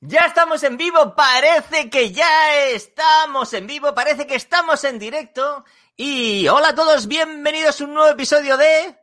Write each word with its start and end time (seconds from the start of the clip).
Ya 0.00 0.20
estamos 0.20 0.62
en 0.62 0.76
vivo, 0.76 1.14
parece 1.16 1.88
que 1.90 2.12
ya 2.12 2.60
estamos 2.66 3.52
en 3.54 3.66
vivo, 3.66 3.94
parece 3.94 4.26
que 4.26 4.34
estamos 4.34 4.84
en 4.84 4.98
directo. 4.98 5.64
Y 5.96 6.46
hola 6.48 6.68
a 6.68 6.74
todos, 6.74 7.08
bienvenidos 7.08 7.80
a 7.80 7.84
un 7.84 7.94
nuevo 7.94 8.10
episodio 8.10 8.56
de... 8.56 8.98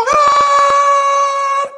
Hogar! 0.00 1.74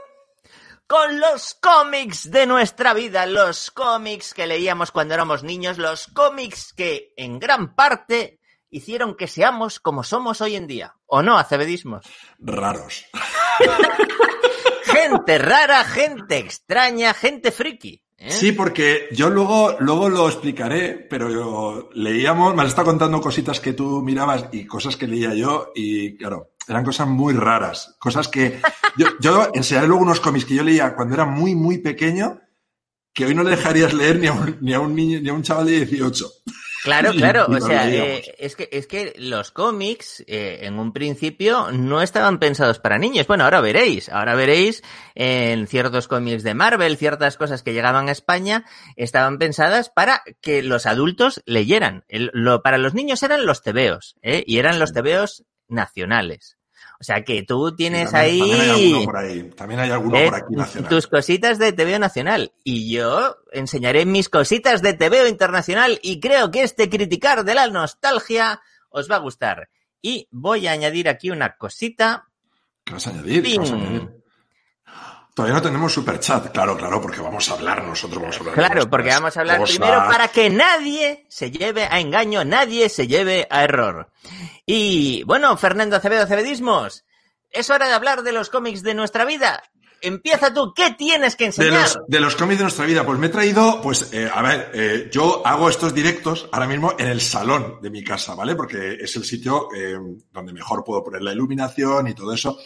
Con 0.86 1.20
los 1.20 1.54
cómics 1.54 2.30
de 2.30 2.46
nuestra 2.46 2.94
vida, 2.94 3.24
los 3.26 3.70
cómics 3.70 4.34
que 4.34 4.46
leíamos 4.46 4.90
cuando 4.90 5.14
éramos 5.14 5.42
niños, 5.42 5.78
los 5.78 6.06
cómics 6.08 6.72
que 6.72 7.12
en 7.16 7.38
gran 7.38 7.74
parte 7.74 8.40
hicieron 8.68 9.16
que 9.16 9.26
seamos 9.26 9.80
como 9.80 10.04
somos 10.04 10.40
hoy 10.40 10.56
en 10.56 10.66
día. 10.66 10.94
¿O 11.06 11.22
no, 11.22 11.38
acebedismos? 11.38 12.04
Raros. 12.38 13.06
gente 14.92 15.38
rara, 15.38 15.84
gente 15.84 16.38
extraña, 16.38 17.14
gente 17.14 17.50
friki. 17.50 18.02
¿eh? 18.18 18.30
Sí, 18.30 18.52
porque 18.52 19.08
yo 19.12 19.30
luego, 19.30 19.76
luego 19.80 20.08
lo 20.08 20.28
explicaré, 20.28 20.94
pero 20.94 21.30
yo 21.30 21.90
leíamos, 21.94 22.54
me 22.54 22.62
has 22.62 22.68
estado 22.68 22.88
contando 22.88 23.20
cositas 23.20 23.60
que 23.60 23.72
tú 23.72 24.02
mirabas 24.02 24.46
y 24.52 24.66
cosas 24.66 24.96
que 24.96 25.06
leía 25.06 25.34
yo, 25.34 25.72
y 25.74 26.16
claro, 26.16 26.52
eran 26.70 26.84
cosas 26.84 27.08
muy 27.08 27.34
raras. 27.34 27.96
Cosas 27.98 28.28
que. 28.28 28.60
Yo, 28.96 29.06
yo 29.20 29.50
enseñaré 29.54 29.86
luego 29.86 30.02
unos 30.02 30.20
cómics 30.20 30.44
que 30.44 30.54
yo 30.54 30.62
leía 30.62 30.94
cuando 30.94 31.14
era 31.14 31.24
muy, 31.24 31.54
muy 31.54 31.78
pequeño, 31.78 32.40
que 33.12 33.24
hoy 33.24 33.34
no 33.34 33.42
le 33.42 33.50
dejarías 33.50 33.92
leer 33.92 34.18
ni 34.18 34.26
a 34.26 34.32
un, 34.32 34.58
ni 34.60 34.72
a 34.72 34.80
un 34.80 34.94
niño, 34.94 35.20
ni 35.20 35.28
a 35.28 35.32
un 35.32 35.42
chaval 35.42 35.66
de 35.66 35.84
18. 35.84 36.28
Claro, 36.82 37.12
claro. 37.12 37.46
O 37.48 37.60
sea, 37.60 37.88
eh, 37.90 38.34
es, 38.38 38.56
que, 38.56 38.68
es 38.72 38.86
que 38.86 39.12
los 39.18 39.50
cómics, 39.50 40.24
eh, 40.26 40.60
en 40.62 40.78
un 40.78 40.92
principio, 40.92 41.70
no 41.72 42.00
estaban 42.00 42.38
pensados 42.38 42.78
para 42.78 42.96
niños. 42.98 43.26
Bueno, 43.26 43.44
ahora 43.44 43.60
veréis. 43.60 44.08
Ahora 44.08 44.34
veréis 44.34 44.82
en 45.14 45.66
ciertos 45.66 46.08
cómics 46.08 46.42
de 46.42 46.54
Marvel, 46.54 46.96
ciertas 46.96 47.36
cosas 47.36 47.62
que 47.62 47.72
llegaban 47.74 48.08
a 48.08 48.12
España, 48.12 48.64
estaban 48.96 49.38
pensadas 49.38 49.90
para 49.90 50.22
que 50.40 50.62
los 50.62 50.86
adultos 50.86 51.42
leyeran. 51.44 52.04
El- 52.08 52.30
lo, 52.32 52.62
para 52.62 52.78
los 52.78 52.94
niños 52.94 53.22
eran 53.22 53.44
los 53.44 53.62
tebeos, 53.62 54.16
¿eh? 54.22 54.42
Y 54.46 54.58
eran 54.58 54.78
los 54.78 54.92
tebeos 54.92 55.44
nacionales. 55.68 56.56
O 57.00 57.02
sea 57.02 57.24
que 57.24 57.42
tú 57.44 57.74
tienes 57.74 58.10
También- 58.10 58.40
También 58.40 58.60
hay 58.60 58.70
ahí... 58.70 58.92
alguno 58.92 59.04
por 59.06 59.16
ahí. 59.16 59.42
También 59.56 59.80
hay 59.80 59.90
alguno 59.90 60.16
Eh, 60.18 60.24
por 60.26 60.34
aquí 60.34 60.54
nacional. 60.54 60.90
tus 60.90 61.06
cositas 61.06 61.58
de 61.58 61.72
TVO 61.72 61.98
nacional. 61.98 62.52
Y 62.62 62.92
yo 62.92 63.36
enseñaré 63.52 64.04
mis 64.04 64.28
cositas 64.28 64.82
de 64.82 64.92
TVO 64.92 65.26
internacional 65.26 65.98
y 66.02 66.20
creo 66.20 66.50
que 66.50 66.62
este 66.62 66.90
criticar 66.90 67.44
de 67.44 67.54
la 67.54 67.68
nostalgia 67.68 68.60
os 68.90 69.10
va 69.10 69.16
a 69.16 69.20
gustar. 69.20 69.70
Y 70.02 70.28
voy 70.30 70.66
a 70.66 70.72
añadir 70.72 71.08
aquí 71.08 71.30
una 71.30 71.56
cosita. 71.56 72.28
¿Qué 72.84 72.92
vas 72.92 73.06
a 73.06 73.10
añadir? 73.10 73.42
¿Qué 73.44 73.58
vas 73.58 73.70
a 73.70 73.74
añadir? 73.74 74.10
Todavía 75.40 75.56
no 75.58 75.62
tenemos 75.62 75.92
superchat. 75.94 76.52
Claro, 76.52 76.76
claro, 76.76 77.00
porque 77.00 77.22
vamos 77.22 77.48
a 77.48 77.54
hablar 77.54 77.82
nosotros. 77.82 78.20
Vamos 78.20 78.36
a 78.36 78.40
hablar 78.40 78.54
Claro, 78.54 78.90
porque 78.90 79.08
vamos 79.08 79.34
a 79.34 79.40
hablar 79.40 79.58
cosas. 79.58 79.78
primero 79.78 80.04
para 80.06 80.28
que 80.28 80.50
nadie 80.50 81.24
se 81.30 81.50
lleve 81.50 81.84
a 81.84 81.98
engaño, 81.98 82.44
nadie 82.44 82.90
se 82.90 83.06
lleve 83.06 83.46
a 83.48 83.64
error. 83.64 84.10
Y 84.66 85.22
bueno, 85.24 85.56
Fernando 85.56 85.96
Acevedo 85.96 86.24
Acebedismos, 86.24 87.04
es 87.50 87.70
hora 87.70 87.88
de 87.88 87.94
hablar 87.94 88.22
de 88.22 88.32
los 88.32 88.50
cómics 88.50 88.82
de 88.82 88.92
nuestra 88.92 89.24
vida. 89.24 89.62
Empieza 90.02 90.52
tú, 90.52 90.74
¿qué 90.74 90.90
tienes 90.90 91.36
que 91.36 91.44
De 91.44 91.48
enseñar? 91.48 91.72
los, 91.80 91.98
de 92.06 92.20
los 92.20 92.36
cómics 92.36 92.58
de 92.58 92.64
nuestra 92.64 92.84
vida, 92.84 93.04
pues 93.06 93.18
me 93.18 93.28
he 93.28 93.30
traído, 93.30 93.80
pues, 93.82 94.12
eh, 94.12 94.30
a 94.32 94.42
ver, 94.42 94.70
eh, 94.74 95.08
yo 95.10 95.40
hago 95.46 95.70
estos 95.70 95.94
directos 95.94 96.48
ahora 96.52 96.66
mismo 96.66 96.94
en 96.98 97.06
el 97.08 97.22
salón 97.22 97.78
de 97.80 97.88
mi 97.88 98.04
casa, 98.04 98.34
¿vale? 98.34 98.54
Porque 98.56 98.98
es 99.00 99.16
el 99.16 99.24
sitio 99.24 99.68
eh, 99.74 99.96
donde 100.32 100.52
mejor 100.52 100.84
puedo 100.84 101.02
poner 101.02 101.22
la 101.22 101.32
iluminación 101.32 102.08
y 102.08 102.14
todo 102.14 102.32
eso. 102.34 102.58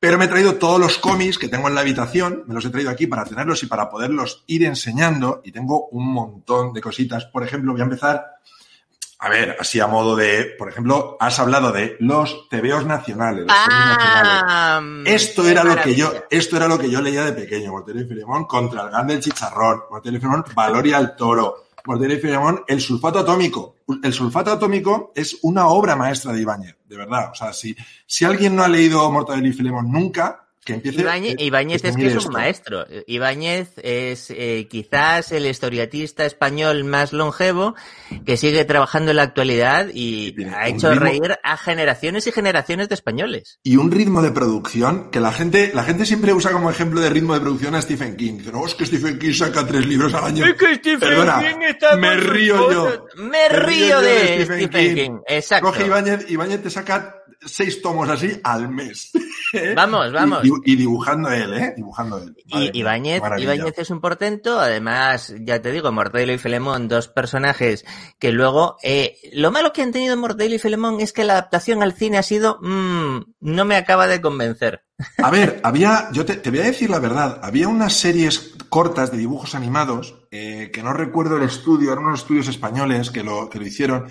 Pero 0.00 0.16
me 0.16 0.24
he 0.24 0.28
traído 0.28 0.54
todos 0.54 0.80
los 0.80 0.96
cómics 0.96 1.36
que 1.36 1.48
tengo 1.48 1.68
en 1.68 1.74
la 1.74 1.82
habitación, 1.82 2.44
me 2.46 2.54
los 2.54 2.64
he 2.64 2.70
traído 2.70 2.90
aquí 2.90 3.06
para 3.06 3.24
tenerlos 3.26 3.62
y 3.62 3.66
para 3.66 3.90
poderlos 3.90 4.44
ir 4.46 4.64
enseñando. 4.64 5.42
Y 5.44 5.52
tengo 5.52 5.88
un 5.88 6.10
montón 6.10 6.72
de 6.72 6.80
cositas. 6.80 7.26
Por 7.26 7.44
ejemplo, 7.44 7.72
voy 7.72 7.82
a 7.82 7.84
empezar, 7.84 8.24
a 9.18 9.28
ver, 9.28 9.58
así 9.60 9.78
a 9.78 9.86
modo 9.86 10.16
de, 10.16 10.54
por 10.58 10.70
ejemplo, 10.70 11.18
has 11.20 11.38
hablado 11.38 11.70
de 11.70 11.98
los 12.00 12.48
tebeos 12.48 12.86
nacionales. 12.86 13.44
Los 13.46 13.54
cómics 13.54 13.98
nacionales. 13.98 14.42
Ah, 14.48 14.82
Esto 15.04 15.46
era 15.46 15.64
lo 15.64 15.76
que 15.76 15.94
yo, 15.94 16.10
esto 16.30 16.56
era 16.56 16.66
lo 16.66 16.78
que 16.78 16.88
yo 16.88 17.02
leía 17.02 17.22
de 17.26 17.32
pequeño. 17.32 17.70
Mortero 17.70 18.00
y 18.00 18.06
Filemón 18.06 18.46
contra 18.46 18.84
el 18.84 18.90
Gan 18.90 19.06
del 19.06 19.20
Chicharrón. 19.20 19.82
Mortero 19.90 20.16
y 20.16 20.18
Filemón, 20.18 20.44
Valoria 20.54 20.96
al 20.96 21.14
Toro. 21.14 21.66
Mortero 21.90 22.14
y 22.14 22.18
Filemón, 22.18 22.62
el 22.68 22.80
sulfato 22.80 23.18
atómico. 23.18 23.74
El 24.04 24.12
sulfato 24.12 24.52
atómico 24.52 25.12
es 25.12 25.38
una 25.42 25.66
obra 25.66 25.96
maestra 25.96 26.32
de 26.32 26.40
Ibáñez, 26.40 26.76
de 26.86 26.96
verdad. 26.96 27.30
O 27.32 27.34
sea, 27.34 27.52
si, 27.52 27.74
si 28.06 28.24
alguien 28.24 28.54
no 28.54 28.62
ha 28.62 28.68
leído 28.68 29.10
Mortadelo 29.10 29.48
y 29.48 29.52
Filemón 29.52 29.90
nunca, 29.90 30.49
empiece. 30.74 31.00
Ibáñez, 31.00 31.34
Ibáñez 31.38 31.82
que 31.82 31.88
es 31.88 31.96
que 31.96 32.06
es 32.06 32.12
un 32.14 32.18
esto. 32.18 32.30
maestro. 32.32 32.86
Ibáñez 33.06 33.70
es 33.82 34.30
eh, 34.30 34.66
quizás 34.70 35.32
el 35.32 35.46
historiatista 35.46 36.24
español 36.24 36.84
más 36.84 37.12
longevo 37.12 37.74
que 38.24 38.36
sigue 38.36 38.64
trabajando 38.64 39.10
en 39.10 39.16
la 39.18 39.22
actualidad 39.24 39.88
y 39.92 40.32
tiene 40.32 40.54
ha 40.54 40.68
hecho 40.68 40.90
ritmo- 40.92 41.00
reír 41.00 41.38
a 41.42 41.56
generaciones 41.56 42.26
y 42.26 42.32
generaciones 42.32 42.88
de 42.88 42.94
españoles. 42.94 43.58
Y 43.62 43.76
un 43.76 43.90
ritmo 43.90 44.22
de 44.22 44.30
producción 44.30 45.10
que 45.10 45.20
la 45.20 45.32
gente, 45.32 45.70
la 45.74 45.84
gente 45.84 46.06
siempre 46.06 46.32
usa 46.32 46.52
como 46.52 46.70
ejemplo 46.70 47.00
de 47.00 47.10
ritmo 47.10 47.34
de 47.34 47.40
producción 47.40 47.74
a 47.74 47.82
Stephen 47.82 48.16
King. 48.16 48.40
No, 48.52 48.66
es 48.66 48.74
que 48.74 48.86
Stephen 48.86 49.18
King 49.18 49.32
saca 49.32 49.66
tres 49.66 49.86
libros 49.86 50.12
al 50.14 50.24
año. 50.24 50.44
Perdona, 51.00 51.42
me 51.98 52.14
río 52.16 52.70
yo. 52.72 53.06
Me 53.16 53.48
río 53.48 54.00
de 54.00 54.44
Stephen 54.44 54.68
King. 54.94 55.18
Exacto. 55.26 55.66
Coge 55.66 55.86
Ibáñez, 55.86 56.30
Ibáñez 56.30 56.62
te 56.62 56.70
saca 56.70 57.19
seis 57.40 57.80
tomos 57.82 58.08
así 58.08 58.40
al 58.44 58.68
mes. 58.68 59.10
¿eh? 59.52 59.74
Vamos, 59.74 60.12
vamos. 60.12 60.44
Y, 60.44 60.72
y 60.72 60.76
dibujando 60.76 61.30
él, 61.30 61.54
¿eh? 61.54 61.74
Dibujando 61.76 62.18
él. 62.18 62.36
Madre 62.50 62.70
Y 62.72 62.78
Ibáñez. 62.78 63.22
Ibáñez 63.38 63.78
es 63.78 63.90
un 63.90 64.00
portento, 64.00 64.60
además, 64.60 65.34
ya 65.40 65.60
te 65.62 65.72
digo, 65.72 65.90
Mortadelo 65.92 66.32
y 66.32 66.38
Filemón, 66.38 66.88
dos 66.88 67.08
personajes 67.08 67.84
que 68.18 68.32
luego, 68.32 68.76
eh, 68.82 69.16
lo 69.32 69.50
malo 69.50 69.72
que 69.72 69.82
han 69.82 69.92
tenido 69.92 70.16
Mortadelo 70.16 70.54
y 70.54 70.58
Filemón 70.58 71.00
es 71.00 71.12
que 71.12 71.24
la 71.24 71.34
adaptación 71.34 71.82
al 71.82 71.94
cine 71.94 72.18
ha 72.18 72.22
sido, 72.22 72.58
mm, 72.60 73.20
no 73.40 73.64
me 73.64 73.76
acaba 73.76 74.06
de 74.06 74.20
convencer. 74.20 74.84
A 75.18 75.30
ver, 75.30 75.60
había, 75.64 76.08
yo 76.12 76.24
te, 76.24 76.36
te 76.36 76.50
voy 76.50 76.60
a 76.60 76.64
decir 76.64 76.90
la 76.90 76.98
verdad, 76.98 77.40
había 77.42 77.68
unas 77.68 77.94
series 77.94 78.54
cortas 78.68 79.10
de 79.10 79.18
dibujos 79.18 79.54
animados, 79.54 80.14
eh, 80.30 80.70
que 80.72 80.82
no 80.82 80.92
recuerdo 80.92 81.36
el 81.36 81.42
estudio, 81.42 81.92
eran 81.92 82.04
unos 82.04 82.20
estudios 82.20 82.48
españoles 82.48 83.10
que 83.10 83.22
lo, 83.22 83.50
que 83.50 83.58
lo 83.58 83.66
hicieron, 83.66 84.06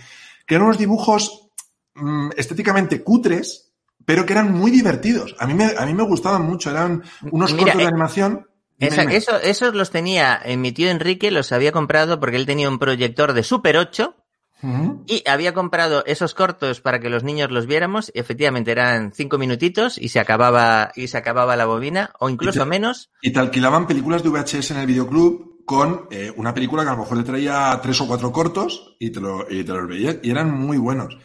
que 0.45 0.55
eran 0.55 0.65
unos 0.67 0.77
dibujos 0.77 1.48
mm, 1.95 2.29
estéticamente 2.37 3.03
cutres, 3.03 3.73
pero 4.05 4.25
que 4.25 4.33
eran 4.33 4.51
muy 4.53 4.71
divertidos. 4.71 5.35
A 5.39 5.45
mí 5.47 5.53
me, 5.53 5.65
a 5.77 5.85
mí 5.85 5.93
me 5.93 6.03
gustaban 6.03 6.43
mucho, 6.43 6.71
eran 6.71 7.03
unos 7.31 7.51
Mira, 7.53 7.65
cortos 7.73 7.77
de 7.79 7.83
eh, 7.83 7.87
animación. 7.87 8.47
Esa- 8.79 9.03
eso, 9.03 9.35
esos 9.41 9.75
los 9.75 9.91
tenía, 9.91 10.39
eh, 10.45 10.55
mi 10.57 10.71
tío 10.71 10.89
Enrique 10.89 11.31
los 11.31 11.51
había 11.51 11.71
comprado 11.73 12.19
porque 12.19 12.37
él 12.37 12.45
tenía 12.45 12.69
un 12.69 12.79
proyector 12.79 13.33
de 13.33 13.43
Super 13.43 13.75
8 13.77 14.15
Ujú. 14.63 15.03
y 15.07 15.23
había 15.29 15.53
comprado 15.53 16.03
esos 16.05 16.33
cortos 16.33 16.79
para 16.81 16.99
que 16.99 17.09
los 17.09 17.23
niños 17.23 17.51
los 17.51 17.65
viéramos. 17.65 18.09
y 18.13 18.19
efectivamente 18.19 18.71
eran 18.71 19.11
cinco 19.13 19.37
minutitos 19.37 19.97
y 19.97 20.09
se 20.09 20.19
acababa, 20.19 20.91
y 20.95 21.07
se 21.07 21.17
acababa 21.17 21.55
la 21.57 21.65
bobina, 21.65 22.11
o 22.19 22.29
incluso 22.29 22.59
Y 22.59 22.63
te- 22.63 22.69
menos. 22.69 23.09
Y 23.21 23.31
te 23.31 23.39
alquilaban 23.39 23.85
películas 23.85 24.23
de 24.23 24.29
VHS 24.29 24.71
en 24.73 24.79
el 24.79 24.87
videoclub 24.87 25.65
con 25.65 26.07
eh, 26.09 26.33
una 26.35 26.53
película 26.53 26.83
que 26.83 26.89
a 26.89 26.93
lo 26.93 26.99
mejor 26.99 27.17
le 27.17 27.23
traía 27.23 27.77
tres 27.83 27.99
o 28.01 28.07
cuatro 28.07 28.31
cortos 28.31 28.95
y 28.99 29.11
te, 29.11 29.19
lo, 29.21 29.45
y 29.49 29.63
te 29.63 29.71
los 29.73 29.87
veías 29.87 30.17
y 30.23 30.31
eran 30.31 30.51
muy 30.51 30.77
buenos. 30.77 31.17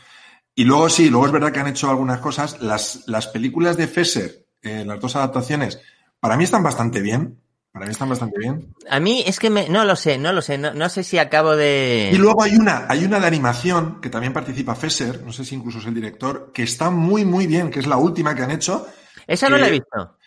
Y 0.54 0.65
luego 0.65 0.88
sí, 0.88 1.10
luego 1.10 1.26
es 1.26 1.32
verdad 1.32 1.53
que 1.53 1.60
han 1.60 1.66
hecho 1.69 1.91
algunas 1.91 2.20
cosas. 2.20 2.60
Las, 2.62 3.04
las 3.06 3.26
películas 3.28 3.76
de 3.76 3.88
Fesser, 3.88 4.47
eh, 4.62 4.84
las 4.87 5.00
dos 5.00 5.16
adaptaciones, 5.16 5.81
para 6.20 6.37
mí 6.37 6.44
están 6.44 6.62
bastante 6.62 7.00
bien. 7.00 7.41
Para 7.72 7.87
mí 7.87 7.91
están 7.92 8.09
bastante 8.09 8.38
bien. 8.38 8.72
A 8.88 9.00
mí 9.00 9.25
es 9.26 9.41
que 9.41 9.50
me, 9.50 9.69
no 9.69 9.84
lo 9.84 9.97
sé, 9.97 10.16
no 10.16 10.32
lo 10.32 10.43
sé, 10.43 10.59
no, 10.59 10.72
no 10.72 10.88
sé 10.88 11.03
si 11.03 11.19
acabo 11.19 11.56
de... 11.56 12.10
Y 12.12 12.16
luego 12.19 12.41
hay 12.44 12.54
una, 12.54 12.87
hay 12.88 13.04
una 13.04 13.19
de 13.19 13.26
animación 13.26 14.00
que 14.00 14.10
también 14.10 14.32
participa 14.32 14.76
Fesser, 14.76 15.25
no 15.25 15.32
sé 15.32 15.44
si 15.44 15.56
incluso 15.56 15.78
es 15.78 15.87
el 15.87 15.94
director, 15.94 16.53
que 16.54 16.62
está 16.62 16.91
muy, 16.91 17.25
muy 17.25 17.48
bien, 17.48 17.72
que 17.72 17.81
es 17.81 17.88
la 17.88 17.97
última 17.97 18.32
que 18.37 18.43
han 18.44 18.53
hecho. 18.53 18.87
Esa 19.26 19.48
no 19.48 19.59
la 19.59 19.66
he 19.66 19.72
visto. 19.72 20.19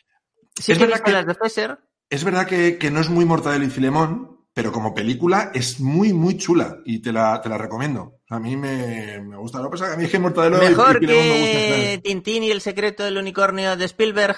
Sí 0.59 0.73
es 0.73 0.77
que 0.77 0.83
he 0.83 0.87
verdad 0.87 0.95
visto 0.97 1.05
que- 1.05 1.11
las 1.13 1.25
de 1.25 1.35
Fesser. 1.35 1.77
Es 2.09 2.23
verdad 2.25 2.45
que, 2.47 2.77
que 2.77 2.91
no 2.91 2.99
es 2.99 3.07
muy 3.09 3.23
Mortadelo 3.23 3.63
y 3.63 3.69
Filemón, 3.69 4.36
pero 4.57 4.71
como 4.71 4.91
película 4.91 5.51
es 5.53 5.79
muy, 5.79 6.13
muy 6.13 6.35
chula 6.35 6.79
y 6.83 6.99
te 6.99 7.11
la, 7.11 7.39
te 7.39 7.47
la 7.47 7.59
recomiendo. 7.59 8.21
A 8.27 8.39
mí 8.39 8.57
me, 8.57 9.21
me 9.21 9.37
gusta. 9.37 9.59
Lo 9.59 9.65
que 9.65 9.69
pasa 9.73 9.83
es 9.83 9.89
que 9.91 9.93
a 9.93 9.97
mí 9.99 10.05
es 10.05 10.09
que 10.11 10.17
Mortadelo 10.17 10.57
y- 10.57 10.69
Mejor 10.69 11.03
y 11.03 11.05
me 11.05 11.13
gustan. 11.13 11.29
que. 11.29 12.01
Tintín 12.03 12.43
y 12.43 12.49
el 12.49 12.59
secreto 12.61 13.03
del 13.03 13.19
unicornio 13.19 13.77
de 13.77 13.85
Spielberg. 13.85 14.35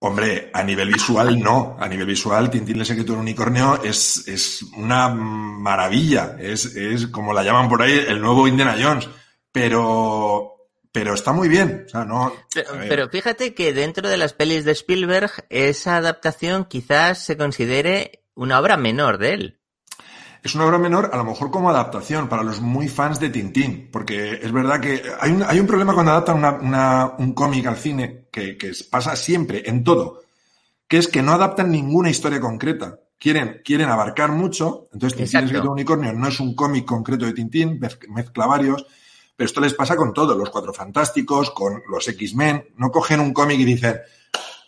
Hombre, 0.00 0.50
a 0.52 0.64
nivel 0.64 0.88
visual 0.92 1.38
no. 1.38 1.76
A 1.78 1.86
nivel 1.88 2.06
visual, 2.06 2.50
Tintín 2.50 2.80
el 2.80 2.86
secreto 2.86 3.12
del 3.12 3.20
unicornio 3.20 3.80
es, 3.84 4.26
es 4.26 4.62
una 4.76 5.08
maravilla. 5.08 6.34
Es, 6.40 6.66
es, 6.74 7.06
como 7.06 7.32
la 7.32 7.44
llaman 7.44 7.68
por 7.68 7.80
ahí, 7.82 8.04
el 8.08 8.20
nuevo 8.20 8.48
Indiana 8.48 8.74
Jones. 8.82 9.08
Pero, 9.52 10.56
pero 10.90 11.14
está 11.14 11.32
muy 11.32 11.48
bien. 11.48 11.84
O 11.86 11.88
sea, 11.88 12.04
no. 12.04 12.32
Pero, 12.52 12.70
a 12.70 12.72
ver. 12.72 12.88
pero 12.88 13.08
fíjate 13.10 13.54
que 13.54 13.72
dentro 13.72 14.08
de 14.08 14.16
las 14.16 14.32
pelis 14.32 14.64
de 14.64 14.72
Spielberg, 14.72 15.30
esa 15.50 15.96
adaptación 15.98 16.64
quizás 16.64 17.24
se 17.24 17.36
considere 17.36 18.24
una 18.38 18.58
obra 18.58 18.76
menor 18.76 19.18
de 19.18 19.32
él. 19.34 19.58
Es 20.42 20.54
una 20.54 20.66
obra 20.66 20.78
menor, 20.78 21.10
a 21.12 21.16
lo 21.16 21.24
mejor 21.24 21.50
como 21.50 21.68
adaptación 21.68 22.28
para 22.28 22.44
los 22.44 22.60
muy 22.60 22.88
fans 22.88 23.18
de 23.18 23.28
Tintín, 23.30 23.88
porque 23.92 24.34
es 24.40 24.52
verdad 24.52 24.80
que 24.80 25.02
hay 25.20 25.32
un, 25.32 25.42
hay 25.42 25.58
un 25.58 25.66
problema 25.66 25.92
cuando 25.94 26.12
adaptan 26.12 26.38
una- 26.38 26.52
una- 26.52 27.12
un 27.18 27.34
cómic 27.34 27.66
al 27.66 27.76
cine, 27.76 28.26
que, 28.30 28.56
que 28.56 28.70
pasa 28.90 29.16
siempre, 29.16 29.68
en 29.68 29.82
todo, 29.82 30.22
que 30.86 30.98
es 30.98 31.08
que 31.08 31.22
no 31.22 31.32
adaptan 31.32 31.70
ninguna 31.72 32.08
historia 32.10 32.40
concreta. 32.40 33.00
Quieren, 33.18 33.62
quieren 33.64 33.88
abarcar 33.88 34.30
mucho, 34.30 34.86
entonces 34.92 35.16
Tintín 35.18 35.40
Exacto. 35.48 35.62
el 35.62 35.68
unicornio 35.68 36.12
no 36.12 36.28
es 36.28 36.38
un 36.38 36.54
cómic 36.54 36.84
concreto 36.84 37.26
de 37.26 37.32
Tintín, 37.32 37.80
mez- 37.80 37.98
mezcla 38.08 38.46
varios, 38.46 38.86
pero 39.34 39.46
esto 39.46 39.60
les 39.60 39.74
pasa 39.74 39.96
con 39.96 40.14
todo, 40.14 40.36
los 40.36 40.50
Cuatro 40.50 40.72
Fantásticos, 40.72 41.50
con 41.50 41.82
los 41.90 42.06
X-Men, 42.06 42.68
no 42.76 42.92
cogen 42.92 43.18
un 43.18 43.32
cómic 43.32 43.58
y 43.58 43.64
dicen, 43.64 43.96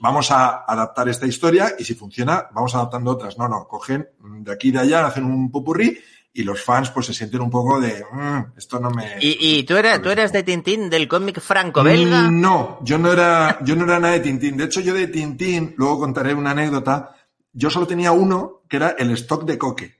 vamos 0.01 0.31
a 0.31 0.65
adaptar 0.67 1.09
esta 1.09 1.27
historia 1.27 1.75
y 1.79 1.85
si 1.85 1.95
funciona, 1.95 2.49
vamos 2.53 2.75
adaptando 2.75 3.11
otras. 3.13 3.39
No, 3.39 3.49
no, 3.49 3.69
cogen 3.69 4.09
de 4.19 4.53
aquí 4.53 4.69
y 4.69 4.73
de 4.73 4.81
allá, 4.81 5.07
hacen 5.07 5.25
un 5.25 5.51
popurrí 5.51 5.99
y 6.33 6.43
los 6.45 6.63
fans 6.63 6.91
pues 6.91 7.07
se 7.07 7.15
sienten 7.15 7.41
un 7.41 7.51
poco 7.51 7.81
de, 7.81 8.05
"Mm, 8.13 8.57
esto 8.57 8.79
no 8.81 8.91
me... 8.91 9.17
¿Y, 9.21 9.37
y 9.59 9.63
tú, 9.65 9.77
eras, 9.77 10.01
tú 10.01 10.11
eras 10.11 10.33
de 10.33 10.43
Tintín 10.43 10.89
del 10.89 11.09
cómic 11.09 11.41
franco-belga? 11.41 12.23
Mm, 12.31 12.41
No, 12.41 12.79
yo 12.83 12.99
no 12.99 13.13
era, 13.13 13.59
yo 13.63 13.75
no 13.77 13.85
era 13.85 13.99
nada 13.99 14.15
de 14.15 14.21
Tintín. 14.21 14.57
De 14.57 14.65
hecho, 14.65 14.81
yo 14.81 14.95
de 14.95 15.09
Tintín, 15.09 15.75
luego 15.77 15.99
contaré 16.01 16.33
una 16.35 16.53
anécdota, 16.53 17.17
yo 17.53 17.69
solo 17.69 17.87
tenía 17.87 18.13
uno, 18.13 18.63
que 18.69 18.77
era 18.77 18.91
el 18.91 19.11
stock 19.13 19.45
de 19.45 19.59
Coque. 19.59 20.00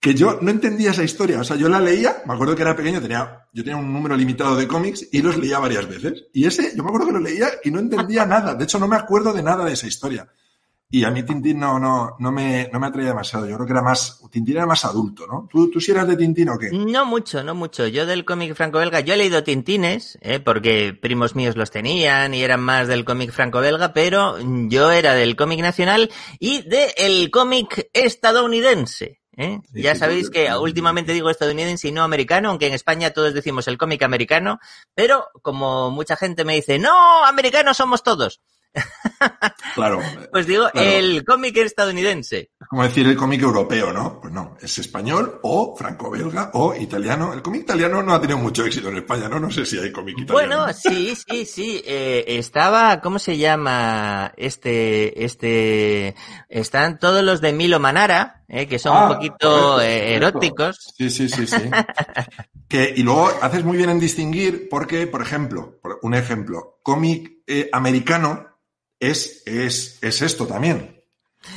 Que 0.00 0.14
yo 0.14 0.38
no 0.40 0.50
entendía 0.50 0.92
esa 0.92 1.04
historia. 1.04 1.40
O 1.40 1.44
sea, 1.44 1.56
yo 1.56 1.68
la 1.68 1.78
leía, 1.78 2.22
me 2.26 2.32
acuerdo 2.34 2.56
que 2.56 2.62
era 2.62 2.74
pequeño, 2.74 3.02
tenía, 3.02 3.46
yo 3.52 3.62
tenía 3.62 3.76
un 3.76 3.92
número 3.92 4.16
limitado 4.16 4.56
de 4.56 4.66
cómics 4.66 5.06
y 5.12 5.20
los 5.20 5.36
leía 5.36 5.58
varias 5.58 5.86
veces. 5.86 6.24
Y 6.32 6.46
ese, 6.46 6.74
yo 6.74 6.82
me 6.82 6.88
acuerdo 6.88 7.08
que 7.08 7.12
lo 7.12 7.20
leía 7.20 7.48
y 7.62 7.70
no 7.70 7.80
entendía 7.80 8.24
nada. 8.26 8.54
De 8.54 8.64
hecho, 8.64 8.78
no 8.78 8.88
me 8.88 8.96
acuerdo 8.96 9.32
de 9.32 9.42
nada 9.42 9.64
de 9.64 9.74
esa 9.74 9.86
historia. 9.86 10.28
Y 10.92 11.04
a 11.04 11.10
mí 11.12 11.22
Tintín 11.22 11.60
no, 11.60 11.78
no, 11.78 12.16
no 12.18 12.32
me, 12.32 12.68
no 12.72 12.80
me 12.80 12.88
atraía 12.88 13.10
demasiado. 13.10 13.46
Yo 13.46 13.54
creo 13.54 13.66
que 13.66 13.72
era 13.72 13.82
más, 13.82 14.20
Tintín 14.28 14.56
era 14.56 14.66
más 14.66 14.84
adulto, 14.84 15.24
¿no? 15.24 15.48
¿Tú, 15.48 15.70
tú 15.70 15.80
sí 15.80 15.92
eras 15.92 16.08
de 16.08 16.16
Tintín 16.16 16.48
o 16.48 16.58
qué? 16.58 16.68
No 16.72 17.06
mucho, 17.06 17.44
no 17.44 17.54
mucho. 17.54 17.86
Yo 17.86 18.06
del 18.06 18.24
cómic 18.24 18.56
franco-belga, 18.56 18.98
yo 18.98 19.14
he 19.14 19.16
leído 19.16 19.44
Tintines, 19.44 20.18
¿eh? 20.20 20.40
porque 20.40 20.92
primos 20.92 21.36
míos 21.36 21.56
los 21.56 21.70
tenían 21.70 22.34
y 22.34 22.42
eran 22.42 22.60
más 22.60 22.88
del 22.88 23.04
cómic 23.04 23.30
franco-belga, 23.30 23.92
pero 23.92 24.36
yo 24.68 24.90
era 24.90 25.14
del 25.14 25.36
cómic 25.36 25.60
nacional 25.60 26.10
y 26.40 26.62
del 26.62 27.30
cómic 27.30 27.88
estadounidense. 27.92 29.19
¿Eh? 29.40 29.60
Sí, 29.72 29.82
ya 29.82 29.94
sí, 29.94 30.00
sabéis 30.00 30.26
sí, 30.26 30.32
que 30.32 30.52
últimamente 30.54 31.12
digo 31.12 31.30
estadounidense 31.30 31.88
y 31.88 31.92
no 31.92 32.02
americano, 32.02 32.50
aunque 32.50 32.66
en 32.66 32.74
España 32.74 33.10
todos 33.10 33.34
decimos 33.34 33.66
el 33.68 33.78
cómic 33.78 34.02
americano, 34.02 34.58
pero 34.94 35.28
como 35.42 35.90
mucha 35.90 36.16
gente 36.16 36.44
me 36.44 36.54
dice, 36.54 36.78
no, 36.78 37.24
americanos 37.24 37.76
somos 37.76 38.02
todos, 38.02 38.40
Claro. 39.74 40.00
pues 40.32 40.46
digo 40.46 40.68
Claro. 40.70 40.88
el 40.88 41.24
cómic 41.24 41.56
estadounidense. 41.56 42.50
Es 42.60 42.68
como 42.68 42.82
decir 42.84 43.06
el 43.06 43.16
cómic 43.16 43.42
europeo, 43.42 43.92
¿no? 43.92 44.20
Pues 44.20 44.32
no, 44.32 44.56
es 44.60 44.78
español 44.78 45.40
o 45.42 45.74
franco-belga 45.76 46.50
o 46.54 46.74
italiano. 46.74 47.32
El 47.32 47.42
cómic 47.42 47.62
italiano 47.62 48.02
no 48.02 48.14
ha 48.14 48.20
tenido 48.20 48.38
mucho 48.38 48.64
éxito 48.64 48.88
en 48.88 48.98
España, 48.98 49.28
¿no? 49.28 49.40
No 49.40 49.50
sé 49.50 49.66
si 49.66 49.78
hay 49.78 49.90
cómic 49.92 50.18
italiano. 50.18 50.56
Bueno, 50.62 50.72
sí, 50.72 51.14
sí, 51.16 51.44
sí. 51.44 51.82
eh, 51.84 52.24
estaba, 52.28 53.00
¿cómo 53.00 53.18
se 53.18 53.36
llama? 53.38 54.32
Este, 54.36 55.24
este, 55.24 56.14
están 56.48 56.98
todos 56.98 57.24
los 57.24 57.40
de 57.40 57.52
Milo 57.52 57.80
Manara, 57.80 58.39
eh, 58.52 58.66
que 58.66 58.78
son 58.78 58.96
Ah, 58.96 59.06
un 59.08 59.14
poquito 59.14 59.36
correcto, 59.38 59.80
eh, 59.80 59.98
correcto. 59.98 60.16
eróticos. 60.26 60.94
Sí, 60.98 61.08
sí, 61.08 61.28
sí, 61.28 61.46
sí. 61.46 61.56
que, 62.68 62.92
y 62.96 63.02
luego 63.02 63.30
haces 63.40 63.64
muy 63.64 63.76
bien 63.76 63.90
en 63.90 64.00
distinguir 64.00 64.68
porque, 64.68 65.06
por 65.06 65.22
ejemplo, 65.22 65.78
por 65.80 65.98
un 66.02 66.14
ejemplo, 66.14 66.78
cómic 66.82 67.32
eh, 67.46 67.68
americano 67.72 68.48
es, 68.98 69.42
es, 69.46 69.98
es 70.02 70.22
esto 70.22 70.46
también. 70.46 71.02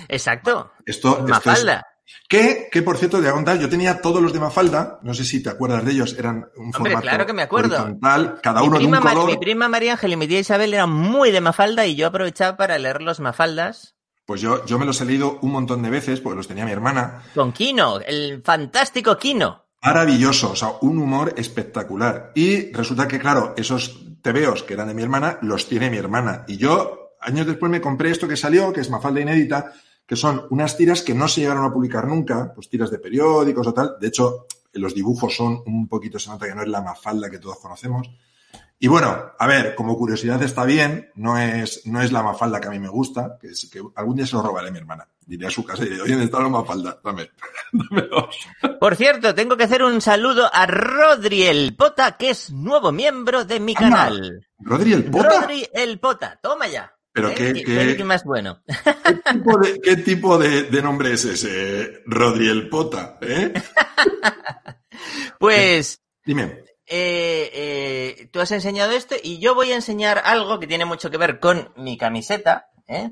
Exacto. 0.07 0.71
Esto, 0.85 1.09
esto 1.11 1.23
es- 1.25 1.29
Mafalda. 1.29 1.85
que, 2.29 2.69
que, 2.71 2.81
por 2.83 2.97
cierto, 2.97 3.17
te 3.17 3.23
voy 3.23 3.31
a 3.31 3.33
contar, 3.33 3.59
yo 3.59 3.67
tenía 3.69 3.99
todos 4.01 4.21
los 4.21 4.31
de 4.31 4.39
Mafalda, 4.39 4.99
no 5.03 5.13
sé 5.13 5.25
si 5.25 5.41
te 5.43 5.49
acuerdas 5.49 5.83
de 5.83 5.91
ellos, 5.91 6.15
eran 6.17 6.45
un 6.55 6.67
Hombre, 6.67 6.79
formato 6.93 7.01
claro 7.01 7.25
que 7.25 7.33
me 7.33 7.41
acuerdo. 7.41 7.75
horizontal, 7.75 8.39
cada 8.41 8.61
Mi 8.61 8.67
uno 8.67 8.79
de 8.79 8.85
un 8.85 8.91
color. 8.99 9.25
mi 9.25 9.37
prima 9.37 9.67
María 9.67 9.93
Ángel 9.93 10.13
y 10.13 10.15
mi 10.15 10.27
tía 10.27 10.39
Isabel 10.39 10.73
eran 10.73 10.89
muy 10.91 11.31
de 11.31 11.41
Mafalda 11.41 11.85
y 11.85 11.95
yo 11.95 12.07
aprovechaba 12.07 12.55
para 12.55 12.77
leer 12.77 13.01
los 13.01 13.19
Mafaldas 13.19 13.95
Pues 14.25 14.39
yo, 14.41 14.65
yo 14.65 14.79
me 14.79 14.85
los 14.85 15.01
he 15.01 15.05
leído 15.05 15.39
un 15.41 15.51
montón 15.51 15.81
de 15.81 15.89
veces 15.89 16.21
porque 16.21 16.37
los 16.37 16.47
tenía 16.47 16.65
mi 16.65 16.71
hermana. 16.71 17.23
con 17.35 17.51
Kino, 17.51 17.99
el 17.99 18.41
fantástico 18.41 19.17
Kino. 19.17 19.63
Maravilloso, 19.81 20.51
o 20.51 20.55
sea, 20.55 20.75
un 20.81 20.97
humor 20.97 21.33
espectacular. 21.35 22.31
Y 22.35 22.71
resulta 22.71 23.07
que, 23.07 23.19
claro, 23.19 23.53
esos 23.57 23.99
tebeos 24.21 24.63
que 24.63 24.75
eran 24.75 24.87
de 24.87 24.93
mi 24.93 25.03
hermana, 25.03 25.39
los 25.41 25.67
tiene 25.67 25.89
mi 25.89 25.97
hermana. 25.97 26.45
Y 26.47 26.55
yo, 26.55 27.17
años 27.19 27.45
después, 27.45 27.69
me 27.69 27.81
compré 27.81 28.11
esto 28.11 28.27
que 28.27 28.37
salió, 28.37 28.71
que 28.71 28.79
es 28.79 28.89
Mafalda 28.89 29.19
Inédita, 29.19 29.73
que 30.07 30.15
son 30.15 30.47
unas 30.51 30.77
tiras 30.77 31.01
que 31.01 31.13
no 31.13 31.27
se 31.27 31.41
llegaron 31.41 31.65
a 31.65 31.73
publicar 31.73 32.07
nunca, 32.07 32.53
pues 32.55 32.69
tiras 32.69 32.91
de 32.91 32.99
periódicos 32.99 33.67
o 33.67 33.73
tal. 33.73 33.95
De 33.99 34.07
hecho, 34.07 34.47
los 34.71 34.95
dibujos 34.95 35.35
son 35.35 35.61
un 35.65 35.89
poquito, 35.89 36.17
se 36.17 36.29
nota 36.29 36.47
que 36.47 36.55
no 36.55 36.61
es 36.61 36.69
la 36.69 36.81
Mafalda 36.81 37.29
que 37.29 37.39
todos 37.39 37.59
conocemos. 37.59 38.09
Y 38.83 38.89
bueno, 38.89 39.31
a 39.39 39.47
ver, 39.47 39.75
como 39.75 39.97
curiosidad 39.97 40.43
está 40.43 40.65
bien, 40.65 41.09
no 41.15 41.37
es, 41.37 41.87
no 41.87 42.01
es 42.01 42.11
la 42.11 42.21
Mafalda 42.21 42.59
que 42.59 42.67
a 42.67 42.71
mí 42.71 42.79
me 42.79 42.89
gusta, 42.89 43.37
que, 43.39 43.47
es, 43.47 43.69
que 43.71 43.81
algún 43.95 44.17
día 44.17 44.27
se 44.27 44.35
lo 44.35 44.41
robaré 44.41 44.67
a 44.67 44.71
mi 44.71 44.77
hermana. 44.77 45.07
Diré 45.25 45.47
a 45.47 45.49
su 45.49 45.63
casa 45.63 45.83
y 45.83 45.89
diré, 45.89 46.01
oye, 46.01 46.11
¿dónde 46.11 46.25
está 46.25 46.41
la 46.41 46.49
Mafalda? 46.49 46.99
Dame, 47.01 47.29
dame 47.71 48.01
dos. 48.09 48.35
Por 48.81 48.97
cierto, 48.97 49.33
tengo 49.33 49.55
que 49.55 49.63
hacer 49.63 49.83
un 49.83 50.01
saludo 50.01 50.49
a 50.53 50.65
Rodri 50.65 51.43
el 51.43 51.77
Pota, 51.77 52.17
que 52.17 52.31
es 52.31 52.51
nuevo 52.51 52.91
miembro 52.91 53.45
de 53.45 53.61
mi 53.61 53.73
canal. 53.73 54.45
Rodri 54.59 54.91
el 54.91 55.05
Pota. 55.05 55.39
Rodri 55.43 55.65
el 55.73 55.97
Pota, 56.01 56.37
toma 56.43 56.67
ya. 56.67 56.93
Pero 57.13 57.29
¿Eh? 57.29 57.35
qué- 57.35 57.53
¿Qué, 57.63 57.95
qué- 57.95 58.03
más 58.03 58.25
bueno. 58.25 58.61
¿Qué 58.67 59.31
tipo 59.33 59.57
de, 59.59 59.79
qué 59.79 59.95
tipo 59.95 60.37
de- 60.37 60.63
de 60.63 60.81
nombre 60.81 61.13
es 61.13 61.23
ese, 61.23 62.01
Rodri 62.05 62.49
el 62.49 62.67
Pota? 62.67 63.17
¿eh? 63.21 63.53
Pues 65.39 66.01
Dime. 66.25 66.63
Eh, 66.95 67.49
eh, 67.51 68.29
tú 68.31 68.39
has 68.39 68.51
enseñado 68.51 68.91
esto 68.91 69.15
y 69.23 69.39
yo 69.39 69.55
voy 69.55 69.71
a 69.71 69.75
enseñar 69.75 70.21
algo 70.25 70.59
que 70.59 70.67
tiene 70.67 70.85
mucho 70.85 71.09
que 71.09 71.17
ver 71.17 71.39
con 71.39 71.73
mi 71.75 71.97
camiseta, 71.97 72.69
¿eh? 72.87 73.09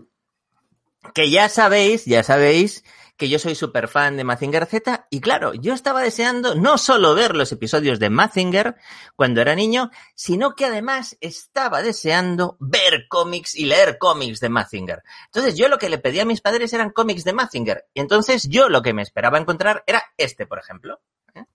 que 1.15 1.31
ya 1.31 1.49
sabéis, 1.49 2.05
ya 2.05 2.21
sabéis 2.21 2.83
que 3.17 3.27
yo 3.27 3.39
soy 3.39 3.55
súper 3.55 3.87
fan 3.87 4.17
de 4.17 4.23
Mazinger 4.23 4.67
Z 4.67 5.07
y 5.09 5.19
claro, 5.19 5.55
yo 5.55 5.73
estaba 5.73 6.03
deseando 6.03 6.53
no 6.53 6.77
solo 6.77 7.15
ver 7.15 7.35
los 7.35 7.51
episodios 7.51 7.97
de 7.97 8.11
Mazinger 8.11 8.75
cuando 9.15 9.41
era 9.41 9.55
niño, 9.55 9.89
sino 10.13 10.53
que 10.53 10.65
además 10.65 11.17
estaba 11.19 11.81
deseando 11.81 12.57
ver 12.59 13.07
cómics 13.09 13.55
y 13.55 13.65
leer 13.65 13.97
cómics 13.97 14.41
de 14.41 14.49
Mazinger. 14.49 15.01
Entonces 15.25 15.55
yo 15.55 15.69
lo 15.69 15.79
que 15.79 15.89
le 15.89 15.97
pedí 15.97 16.19
a 16.19 16.25
mis 16.25 16.41
padres 16.41 16.71
eran 16.73 16.91
cómics 16.91 17.23
de 17.23 17.33
Mazinger 17.33 17.87
y 17.95 18.01
entonces 18.01 18.47
yo 18.47 18.69
lo 18.69 18.83
que 18.83 18.93
me 18.93 19.01
esperaba 19.01 19.39
encontrar 19.39 19.83
era 19.87 20.03
este, 20.17 20.45
por 20.45 20.59
ejemplo. 20.59 21.01
¿eh? 21.33 21.45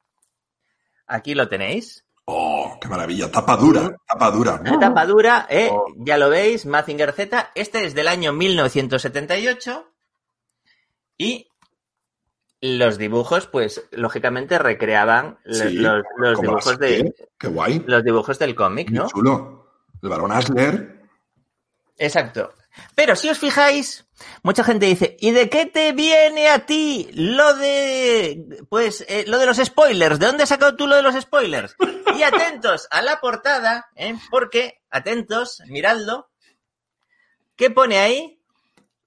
Aquí 1.07 1.37
lo 1.37 1.49
tenéis. 1.49 2.06
Oh, 2.29 2.77
qué 2.81 2.89
maravilla. 2.89 3.31
Tapa 3.31 3.57
dura, 3.57 3.97
tapa 4.07 4.31
dura. 4.33 4.61
Tapa 4.81 5.07
dura, 5.07 5.47
¿eh? 5.49 5.69
Oh. 5.71 5.87
ya 5.99 6.19
lo 6.19 6.29
veis, 6.29 6.67
Mazinger 6.67 7.13
Z. 7.13 7.53
Este 7.55 7.85
es 7.85 7.95
del 7.95 8.09
año 8.09 8.33
1978. 8.33 9.93
Y 11.19 11.49
los 12.61 12.99
dibujos, 12.99 13.47
pues, 13.47 13.87
lógicamente 13.93 14.59
recreaban 14.59 15.39
Sí, 15.47 15.75
los, 15.79 16.41
dibujos 16.41 16.79
de. 16.79 17.15
Qué 17.39 17.49
guay. 17.49 17.85
los 17.87 18.03
dibujos 18.03 18.39
del 18.39 18.55
cómic, 18.57 18.89
Muy 18.91 18.99
¿no? 18.99 19.07
chulo. 19.07 19.73
El 20.03 20.09
varón 20.09 20.33
Asler. 20.33 21.03
Exacto. 21.97 22.53
Pero 22.95 23.15
si 23.17 23.29
os 23.31 23.39
fijáis, 23.39 24.06
mucha 24.43 24.65
gente 24.65 24.87
dice, 24.87 25.17
¿y 25.21 25.31
de 25.33 25.49
qué 25.49 25.67
te 25.67 25.93
viene 25.93 26.49
a 26.49 26.67
ti 26.67 27.09
lo 27.13 27.55
de, 27.55 28.65
pues, 28.69 29.05
eh, 29.09 29.25
lo 29.27 29.39
de 29.39 29.47
los 29.47 29.59
spoilers? 29.59 30.19
¿De 30.19 30.27
dónde 30.27 30.45
has 30.45 30.49
sacado 30.49 30.77
tú 30.77 30.87
lo 30.87 30.97
de 30.97 31.03
los 31.03 31.15
spoilers? 31.21 31.77
Y 32.17 32.23
atentos 32.23 32.89
a 32.91 33.03
la 33.03 33.21
portada, 33.21 33.91
¿eh? 33.95 34.15
Porque, 34.31 34.81
atentos, 34.91 35.63
miradlo. 35.67 36.31
¿Qué 37.57 37.71
pone 37.71 37.99
ahí? 37.99 38.41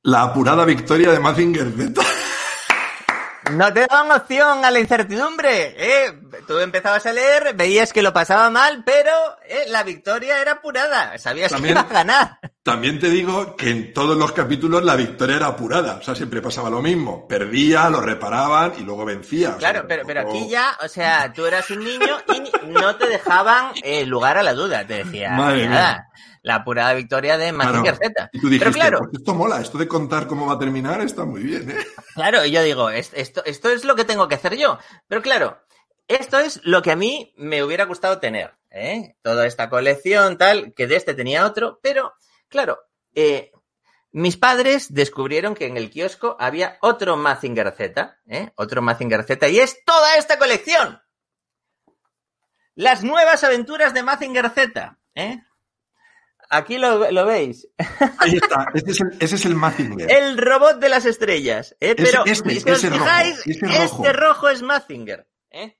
La 0.03 0.23
apurada 0.23 0.65
victoria 0.65 1.11
de 1.11 1.19
Mazinger 1.19 1.71
Z. 1.71 2.01
No 3.51 3.73
te 3.73 3.87
dan 3.87 4.11
opción 4.11 4.63
a 4.65 4.71
la 4.71 4.79
incertidumbre, 4.79 5.75
¿eh? 5.77 6.13
Tú 6.47 6.57
empezabas 6.59 7.05
a 7.05 7.13
leer, 7.13 7.53
veías 7.55 7.91
que 7.93 8.01
lo 8.01 8.13
pasaba 8.13 8.49
mal, 8.49 8.83
pero 8.85 9.11
eh, 9.47 9.65
la 9.69 9.83
victoria 9.83 10.41
era 10.41 10.53
apurada. 10.53 11.17
Sabías 11.17 11.51
También- 11.51 11.75
que 11.75 11.79
iba 11.81 11.89
a 11.89 11.93
ganar. 11.93 12.39
También 12.63 12.99
te 12.99 13.09
digo 13.09 13.55
que 13.55 13.69
en 13.71 13.93
todos 13.93 14.15
los 14.17 14.31
capítulos 14.31 14.83
la 14.83 14.95
victoria 14.95 15.37
era 15.37 15.47
apurada. 15.47 15.95
O 15.95 16.03
sea, 16.03 16.13
siempre 16.13 16.41
pasaba 16.41 16.69
lo 16.69 16.81
mismo. 16.81 17.27
Perdía, 17.27 17.89
lo 17.89 17.99
reparaban 18.01 18.73
y 18.77 18.81
luego 18.81 19.05
vencía. 19.05 19.49
O 19.55 19.59
sea, 19.59 19.71
Claro, 19.71 19.85
pero, 19.87 20.21
aquí 20.21 20.47
ya, 20.49 20.77
o 20.83 20.87
sea, 20.87 21.31
tú 21.33 21.45
eras 21.45 21.69
un 21.71 21.83
niño 21.83 22.17
y 22.33 22.67
no 22.67 22.95
te 22.97 23.07
dejaban 23.07 23.71
eh, 23.81 24.05
lugar 24.05 24.37
a 24.37 24.43
la 24.43 24.53
duda. 24.53 24.85
Te 24.85 25.03
decía, 25.03 25.31
Madre 25.31 25.67
nada, 25.67 26.08
la 26.41 26.55
apurada 26.55 26.93
victoria 26.93 27.37
de 27.37 27.51
Mazinger 27.51 27.97
Claro. 27.97 28.13
Z. 28.15 28.29
Y 28.33 28.39
tú 28.39 28.47
dijiste, 28.49 28.65
Pero 28.65 28.73
claro, 28.73 28.99
pues 28.99 29.11
esto 29.13 29.33
mola, 29.35 29.61
esto 29.61 29.77
de 29.77 29.87
contar 29.87 30.27
cómo 30.27 30.45
va 30.47 30.53
a 30.53 30.59
terminar 30.59 31.01
está 31.01 31.25
muy 31.25 31.41
bien, 31.43 31.69
¿eh? 31.71 31.77
claro, 32.15 32.45
y 32.45 32.51
yo 32.51 32.61
digo, 32.63 32.89
es- 32.89 33.11
esto, 33.13 33.43
esto 33.45 33.69
es 33.69 33.83
lo 33.85 33.95
que 33.95 34.05
tengo 34.05 34.27
que 34.27 34.35
hacer 34.35 34.55
yo. 34.57 34.77
Pero 35.07 35.21
claro, 35.21 35.59
esto 36.07 36.39
es 36.39 36.61
lo 36.63 36.81
que 36.81 36.91
a 36.91 36.95
mí 36.95 37.33
me 37.37 37.63
hubiera 37.63 37.85
gustado 37.85 38.19
tener, 38.19 38.53
¿eh? 38.71 39.15
Toda 39.21 39.45
esta 39.45 39.69
colección, 39.69 40.37
tal, 40.37 40.73
que 40.73 40.87
de 40.87 40.95
este 40.95 41.13
tenía 41.13 41.45
otro, 41.45 41.79
pero 41.83 42.13
claro, 42.47 42.79
eh, 43.13 43.51
mis 44.11 44.37
padres 44.37 44.91
descubrieron 44.93 45.53
que 45.53 45.67
en 45.67 45.77
el 45.77 45.91
kiosco 45.91 46.35
había 46.39 46.77
otro 46.81 47.15
Mazinger 47.15 47.71
Z, 47.77 48.17
¿eh? 48.27 48.51
Otro 48.55 48.81
Mazinger 48.81 49.23
Z, 49.23 49.47
y 49.49 49.59
es 49.59 49.83
toda 49.85 50.17
esta 50.17 50.39
colección. 50.39 50.99
Las 52.75 53.03
nuevas 53.03 53.43
aventuras 53.43 53.93
de 53.93 54.03
Mazinger 54.03 54.49
Z, 54.49 54.97
¿eh? 55.15 55.43
Aquí 56.49 56.77
lo, 56.77 57.09
lo 57.11 57.25
veis. 57.25 57.67
Ahí 58.19 58.35
está, 58.41 58.67
ese 58.73 58.91
es 58.91 59.01
el, 59.01 59.07
ese 59.19 59.35
es 59.35 59.45
el 59.45 59.55
Mazinger. 59.55 60.11
El 60.11 60.37
robot 60.37 60.79
de 60.79 60.89
las 60.89 61.05
estrellas. 61.05 61.75
¿eh? 61.79 61.95
Pero 61.95 62.25
este, 62.25 62.49
si 62.51 62.57
os 62.69 62.77
ese 62.77 62.89
rojo, 62.89 63.03
fijáis, 63.03 63.47
ese 63.47 63.65
rojo. 63.65 64.03
este 64.05 64.13
rojo 64.13 64.49
es 64.49 64.61
Mazinger. 64.61 65.27
¿eh? 65.51 65.77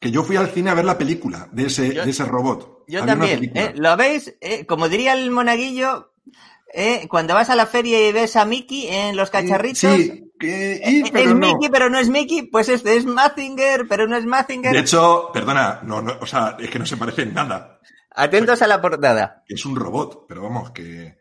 Que 0.00 0.10
yo 0.10 0.24
fui 0.24 0.36
al 0.36 0.48
cine 0.50 0.70
a 0.70 0.74
ver 0.74 0.84
la 0.84 0.98
película 0.98 1.48
de 1.52 1.66
ese, 1.66 1.94
Yo- 1.94 2.04
de 2.04 2.10
ese 2.10 2.24
robot. 2.24 2.84
Yo 2.88 3.02
Había 3.02 3.12
también. 3.16 3.52
¿eh? 3.56 3.72
¿Lo 3.76 3.96
veis? 3.96 4.34
¿Eh? 4.40 4.66
Como 4.66 4.88
diría 4.88 5.12
el 5.12 5.30
monaguillo, 5.30 6.12
¿eh? 6.74 7.06
cuando 7.08 7.34
vas 7.34 7.50
a 7.50 7.54
la 7.56 7.66
feria 7.66 8.08
y 8.08 8.12
ves 8.12 8.34
a 8.36 8.44
Mickey 8.44 8.88
en 8.88 9.16
los 9.16 9.30
cacharritos. 9.30 9.78
Sí, 9.78 10.30
y- 10.40 11.02
Es 11.04 11.10
pero 11.12 11.34
no. 11.34 11.46
Mickey, 11.54 11.68
pero 11.70 11.88
no 11.88 12.00
es 12.00 12.08
Mickey, 12.08 12.42
pues 12.42 12.68
este 12.68 12.96
es 12.96 13.04
Mazinger, 13.06 13.86
pero 13.88 14.08
no 14.08 14.16
es 14.16 14.26
Mazinger. 14.26 14.72
De 14.72 14.80
hecho, 14.80 15.30
perdona, 15.32 15.80
no, 15.84 16.02
no, 16.02 16.18
o 16.20 16.26
sea, 16.26 16.56
es 16.58 16.68
que 16.68 16.80
no 16.80 16.86
se 16.86 16.96
parece 16.96 17.22
en 17.22 17.34
nada. 17.34 17.78
Atentos 18.14 18.62
a 18.62 18.66
la 18.66 18.80
portada. 18.80 19.44
Es 19.48 19.64
un 19.64 19.76
robot, 19.76 20.26
pero 20.28 20.42
vamos, 20.42 20.70
que. 20.70 21.18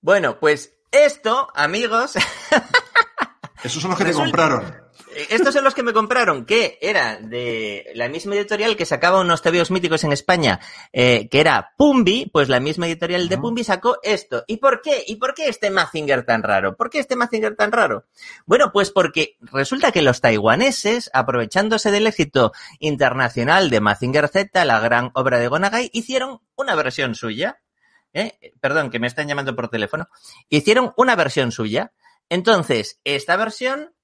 Bueno, 0.00 0.38
pues 0.38 0.78
esto, 0.90 1.48
amigos, 1.54 2.14
Esos 3.62 3.82
son 3.82 3.90
los 3.90 3.98
que 3.98 4.04
te 4.04 4.12
compraron. 4.12 4.87
Estos 5.30 5.54
son 5.54 5.64
los 5.64 5.74
que 5.74 5.82
me 5.82 5.92
compraron, 5.92 6.44
que 6.44 6.78
era 6.80 7.16
de 7.16 7.90
la 7.94 8.08
misma 8.08 8.34
editorial 8.36 8.76
que 8.76 8.84
sacaba 8.84 9.20
unos 9.20 9.42
tebeos 9.42 9.70
míticos 9.70 10.04
en 10.04 10.12
España, 10.12 10.60
eh, 10.92 11.28
que 11.28 11.40
era 11.40 11.72
Pumbi, 11.76 12.30
pues 12.32 12.48
la 12.48 12.60
misma 12.60 12.86
editorial 12.86 13.28
de. 13.28 13.38
Pumbi 13.38 13.64
sacó 13.64 13.98
esto. 14.02 14.44
¿Y 14.46 14.58
por 14.58 14.80
qué? 14.80 15.02
¿Y 15.06 15.16
por 15.16 15.34
qué 15.34 15.48
este 15.48 15.70
Mazinger 15.70 16.24
tan 16.24 16.42
raro? 16.42 16.76
¿Por 16.76 16.90
qué 16.90 16.98
este 16.98 17.16
Mazinger 17.16 17.56
tan 17.56 17.72
raro? 17.72 18.06
Bueno, 18.46 18.70
pues 18.72 18.90
porque 18.90 19.36
resulta 19.40 19.92
que 19.92 20.02
los 20.02 20.20
taiwaneses, 20.20 21.10
aprovechándose 21.12 21.90
del 21.90 22.06
éxito 22.06 22.52
internacional 22.78 23.70
de 23.70 23.80
Mazinger 23.80 24.28
Z, 24.28 24.64
la 24.64 24.80
gran 24.80 25.10
obra 25.14 25.38
de 25.38 25.48
Gonagai, 25.48 25.90
hicieron 25.92 26.40
una 26.56 26.74
versión 26.74 27.14
suya. 27.14 27.60
¿eh? 28.12 28.52
Perdón, 28.60 28.90
que 28.90 28.98
me 28.98 29.06
están 29.06 29.28
llamando 29.28 29.54
por 29.54 29.68
teléfono. 29.68 30.08
Hicieron 30.48 30.92
una 30.96 31.16
versión 31.16 31.52
suya. 31.52 31.92
Entonces, 32.28 33.00
esta 33.04 33.36
versión 33.36 33.94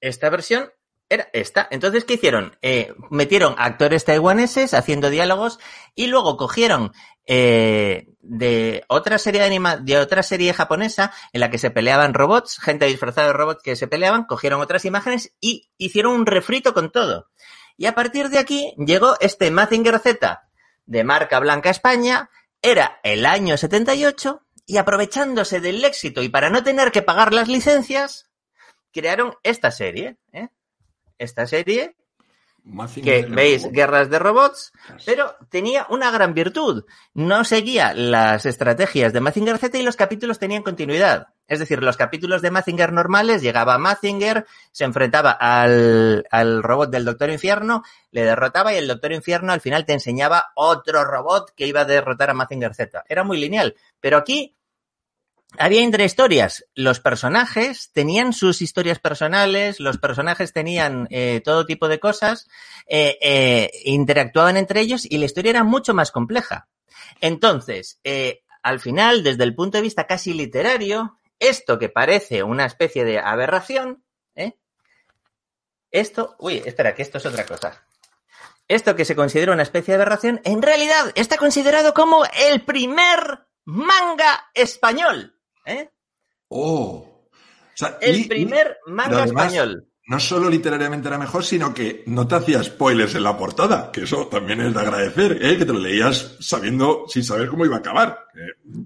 esta 0.00 0.30
versión 0.30 0.70
era 1.08 1.28
esta. 1.32 1.68
Entonces, 1.70 2.04
¿qué 2.04 2.14
hicieron? 2.14 2.56
Eh, 2.62 2.92
metieron 3.10 3.54
actores 3.58 4.04
taiwaneses 4.04 4.74
haciendo 4.74 5.10
diálogos 5.10 5.58
y 5.94 6.08
luego 6.08 6.36
cogieron 6.36 6.92
eh, 7.26 8.08
de 8.20 8.84
otra 8.88 9.18
serie 9.18 9.40
de 9.40 9.46
anima, 9.46 9.76
de 9.76 9.98
otra 9.98 10.22
serie 10.22 10.52
japonesa 10.52 11.12
en 11.32 11.40
la 11.40 11.50
que 11.50 11.58
se 11.58 11.70
peleaban 11.70 12.14
robots, 12.14 12.58
gente 12.58 12.86
disfrazada 12.86 13.28
de 13.28 13.32
robots 13.34 13.62
que 13.62 13.76
se 13.76 13.86
peleaban, 13.86 14.24
cogieron 14.24 14.60
otras 14.60 14.84
imágenes 14.84 15.32
y 15.40 15.70
hicieron 15.78 16.14
un 16.14 16.26
refrito 16.26 16.74
con 16.74 16.90
todo. 16.90 17.28
Y 17.76 17.86
a 17.86 17.94
partir 17.94 18.28
de 18.28 18.38
aquí 18.38 18.74
llegó 18.78 19.14
este 19.20 19.50
Mazinger 19.50 19.98
Z 19.98 20.42
de 20.86 21.04
marca 21.04 21.38
Blanca 21.40 21.70
España, 21.70 22.30
era 22.62 23.00
el 23.02 23.26
año 23.26 23.56
78 23.56 24.42
y 24.66 24.78
aprovechándose 24.78 25.60
del 25.60 25.84
éxito 25.84 26.22
y 26.22 26.28
para 26.28 26.50
no 26.50 26.64
tener 26.64 26.90
que 26.90 27.02
pagar 27.02 27.32
las 27.32 27.48
licencias, 27.48 28.30
crearon 28.96 29.34
esta 29.42 29.70
serie, 29.70 30.16
¿eh? 30.32 30.48
Esta 31.18 31.46
serie 31.46 31.96
Mazinger 32.66 33.26
que 33.26 33.32
veis 33.32 33.70
guerras 33.70 34.10
de 34.10 34.18
robots, 34.18 34.72
pero 35.04 35.36
tenía 35.50 35.86
una 35.88 36.10
gran 36.10 36.34
virtud. 36.34 36.84
No 37.14 37.44
seguía 37.44 37.94
las 37.94 38.44
estrategias 38.44 39.12
de 39.12 39.20
Mazinger 39.20 39.58
Z 39.58 39.78
y 39.78 39.82
los 39.82 39.94
capítulos 39.94 40.40
tenían 40.40 40.64
continuidad. 40.64 41.28
Es 41.46 41.60
decir, 41.60 41.80
los 41.80 41.96
capítulos 41.96 42.42
de 42.42 42.50
Mazinger 42.50 42.92
normales 42.92 43.40
llegaba 43.40 43.78
Mazinger, 43.78 44.46
se 44.72 44.84
enfrentaba 44.84 45.30
al, 45.30 46.26
al 46.30 46.62
robot 46.64 46.90
del 46.90 47.04
Doctor 47.04 47.30
Infierno, 47.30 47.84
le 48.10 48.24
derrotaba 48.24 48.74
y 48.74 48.78
el 48.78 48.88
Doctor 48.88 49.12
Infierno 49.12 49.52
al 49.52 49.60
final 49.60 49.86
te 49.86 49.92
enseñaba 49.92 50.46
otro 50.56 51.04
robot 51.04 51.52
que 51.54 51.68
iba 51.68 51.82
a 51.82 51.84
derrotar 51.84 52.30
a 52.30 52.34
Mazinger 52.34 52.74
Z. 52.74 53.04
Era 53.08 53.22
muy 53.22 53.38
lineal. 53.38 53.76
Pero 54.00 54.16
aquí 54.16 54.56
había 55.58 55.80
intrahistorias. 55.80 56.66
Los 56.74 57.00
personajes 57.00 57.90
tenían 57.92 58.32
sus 58.32 58.62
historias 58.62 58.98
personales, 58.98 59.80
los 59.80 59.98
personajes 59.98 60.52
tenían 60.52 61.06
eh, 61.10 61.40
todo 61.44 61.66
tipo 61.66 61.88
de 61.88 62.00
cosas, 62.00 62.48
eh, 62.86 63.18
eh, 63.20 63.70
interactuaban 63.84 64.56
entre 64.56 64.80
ellos 64.80 65.06
y 65.08 65.18
la 65.18 65.24
historia 65.26 65.50
era 65.50 65.64
mucho 65.64 65.94
más 65.94 66.10
compleja. 66.10 66.68
Entonces, 67.20 68.00
eh, 68.04 68.42
al 68.62 68.80
final, 68.80 69.22
desde 69.22 69.44
el 69.44 69.54
punto 69.54 69.78
de 69.78 69.82
vista 69.82 70.06
casi 70.06 70.34
literario, 70.34 71.18
esto 71.38 71.78
que 71.78 71.88
parece 71.88 72.42
una 72.42 72.66
especie 72.66 73.04
de 73.04 73.18
aberración, 73.18 74.04
¿eh? 74.34 74.56
esto, 75.90 76.36
uy, 76.38 76.62
espera, 76.64 76.94
que 76.94 77.02
esto 77.02 77.18
es 77.18 77.26
otra 77.26 77.46
cosa. 77.46 77.86
Esto 78.68 78.96
que 78.96 79.04
se 79.04 79.14
considera 79.14 79.52
una 79.52 79.62
especie 79.62 79.92
de 79.92 80.02
aberración, 80.02 80.40
en 80.44 80.60
realidad 80.60 81.12
está 81.14 81.36
considerado 81.36 81.94
como 81.94 82.24
el 82.24 82.62
primer 82.62 83.46
manga 83.64 84.50
español. 84.54 85.35
¿Eh? 85.66 85.90
Oh. 86.48 87.28
O 87.32 87.76
sea, 87.76 87.98
El 88.00 88.20
y- 88.20 88.24
primer 88.24 88.78
manga 88.86 89.22
además- 89.24 89.46
español. 89.52 89.86
no 90.08 90.20
solo 90.20 90.48
literariamente 90.48 91.08
era 91.08 91.18
mejor, 91.18 91.44
sino 91.44 91.74
que 91.74 92.04
no 92.06 92.26
te 92.26 92.36
hacía 92.36 92.62
spoilers 92.62 93.14
en 93.16 93.24
la 93.24 93.36
portada, 93.36 93.90
que 93.92 94.04
eso 94.04 94.28
también 94.28 94.60
es 94.60 94.72
de 94.72 94.80
agradecer, 94.80 95.38
¿eh? 95.44 95.58
que 95.58 95.64
te 95.66 95.72
lo 95.72 95.78
leías 95.80 96.36
sabiendo, 96.40 97.04
sin 97.08 97.24
saber 97.24 97.48
cómo 97.48 97.64
iba 97.66 97.76
a 97.76 97.80
acabar. 97.80 98.20
Eh, 98.34 98.84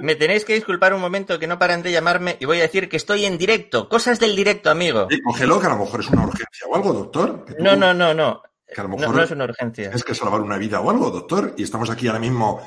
Me 0.00 0.14
tenéis 0.14 0.44
que 0.44 0.54
disculpar 0.54 0.94
un 0.94 1.00
momento 1.00 1.38
que 1.38 1.46
no 1.46 1.58
paran 1.58 1.82
de 1.82 1.90
llamarme 1.92 2.36
y 2.40 2.44
voy 2.44 2.58
a 2.58 2.62
decir 2.62 2.88
que 2.88 2.96
estoy 2.96 3.24
en 3.24 3.36
directo. 3.38 3.88
Cosas 3.88 4.20
del 4.20 4.36
directo, 4.36 4.70
amigo. 4.70 5.06
eh, 5.10 5.20
cógelo, 5.22 5.58
que 5.60 5.66
a 5.66 5.70
lo 5.70 5.78
mejor 5.78 6.00
es 6.00 6.08
una 6.08 6.22
urgencia 6.26 6.66
o 6.68 6.76
algo, 6.76 6.92
doctor. 6.92 7.44
tú 7.46 7.54
No, 7.58 7.74
no, 7.76 7.92
no, 7.92 8.14
no. 8.14 8.42
Que 8.74 8.80
a 8.80 8.84
lo 8.84 8.88
No, 8.90 8.96
mejor 8.96 9.16
no 9.16 9.22
es 9.22 9.30
una 9.32 9.44
urgencia. 9.44 9.84
tienes 9.84 10.04
que 10.04 10.14
salvar 10.14 10.40
una 10.40 10.56
vida 10.56 10.80
o 10.80 10.88
algo, 10.90 11.10
doctor, 11.10 11.54
y 11.58 11.62
estamos 11.62 11.90
aquí 11.90 12.06
ahora 12.06 12.20
mismo 12.20 12.66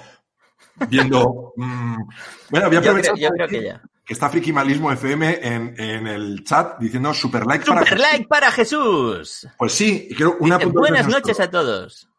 viendo... 0.89 1.53
mm, 1.55 1.95
bueno, 2.49 2.67
voy 2.67 2.77
a 2.77 2.81
Yo 2.81 2.89
aprovechar 2.89 3.13
creo, 3.15 3.29
yo 3.29 3.35
creo 3.35 3.47
que 3.47 3.63
ya. 3.63 3.81
que 4.05 4.13
está 4.13 4.29
Frikimalismo 4.29 4.91
FM 4.91 5.39
en, 5.41 5.75
en 5.79 6.07
el 6.07 6.43
chat 6.43 6.77
diciendo 6.79 7.13
super 7.13 7.45
like 7.45 7.65
para... 7.65 7.81
Super 7.81 7.99
like 7.99 8.27
para 8.27 8.51
Jesús. 8.51 9.47
Pues 9.57 9.73
sí, 9.73 10.09
quiero 10.15 10.37
una 10.39 10.57
Dice, 10.57 10.67
puntualización 10.67 11.07
buenas 11.07 11.07
noches 11.07 11.39
a 11.39 11.49
todos. 11.49 12.09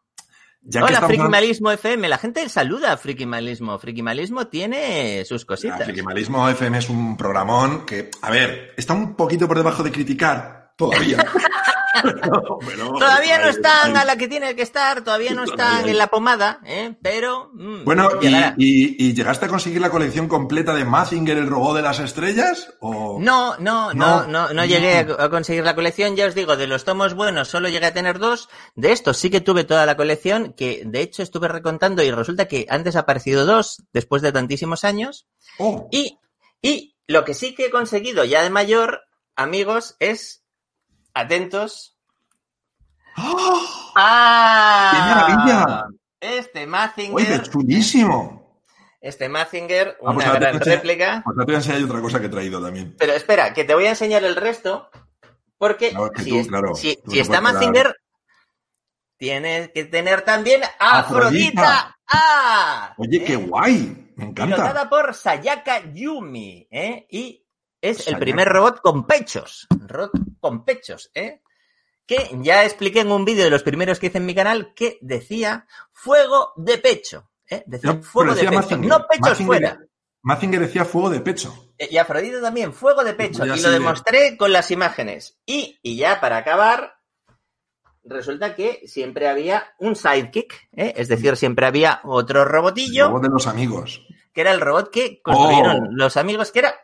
Ya 0.69 0.83
Hola, 0.83 1.01
Frikimalismo 1.01 1.71
FM. 1.71 2.09
La 2.09 2.17
gente 2.17 2.49
saluda 2.49 2.91
a 2.91 2.97
Frikimalismo. 2.97 3.79
Frikimalismo 3.79 4.47
tiene 4.47 5.23
sus 5.23 5.45
cositas. 5.45 5.85
Frikimalismo 5.85 6.49
FM 6.49 6.77
es 6.79 6.89
un 6.89 7.15
programón 7.15 7.85
que, 7.85 8.09
a 8.21 8.29
ver, 8.29 8.73
está 8.75 8.93
un 8.93 9.15
poquito 9.15 9.47
por 9.47 9.55
debajo 9.55 9.81
de 9.81 9.93
criticar 9.93 10.73
todavía. 10.75 11.25
Pero, 12.65 12.93
Todavía 12.99 13.37
no 13.39 13.47
están 13.49 13.95
a 13.97 14.05
la 14.05 14.15
que 14.17 14.27
tiene 14.27 14.55
que 14.55 14.61
estar, 14.61 15.03
todavía 15.03 15.33
no 15.33 15.43
están 15.43 15.87
en 15.87 15.97
la 15.97 16.07
pomada, 16.07 16.59
¿eh? 16.65 16.95
pero 17.01 17.51
mm, 17.53 17.83
Bueno, 17.85 18.09
y, 18.21 18.25
llegará. 18.25 18.55
y- 18.57 19.05
y 19.07 19.13
llegaste 19.13 19.45
a 19.45 19.49
conseguir 19.49 19.81
la 19.81 19.89
colección 19.89 20.27
completa 20.27 20.73
de 20.73 20.85
Mazinger, 20.85 21.37
el 21.37 21.47
robot 21.47 21.75
de 21.77 21.81
las 21.81 21.99
estrellas? 21.99 22.73
¿O... 22.79 23.17
No, 23.19 23.57
no, 23.59 23.93
No, 23.93 24.25
no, 24.27 24.53
no, 24.53 24.65
llegué 24.65 24.97
a, 24.99 25.29
conseguir 25.29 25.63
la 25.63 25.75
colección. 25.75 26.15
Ya 26.15 26.25
os 26.27 26.35
digo, 26.35 26.57
de 26.57 26.67
los 26.67 26.83
tomos 26.83 27.13
buenos 27.13 27.47
solo 27.47 27.69
llegué 27.69 27.85
a 27.87 27.93
tener 27.93 28.19
dos. 28.19 28.49
De 28.75 28.91
estos 28.91 29.17
sí 29.17 29.29
que 29.29 29.41
tuve 29.41 29.63
toda 29.63 29.85
la 29.85 29.97
colección, 29.97 30.53
que 30.53 30.83
de 30.85 31.01
hecho 31.01 31.23
estuve 31.23 31.47
recontando 31.47 32.03
y 32.03 32.11
resulta 32.11 32.47
que 32.47 32.65
antes 32.69 32.95
ha 32.95 32.99
aparecido 33.01 33.45
dos 33.45 33.83
después 33.93 34.21
de 34.21 34.31
tantísimos 34.31 34.83
años. 34.83 35.27
Oh, 35.59 35.87
Y, 35.91 36.17
y 36.61 36.95
lo 37.07 37.23
que 37.25 37.33
sí 37.33 37.55
que 37.55 37.67
he 37.67 37.69
conseguido 37.71 38.25
ya 38.25 38.41
de 38.43 38.49
mayor, 38.49 39.01
amigos, 39.35 39.95
es 39.99 40.43
atentos. 41.19 41.97
¡Oh! 43.17 43.91
¡Ah! 43.95 44.91
¡Qué 44.93 44.99
maravilla! 44.99 45.87
Este 46.19 46.59
¡Oye, 46.61 46.67
Mazinger, 46.67 47.43
chulísimo! 47.49 48.61
este 48.99 49.29
Mazinger, 49.29 49.97
Ah, 49.99 50.03
una 50.05 50.13
pues 50.15 50.25
ahora 50.27 50.39
te 50.39 50.45
gran 50.45 50.55
enseñar- 50.55 50.75
réplica. 50.75 51.21
Pues 51.23 51.37
te 51.37 51.43
voy 51.45 51.53
a 51.53 51.57
enseñar 51.57 51.83
otra 51.83 52.01
cosa 52.01 52.19
que 52.19 52.25
he 52.25 52.29
traído 52.29 52.61
también. 52.61 52.95
Pero 52.97 53.13
espera, 53.13 53.53
que 53.53 53.63
te 53.63 53.73
voy 53.73 53.85
a 53.85 53.89
enseñar 53.89 54.23
el 54.23 54.35
resto, 54.35 54.89
porque 55.57 55.89
Claro, 55.91 56.11
si, 56.17 56.29
tú, 56.29 56.39
es- 56.39 56.47
claro, 56.47 56.75
si- 56.75 56.99
si 57.07 57.19
está 57.19 57.39
Mazinger, 57.41 57.95
tiene 59.17 59.71
que 59.73 59.85
tener 59.85 60.21
también 60.23 60.61
a 60.79 60.99
Afrodita. 60.99 61.61
Afrodita. 61.61 61.97
¡Ah! 62.09 62.93
Oye, 62.97 63.17
¿Eh? 63.17 63.23
qué 63.23 63.35
guay! 63.35 64.13
Me 64.15 64.25
encanta. 64.25 64.55
Pilotada 64.55 64.89
por 64.89 65.13
Sayaka 65.13 65.91
Yumi, 65.93 66.67
¿eh? 66.71 67.05
Y 67.09 67.45
es 67.81 68.07
el 68.07 68.17
primer 68.19 68.47
robot 68.49 68.81
con 68.81 69.05
pechos. 69.05 69.67
Robot 69.87 70.11
con 70.39 70.63
pechos, 70.65 71.09
¿eh? 71.13 71.41
Que 72.05 72.29
ya 72.41 72.63
expliqué 72.63 73.01
en 73.01 73.11
un 73.11 73.25
vídeo 73.25 73.43
de 73.43 73.49
los 73.49 73.63
primeros 73.63 73.99
que 73.99 74.07
hice 74.07 74.17
en 74.19 74.25
mi 74.25 74.33
canal 74.35 74.73
que 74.73 74.97
decía 75.01 75.67
fuego 75.91 76.53
de 76.55 76.77
pecho. 76.77 77.29
¿eh? 77.49 77.63
Decía 77.65 77.93
No, 77.93 78.01
fuego 78.03 78.33
de 78.33 78.41
pecho, 78.43 78.53
Mazinger. 78.53 78.89
no 78.89 79.07
pechos 79.07 79.39
Mazinger- 79.39 79.45
fuera. 79.45 79.79
Mazinger 80.21 80.59
decía 80.61 80.85
fuego 80.85 81.09
de 81.09 81.19
pecho. 81.21 81.73
Eh, 81.77 81.89
Y 81.91 81.97
Afrodita 81.97 82.41
también, 82.41 82.73
fuego 82.73 83.03
de 83.03 83.13
pecho. 83.13 83.45
Ya 83.45 83.55
Y 83.55 83.61
lo 83.61 83.69
de- 83.69 83.79
demostré 83.79 84.37
con 84.37 84.51
las 84.51 84.71
imágenes. 84.71 85.37
Y, 85.45 85.77
y 85.83 85.97
ya 85.97 86.19
para 86.19 86.37
acabar, 86.37 86.95
resulta 88.03 88.55
que 88.55 88.81
siempre 88.87 89.27
había 89.27 89.73
un 89.79 89.95
sidekick, 89.95 90.69
¿eh? 90.75 90.93
es 90.95 91.07
decir, 91.07 91.35
siempre 91.37 91.65
había 91.65 91.99
otro 92.03 92.45
robotillo, 92.45 93.05
Luego 93.09 93.19
de 93.19 93.29
los 93.29 93.47
amigos. 93.47 94.01
que 94.33 94.41
era 94.41 94.51
el 94.51 94.61
robot 94.61 94.91
que 94.91 95.21
construyeron 95.21 95.75
Oh. 95.83 95.87
los 95.91 96.15
amigos, 96.17 96.51
que 96.51 96.59
era 96.59 96.75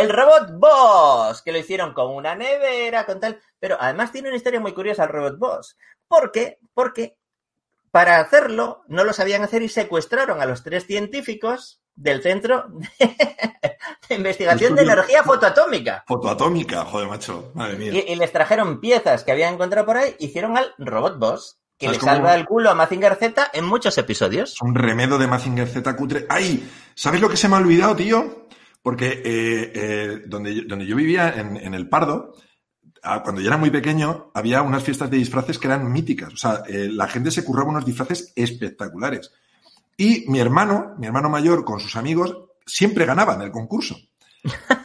el 0.00 0.10
robot 0.10 0.58
Boss, 0.58 1.42
que 1.42 1.52
lo 1.52 1.58
hicieron 1.58 1.92
con 1.92 2.14
una 2.14 2.34
nevera, 2.34 3.06
con 3.06 3.20
tal. 3.20 3.40
Pero 3.58 3.76
además 3.78 4.12
tiene 4.12 4.28
una 4.28 4.36
historia 4.36 4.60
muy 4.60 4.72
curiosa 4.72 5.04
el 5.04 5.10
robot 5.10 5.38
Boss. 5.38 5.76
¿Por 6.08 6.32
qué? 6.32 6.58
Porque 6.74 7.16
para 7.90 8.20
hacerlo, 8.20 8.82
no 8.88 9.04
lo 9.04 9.12
sabían 9.12 9.42
hacer 9.42 9.62
y 9.62 9.68
secuestraron 9.68 10.40
a 10.40 10.46
los 10.46 10.62
tres 10.62 10.86
científicos 10.86 11.82
del 11.94 12.22
Centro 12.22 12.66
de 14.08 14.14
Investigación 14.14 14.74
de 14.74 14.82
Energía 14.82 15.22
Fotoatómica. 15.22 16.04
Fotoatómica, 16.06 16.84
joder, 16.84 17.08
macho. 17.08 17.50
Madre 17.54 17.76
mía. 17.76 17.92
Y, 17.92 18.12
y, 18.12 18.16
les 18.16 18.32
trajeron 18.32 18.80
piezas 18.80 19.24
que 19.24 19.32
habían 19.32 19.54
encontrado 19.54 19.86
por 19.86 19.96
ahí, 19.96 20.14
hicieron 20.18 20.56
al 20.56 20.72
Robot 20.78 21.18
Boss, 21.18 21.60
que 21.76 21.88
le 21.88 21.98
salva 21.98 22.34
el 22.34 22.44
culo 22.44 22.70
a 22.70 22.74
Mazinger 22.74 23.16
Z 23.16 23.50
en 23.52 23.64
muchos 23.64 23.96
episodios. 23.98 24.60
Un 24.60 24.74
remedo 24.74 25.18
de 25.18 25.26
Mazinger 25.26 25.66
Z 25.66 25.96
cutre. 25.96 26.26
¡Ay! 26.28 26.70
¿Sabes 26.94 27.20
lo 27.20 27.28
que 27.28 27.36
se 27.36 27.48
me 27.48 27.56
ha 27.56 27.58
olvidado, 27.58 27.96
tío? 27.96 28.46
Porque 28.82 29.22
eh, 29.24 29.72
eh, 29.74 30.22
donde, 30.26 30.62
donde 30.62 30.86
yo 30.86 30.96
vivía, 30.96 31.34
en, 31.38 31.56
en 31.56 31.74
el 31.74 31.88
Pardo, 31.88 32.34
cuando 33.22 33.40
yo 33.40 33.48
era 33.48 33.56
muy 33.56 33.70
pequeño, 33.70 34.30
había 34.34 34.62
unas 34.62 34.82
fiestas 34.82 35.10
de 35.10 35.16
disfraces 35.16 35.58
que 35.58 35.66
eran 35.66 35.90
míticas. 35.90 36.32
O 36.32 36.36
sea, 36.36 36.62
eh, 36.68 36.88
la 36.90 37.08
gente 37.08 37.30
se 37.30 37.44
curraba 37.44 37.70
unos 37.70 37.84
disfraces 37.84 38.32
espectaculares. 38.36 39.32
Y 39.96 40.24
mi 40.28 40.38
hermano, 40.38 40.94
mi 40.98 41.06
hermano 41.06 41.28
mayor, 41.28 41.64
con 41.64 41.80
sus 41.80 41.96
amigos, 41.96 42.36
siempre 42.66 43.06
ganaban 43.06 43.42
el 43.42 43.50
concurso. 43.50 43.96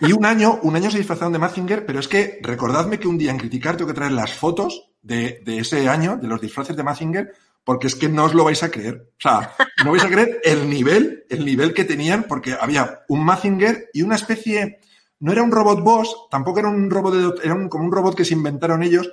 Y 0.01 0.11
un 0.11 0.25
año, 0.25 0.59
un 0.63 0.75
año 0.75 0.91
se 0.91 0.97
disfrazaron 0.97 1.31
de 1.31 1.39
Mazinger, 1.39 1.85
pero 1.85 1.99
es 1.99 2.07
que 2.07 2.39
recordadme 2.41 2.99
que 2.99 3.07
un 3.07 3.17
día 3.17 3.31
en 3.31 3.37
criticar 3.37 3.77
tengo 3.77 3.87
que 3.87 3.95
traer 3.95 4.11
las 4.11 4.33
fotos 4.33 4.91
de, 5.01 5.41
de 5.45 5.59
ese 5.59 5.87
año, 5.87 6.17
de 6.17 6.27
los 6.27 6.41
disfraces 6.41 6.75
de 6.75 6.83
Mazinger, 6.83 7.33
porque 7.65 7.87
es 7.87 7.95
que 7.95 8.07
no 8.07 8.23
os 8.25 8.33
lo 8.33 8.45
vais 8.45 8.63
a 8.63 8.69
creer. 8.69 9.09
O 9.17 9.21
sea, 9.21 9.53
no 9.83 9.91
vais 9.91 10.03
a 10.03 10.09
creer 10.09 10.39
el 10.43 10.69
nivel, 10.69 11.25
el 11.29 11.43
nivel 11.43 11.73
que 11.73 11.83
tenían, 11.83 12.23
porque 12.23 12.55
había 12.59 13.01
un 13.09 13.25
Mazinger 13.25 13.89
y 13.91 14.03
una 14.03 14.15
especie, 14.15 14.79
no 15.19 15.31
era 15.31 15.41
un 15.43 15.51
robot 15.51 15.81
boss, 15.81 16.27
tampoco 16.29 16.59
era 16.59 16.69
un 16.69 16.89
robot, 16.89 17.13
de, 17.13 17.43
era 17.43 17.55
un, 17.55 17.67
como 17.67 17.83
un 17.83 17.91
robot 17.91 18.15
que 18.15 18.23
se 18.23 18.35
inventaron 18.35 18.83
ellos, 18.83 19.11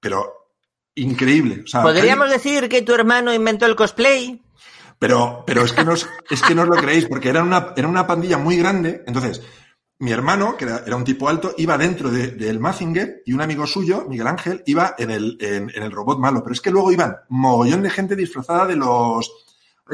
pero 0.00 0.48
increíble. 0.94 1.62
O 1.64 1.66
sea, 1.66 1.82
¿Podríamos 1.82 2.28
hay... 2.28 2.32
decir 2.32 2.68
que 2.68 2.82
tu 2.82 2.94
hermano 2.94 3.32
inventó 3.32 3.66
el 3.66 3.76
cosplay? 3.76 4.40
Pero, 4.98 5.44
pero 5.46 5.64
es 5.64 5.72
que 5.72 5.84
no 5.84 5.92
os, 5.92 6.08
es 6.30 6.42
que 6.42 6.54
no 6.54 6.62
os 6.62 6.68
lo 6.68 6.76
creéis, 6.76 7.06
porque 7.06 7.28
era 7.28 7.42
una, 7.42 7.74
era 7.76 7.88
una 7.88 8.06
pandilla 8.06 8.38
muy 8.38 8.56
grande. 8.56 9.02
Entonces, 9.06 9.42
mi 10.02 10.10
hermano, 10.10 10.56
que 10.56 10.64
era, 10.64 10.82
era 10.84 10.96
un 10.96 11.04
tipo 11.04 11.28
alto, 11.28 11.54
iba 11.58 11.78
dentro 11.78 12.10
del 12.10 12.36
de, 12.36 12.58
Mazinger 12.58 13.22
y 13.24 13.34
un 13.34 13.40
amigo 13.40 13.68
suyo, 13.68 14.04
Miguel 14.08 14.26
Ángel, 14.26 14.64
iba 14.66 14.96
en 14.98 15.12
el, 15.12 15.38
en, 15.40 15.70
en, 15.72 15.82
el 15.84 15.92
robot 15.92 16.18
malo. 16.18 16.42
Pero 16.42 16.54
es 16.54 16.60
que 16.60 16.72
luego 16.72 16.90
iban 16.90 17.18
mogollón 17.28 17.82
de 17.82 17.90
gente 17.90 18.16
disfrazada 18.16 18.66
de 18.66 18.74
los. 18.74 19.32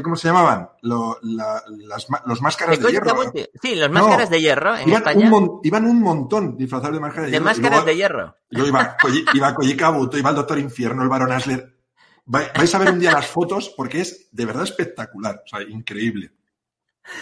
¿Cómo 0.02 0.16
se 0.16 0.28
llamaban? 0.28 0.70
Lo, 0.80 1.18
la, 1.20 1.62
las, 1.68 2.06
los 2.24 2.40
máscaras 2.40 2.80
de 2.80 2.90
hierro. 2.90 3.32
Sí, 3.60 3.74
los 3.74 3.90
máscaras 3.90 4.30
no, 4.30 4.36
de 4.36 4.40
hierro 4.40 4.76
en 4.76 4.88
iban 4.88 5.02
España. 5.02 5.30
Un, 5.30 5.60
iban 5.62 5.84
un 5.84 6.00
montón 6.00 6.56
disfrazados 6.56 6.94
de 6.94 7.00
máscaras 7.00 7.26
de, 7.26 7.32
de 7.32 7.32
hierro. 7.32 7.44
máscaras 7.44 7.70
luego, 7.70 7.86
de 7.86 7.96
hierro. 7.96 8.36
Yo 8.50 8.66
iba, 8.66 8.96
iba 9.34 9.54
Koji 9.54 9.76
Kabuto, 9.76 10.16
iba 10.16 10.30
el 10.30 10.36
Doctor 10.36 10.58
Infierno, 10.58 11.02
el 11.02 11.10
Baron 11.10 11.32
Asler. 11.32 11.76
Vais 12.24 12.74
a 12.74 12.78
ver 12.78 12.92
un 12.92 12.98
día 12.98 13.12
las 13.12 13.26
fotos 13.26 13.74
porque 13.76 14.00
es 14.00 14.28
de 14.32 14.46
verdad 14.46 14.62
espectacular, 14.62 15.42
o 15.44 15.48
sea, 15.48 15.60
increíble. 15.68 16.32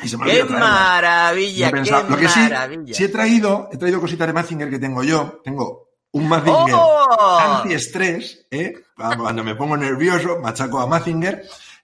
Y 0.02 0.08
se 0.08 0.16
me 0.16 0.26
¡Qué 0.26 0.44
maravilla! 0.44 1.70
¡Qué 1.70 1.90
Lo 1.90 2.16
que 2.16 2.26
maravilla! 2.26 2.86
Sí, 2.86 2.94
sí, 2.94 3.04
he 3.04 3.08
traído, 3.08 3.68
he 3.72 3.76
traído 3.76 4.00
cositas 4.00 4.26
de 4.26 4.32
Mazinger 4.32 4.70
que 4.70 4.78
tengo 4.78 5.02
yo. 5.02 5.40
Tengo 5.44 5.90
un 6.12 6.28
Mazinger 6.28 6.74
¡Oh! 6.74 7.38
antiestrés, 7.40 8.46
¿eh? 8.50 8.74
Cuando 8.96 9.44
me 9.44 9.54
pongo 9.54 9.76
nervioso, 9.76 10.38
machaco 10.40 10.80
a 10.80 10.86
Mazinger. 10.86 11.42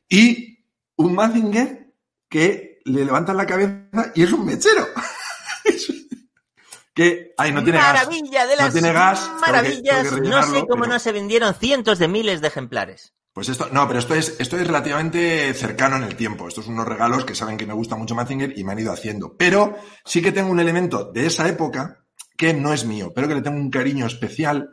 Y 0.08 0.58
un 0.96 1.14
Mazinger 1.14 1.92
que 2.28 2.80
le 2.84 3.04
levantan 3.04 3.36
la 3.36 3.46
cabeza 3.46 4.12
y 4.14 4.22
es 4.22 4.32
un 4.32 4.44
mechero. 4.44 4.86
que, 6.94 7.34
ay, 7.36 7.52
no 7.52 7.62
tiene 7.62 7.78
Maravilla 7.78 8.40
gas. 8.40 8.48
de 8.48 8.56
las 8.56 8.66
no 8.66 8.72
tiene 8.72 8.92
gas. 8.92 9.30
maravillas. 9.40 10.02
Tengo 10.02 10.16
que, 10.16 10.22
tengo 10.22 10.22
que 10.22 10.28
no 10.28 10.42
sé 10.42 10.60
cómo 10.66 10.82
pero... 10.82 10.92
no 10.94 10.98
se 10.98 11.12
vendieron 11.12 11.54
cientos 11.54 11.98
de 11.98 12.08
miles 12.08 12.40
de 12.40 12.48
ejemplares. 12.48 13.14
Pues 13.32 13.48
esto, 13.48 13.68
no, 13.72 13.86
pero 13.86 13.98
esto 13.98 14.14
es, 14.14 14.36
esto 14.38 14.58
es 14.58 14.66
relativamente 14.66 15.54
cercano 15.54 15.96
en 15.96 16.02
el 16.02 16.16
tiempo. 16.16 16.46
Estos 16.46 16.66
son 16.66 16.74
unos 16.74 16.86
regalos 16.86 17.24
que 17.24 17.34
saben 17.34 17.56
que 17.56 17.66
me 17.66 17.72
gusta 17.72 17.96
mucho 17.96 18.14
Mazinger 18.14 18.58
y 18.58 18.64
me 18.64 18.72
han 18.72 18.78
ido 18.78 18.92
haciendo. 18.92 19.36
Pero 19.38 19.76
sí 20.04 20.20
que 20.20 20.32
tengo 20.32 20.50
un 20.50 20.60
elemento 20.60 21.10
de 21.12 21.26
esa 21.26 21.48
época 21.48 22.04
que 22.36 22.52
no 22.52 22.72
es 22.72 22.84
mío, 22.84 23.12
pero 23.14 23.28
que 23.28 23.34
le 23.34 23.42
tengo 23.42 23.56
un 23.56 23.70
cariño 23.70 24.06
especial 24.06 24.70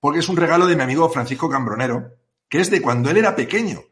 porque 0.00 0.20
es 0.20 0.28
un 0.28 0.36
regalo 0.36 0.66
de 0.66 0.74
mi 0.74 0.82
amigo 0.82 1.08
Francisco 1.10 1.48
Cambronero, 1.48 2.14
que 2.48 2.60
es 2.60 2.70
de 2.70 2.82
cuando 2.82 3.10
él 3.10 3.18
era 3.18 3.36
pequeño, 3.36 3.82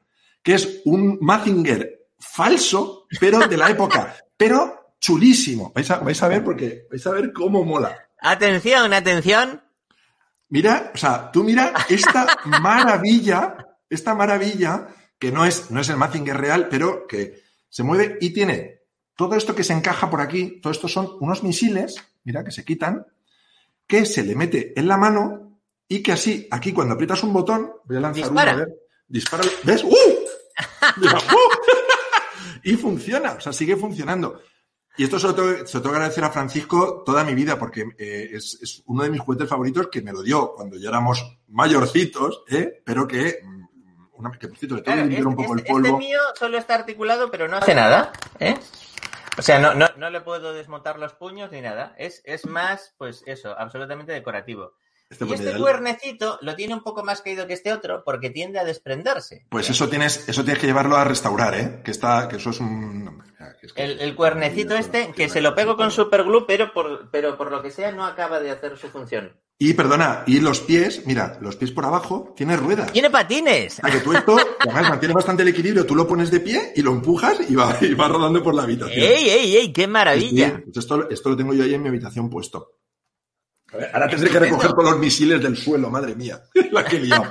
que 0.43 0.55
es 0.55 0.81
un 0.85 1.19
Mazinger 1.21 2.09
falso, 2.19 3.07
pero 3.21 3.47
de 3.47 3.57
la 3.57 3.71
época, 3.71 4.17
pero 4.37 4.95
chulísimo. 4.99 5.71
Vais 5.75 5.91
a, 5.91 5.99
vais 5.99 6.21
a 6.23 6.29
ver 6.29 6.43
porque 6.43 6.87
vais 6.91 7.07
a 7.07 7.13
ver 7.13 7.33
cómo 7.33 7.65
mola. 7.65 7.97
Atención, 8.21 8.93
atención. 8.93 9.63
Mira, 10.49 10.91
o 10.95 10.99
sea, 10.99 11.31
tú 11.31 11.45
mira 11.45 11.73
esta 11.89 12.27
maravilla, 12.45 13.68
esta 13.91 14.15
maravilla, 14.15 14.89
que 15.19 15.33
no 15.33 15.45
es, 15.45 15.71
no 15.71 15.81
es 15.81 15.89
el 15.89 15.97
Mazinger 15.97 16.37
real, 16.37 16.69
pero 16.69 17.07
que 17.07 17.43
se 17.69 17.83
mueve 17.83 18.19
y 18.21 18.31
tiene 18.31 18.79
todo 19.17 19.35
esto 19.35 19.55
que 19.55 19.65
se 19.65 19.73
encaja 19.73 20.09
por 20.09 20.21
aquí, 20.21 20.61
todo 20.61 20.73
esto 20.73 20.87
son 20.87 21.17
unos 21.21 21.43
misiles, 21.43 21.97
mira, 22.23 22.45
que 22.45 22.53
se 22.53 22.65
quitan, 22.65 23.05
que 23.85 24.07
se 24.07 24.23
le 24.23 24.37
mete 24.37 24.79
en 24.79 24.87
la 24.87 24.97
mano 24.97 25.61
y 25.89 26.03
que 26.05 26.13
así, 26.13 26.47
aquí 26.51 26.73
cuando 26.73 26.95
aprietas 26.95 27.25
un 27.25 27.33
botón, 27.33 27.73
voy 27.85 27.97
a 27.97 28.01
lanzar 28.01 28.25
dispara. 28.25 28.53
uno, 28.53 28.63
a 28.63 28.65
ver, 28.65 28.75
dispara, 29.09 29.45
¿ves? 29.65 29.83
¡Uh! 29.83 29.89
¡uh! 29.89 31.09
y 32.63 32.77
funciona, 32.77 33.33
o 33.33 33.41
sea, 33.41 33.53
sigue 33.53 33.77
funcionando. 33.77 34.41
Y 34.97 35.05
esto 35.05 35.19
se 35.19 35.29
lo, 35.29 35.35
tengo, 35.35 35.67
se 35.67 35.79
lo 35.79 35.83
tengo 35.83 35.93
que 35.93 35.97
agradecer 35.97 36.25
a 36.25 36.31
Francisco 36.31 37.03
toda 37.05 37.25
mi 37.25 37.35
vida, 37.35 37.59
porque 37.59 37.87
eh, 37.99 38.31
es, 38.33 38.59
es, 38.61 38.83
uno 38.87 39.03
de 39.03 39.11
mis 39.11 39.21
juguetes 39.21 39.49
favoritos 39.49 39.89
que 39.89 40.03
me 40.03 40.13
lo 40.13 40.23
dio 40.23 40.53
cuando 40.55 40.77
ya 40.77 40.91
éramos 40.91 41.39
mayorcitos, 41.49 42.45
¿eh? 42.49 42.83
pero 42.85 43.07
que, 43.07 43.41
una, 44.19 44.31
que 44.33 44.49
por 44.49 44.59
cierto, 44.59 44.77
le 44.77 44.83
tengo 44.83 44.97
claro, 44.97 45.09
que 45.09 45.17
limpiar 45.17 45.21
este, 45.21 45.29
un 45.29 45.37
poco 45.37 45.57
este, 45.57 45.69
el 45.69 45.73
polvo. 45.73 45.87
Este 45.87 45.99
mío 45.99 46.21
solo 46.39 46.59
está 46.59 46.75
articulado, 46.75 47.31
pero 47.31 47.49
no 47.49 47.57
hace 47.57 47.75
nada. 47.75 48.13
¿eh? 48.41 48.57
O 49.39 49.43
sea, 49.43 49.59
no, 49.59 49.75
no, 49.75 49.89
no, 49.97 50.11
le 50.11 50.21
puedo 50.21 50.53
desmontar 50.53 50.99
los 50.99 51.13
puños 51.13 51.53
ni 51.53 51.61
nada. 51.61 51.95
Es, 51.97 52.23
es 52.25 52.45
más, 52.47 52.95
pues 52.99 53.23
eso, 53.27 53.55
absolutamente 53.57 54.13
decorativo. 54.13 54.73
Este 55.11 55.25
y 55.25 55.33
este 55.33 55.57
cuernecito 55.57 56.39
lo 56.43 56.55
tiene 56.55 56.75
un 56.75 56.83
poco 56.83 57.03
más 57.03 57.23
caído 57.23 57.47
que 57.47 57.55
este 57.55 57.73
otro 57.73 58.05
porque 58.05 58.29
tiende 58.29 58.59
a 58.59 58.65
desprenderse. 58.65 59.47
Pues 59.49 59.71
eso 59.71 59.89
tienes, 59.89 60.29
eso 60.29 60.45
tienes 60.45 60.61
que 60.61 60.67
llevarlo 60.67 60.97
a 60.97 61.05
restaurar, 61.05 61.55
¿eh? 61.55 61.81
Que 61.83 61.93
está, 61.93 62.29
que 62.29 62.37
eso 62.37 62.51
es 62.51 62.61
un. 62.61 63.23
Es 63.63 63.73
que 63.73 63.85
el, 63.85 64.01
el, 64.01 64.15
cuernecito 64.15 64.75
este, 64.75 65.13
que 65.13 65.29
se 65.29 65.41
lo 65.41 65.55
pego 65.55 65.77
con 65.77 65.91
superglue, 65.91 66.45
pero 66.47 66.73
por, 66.73 67.11
pero 67.11 67.39
por 67.39 67.51
lo 67.51 67.63
que 67.63 67.71
sea 67.71 67.91
no 67.93 68.05
acaba 68.05 68.41
de 68.41 68.51
hacer 68.51 68.77
su 68.77 68.89
función. 68.89 69.35
Y 69.61 69.73
perdona, 69.75 70.23
y 70.25 70.39
los 70.39 70.61
pies, 70.61 71.03
mira, 71.05 71.37
los 71.41 71.57
pies 71.57 71.73
por 71.73 71.85
abajo, 71.85 72.33
tiene 72.37 72.57
ruedas. 72.57 72.93
¡Tiene 72.93 73.11
patines! 73.11 73.81
O 73.81 73.83
sea, 73.83 73.91
que 73.91 73.99
tú 73.99 74.13
esto, 74.13 74.37
además, 74.61 74.91
mantiene 74.91 75.15
bastante 75.15 75.43
el 75.43 75.49
equilibrio, 75.49 75.85
tú 75.85 75.97
lo 75.97 76.07
pones 76.07 76.31
de 76.31 76.39
pie 76.39 76.73
y 76.77 76.83
lo 76.83 76.93
empujas 76.93 77.39
y 77.49 77.57
va, 77.57 77.77
y 77.81 77.93
va 77.95 78.07
rodando 78.07 78.41
por 78.41 78.55
la 78.55 78.63
habitación. 78.63 79.01
¡Ey, 79.01 79.29
ey, 79.29 79.57
ey! 79.57 79.73
¡Qué 79.73 79.89
maravilla! 79.89 80.59
Sí, 80.59 80.63
pues 80.67 80.77
esto, 80.77 81.11
esto 81.11 81.31
lo 81.31 81.37
tengo 81.37 81.55
yo 81.55 81.65
ahí 81.65 81.75
en 81.75 81.83
mi 81.83 81.89
habitación 81.89 82.31
puesto. 82.31 82.77
Ver, 83.73 83.91
ahora 83.93 84.09
tendré 84.09 84.31
que 84.31 84.39
recoger 84.39 84.71
todos 84.71 84.93
los 84.93 84.99
misiles 85.01 85.43
del 85.43 85.57
suelo, 85.57 85.91
madre 85.91 86.15
mía. 86.15 86.41
La 86.71 86.85
que 86.85 87.01
liado. 87.01 87.29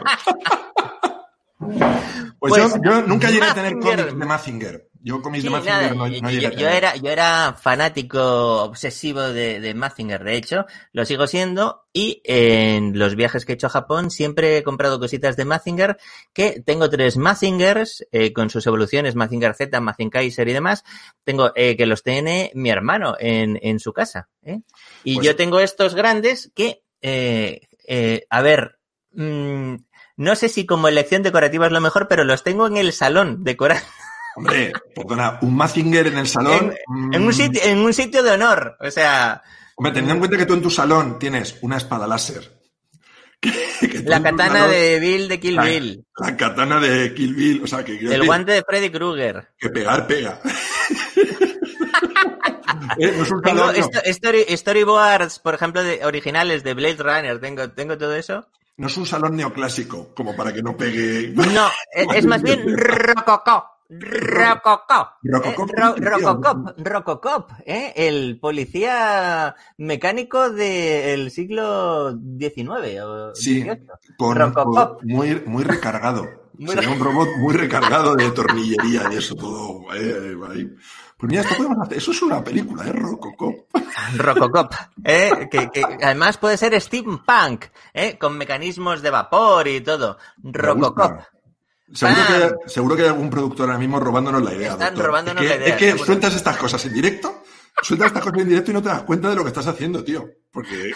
Pues, 1.60 1.80
pues 2.40 2.56
yo, 2.56 2.82
yo, 2.84 3.02
nunca 3.04 3.30
llegué 3.30 3.46
a 3.46 3.54
tener 3.54 3.80
cómics 3.80 4.20
de 4.20 4.26
Mazinger. 4.26 4.90
Yo 5.08 5.22
sí, 5.24 5.42
de 5.42 5.50
Mazinger 5.50 5.64
nada, 5.64 5.90
no, 5.96 6.08
no, 6.10 6.32
yo. 6.32 6.52
Yo 6.52 6.68
era, 6.68 6.98
yo 6.98 7.10
era 7.10 7.54
fanático 7.54 8.62
obsesivo 8.64 9.22
de, 9.22 9.62
de, 9.62 9.74
Mazinger, 9.74 10.22
de 10.22 10.36
hecho, 10.36 10.66
lo 10.92 11.06
sigo 11.06 11.28
siendo, 11.28 11.86
y 11.94 12.22
en 12.26 13.00
los 13.00 13.16
viajes 13.16 13.46
que 13.46 13.54
he 13.54 13.56
hecho 13.56 13.68
a 13.68 13.70
Japón 13.70 14.12
siempre 14.12 14.58
he 14.58 14.64
comprado 14.64 15.00
cositas 15.00 15.38
de 15.38 15.46
Mazinger, 15.46 15.98
que 16.34 16.62
tengo 16.66 16.90
tres 16.90 17.16
Mazingers, 17.16 18.06
eh, 18.12 18.34
con 18.34 18.50
sus 18.50 18.68
evoluciones, 18.68 19.16
Mazinger 19.16 19.54
Z, 19.56 19.80
Mazinger 19.80 20.12
Kaiser 20.12 20.50
y 20.50 20.54
demás, 20.54 20.84
tengo 21.24 21.54
eh, 21.56 21.78
que 21.78 21.86
los 21.86 22.04
tiene 22.04 22.52
mi 22.54 22.70
hermano 22.70 23.16
en, 23.18 23.58
en 23.62 23.80
su 23.80 23.94
casa. 23.94 24.28
¿eh? 24.44 24.60
Y 25.06 25.16
pues, 25.16 25.26
yo 25.26 25.36
tengo 25.38 25.62
estos 25.62 25.96
grandes 25.96 26.52
que, 26.54 26.84
eh, 27.02 27.62
a 28.30 28.42
ver, 28.42 28.78
mmm, 29.12 29.76
no 30.18 30.36
sé 30.36 30.50
si 30.50 30.66
como 30.66 30.88
elección 30.88 31.24
decorativa 31.24 31.68
es 31.68 31.72
lo 31.72 31.80
mejor, 31.80 32.08
pero 32.08 32.24
los 32.24 32.44
tengo 32.44 32.68
en 32.68 32.76
el 32.76 32.92
salón 32.92 33.44
decorado. 33.44 33.86
Hombre, 34.38 34.72
perdona, 34.94 35.40
un 35.42 35.56
Mazinger 35.56 36.06
en 36.06 36.20
el 36.20 36.28
salón. 36.28 36.72
En, 36.88 37.16
en, 37.16 37.24
un 37.24 37.34
sitio, 37.34 37.60
en 37.64 37.80
un 37.80 37.92
sitio 37.92 38.22
de 38.22 38.30
honor. 38.30 38.78
O 38.80 38.92
sea. 38.92 39.42
Hombre, 39.76 39.94
teniendo 39.94 40.14
en 40.14 40.20
cuenta 40.20 40.38
que 40.38 40.46
tú 40.46 40.54
en 40.54 40.62
tu 40.62 40.70
salón 40.70 41.18
tienes 41.18 41.58
una 41.62 41.78
espada 41.78 42.06
láser. 42.06 42.56
Que, 43.80 43.90
que 43.90 44.00
la 44.00 44.22
katana 44.24 44.62
salón, 44.62 44.72
de 44.72 45.00
Bill 45.00 45.28
de 45.28 45.40
Kill 45.40 45.56
la, 45.56 45.66
Bill. 45.66 46.04
La 46.18 46.36
katana 46.36 46.80
de 46.80 47.14
Kill 47.14 47.36
Bill. 47.36 47.64
O 47.64 47.68
sea, 47.68 47.84
que. 47.84 47.98
El 47.98 48.26
guante 48.26 48.52
de 48.52 48.64
Freddy 48.64 48.90
Krueger. 48.90 49.50
Que 49.60 49.70
pegar, 49.70 50.08
pega. 50.08 50.40
eh, 52.98 53.14
no 53.16 53.24
es 53.24 53.32
un 53.32 53.42
tengo 53.44 53.68
salón, 53.68 53.76
no. 53.80 54.02
story, 54.06 54.46
storyboards, 54.50 55.38
por 55.40 55.54
ejemplo, 55.54 55.84
de, 55.84 56.04
originales 56.06 56.64
de 56.64 56.74
Blade 56.74 56.98
Runner. 56.98 57.40
Tengo, 57.40 57.70
tengo 57.70 57.98
todo 57.98 58.16
eso. 58.16 58.48
No 58.78 58.88
es 58.88 58.98
un 58.98 59.06
salón 59.06 59.36
neoclásico, 59.36 60.14
como 60.16 60.36
para 60.36 60.52
que 60.52 60.64
no 60.64 60.76
pegue. 60.76 61.30
No, 61.36 61.70
es, 61.92 62.08
es 62.16 62.26
más 62.26 62.42
bien 62.42 62.76
rococó. 62.76 63.77
Rococó. 63.90 65.10
Rococó. 65.24 65.66
Eh, 65.66 65.74
ro, 65.76 65.96
Rococó. 65.98 66.74
Rococó. 66.78 67.48
¿eh? 67.66 67.94
El 67.96 68.40
policía 68.40 69.56
mecánico 69.78 70.50
del 70.50 71.32
siglo 71.32 72.12
XIX 72.12 73.02
o 73.04 73.36
sí. 73.36 73.66
Con, 74.18 74.52
con, 74.52 74.98
muy, 75.04 75.42
muy 75.46 75.64
recargado. 75.64 76.28
Sería 76.68 76.90
un 76.90 77.00
robot 77.00 77.30
muy 77.38 77.54
recargado 77.54 78.16
de 78.16 78.32
tornillería 78.32 79.10
y 79.12 79.16
eso 79.16 79.36
todo. 79.36 79.86
Eh. 79.94 80.36
Pues 81.18 81.32
mira, 81.32 81.42
esto 81.42 81.56
podemos 81.56 81.80
hacer. 81.80 81.98
Eso 81.98 82.12
es 82.12 82.22
una 82.22 82.44
película, 82.44 82.86
¿eh? 82.86 82.92
Robocop. 82.92 83.56
Robocop, 84.18 84.74
¿eh? 85.04 85.48
Que, 85.50 85.70
que, 85.72 85.84
además 86.04 86.38
puede 86.38 86.58
ser 86.58 86.80
steampunk, 86.80 87.66
¿eh? 87.94 88.18
Con 88.18 88.38
mecanismos 88.38 89.02
de 89.02 89.10
vapor 89.10 89.68
y 89.68 89.82
todo. 89.82 90.18
Robocop. 90.44 91.22
Seguro 91.94 92.22
que, 92.28 92.70
seguro 92.70 92.96
que 92.96 93.02
hay 93.04 93.08
algún 93.08 93.30
productor 93.30 93.68
ahora 93.70 93.80
mismo 93.80 94.00
robándonos 94.00 94.44
la 94.44 94.54
idea. 94.54 94.72
Están 94.74 94.98
robándonos 94.98 95.44
es 95.44 95.50
que, 95.50 95.58
la 95.58 95.64
idea. 95.64 95.76
Es 95.76 95.98
que 95.98 96.04
sueltas 96.04 96.36
estas 96.36 96.58
cosas 96.58 96.86
en 96.86 96.94
directo, 96.94 97.44
sueltas 97.82 98.08
estas 98.08 98.24
cosas 98.24 98.40
en 98.40 98.50
directo 98.50 98.72
y 98.72 98.74
no 98.74 98.82
te 98.82 98.90
das 98.90 99.04
cuenta 99.04 99.30
de 99.30 99.36
lo 99.36 99.44
que 99.44 99.50
estás 99.50 99.68
haciendo, 99.68 100.04
tío. 100.04 100.30
Porque 100.52 100.92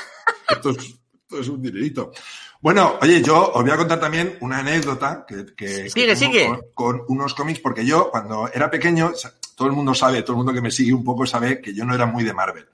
esto 0.49 0.71
es, 0.71 0.77
esto 0.77 1.39
es 1.39 1.47
un 1.47 1.61
dinerito. 1.61 2.11
Bueno, 2.59 2.97
oye, 3.01 3.21
yo 3.23 3.51
os 3.53 3.63
voy 3.63 3.71
a 3.71 3.77
contar 3.77 3.99
también 3.99 4.37
una 4.41 4.59
anécdota 4.59 5.25
que, 5.27 5.45
que, 5.55 5.89
sigue, 5.89 6.15
sigue. 6.15 6.47
Con, 6.73 6.99
con, 6.99 7.05
unos 7.07 7.33
cómics, 7.33 7.59
porque 7.59 7.85
yo 7.85 8.11
cuando 8.11 8.49
era 8.53 8.69
pequeño, 8.69 9.13
todo 9.55 9.67
el 9.67 9.73
mundo 9.73 9.93
sabe, 9.93 10.21
todo 10.23 10.33
el 10.33 10.37
mundo 10.37 10.53
que 10.53 10.61
me 10.61 10.71
sigue 10.71 10.93
un 10.93 11.03
poco 11.03 11.25
sabe 11.25 11.61
que 11.61 11.73
yo 11.73 11.85
no 11.85 11.95
era 11.95 12.05
muy 12.05 12.23
de 12.23 12.33
Marvel. 12.33 12.67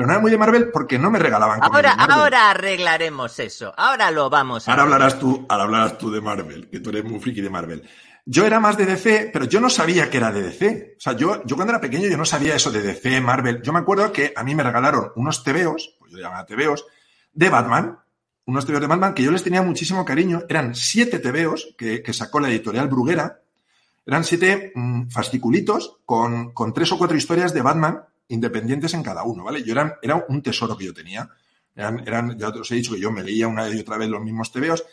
Pero 0.00 0.06
no 0.06 0.12
era 0.14 0.22
muy 0.22 0.30
de 0.30 0.38
Marvel 0.38 0.70
porque 0.72 0.98
no 0.98 1.10
me 1.10 1.18
regalaban 1.18 1.62
ahora, 1.62 1.94
Marvel. 1.94 2.16
Ahora 2.16 2.50
arreglaremos 2.52 3.38
eso. 3.38 3.74
Ahora 3.76 4.10
lo 4.10 4.30
vamos 4.30 4.66
a 4.66 4.70
Ahora 4.70 4.84
hablarás 4.84 5.18
tú, 5.18 5.44
ahora 5.46 5.64
hablarás 5.64 5.98
tú 5.98 6.10
de 6.10 6.22
Marvel, 6.22 6.70
que 6.70 6.80
tú 6.80 6.88
eres 6.88 7.04
muy 7.04 7.20
friki 7.20 7.42
de 7.42 7.50
Marvel. 7.50 7.86
Yo 8.24 8.46
era 8.46 8.58
más 8.60 8.78
de 8.78 8.86
DC, 8.86 9.28
pero 9.30 9.44
yo 9.44 9.60
no 9.60 9.68
sabía 9.68 10.08
que 10.08 10.16
era 10.16 10.32
de 10.32 10.40
DC. 10.40 10.94
O 10.96 11.00
sea, 11.02 11.12
yo, 11.12 11.44
yo 11.44 11.54
cuando 11.54 11.72
era 11.74 11.82
pequeño 11.82 12.08
yo 12.08 12.16
no 12.16 12.24
sabía 12.24 12.54
eso 12.54 12.70
de 12.70 12.80
DC, 12.80 13.20
Marvel. 13.20 13.60
Yo 13.60 13.74
me 13.74 13.80
acuerdo 13.80 14.10
que 14.10 14.32
a 14.34 14.42
mí 14.42 14.54
me 14.54 14.62
regalaron 14.62 15.12
unos 15.16 15.44
tebeos, 15.44 15.96
pues 15.98 16.12
yo 16.12 16.18
llamaba 16.18 16.46
tebeos, 16.46 16.86
de 17.34 17.50
Batman, 17.50 17.98
unos 18.46 18.64
tebeos 18.64 18.80
de 18.80 18.86
Batman 18.86 19.12
que 19.12 19.22
yo 19.22 19.30
les 19.30 19.44
tenía 19.44 19.60
muchísimo 19.60 20.06
cariño. 20.06 20.44
Eran 20.48 20.74
siete 20.74 21.18
tebeos 21.18 21.74
que, 21.76 22.02
que 22.02 22.14
sacó 22.14 22.40
la 22.40 22.48
editorial 22.48 22.88
Bruguera. 22.88 23.42
Eran 24.06 24.24
siete 24.24 24.72
mmm, 24.74 25.10
fasciculitos 25.10 25.98
con, 26.06 26.52
con, 26.52 26.72
tres 26.72 26.90
o 26.90 26.96
cuatro 26.96 27.18
historias 27.18 27.52
de 27.52 27.60
Batman 27.60 28.00
independientes 28.30 28.94
en 28.94 29.02
cada 29.02 29.22
uno, 29.24 29.44
¿vale? 29.44 29.62
Yo 29.62 29.72
eran, 29.72 29.94
era 30.02 30.24
un 30.28 30.42
tesoro 30.42 30.76
que 30.76 30.86
yo 30.86 30.94
tenía. 30.94 31.28
Eran, 31.76 32.00
eran, 32.00 32.38
ya 32.38 32.48
os 32.48 32.70
he 32.70 32.76
dicho 32.76 32.94
que 32.94 33.00
yo 33.00 33.12
me 33.12 33.22
leía 33.22 33.46
una 33.46 33.68
y 33.68 33.78
otra 33.78 33.98
vez 33.98 34.08
los 34.08 34.22
mismos 34.22 34.50
tebeos. 34.50 34.84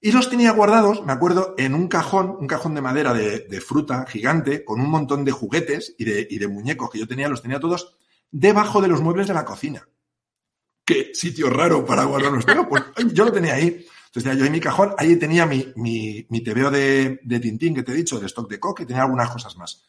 Y 0.00 0.12
los 0.12 0.28
tenía 0.28 0.52
guardados, 0.52 1.04
me 1.04 1.12
acuerdo, 1.12 1.54
en 1.56 1.74
un 1.74 1.88
cajón, 1.88 2.36
un 2.38 2.46
cajón 2.46 2.74
de 2.74 2.82
madera 2.82 3.14
de, 3.14 3.40
de 3.40 3.60
fruta 3.60 4.04
gigante, 4.06 4.64
con 4.64 4.80
un 4.80 4.90
montón 4.90 5.24
de 5.24 5.32
juguetes 5.32 5.94
y 5.98 6.04
de, 6.04 6.26
y 6.28 6.38
de 6.38 6.48
muñecos 6.48 6.90
que 6.90 6.98
yo 6.98 7.06
tenía, 7.06 7.28
los 7.28 7.42
tenía 7.42 7.60
todos 7.60 7.96
debajo 8.30 8.82
de 8.82 8.88
los 8.88 9.00
muebles 9.00 9.28
de 9.28 9.34
la 9.34 9.44
cocina 9.44 9.86
qué 10.84 11.10
sitio 11.14 11.48
raro 11.50 11.84
para 11.84 12.04
guardar 12.04 12.32
los 12.32 12.44
tebeos. 12.44 12.66
Pues 12.68 12.84
yo 13.12 13.24
lo 13.24 13.32
tenía 13.32 13.54
ahí. 13.54 13.86
Entonces 14.06 14.30
tenía 14.30 14.38
yo 14.38 14.46
en 14.46 14.52
mi 14.52 14.60
cajón, 14.60 14.94
ahí 14.96 15.16
tenía 15.16 15.44
mi, 15.46 15.72
mi, 15.76 16.24
mi 16.28 16.40
tebeo 16.40 16.70
de, 16.70 17.18
de, 17.22 17.40
Tintín 17.40 17.74
que 17.74 17.82
te 17.82 17.92
he 17.92 17.96
dicho, 17.96 18.20
de 18.20 18.26
stock 18.26 18.48
de 18.48 18.60
coque, 18.60 18.86
tenía 18.86 19.02
algunas 19.02 19.28
cosas 19.30 19.56
más. 19.56 19.82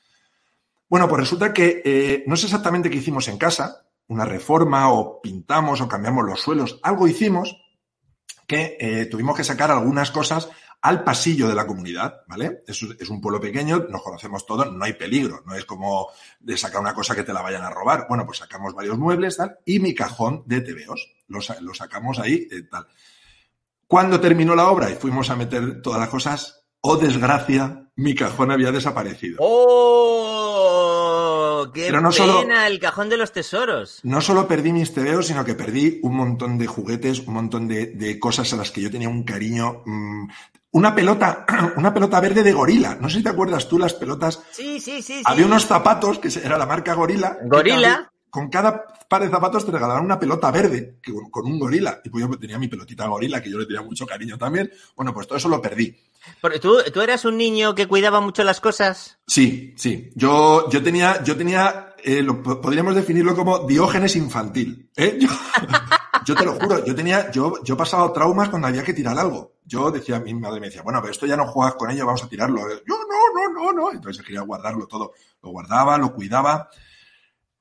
Bueno, 0.90 1.08
pues 1.08 1.22
resulta 1.22 1.54
que 1.54 1.82
eh, 1.84 2.24
no 2.28 2.36
sé 2.36 2.46
exactamente 2.46 2.90
qué 2.90 2.98
hicimos 2.98 3.28
en 3.28 3.38
casa, 3.38 3.86
una 4.08 4.26
reforma 4.26 4.92
o 4.92 5.22
pintamos 5.22 5.82
o 5.82 5.88
cambiamos 5.88 6.26
los 6.26 6.42
suelos, 6.42 6.80
algo 6.84 7.08
hicimos 7.08 7.58
que 8.48 8.78
eh, 8.80 9.06
tuvimos 9.08 9.36
que 9.36 9.44
sacar 9.44 9.72
algunas 9.72 10.12
cosas 10.12 10.50
al 10.82 11.04
pasillo 11.04 11.48
de 11.48 11.56
la 11.56 11.66
comunidad, 11.66 12.22
¿vale? 12.28 12.62
Es, 12.68 13.10
un 13.10 13.20
pueblo 13.20 13.42
pequeño, 13.42 13.88
nos 13.90 14.04
conocemos 14.04 14.46
todos, 14.46 14.72
no 14.72 14.86
hay 14.86 14.94
peligro, 14.94 15.42
no 15.48 15.56
es 15.56 15.66
como 15.66 16.10
de 16.40 16.56
sacar 16.58 16.80
una 16.80 16.94
cosa 16.94 17.16
que 17.16 17.24
te 17.24 17.34
la 17.34 17.42
vayan 17.42 17.64
a 17.64 17.72
robar. 17.72 18.06
Bueno, 18.08 18.24
pues 18.28 18.38
sacamos 18.38 18.76
varios 18.76 18.96
muebles, 19.00 19.38
tal, 19.38 19.58
y 19.66 19.80
mi 19.80 19.96
cajón 19.96 20.44
de 20.46 20.62
tebeos, 20.62 21.16
lo, 21.28 21.40
lo 21.62 21.74
sacamos 21.74 22.20
ahí, 22.20 22.48
eh, 22.52 22.62
tal. 22.70 22.86
Cuando 23.88 24.20
terminó 24.20 24.54
la 24.54 24.70
obra 24.70 24.92
y 24.92 24.96
fuimos 24.96 25.32
a 25.32 25.36
meter 25.36 25.82
todas 25.82 26.00
las 26.00 26.10
cosas, 26.10 26.68
oh 26.82 26.98
desgracia, 26.98 27.90
mi 27.96 28.14
cajón 28.14 28.52
había 28.52 28.72
desaparecido. 28.72 29.38
¡Oh! 29.40 30.35
¡Qué 31.76 31.88
Pero 31.88 32.02
no 32.02 32.10
pena! 32.10 32.26
solo- 32.26 32.52
el 32.66 32.80
cajón 32.80 33.10
de 33.10 33.18
los 33.18 33.32
tesoros. 33.32 34.00
No 34.04 34.22
solo 34.22 34.48
perdí 34.48 34.72
mis 34.72 34.94
tebeos, 34.94 35.28
sino 35.28 35.44
que 35.46 35.54
perdí 35.56 36.00
un 36.04 36.16
montón 36.16 36.58
de 36.58 36.66
juguetes, 36.68 37.20
un 37.28 37.34
montón 37.36 37.68
de, 37.68 37.88
de 37.88 38.18
cosas 38.18 38.52
a 38.54 38.56
las 38.56 38.72
que 38.72 38.82
yo 38.82 38.90
tenía 38.90 39.10
un 39.10 39.24
cariño. 39.24 39.84
mmm, 39.86 40.28
una 40.72 40.94
pelota, 40.96 41.46
una 41.78 41.94
pelota 41.94 42.20
verde 42.20 42.44
de 42.44 42.52
gorila. 42.54 42.96
No 43.00 43.10
sé 43.10 43.18
si 43.18 43.24
te 43.24 43.30
acuerdas 43.30 43.68
tú 43.70 43.78
las 43.80 43.94
pelotas 43.94 44.42
Sí, 44.52 44.80
sí, 44.80 45.02
sí. 45.02 45.18
sí. 45.18 45.24
Había 45.26 45.46
unos 45.46 45.66
zapatos, 45.68 46.20
que 46.20 46.30
era 46.44 46.58
la 46.58 46.66
marca 46.66 46.94
Gorila. 46.94 47.38
Gorila. 47.46 48.12
Con 48.36 48.50
cada 48.50 48.84
par 49.08 49.22
de 49.22 49.30
zapatos 49.30 49.66
te 49.66 49.72
regalaban 49.72 50.04
una 50.04 50.20
pelota 50.20 50.52
verde 50.52 50.98
que- 51.02 51.14
con 51.32 51.46
un 51.46 51.58
gorila. 51.58 52.02
Y 52.04 52.10
pues 52.10 52.22
yo 52.28 52.38
tenía 52.38 52.60
mi 52.60 52.68
pelotita 52.68 53.08
gorila, 53.08 53.42
que 53.42 53.50
yo 53.50 53.58
le 53.58 53.66
tenía 53.66 53.82
mucho 53.82 54.06
cariño 54.06 54.38
también. 54.38 54.70
Bueno, 54.94 55.14
pues 55.14 55.26
todo 55.26 55.38
eso 55.38 55.48
lo 55.48 55.62
perdí. 55.62 55.96
¿Tú, 56.62 56.80
¿Tú 56.94 57.00
eras 57.02 57.24
un 57.24 57.38
niño 57.38 57.74
que 57.76 57.88
cuidaba 57.88 58.20
mucho 58.20 58.44
las 58.44 58.60
cosas? 58.60 59.20
Sí, 59.26 59.74
sí. 59.78 60.12
Yo, 60.16 60.70
yo 60.70 60.84
tenía, 60.84 61.24
yo 61.24 61.38
tenía, 61.38 61.94
eh, 62.04 62.22
lo, 62.22 62.44
podríamos 62.44 62.94
definirlo 62.94 63.38
como 63.38 63.60
diógenes 63.60 64.18
infantil. 64.18 64.90
¿eh? 64.98 65.18
Yo, 65.22 65.30
yo 66.26 66.36
te 66.36 66.44
lo 66.46 66.54
juro, 66.54 66.84
yo 66.84 66.96
tenía, 66.96 67.30
yo, 67.30 67.62
yo 67.64 67.78
pasaba 67.78 68.12
traumas 68.12 68.50
cuando 68.50 68.68
había 68.68 68.84
que 68.84 68.94
tirar 68.96 69.18
algo. 69.20 69.58
Yo 69.64 69.92
decía, 69.92 70.20
mi 70.20 70.34
madre 70.34 70.60
me 70.60 70.68
decía, 70.68 70.82
bueno, 70.82 71.00
pero 71.00 71.12
esto 71.12 71.28
ya 71.28 71.38
no 71.38 71.46
juegas 71.46 71.76
con 71.76 71.92
ello, 71.92 72.06
vamos 72.06 72.24
a 72.24 72.28
tirarlo. 72.30 72.62
Yo, 72.88 72.96
no, 72.98 73.50
no, 73.54 73.54
no, 73.54 73.72
no. 73.74 73.92
Entonces 73.92 74.26
quería 74.26 74.42
guardarlo 74.42 74.88
todo. 74.88 75.14
Lo 75.44 75.52
guardaba, 75.52 75.98
lo 76.00 76.12
cuidaba. 76.14 76.68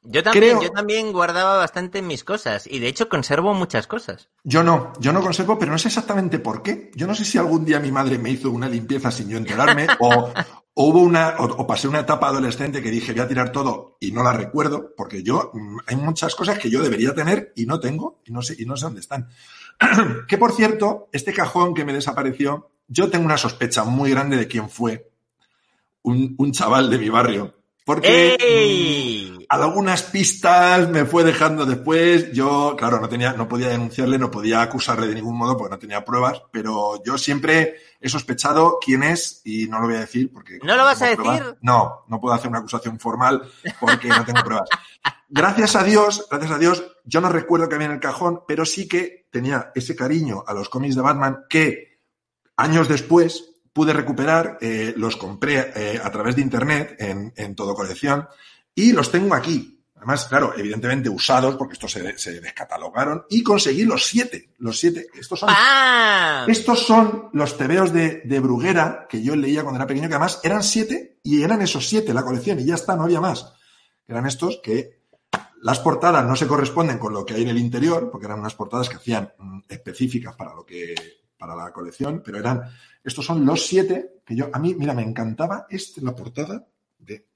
Yo 0.05 0.23
también, 0.23 0.45
Creo- 0.59 0.63
yo 0.63 0.71
también 0.71 1.13
guardaba 1.13 1.57
bastante 1.57 2.03
mis 2.03 2.25
cosas 2.25 2.67
y 2.67 2.79
de 2.79 2.89
hecho 2.89 3.09
conservo 3.09 3.55
muchas 3.55 3.87
cosas. 3.87 4.29
Yo 4.45 4.63
no, 4.63 4.93
yo 5.01 5.13
no 5.13 5.23
conservo, 5.23 5.59
pero 5.59 5.73
no 5.73 5.79
sé 5.79 5.89
exactamente 5.89 6.39
por 6.39 6.63
qué. 6.63 6.91
Yo 6.95 7.07
no 7.07 7.15
sé 7.15 7.25
si 7.25 7.39
algún 7.39 7.65
día 7.65 7.81
mi 7.81 7.91
madre 7.91 8.19
me 8.19 8.31
hizo 8.31 8.51
una 8.51 8.69
limpieza 8.69 9.11
sin 9.11 9.29
yo 9.31 9.39
enterarme 9.39 9.87
o, 10.01 10.31
o 10.75 10.85
hubo 10.89 11.01
una, 11.01 11.37
o, 11.39 11.45
o 11.45 11.67
pasé 11.67 11.89
una 11.89 12.01
etapa 12.01 12.29
adolescente 12.29 12.83
que 12.83 12.91
dije 12.91 13.13
voy 13.13 13.23
a 13.23 13.29
tirar 13.29 13.51
todo 13.53 13.97
y 13.99 14.13
no 14.13 14.23
la 14.23 14.33
recuerdo, 14.35 14.93
porque 14.97 15.23
yo, 15.23 15.51
mm, 15.55 15.79
hay 15.87 15.97
muchas 15.97 16.35
cosas 16.35 16.59
que 16.59 16.69
yo 16.71 16.83
debería 16.83 17.15
tener 17.15 17.53
y 17.57 17.65
no 17.65 17.81
tengo 17.81 18.21
y 18.27 18.33
no 18.33 18.43
sé, 18.43 18.57
y 18.59 18.67
no 18.67 18.77
sé 18.77 18.85
dónde 18.85 19.01
están. 19.01 19.29
que 20.29 20.37
por 20.39 20.53
cierto, 20.53 21.09
este 21.13 21.33
cajón 21.33 21.73
que 21.75 21.85
me 21.85 21.93
desapareció, 21.95 22.71
yo 22.89 23.09
tengo 23.11 23.25
una 23.25 23.39
sospecha 23.39 23.85
muy 23.85 24.11
grande 24.11 24.37
de 24.37 24.47
quién 24.49 24.69
fue. 24.69 25.11
Un, 26.03 26.35
un 26.37 26.53
chaval 26.53 26.91
de 26.91 26.99
mi 26.99 27.09
barrio. 27.09 27.55
Porque 27.85 28.37
¡Ey! 28.41 29.47
algunas 29.51 30.03
pistas 30.05 30.89
me 30.89 31.05
fue 31.05 31.23
dejando 31.23 31.67
después. 31.67 32.33
Yo, 32.33 32.75
claro, 32.79 32.99
no 32.99 33.09
tenía, 33.11 33.35
no 33.35 33.47
podía 33.47 33.69
denunciarle, 33.69 34.19
no 34.19 34.31
podía 34.31 34.63
acusarle 34.63 35.07
de 35.07 35.15
ningún 35.15 35.37
modo 35.37 35.57
porque 35.57 35.73
no 35.75 35.79
tenía 35.79 36.05
pruebas, 36.05 36.43
pero 36.51 37.03
yo 37.05 37.19
siempre 37.19 37.77
he 38.01 38.09
sospechado 38.09 38.79
quién 38.83 39.03
es 39.03 39.43
y 39.45 39.67
no 39.67 39.81
lo 39.81 39.87
voy 39.87 39.97
a 39.97 40.01
decir 40.01 40.33
porque. 40.33 40.59
¿No 40.63 40.77
lo 40.77 40.85
vas 40.85 41.03
a 41.03 41.13
pruebas- 41.15 41.41
decir? 41.41 41.57
No, 41.61 42.05
no 42.09 42.21
puedo 42.21 42.35
hacer 42.35 42.49
una 42.49 42.61
acusación 42.61 42.99
formal 42.99 43.43
porque 43.79 44.09
no 44.09 44.25
tengo 44.25 44.43
pruebas. 44.43 44.69
Gracias 45.29 45.77
a 45.77 45.83
Dios, 45.85 46.27
gracias 46.31 46.53
a 46.53 46.59
Dios, 46.59 46.85
yo 47.05 47.21
no 47.21 47.29
recuerdo 47.29 47.69
que 47.69 47.75
había 47.75 47.89
en 47.89 47.95
el 47.95 48.01
cajón, 48.01 48.43
pero 48.49 48.65
sí 48.65 48.89
que 48.89 49.27
tenía 49.31 49.73
ese 49.75 49.95
cariño 49.97 50.43
a 50.47 50.55
los 50.55 50.69
cómics 50.71 50.95
de 50.95 51.03
Batman 51.03 51.45
que 51.51 52.01
años 52.57 52.89
después 52.89 53.51
pude 53.75 53.93
recuperar, 53.93 54.57
eh, 54.63 54.95
los 54.97 55.17
compré 55.17 55.73
eh, 55.75 56.01
a 56.03 56.11
través 56.11 56.37
de 56.37 56.43
internet 56.43 56.97
en, 56.99 57.35
en 57.37 57.55
todo 57.55 57.75
colección 57.75 58.27
y 58.75 58.93
los 58.93 59.11
tengo 59.11 59.35
aquí. 59.35 59.83
Además, 59.97 60.27
claro, 60.27 60.55
evidentemente 60.57 61.09
usados 61.09 61.57
porque 61.57 61.73
estos 61.75 61.91
se, 61.91 62.17
se 62.19 62.41
descatalogaron 62.41 63.25
y 63.29 63.43
conseguí 63.43 63.85
los 63.85 64.07
siete. 64.07 64.51
Los 64.59 64.79
siete. 64.79 65.09
Estos 65.19 65.41
son, 65.41 65.51
estos 66.47 66.87
son 66.87 67.31
los 67.33 67.57
tebeos 67.57 67.93
de, 67.93 68.21
de 68.25 68.41
Bruguera 68.41 69.07
que 69.09 69.23
yo 69.23 69.35
leía 69.35 69.63
cuando 69.63 69.79
era 69.79 69.87
pequeño, 69.87 70.09
que 70.09 70.15
además 70.15 70.41
eran 70.45 70.63
siete 70.63 71.19
y 71.23 71.43
eran 71.43 71.61
esos 71.63 71.89
siete 71.89 72.15
la 72.15 72.23
colección 72.23 72.61
y 72.61 72.67
ya 72.67 72.75
está, 72.75 72.97
no 72.97 73.05
había 73.05 73.21
más. 73.21 73.55
Eran 74.07 74.27
estos 74.27 74.61
que 74.63 75.05
las 75.63 75.81
portadas 75.81 76.25
no 76.27 76.37
se 76.37 76.47
corresponden 76.47 76.99
con 76.99 77.15
lo 77.15 77.25
que 77.25 77.35
hay 77.35 77.43
en 77.43 77.49
el 77.49 77.59
interior, 77.59 78.11
porque 78.11 78.27
eran 78.27 78.41
unas 78.41 78.55
portadas 78.55 78.89
que 78.89 78.97
hacían 78.97 79.33
mm, 79.39 79.61
específicas 79.69 80.37
para 80.37 80.55
lo 80.55 80.65
que 80.65 80.95
para 81.47 81.65
la 81.65 81.73
colección, 81.73 82.23
pero 82.25 82.39
eran 82.39 82.63
estos 83.03 83.27
son 83.27 83.45
los 83.45 83.67
siete 83.67 84.23
que 84.25 84.35
yo 84.35 84.49
a 84.51 84.59
mí 84.59 84.75
mira 84.75 84.95
me 84.95 85.03
encantaba 85.03 85.67
este 85.69 86.01
la 86.01 86.15
portada 86.15 86.67
de 86.99 87.27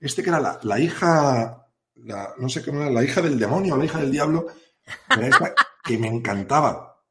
este 0.00 0.22
que 0.22 0.30
era 0.30 0.40
la, 0.40 0.58
la 0.62 0.80
hija 0.80 1.66
la, 1.96 2.30
no 2.38 2.48
sé 2.48 2.64
cómo 2.64 2.80
era 2.80 2.90
la 2.90 3.04
hija 3.04 3.20
del 3.20 3.38
demonio 3.38 3.76
la 3.76 3.84
hija 3.84 3.98
del 3.98 4.10
diablo 4.10 4.46
era 5.10 5.26
esta 5.26 5.54
que 5.84 5.98
me 5.98 6.08
encantaba. 6.08 7.02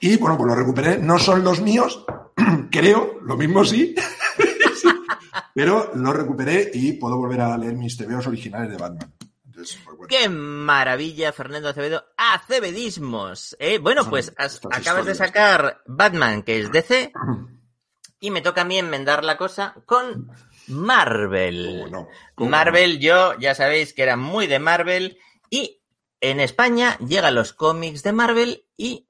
Y 0.00 0.16
bueno 0.18 0.36
pues 0.36 0.48
lo 0.48 0.54
recuperé 0.54 0.98
no 0.98 1.18
son 1.18 1.42
los 1.42 1.60
míos 1.60 2.04
creo 2.70 3.18
lo 3.22 3.36
mismo 3.36 3.64
sí 3.64 3.94
pero 5.54 5.90
lo 5.96 6.12
recuperé 6.12 6.70
y 6.72 6.92
puedo 6.92 7.18
volver 7.18 7.40
a 7.40 7.58
leer 7.58 7.74
mis 7.74 7.96
tebeos 7.96 8.26
originales 8.26 8.70
de 8.70 8.76
Batman 8.76 9.12
bueno 9.84 10.06
¡Qué 10.08 10.28
maravilla, 10.28 11.32
Fernando 11.32 11.68
Acevedo! 11.68 12.04
¡Acebedismos! 12.16 13.56
¿eh? 13.58 13.78
Bueno, 13.78 14.08
pues 14.08 14.32
has- 14.36 14.60
acabas 14.70 15.06
de 15.06 15.14
sacar 15.14 15.82
Batman, 15.86 16.42
que 16.42 16.60
es 16.60 16.70
DC, 16.72 17.12
y 18.20 18.30
me 18.30 18.40
toca 18.40 18.62
a 18.62 18.64
mí 18.64 18.78
enmendar 18.78 19.24
la 19.24 19.36
cosa 19.36 19.74
con 19.86 20.30
Marvel. 20.68 21.80
¿Cómo 21.84 21.88
no? 21.88 22.08
¿Cómo 22.34 22.50
Marvel, 22.50 22.98
yo 23.00 23.38
ya 23.38 23.54
sabéis 23.54 23.92
que 23.94 24.02
era 24.02 24.16
muy 24.16 24.46
de 24.46 24.58
Marvel, 24.58 25.18
y 25.50 25.82
en 26.20 26.40
España 26.40 26.96
llegan 26.98 27.34
los 27.34 27.52
cómics 27.52 28.02
de 28.02 28.12
Marvel 28.12 28.66
y 28.76 29.08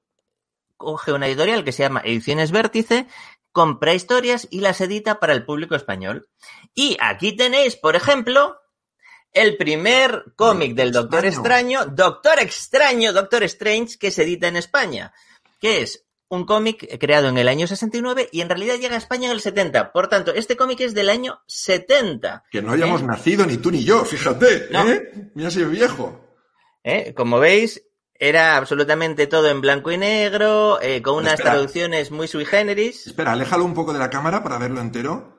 coge 0.77 1.13
una 1.13 1.27
editorial 1.27 1.63
que 1.63 1.71
se 1.71 1.83
llama 1.83 2.01
Ediciones 2.03 2.51
Vértice, 2.51 3.07
compra 3.51 3.93
historias 3.93 4.47
y 4.49 4.61
las 4.61 4.81
edita 4.81 5.19
para 5.19 5.33
el 5.33 5.45
público 5.45 5.75
español. 5.75 6.27
Y 6.73 6.97
aquí 6.99 7.35
tenéis, 7.35 7.75
por 7.75 7.95
ejemplo, 7.95 8.57
el 9.33 9.57
primer 9.57 10.33
cómic 10.35 10.75
del 10.75 10.91
Doctor 10.91 11.25
Extraño, 11.25 11.85
Doctor 11.87 12.39
Extraño, 12.39 13.13
Doctor 13.13 13.43
Strange, 13.43 13.97
que 13.97 14.11
se 14.11 14.23
edita 14.23 14.47
en 14.47 14.57
España, 14.57 15.13
que 15.59 15.81
es 15.81 16.05
un 16.29 16.45
cómic 16.45 16.97
creado 16.99 17.29
en 17.29 17.37
el 17.37 17.47
año 17.47 17.67
69 17.67 18.29
y 18.31 18.41
en 18.41 18.49
realidad 18.49 18.75
llega 18.75 18.95
a 18.95 18.97
España 18.97 19.27
en 19.27 19.33
el 19.33 19.41
70. 19.41 19.91
Por 19.91 20.07
tanto, 20.07 20.33
este 20.33 20.57
cómic 20.57 20.79
es 20.81 20.93
del 20.93 21.09
año 21.09 21.41
70. 21.47 22.45
Que 22.51 22.61
no 22.61 22.71
hayamos 22.71 23.01
¿Eh? 23.01 23.05
nacido 23.05 23.45
ni 23.45 23.57
tú 23.57 23.71
ni 23.71 23.83
yo, 23.83 24.03
fíjate, 24.03 24.69
¿eh? 24.71 25.31
Mira 25.35 25.51
si 25.51 25.61
es 25.61 25.69
viejo. 25.69 26.19
¿Eh? 26.83 27.13
Como 27.15 27.39
veis, 27.39 27.83
era 28.15 28.57
absolutamente 28.57 29.27
todo 29.27 29.49
en 29.49 29.61
blanco 29.61 29.91
y 29.91 29.97
negro, 29.97 30.81
eh, 30.81 31.01
con 31.01 31.15
unas 31.15 31.39
traducciones 31.39 32.09
muy 32.11 32.27
sui 32.27 32.45
generis. 32.45 33.07
Espera, 33.07 33.33
aléjalo 33.33 33.65
un 33.65 33.73
poco 33.73 33.93
de 33.93 33.99
la 33.99 34.09
cámara 34.09 34.43
para 34.43 34.57
verlo 34.57 34.81
entero. 34.81 35.37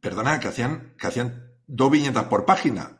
Perdona, 0.00 0.38
que 0.38 0.48
hacían, 0.48 0.94
que 0.98 1.06
hacían 1.06 1.52
dos 1.66 1.90
viñetas 1.90 2.24
por 2.24 2.44
página. 2.44 2.98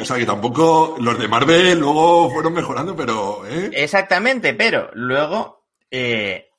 O 0.00 0.04
sea, 0.04 0.16
que 0.16 0.26
tampoco 0.26 0.96
los 0.98 1.18
de 1.18 1.28
Marvel 1.28 1.78
luego 1.78 2.30
fueron 2.30 2.52
mejorando, 2.52 2.96
pero... 2.96 3.46
¿eh? 3.46 3.70
Exactamente, 3.72 4.54
pero 4.54 4.90
luego 4.94 5.64
eh, 5.90 6.50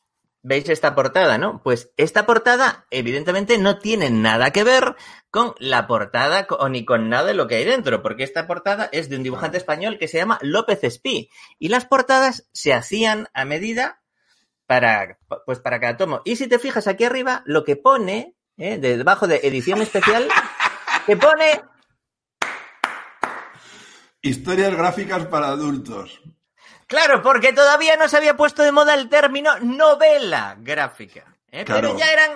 veis 0.41 0.67
esta 0.69 0.93
portada, 0.93 1.37
¿no? 1.37 1.61
Pues 1.63 1.91
esta 1.97 2.25
portada 2.25 2.85
evidentemente 2.91 3.57
no 3.57 3.79
tiene 3.79 4.09
nada 4.09 4.51
que 4.51 4.63
ver 4.63 4.95
con 5.31 5.55
la 5.57 5.87
portada 5.87 6.45
o 6.49 6.69
ni 6.69 6.85
con 6.85 7.09
nada 7.09 7.27
de 7.27 7.33
lo 7.33 7.47
que 7.47 7.55
hay 7.55 7.65
dentro, 7.65 8.01
porque 8.01 8.23
esta 8.23 8.45
portada 8.45 8.89
es 8.91 9.09
de 9.09 9.17
un 9.17 9.23
dibujante 9.23 9.57
español 9.57 9.97
que 9.97 10.07
se 10.07 10.17
llama 10.17 10.39
López 10.41 10.83
Espí 10.83 11.29
y 11.59 11.69
las 11.69 11.85
portadas 11.85 12.47
se 12.51 12.73
hacían 12.73 13.29
a 13.33 13.45
medida 13.45 14.01
para, 14.67 15.17
pues 15.45 15.59
para 15.59 15.79
cada 15.79 15.97
tomo. 15.97 16.21
Y 16.25 16.35
si 16.35 16.47
te 16.47 16.59
fijas 16.59 16.87
aquí 16.87 17.05
arriba, 17.05 17.41
lo 17.45 17.63
que 17.63 17.75
pone, 17.75 18.35
¿eh? 18.57 18.77
debajo 18.77 19.27
de 19.27 19.41
edición 19.43 19.81
especial, 19.81 20.27
que 21.05 21.17
pone 21.17 21.61
Historias 24.23 24.73
gráficas 24.73 25.25
para 25.25 25.49
adultos. 25.49 26.21
Claro, 26.87 27.21
porque 27.21 27.51
todavía 27.51 27.97
no 27.97 28.07
se 28.07 28.15
había 28.15 28.37
puesto 28.37 28.63
de 28.63 28.71
moda 28.71 28.93
el 28.93 29.09
término 29.09 29.59
novela 29.59 30.55
gráfica. 30.59 31.35
¿eh? 31.51 31.65
Pero 31.67 31.97
ya 31.97 32.09
eran 32.09 32.31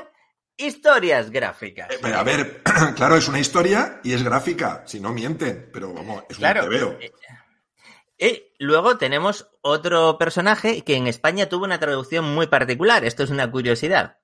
historias 0.58 1.32
gráficas. 1.32 1.88
Eh, 1.89 2.13
a 2.13 2.23
ver, 2.23 2.62
claro, 2.95 3.15
es 3.15 3.30
una 3.30 3.39
historia 3.39 4.02
y 4.04 4.12
es 4.12 4.21
gráfica, 4.21 4.84
si 4.86 5.00
no 5.00 5.13
mienten, 5.13 5.69
pero 5.71 5.93
vamos, 5.93 6.23
es 6.28 6.38
un 6.38 6.69
veo. 6.69 7.00
Y 7.00 8.26
eh, 8.26 8.54
luego 8.60 8.97
tenemos 8.97 9.47
otro 9.62 10.17
personaje 10.17 10.84
que 10.84 10.95
en 10.95 11.08
España 11.08 11.47
tuvo 11.47 11.63
una 11.63 11.80
traducción 11.80 12.26
muy 12.36 12.47
particular. 12.47 13.06
Esto 13.06 13.23
es 13.23 13.30
una 13.30 13.50
curiosidad. 13.50 14.17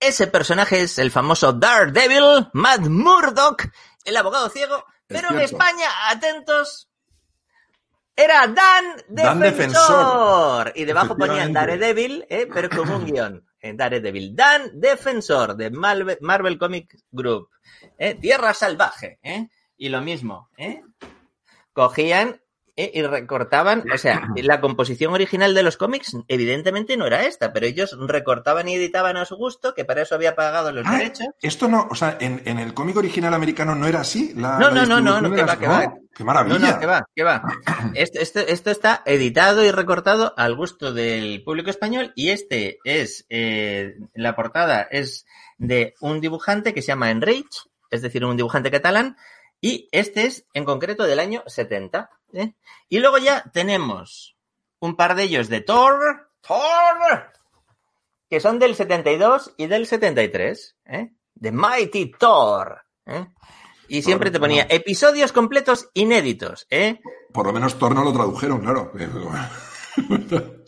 Ese 0.00 0.28
personaje 0.28 0.80
es 0.80 0.98
el 0.98 1.10
famoso 1.10 1.52
Daredevil, 1.52 2.48
Matt 2.54 2.86
Murdock, 2.86 3.66
el 4.06 4.16
abogado 4.16 4.48
ciego, 4.48 4.86
pero 5.10 5.30
en 5.30 5.40
España, 5.40 5.88
atentos, 6.08 6.88
era 8.16 8.46
Dan 8.46 9.40
Defensor. 9.40 10.72
Y 10.74 10.84
debajo 10.84 11.16
ponían 11.16 11.52
Daredevil, 11.52 12.26
eh, 12.28 12.48
pero 12.52 12.68
con 12.68 12.90
un 12.90 13.06
guion. 13.06 13.46
En 13.60 13.76
Daredevil. 13.76 14.34
Dan 14.34 14.80
Defensor 14.80 15.56
de 15.56 15.70
Marvel, 15.70 16.18
Marvel 16.20 16.58
Comic 16.58 16.96
Group. 17.10 17.50
Eh, 17.98 18.14
Tierra 18.14 18.54
Salvaje. 18.54 19.18
Eh, 19.22 19.48
y 19.76 19.88
lo 19.88 20.00
mismo. 20.00 20.48
Eh, 20.56 20.82
cogían 21.72 22.40
¿eh? 22.84 22.90
y 22.94 23.02
recortaban, 23.02 23.84
o 23.92 23.98
sea, 23.98 24.22
la 24.36 24.60
composición 24.60 25.12
original 25.12 25.54
de 25.54 25.62
los 25.62 25.76
cómics 25.76 26.16
evidentemente 26.28 26.96
no 26.96 27.06
era 27.06 27.24
esta, 27.24 27.52
pero 27.52 27.66
ellos 27.66 27.96
recortaban 28.00 28.68
y 28.68 28.74
editaban 28.74 29.16
a 29.16 29.24
su 29.24 29.36
gusto, 29.36 29.74
que 29.74 29.84
para 29.84 30.02
eso 30.02 30.14
había 30.14 30.34
pagado 30.34 30.72
los 30.72 30.86
ah, 30.86 30.96
derechos. 30.96 31.26
Esto 31.40 31.68
no, 31.68 31.86
o 31.90 31.94
sea, 31.94 32.16
en, 32.20 32.40
el 32.46 32.74
cómic 32.74 32.96
original 32.96 33.34
americano 33.34 33.74
no 33.74 33.86
era 33.86 34.00
así. 34.00 34.32
no, 34.34 34.58
no, 34.58 34.86
no, 34.86 35.00
no, 35.00 35.20
no, 35.20 35.34
que 35.34 35.42
va, 35.42 35.58
que 35.58 35.66
va. 35.66 35.94
¡Qué 36.14 36.24
maravilla! 36.24 36.58
No, 36.58 36.70
no, 36.72 36.78
que 36.78 36.86
va, 36.86 37.08
que 37.14 37.22
va. 37.22 37.42
Esto, 37.94 38.40
esto, 38.40 38.70
está 38.70 39.02
editado 39.06 39.64
y 39.64 39.70
recortado 39.70 40.34
al 40.36 40.54
gusto 40.54 40.92
del 40.92 41.42
público 41.44 41.70
español 41.70 42.12
y 42.14 42.30
este 42.30 42.78
es, 42.84 43.26
eh, 43.30 43.96
la 44.14 44.36
portada 44.36 44.82
es 44.82 45.24
de 45.58 45.94
un 46.00 46.20
dibujante 46.20 46.74
que 46.74 46.82
se 46.82 46.88
llama 46.88 47.10
Enrich, 47.10 47.68
es 47.90 48.02
decir, 48.02 48.24
un 48.24 48.36
dibujante 48.36 48.70
catalán, 48.70 49.16
y 49.60 49.88
este 49.92 50.24
es 50.24 50.46
en 50.54 50.64
concreto 50.64 51.04
del 51.04 51.20
año 51.20 51.42
70. 51.46 52.10
¿Eh? 52.34 52.54
Y 52.88 52.98
luego 52.98 53.18
ya 53.18 53.44
tenemos 53.52 54.36
un 54.78 54.96
par 54.96 55.14
de 55.14 55.24
ellos 55.24 55.48
de 55.48 55.60
Thor, 55.60 56.30
Thor, 56.40 57.32
que 58.28 58.40
son 58.40 58.58
del 58.58 58.74
72 58.74 59.54
y 59.56 59.66
del 59.66 59.86
73. 59.86 60.76
¿eh? 60.86 61.12
The 61.40 61.52
Mighty 61.52 62.12
Thor. 62.18 62.82
¿eh? 63.06 63.26
Y 63.88 64.02
siempre 64.02 64.30
te 64.30 64.38
ponía 64.38 64.66
episodios 64.68 65.32
completos 65.32 65.90
inéditos. 65.94 66.66
¿eh? 66.70 67.00
Por 67.32 67.46
lo 67.46 67.52
menos 67.52 67.78
Thor 67.78 67.94
no 67.94 68.04
lo 68.04 68.12
tradujeron, 68.12 68.60
claro. 68.60 68.92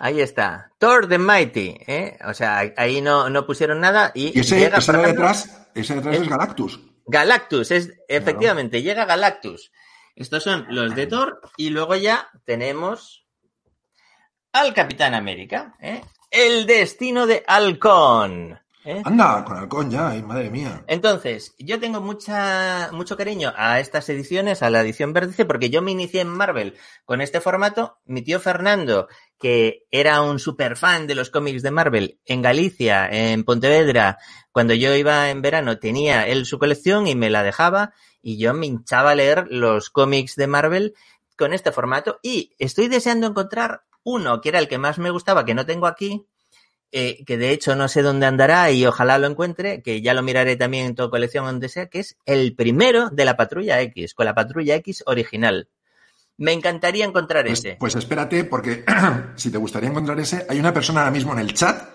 Ahí 0.00 0.20
está. 0.20 0.72
Thor 0.78 1.08
the 1.08 1.18
Mighty. 1.18 1.76
¿eh? 1.86 2.18
O 2.26 2.34
sea, 2.34 2.72
ahí 2.76 3.00
no, 3.00 3.30
no 3.30 3.46
pusieron 3.46 3.80
nada. 3.80 4.12
Y, 4.14 4.38
ese, 4.38 4.58
llega, 4.58 4.78
ese, 4.78 4.92
de 4.92 5.06
detrás, 5.06 5.68
ese 5.74 5.96
detrás 5.96 6.16
es 6.16 6.28
Galactus. 6.28 6.80
Galactus, 7.06 7.70
es, 7.70 7.90
efectivamente, 8.06 8.82
llega 8.82 9.06
Galactus. 9.06 9.72
Estos 10.18 10.42
son 10.42 10.66
los 10.70 10.96
de 10.96 11.06
Thor 11.06 11.40
y 11.56 11.70
luego 11.70 11.94
ya 11.94 12.28
tenemos 12.44 13.24
al 14.50 14.74
Capitán 14.74 15.14
América, 15.14 15.76
¿eh? 15.80 16.02
el 16.32 16.66
destino 16.66 17.24
de 17.28 17.44
Halcón. 17.46 18.58
¿eh? 18.84 19.00
Anda, 19.04 19.44
con 19.44 19.56
Halcón 19.56 19.92
ya, 19.92 20.10
ay, 20.10 20.24
madre 20.24 20.50
mía. 20.50 20.82
Entonces, 20.88 21.54
yo 21.60 21.78
tengo 21.78 22.00
mucha, 22.00 22.90
mucho 22.90 23.16
cariño 23.16 23.52
a 23.56 23.78
estas 23.78 24.08
ediciones, 24.08 24.60
a 24.64 24.70
la 24.70 24.80
edición 24.80 25.12
vértice, 25.12 25.44
porque 25.44 25.70
yo 25.70 25.82
me 25.82 25.92
inicié 25.92 26.22
en 26.22 26.28
Marvel 26.30 26.74
con 27.04 27.20
este 27.20 27.40
formato. 27.40 27.98
Mi 28.04 28.22
tío 28.22 28.40
Fernando, 28.40 29.06
que 29.38 29.86
era 29.92 30.20
un 30.22 30.40
super 30.40 30.76
fan 30.76 31.06
de 31.06 31.14
los 31.14 31.30
cómics 31.30 31.62
de 31.62 31.70
Marvel 31.70 32.18
en 32.24 32.42
Galicia, 32.42 33.08
en 33.08 33.44
Pontevedra, 33.44 34.18
cuando 34.50 34.74
yo 34.74 34.92
iba 34.96 35.30
en 35.30 35.42
verano, 35.42 35.78
tenía 35.78 36.26
él 36.26 36.44
su 36.44 36.58
colección 36.58 37.06
y 37.06 37.14
me 37.14 37.30
la 37.30 37.44
dejaba 37.44 37.92
y 38.22 38.38
yo 38.38 38.54
me 38.54 38.66
hinchaba 38.66 39.10
a 39.10 39.14
leer 39.14 39.46
los 39.50 39.90
cómics 39.90 40.36
de 40.36 40.46
Marvel 40.46 40.94
con 41.36 41.52
este 41.52 41.72
formato 41.72 42.18
y 42.22 42.54
estoy 42.58 42.88
deseando 42.88 43.26
encontrar 43.26 43.82
uno 44.02 44.40
que 44.40 44.48
era 44.48 44.58
el 44.58 44.68
que 44.68 44.78
más 44.78 44.98
me 44.98 45.10
gustaba, 45.10 45.44
que 45.44 45.54
no 45.54 45.66
tengo 45.66 45.86
aquí, 45.86 46.26
eh, 46.90 47.24
que 47.26 47.36
de 47.36 47.50
hecho 47.50 47.76
no 47.76 47.88
sé 47.88 48.02
dónde 48.02 48.26
andará 48.26 48.70
y 48.70 48.86
ojalá 48.86 49.18
lo 49.18 49.26
encuentre, 49.26 49.82
que 49.82 50.00
ya 50.00 50.14
lo 50.14 50.22
miraré 50.22 50.56
también 50.56 50.86
en 50.86 50.94
tu 50.94 51.10
colección 51.10 51.44
donde 51.44 51.68
sea, 51.68 51.88
que 51.88 52.00
es 52.00 52.16
el 52.24 52.54
primero 52.54 53.10
de 53.10 53.24
la 53.24 53.36
Patrulla 53.36 53.80
X, 53.82 54.14
con 54.14 54.26
la 54.26 54.34
Patrulla 54.34 54.74
X 54.76 55.02
original. 55.06 55.68
Me 56.38 56.52
encantaría 56.52 57.04
encontrar 57.04 57.44
pues, 57.44 57.58
ese. 57.58 57.76
Pues 57.78 57.94
espérate, 57.94 58.44
porque 58.44 58.84
si 59.36 59.50
te 59.50 59.58
gustaría 59.58 59.90
encontrar 59.90 60.18
ese, 60.20 60.46
hay 60.48 60.58
una 60.58 60.72
persona 60.72 61.00
ahora 61.00 61.10
mismo 61.10 61.32
en 61.32 61.40
el 61.40 61.52
chat 61.52 61.88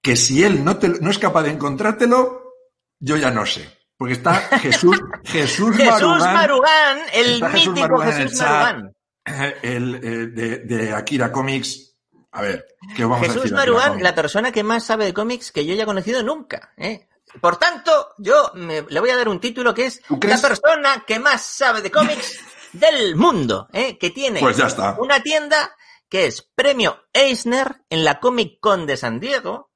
que 0.00 0.16
si 0.16 0.44
él 0.44 0.62
no, 0.62 0.76
te, 0.76 0.88
no 1.00 1.10
es 1.10 1.18
capaz 1.18 1.44
de 1.44 1.50
encontrártelo, 1.50 2.52
yo 3.00 3.16
ya 3.16 3.30
no 3.30 3.46
sé. 3.46 3.66
Porque 3.96 4.14
está 4.14 4.34
Jesús, 4.58 5.00
Jesús, 5.24 5.76
Jesús 5.76 6.18
Marugán, 6.18 6.98
el 7.12 7.42
mítico 7.52 7.98
Jesús 7.98 8.40
Marugán. 8.40 8.92
El, 9.62 9.94
eh, 9.94 10.26
de, 10.26 10.58
de, 10.58 10.92
Akira 10.92 11.32
Comics. 11.32 11.96
A 12.32 12.42
ver, 12.42 12.66
¿qué 12.94 13.04
vamos 13.04 13.20
Jesús 13.20 13.36
a 13.36 13.40
decir? 13.40 13.54
Marugán, 13.54 14.02
la 14.02 14.14
persona 14.14 14.52
que 14.52 14.62
más 14.62 14.84
sabe 14.84 15.06
de 15.06 15.14
cómics 15.14 15.50
que 15.50 15.64
yo 15.64 15.72
haya 15.72 15.86
conocido 15.86 16.22
nunca. 16.22 16.74
¿eh? 16.76 17.08
Por 17.40 17.56
tanto, 17.56 18.10
yo 18.18 18.52
me, 18.54 18.82
le 18.82 19.00
voy 19.00 19.10
a 19.10 19.16
dar 19.16 19.28
un 19.28 19.40
título 19.40 19.72
que 19.72 19.86
es 19.86 20.02
la 20.08 20.38
persona 20.38 21.04
que 21.06 21.18
más 21.18 21.42
sabe 21.42 21.80
de 21.80 21.90
cómics 21.90 22.38
del 22.72 23.16
mundo, 23.16 23.68
¿eh? 23.72 23.96
que 23.98 24.10
tiene 24.10 24.40
pues 24.40 24.56
ya 24.56 24.66
está. 24.66 24.96
una 24.98 25.20
tienda 25.20 25.74
que 26.08 26.26
es 26.26 26.42
Premio 26.54 27.06
Eisner 27.12 27.82
en 27.88 28.04
la 28.04 28.20
Comic 28.20 28.60
Con 28.60 28.86
de 28.86 28.96
San 28.96 29.20
Diego, 29.20 29.70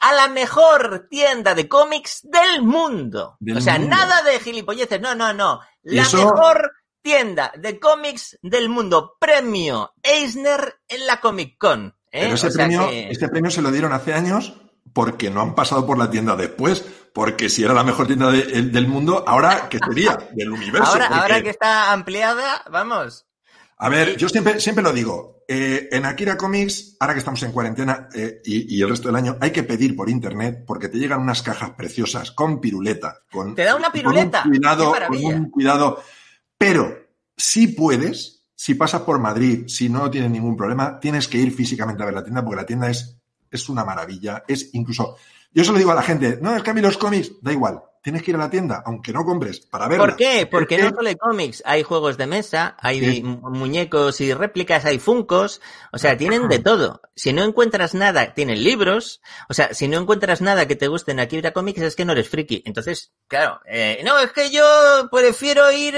a 0.00 0.12
la 0.12 0.28
mejor 0.28 1.06
tienda 1.10 1.54
de 1.54 1.68
cómics 1.68 2.20
del 2.22 2.62
mundo. 2.62 3.38
o 3.54 3.60
sea, 3.60 3.78
nada 3.78 4.22
de 4.22 4.40
gilipolleces, 4.40 5.00
no, 5.00 5.14
no, 5.14 5.32
no. 5.32 5.60
La 5.82 6.02
mejor 6.02 6.72
tienda 7.02 7.52
de 7.56 7.78
cómics 7.78 8.38
del 8.42 8.68
mundo. 8.68 9.16
Premio 9.20 9.94
Eisner 10.02 10.80
en 10.88 11.06
la 11.06 11.20
Comic 11.20 11.56
Con. 11.58 11.94
¿eh? 12.10 12.20
Pero 12.22 12.34
ese 12.34 12.50
premio, 12.50 12.88
este 12.90 13.28
premio 13.28 13.50
se 13.50 13.62
lo 13.62 13.70
dieron 13.70 13.92
hace 13.92 14.12
años 14.12 14.54
porque 14.92 15.30
no 15.30 15.40
han 15.42 15.54
pasado 15.54 15.86
por 15.86 15.98
la 15.98 16.10
tienda 16.10 16.36
después. 16.36 16.84
Porque 17.12 17.48
si 17.48 17.64
era 17.64 17.72
la 17.72 17.84
mejor 17.84 18.06
tienda 18.06 18.30
del 18.30 18.88
mundo, 18.88 19.24
ahora, 19.26 19.68
¿qué 19.70 19.78
sería? 19.78 20.18
Del 20.32 20.50
universo. 20.50 20.92
Ahora, 20.92 21.06
ahora 21.06 21.42
que 21.42 21.48
está 21.48 21.92
ampliada, 21.92 22.62
vamos. 22.70 23.26
A 23.78 23.88
ver, 23.88 24.16
yo 24.16 24.28
siempre, 24.28 24.60
siempre 24.60 24.82
lo 24.82 24.92
digo. 24.92 25.44
Eh, 25.48 25.88
en 25.92 26.04
Akira 26.04 26.36
Comics, 26.36 26.96
ahora 26.98 27.14
que 27.14 27.20
estamos 27.20 27.42
en 27.42 27.52
cuarentena 27.52 28.08
eh, 28.14 28.40
y, 28.44 28.82
el 28.82 28.88
resto 28.88 29.08
del 29.08 29.16
año, 29.16 29.36
hay 29.40 29.52
que 29.52 29.62
pedir 29.62 29.94
por 29.94 30.10
internet 30.10 30.64
porque 30.66 30.88
te 30.88 30.98
llegan 30.98 31.20
unas 31.20 31.42
cajas 31.42 31.70
preciosas 31.70 32.32
con 32.32 32.60
piruleta. 32.60 33.22
Con, 33.30 33.54
te 33.54 33.64
da 33.64 33.76
una 33.76 33.92
piruleta. 33.92 34.42
Con 34.42 34.52
un 34.52 34.58
cuidado, 34.58 34.94
con 35.08 35.24
un 35.24 35.50
cuidado. 35.50 36.02
Pero 36.58 36.96
si 37.36 37.68
puedes, 37.68 38.44
si 38.54 38.74
pasas 38.74 39.02
por 39.02 39.18
Madrid, 39.18 39.68
si 39.68 39.88
no 39.88 40.10
tienes 40.10 40.30
ningún 40.30 40.56
problema, 40.56 40.98
tienes 40.98 41.28
que 41.28 41.38
ir 41.38 41.52
físicamente 41.52 42.02
a 42.02 42.06
ver 42.06 42.14
la 42.14 42.24
tienda 42.24 42.42
porque 42.42 42.62
la 42.62 42.66
tienda 42.66 42.90
es 42.90 43.16
es 43.50 43.68
una 43.68 43.84
maravilla, 43.84 44.44
es 44.46 44.70
incluso, 44.74 45.16
yo 45.52 45.64
se 45.64 45.72
lo 45.72 45.78
digo 45.78 45.92
a 45.92 45.96
la 45.96 46.02
gente, 46.02 46.38
no, 46.40 46.54
es 46.56 46.62
que 46.62 46.70
a 46.70 46.74
mí 46.74 46.80
los 46.80 46.98
cómics, 46.98 47.32
da 47.40 47.52
igual, 47.52 47.82
tienes 48.06 48.22
que 48.22 48.30
ir 48.30 48.36
a 48.36 48.38
la 48.38 48.50
tienda, 48.50 48.84
aunque 48.86 49.12
no 49.12 49.24
compres, 49.24 49.58
para 49.58 49.88
verla. 49.88 50.06
¿Por 50.06 50.14
qué? 50.14 50.46
Porque 50.48 50.78
no 50.78 50.90
solo 50.90 51.08
hay 51.08 51.16
cómics, 51.16 51.60
hay 51.66 51.82
juegos 51.82 52.16
de 52.16 52.28
mesa, 52.28 52.76
hay 52.78 53.20
muñecos 53.20 54.20
y 54.20 54.32
réplicas, 54.32 54.84
hay 54.84 55.00
funcos, 55.00 55.60
o 55.90 55.98
sea, 55.98 56.16
tienen 56.16 56.46
de 56.46 56.58
todo. 56.60 57.00
Si 57.16 57.32
no 57.32 57.42
encuentras 57.42 57.94
nada, 57.94 58.32
tienen 58.32 58.62
libros, 58.62 59.20
o 59.48 59.54
sea, 59.54 59.74
si 59.74 59.88
no 59.88 59.98
encuentras 59.98 60.40
nada 60.40 60.68
que 60.68 60.76
te 60.76 60.86
guste 60.86 61.10
en 61.10 61.18
Akira 61.18 61.50
Comics 61.50 61.80
es 61.80 61.96
que 61.96 62.04
no 62.04 62.12
eres 62.12 62.28
friki. 62.28 62.62
Entonces, 62.64 63.12
claro, 63.26 63.60
eh, 63.66 64.00
no, 64.04 64.20
es 64.20 64.30
que 64.30 64.52
yo 64.52 64.62
prefiero 65.10 65.72
ir, 65.72 65.96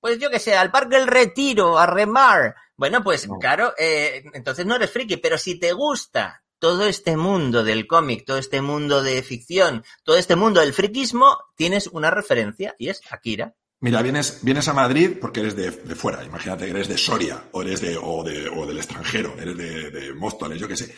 pues 0.00 0.18
yo 0.18 0.30
que 0.30 0.40
sé, 0.40 0.56
al 0.56 0.72
Parque 0.72 0.96
El 0.96 1.06
Retiro, 1.06 1.78
a 1.78 1.86
remar. 1.86 2.56
Bueno, 2.76 3.04
pues 3.04 3.28
claro, 3.38 3.74
eh, 3.78 4.24
entonces 4.32 4.66
no 4.66 4.74
eres 4.74 4.90
friki, 4.90 5.18
pero 5.18 5.38
si 5.38 5.60
te 5.60 5.72
gusta 5.72 6.42
todo 6.64 6.86
este 6.86 7.18
mundo 7.18 7.62
del 7.62 7.86
cómic, 7.86 8.24
todo 8.24 8.38
este 8.38 8.62
mundo 8.62 9.02
de 9.02 9.22
ficción, 9.22 9.84
todo 10.02 10.16
este 10.16 10.34
mundo 10.34 10.60
del 10.60 10.72
friquismo, 10.72 11.36
tienes 11.56 11.88
una 11.88 12.10
referencia 12.10 12.74
y 12.78 12.88
es 12.88 13.02
Akira. 13.10 13.54
Mira, 13.80 14.00
vienes, 14.00 14.38
vienes 14.40 14.66
a 14.68 14.72
Madrid 14.72 15.18
porque 15.20 15.40
eres 15.40 15.56
de, 15.56 15.70
fuera, 15.94 16.24
imagínate 16.24 16.64
que 16.64 16.70
eres 16.70 16.88
de 16.88 16.96
Soria 16.96 17.50
o 17.52 17.60
eres 17.60 17.82
de, 17.82 17.98
o, 18.02 18.24
de, 18.24 18.48
o 18.48 18.64
del 18.64 18.78
extranjero, 18.78 19.34
eres 19.38 19.58
de, 19.58 19.90
de 19.90 20.14
Móstoles, 20.14 20.58
yo 20.58 20.66
qué 20.66 20.78
sé. 20.78 20.94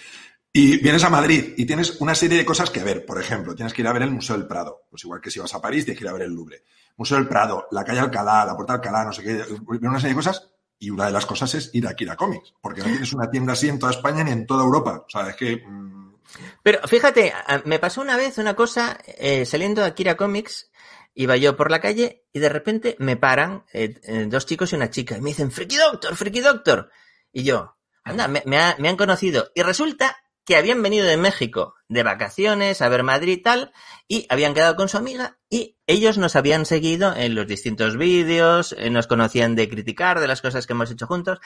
Y 0.53 0.77
vienes 0.77 1.03
a 1.03 1.11
Madrid 1.11 1.55
y 1.57 1.67
tienes 1.67 2.01
una 2.01 2.15
serie 2.15 2.39
de 2.39 2.45
cosas 2.45 2.71
que 2.71 2.85
ver. 2.85 3.05
Por 3.05 3.21
ejemplo, 3.21 3.57
tienes 3.57 3.75
que 3.75 3.83
ir 3.83 3.89
a 3.89 3.93
ver 3.93 4.03
el 4.03 4.13
Museo 4.13 4.39
del 4.39 4.47
Prado. 4.47 4.83
Pues 4.89 5.03
igual 5.03 5.21
que 5.21 5.33
si 5.33 5.41
vas 5.41 5.53
a 5.53 5.61
París, 5.61 5.85
tienes 5.85 5.99
que 5.99 6.05
ir 6.05 6.11
a 6.11 6.13
ver 6.13 6.23
el 6.23 6.33
Louvre. 6.33 6.63
Museo 6.97 7.17
del 7.17 7.27
Prado, 7.27 7.67
la 7.73 7.85
calle 7.85 7.99
Alcalá, 7.99 8.47
la 8.47 8.55
puerta 8.55 8.75
Alcalá, 8.75 9.05
no 9.05 9.13
sé 9.13 9.25
qué, 9.25 9.45
una 9.85 9.99
serie 9.99 10.15
de 10.15 10.15
cosas 10.15 10.49
y 10.79 10.91
una 10.91 11.07
de 11.07 11.13
las 11.13 11.27
cosas 11.27 11.55
es 11.55 11.71
ir 11.75 11.87
a 11.87 11.95
Kira 11.95 12.17
Comics, 12.17 12.55
porque 12.61 12.81
no 12.81 12.87
tienes 12.87 13.13
una 13.13 13.31
tienda 13.31 13.55
así 13.55 13.69
en 13.69 13.79
toda 13.79 13.93
España 13.93 14.25
ni 14.25 14.31
en 14.31 14.47
toda 14.47 14.65
Europa. 14.65 15.05
O 15.07 15.11
sea, 15.11 15.31
es 15.31 15.37
que. 15.37 15.57
Mm, 15.57 16.15
Pero 16.63 16.87
fíjate, 16.87 17.33
me 17.65 17.79
pasó 17.79 18.01
una 18.01 18.17
vez 18.17 18.39
una 18.39 18.55
cosa, 18.55 18.99
eh, 19.07 19.47
saliendo 19.47 19.81
de 19.81 19.89
Akira 19.89 20.17
Comics, 20.17 20.71
iba 21.15 21.37
yo 21.37 21.57
por 21.57 21.71
la 21.71 21.81
calle 21.81 22.25
y 22.33 22.41
de 22.41 22.49
repente 22.49 22.97
me 22.99 23.17
paran 23.17 23.65
eh, 23.73 23.99
eh, 24.03 24.27
dos 24.29 24.45
chicos 24.45 24.73
y 24.73 24.77
una 24.77 24.91
chica 24.91 25.17
y 25.17 25.21
me 25.23 25.31
dicen, 25.31 25.51
Freaky 25.51 25.77
Doctor, 25.77 26.15
Freaky 26.15 26.41
Doctor. 26.41 26.91
Y 27.33 27.45
yo, 27.45 27.77
anda, 28.05 28.29
me, 28.29 28.43
me 28.45 28.89
han 28.89 28.97
conocido. 28.97 29.51
Y 29.55 29.63
resulta 29.63 30.17
que 30.47 30.57
habían 30.57 30.81
venido 30.81 31.05
de 31.05 31.17
México 31.17 31.75
de 31.89 32.05
vacaciones 32.05 32.81
a 32.81 32.89
ver 32.89 33.03
Madrid 33.03 33.33
y 33.33 33.43
tal, 33.43 33.73
y 34.09 34.27
habían 34.31 34.55
quedado 34.55 34.77
con 34.77 34.89
su 34.89 34.97
amiga 34.97 35.39
y 35.51 35.77
ellos 35.87 36.19
nos 36.19 36.37
habían 36.37 36.67
seguido 36.67 37.15
en 37.15 37.35
los 37.35 37.49
distintos 37.49 37.97
vídeos, 37.97 38.75
eh, 38.79 38.89
nos 38.89 39.09
conocían 39.09 39.57
de 39.57 39.69
criticar 39.69 40.21
de 40.21 40.29
las 40.29 40.41
cosas 40.41 40.67
que 40.67 40.73
hemos 40.73 40.91
hecho 40.91 41.07
juntos. 41.07 41.41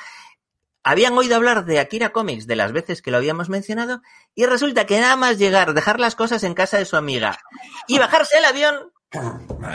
Habían 0.84 1.16
oído 1.16 1.36
hablar 1.36 1.64
de 1.64 1.80
Akira 1.80 2.10
Comics 2.10 2.46
de 2.46 2.56
las 2.56 2.72
veces 2.72 3.00
que 3.00 3.10
lo 3.10 3.16
habíamos 3.16 3.48
mencionado 3.48 4.02
y 4.34 4.44
resulta 4.44 4.84
que 4.84 5.00
nada 5.00 5.16
más 5.16 5.38
llegar, 5.38 5.72
dejar 5.72 5.98
las 5.98 6.14
cosas 6.14 6.44
en 6.44 6.54
casa 6.54 6.76
de 6.76 6.84
su 6.84 6.96
amiga 6.96 7.38
y 7.86 7.98
bajarse 7.98 8.38
el 8.38 8.44
avión, 8.44 8.92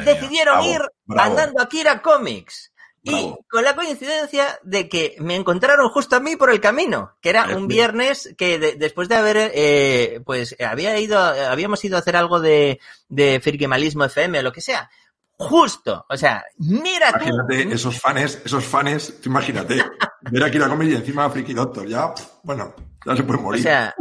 decidieron 0.06 0.64
ir 0.64 0.82
andando 1.10 1.60
a 1.60 1.64
Akira 1.64 2.04
Comics. 2.04 2.72
Y 3.08 3.36
con 3.50 3.64
la 3.64 3.76
coincidencia 3.76 4.60
de 4.64 4.90
que 4.90 5.16
me 5.20 5.36
encontraron 5.36 5.90
justo 5.90 6.16
a 6.16 6.20
mí 6.20 6.36
por 6.36 6.50
el 6.50 6.60
camino, 6.60 7.14
que 7.22 7.30
era 7.30 7.56
un 7.56 7.68
viernes 7.68 8.34
que 8.36 8.58
después 8.58 9.08
de 9.10 9.16
haber, 9.16 9.52
eh, 9.54 10.22
pues 10.26 10.56
había 10.60 11.00
ido, 11.00 11.20
habíamos 11.20 11.86
ido 11.86 11.98
a 11.98 12.00
hacer 12.00 12.16
algo 12.16 12.40
de, 12.40 12.80
de 13.08 13.40
Firquemalismo 13.40 14.06
FM 14.06 14.40
o 14.40 14.42
lo 14.42 14.52
que 14.52 14.62
sea. 14.62 14.90
Justo, 15.38 16.06
o 16.10 16.18
sea, 16.18 16.46
mira 16.58 17.10
Imagínate 17.10 17.74
esos 17.74 18.00
fans, 18.00 18.42
esos 18.44 18.64
fans, 18.64 19.14
imagínate, 19.26 19.84
ver 20.32 20.44
aquí 20.44 20.58
la 20.58 20.70
comedia 20.70 20.94
y 20.94 20.98
encima 20.98 21.30
Friki 21.30 21.54
Doctor, 21.54 21.88
ya, 21.88 22.14
bueno, 22.44 22.74
ya 23.06 23.16
se 23.18 23.24
puede 23.24 23.42
morir. 23.42 23.60
O 23.60 23.64
sea, 23.64 23.94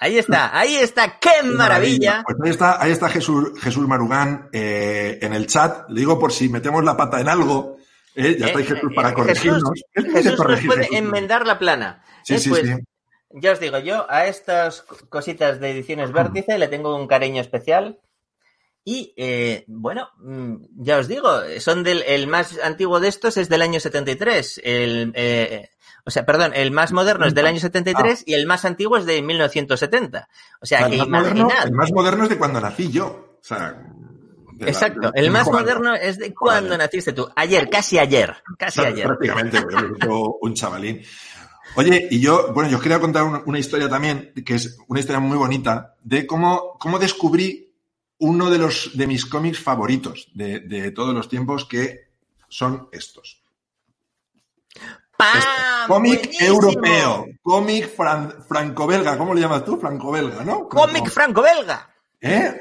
Ahí 0.00 0.16
está, 0.16 0.56
ahí 0.56 0.76
está, 0.76 1.18
qué 1.18 1.42
maravilla. 1.42 2.22
Pues 2.24 2.38
ahí 2.44 2.50
está, 2.50 2.80
ahí 2.80 2.92
está 2.92 3.08
Jesús, 3.08 3.50
Jesús 3.60 3.88
Marugán 3.88 4.48
eh, 4.52 5.18
en 5.20 5.32
el 5.32 5.48
chat. 5.48 5.88
Le 5.90 6.00
digo 6.00 6.20
por 6.20 6.32
si 6.32 6.48
metemos 6.48 6.84
la 6.84 6.96
pata 6.96 7.20
en 7.20 7.28
algo. 7.28 7.78
Eh, 8.14 8.36
ya 8.38 8.46
está 8.46 8.60
eh, 8.60 8.64
Jesús 8.64 8.92
para 8.94 9.12
corregirnos. 9.12 9.72
Jesús, 9.92 10.38
nos 10.38 10.64
puede 10.64 10.96
enmendar 10.96 11.46
la 11.46 11.58
plana. 11.58 12.04
Sí, 12.22 12.38
sí, 12.38 12.48
pues, 12.48 12.68
sí. 12.68 12.74
Ya 13.30 13.52
os 13.52 13.60
digo, 13.60 13.78
yo 13.80 14.06
a 14.08 14.26
estas 14.26 14.82
cositas 14.82 15.58
de 15.58 15.72
ediciones 15.72 16.12
Vértice 16.12 16.58
le 16.58 16.68
tengo 16.68 16.94
un 16.94 17.08
cariño 17.08 17.40
especial. 17.40 17.98
Y 18.84 19.14
bueno, 19.66 20.08
mm, 20.18 20.64
ya 20.76 20.98
os 20.98 21.08
digo, 21.08 21.28
son 21.58 21.82
del 21.82 22.02
el 22.06 22.26
más 22.26 22.58
antiguo 22.62 23.00
de 23.00 23.08
estos 23.08 23.36
es 23.36 23.48
del 23.48 23.62
año 23.62 23.80
73. 23.80 24.60
El, 24.64 25.68
o 26.08 26.10
sea, 26.10 26.24
perdón, 26.24 26.52
el 26.54 26.70
más 26.70 26.90
moderno 26.90 27.26
es 27.26 27.34
del 27.34 27.44
año 27.44 27.60
73 27.60 28.22
y 28.24 28.32
el 28.32 28.46
más 28.46 28.64
antiguo 28.64 28.96
es 28.96 29.04
de 29.04 29.20
1970. 29.20 30.26
O 30.58 30.64
sea, 30.64 30.86
el 30.86 30.92
que 30.92 30.96
imaginad. 30.96 31.66
el 31.66 31.72
más 31.72 31.92
moderno 31.92 32.22
es 32.22 32.30
de 32.30 32.38
cuando 32.38 32.62
nací 32.62 32.90
yo. 32.90 33.36
O 33.38 33.44
sea, 33.44 33.78
Exacto, 34.58 35.12
el 35.14 35.30
más 35.30 35.46
moderno 35.48 35.94
es 35.94 36.16
de 36.16 36.32
cuando 36.32 36.78
naciste 36.78 37.12
tú. 37.12 37.28
Ayer, 37.36 37.68
casi 37.68 37.98
ayer, 37.98 38.36
casi 38.56 38.80
ayer. 38.80 39.06
Prácticamente, 39.06 39.58
un 40.40 40.54
chavalín. 40.54 41.02
Oye, 41.74 42.08
y 42.10 42.20
yo, 42.20 42.54
bueno, 42.54 42.70
yo 42.70 42.80
quería 42.80 43.00
contar 43.00 43.42
una, 43.44 43.58
historia 43.58 43.90
también, 43.90 44.32
que 44.46 44.54
es 44.54 44.78
una 44.88 45.00
historia 45.00 45.20
muy 45.20 45.36
bonita, 45.36 45.94
de 46.02 46.26
cómo, 46.26 46.78
cómo 46.78 46.98
descubrí 46.98 47.70
uno 48.16 48.48
de 48.48 48.56
los 48.56 48.96
de 48.96 49.06
mis 49.06 49.26
cómics 49.26 49.60
favoritos 49.60 50.30
de, 50.32 50.60
de 50.60 50.90
todos 50.90 51.14
los 51.14 51.28
tiempos, 51.28 51.66
que 51.66 52.08
son 52.48 52.88
estos. 52.92 53.42
Cómic 55.88 56.30
europeo, 56.40 57.26
cómic 57.42 57.88
franco-belga, 57.88 59.18
¿cómo 59.18 59.34
le 59.34 59.40
llamas 59.40 59.64
tú? 59.64 59.76
Franco-belga, 59.78 60.44
¿no? 60.44 60.68
Cómic 60.68 61.08
franco-belga. 61.10 61.88
¿Eh? 62.20 62.60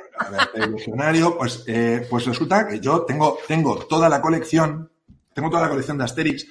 el 0.54 0.74
diccionario, 0.74 1.38
pues, 1.38 1.64
eh, 1.68 2.06
pues 2.10 2.26
resulta 2.26 2.68
que 2.68 2.80
yo 2.80 3.02
tengo, 3.02 3.38
tengo 3.48 3.86
toda 3.86 4.10
la 4.10 4.22
colección, 4.22 4.92
tengo 5.34 5.50
toda 5.50 5.64
la 5.64 5.70
colección 5.70 5.98
de 5.98 6.04
Asterix. 6.06 6.48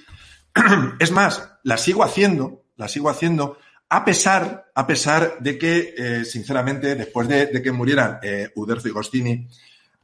es 1.01 1.11
más, 1.11 1.49
la 1.63 1.77
sigo 1.77 2.05
haciendo, 2.05 2.65
la 2.77 2.89
sigo 2.89 3.11
haciendo, 3.11 3.59
a 3.89 4.05
pesar, 4.05 4.71
a 4.75 4.87
pesar 4.87 5.39
de 5.41 5.59
que, 5.59 5.95
eh, 5.97 6.25
sinceramente, 6.25 6.95
después 6.95 7.27
de, 7.27 7.63
que 7.63 7.73
murieran 7.73 8.19
eh, 8.23 8.51
Uderzo 8.55 8.89
y 8.89 8.93
Gostini, 8.93 9.49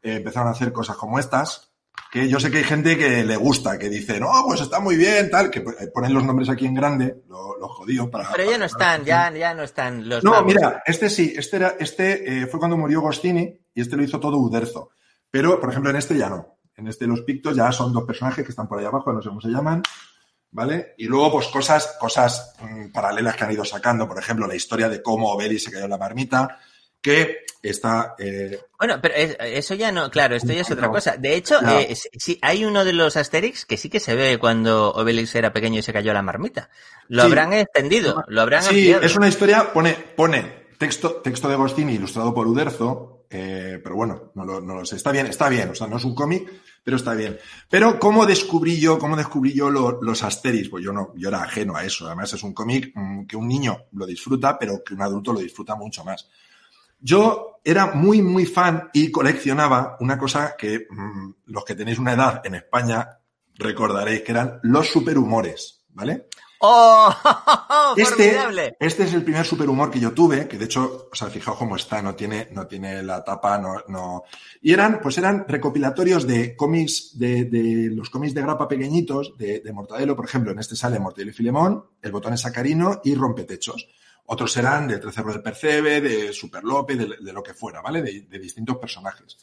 empezaron 0.01 0.49
a 0.49 0.53
hacer 0.53 0.73
cosas 0.73 0.97
como 0.97 1.19
estas, 1.19 1.72
que 2.13 2.29
yo 2.29 2.39
sé 2.39 2.51
que 2.51 2.59
hay 2.59 2.65
gente 2.65 2.99
que 2.99 3.25
le 3.25 3.37
gusta, 3.37 3.79
que 3.79 3.89
dice, 3.89 4.21
no, 4.21 4.31
pues 4.47 4.61
está 4.61 4.81
muy 4.81 4.97
bien, 4.97 5.31
tal, 5.31 5.51
que 5.51 5.63
ponen 5.63 6.13
los 6.13 6.23
nombres 6.25 6.51
aquí 6.51 6.67
en 6.67 6.75
grande, 6.75 7.23
los 7.27 7.59
lo 7.59 7.69
jodidos 7.69 8.11
para. 8.11 8.31
Pero 8.33 8.51
ya 8.51 8.59
no 8.59 8.67
están, 8.67 9.03
ya, 9.05 9.33
ya 9.33 9.55
no 9.55 9.63
están 9.63 10.07
los. 10.07 10.23
No, 10.23 10.43
mira, 10.45 10.83
este 10.85 11.09
sí, 11.09 11.33
este 11.35 11.57
era, 11.57 11.75
este 11.81 12.43
eh, 12.43 12.47
fue 12.47 12.59
cuando 12.61 12.77
murió 12.77 13.01
Gostini 13.01 13.59
y 13.75 13.81
este 13.81 13.97
lo 13.97 14.03
hizo 14.03 14.21
todo 14.21 14.37
Uderzo. 14.37 14.91
Pero, 15.31 15.59
por 15.59 15.71
ejemplo, 15.71 15.89
en 15.89 15.97
este 15.97 16.19
ya 16.19 16.29
no. 16.29 16.59
En 16.77 16.87
este 16.87 17.07
los 17.07 17.23
pictos 17.23 17.57
ya 17.57 17.73
son 17.73 17.95
dos 17.95 18.05
personajes 18.05 18.45
que 18.45 18.51
están 18.51 18.69
por 18.69 18.79
ahí 18.79 18.85
abajo, 18.85 19.11
no 19.11 19.23
sé 19.23 19.31
cómo 19.31 19.41
se 19.41 19.49
llaman. 19.49 19.83
¿Vale? 20.51 20.93
Y 20.99 21.07
luego, 21.07 21.33
pues 21.33 21.49
cosas, 21.49 21.97
cosas 21.99 22.57
mm, 22.61 22.93
paralelas 22.93 23.37
que 23.37 23.45
han 23.45 23.53
ido 23.53 23.65
sacando, 23.65 24.07
por 24.07 24.19
ejemplo, 24.19 24.47
la 24.47 24.55
historia 24.55 24.91
de 24.91 25.01
cómo 25.03 25.35
Beli 25.35 25.59
se 25.59 25.71
cayó 25.71 25.85
en 25.85 25.91
la 25.91 25.97
marmita, 25.97 26.59
que 27.03 27.45
está... 27.63 28.15
Eh... 28.19 28.59
Bueno, 28.79 29.01
pero 29.03 29.15
eso 29.15 29.75
ya 29.75 29.93
no, 29.93 30.11
claro, 30.11 30.37
esto 30.37 30.53
ya 30.53 30.63
es 30.63 30.71
otra 30.71 30.89
cosa. 30.89 31.17
De 31.17 31.37
hecho, 31.37 31.61
eh, 31.61 31.95
sí, 31.95 32.39
hay 32.41 32.65
uno 32.65 32.85
de 32.85 32.93
los 32.93 33.17
Asterix 33.17 33.67
que 33.67 33.77
sí 33.77 33.91
que 33.91 34.01
se 34.01 34.15
ve 34.15 34.39
cuando 34.39 34.93
Obelix 34.93 35.35
era 35.35 35.53
pequeño 35.53 35.81
y 35.81 35.83
se 35.83 35.93
cayó 35.93 36.13
a 36.13 36.15
la 36.15 36.23
marmita. 36.23 36.71
Lo 37.09 37.23
habrán 37.23 37.53
extendido, 37.53 38.25
lo 38.29 38.41
habrán 38.41 38.63
Sí, 38.63 38.91
es 38.91 39.17
una 39.17 39.29
historia, 39.29 39.73
pone, 39.73 39.93
pone 39.93 40.63
texto, 40.79 41.17
texto 41.17 41.49
de 41.49 41.55
Agostini 41.55 41.95
ilustrado 41.95 42.33
por 42.33 42.47
Uderzo, 42.47 43.27
eh, 43.31 43.81
pero 43.83 43.95
bueno, 43.95 44.33
no 44.35 44.45
lo, 44.45 44.61
no 44.61 44.75
lo, 44.75 44.85
sé. 44.85 44.97
Está 44.97 45.13
bien, 45.13 45.27
está 45.27 45.49
bien, 45.49 45.71
o 45.71 45.75
sea, 45.75 45.87
no 45.87 45.97
es 45.97 46.05
un 46.05 46.15
cómic, 46.15 46.51
pero 46.85 46.97
está 46.97 47.15
bien. 47.15 47.39
Pero, 47.71 47.99
¿cómo 47.99 48.27
descubrí 48.27 48.79
yo, 48.79 48.99
cómo 48.99 49.17
descubrí 49.17 49.55
yo 49.55 49.71
los 49.71 50.23
Asterix? 50.23 50.69
Pues 50.69 50.85
yo 50.85 50.93
no, 50.93 51.13
yo 51.17 51.29
era 51.29 51.43
ajeno 51.43 51.77
a 51.77 51.85
eso. 51.85 52.07
Además, 52.07 52.33
es 52.35 52.43
un 52.43 52.53
cómic 52.53 52.93
mm, 52.95 53.27
que 53.27 53.37
un 53.37 53.49
niño 53.49 53.85
lo 53.93 54.07
disfruta, 54.07 54.59
pero 54.59 54.83
que 54.85 54.95
un 54.95 55.03
adulto 55.03 55.33
lo 55.33 55.41
disfruta 55.41 55.77
mucho 55.77 56.05
más. 56.05 56.29
Yo 57.03 57.61
era 57.65 57.93
muy, 57.95 58.23
muy 58.23 58.47
fan 58.47 58.91
y 58.93 59.11
coleccionaba 59.11 59.97
una 60.01 60.19
cosa 60.19 60.55
que 60.57 60.87
mm, 60.89 61.35
los 61.47 61.65
que 61.65 61.75
tenéis 61.75 61.99
una 61.99 62.13
edad 62.15 62.41
en 62.45 62.55
España 62.55 63.19
recordaréis 63.55 64.23
que 64.23 64.33
eran 64.33 64.61
los 64.63 64.89
superhumores, 64.89 65.85
¿vale? 65.91 66.29
¡Oh! 66.61 67.13
Este, 67.95 68.39
este, 68.81 69.03
es 69.03 69.13
el 69.13 69.23
primer 69.23 69.45
superhumor 69.45 69.91
que 69.91 70.01
yo 70.01 70.13
tuve, 70.13 70.49
que 70.49 70.57
de 70.57 70.65
hecho, 70.65 71.09
o 71.13 71.15
sea, 71.15 71.29
fijaos 71.29 71.59
cómo 71.59 71.77
está, 71.77 72.01
no 72.01 72.15
tiene, 72.15 72.49
no 72.53 72.67
tiene 72.67 73.03
la 73.03 73.23
tapa, 73.23 73.59
no, 73.59 73.83
no. 73.89 74.23
Y 74.63 74.73
eran, 74.73 74.99
pues 75.03 75.19
eran 75.19 75.45
recopilatorios 75.47 76.27
de 76.27 76.57
cómics, 76.57 77.19
de, 77.19 77.45
de 77.45 77.91
los 77.91 78.09
cómics 78.09 78.33
de 78.33 78.41
grapa 78.41 78.67
pequeñitos, 78.67 79.37
de, 79.37 79.61
de, 79.61 79.73
Mortadelo, 79.75 80.17
por 80.17 80.25
ejemplo, 80.25 80.53
en 80.53 80.59
este 80.59 80.75
sale 80.75 80.99
Mortadelo 80.99 81.33
y 81.33 81.35
Filemón, 81.35 81.85
El 82.01 82.13
botón 82.13 82.33
es 82.33 82.41
sacarino 82.41 83.03
y 83.05 83.15
Rompetechos. 83.15 83.89
Otros 84.27 84.53
serán 84.53 84.89
de 84.89 84.99
Trece 84.99 85.23
del 85.23 85.43
Percebe, 85.43 86.01
de 86.01 86.33
Super 86.33 86.63
López, 86.65 86.99
de, 86.99 87.33
lo 87.33 87.43
que 87.43 87.55
fuera, 87.55 87.81
¿vale? 87.81 88.03
De, 88.03 88.39
distintos 88.39 88.77
personajes. 88.79 89.37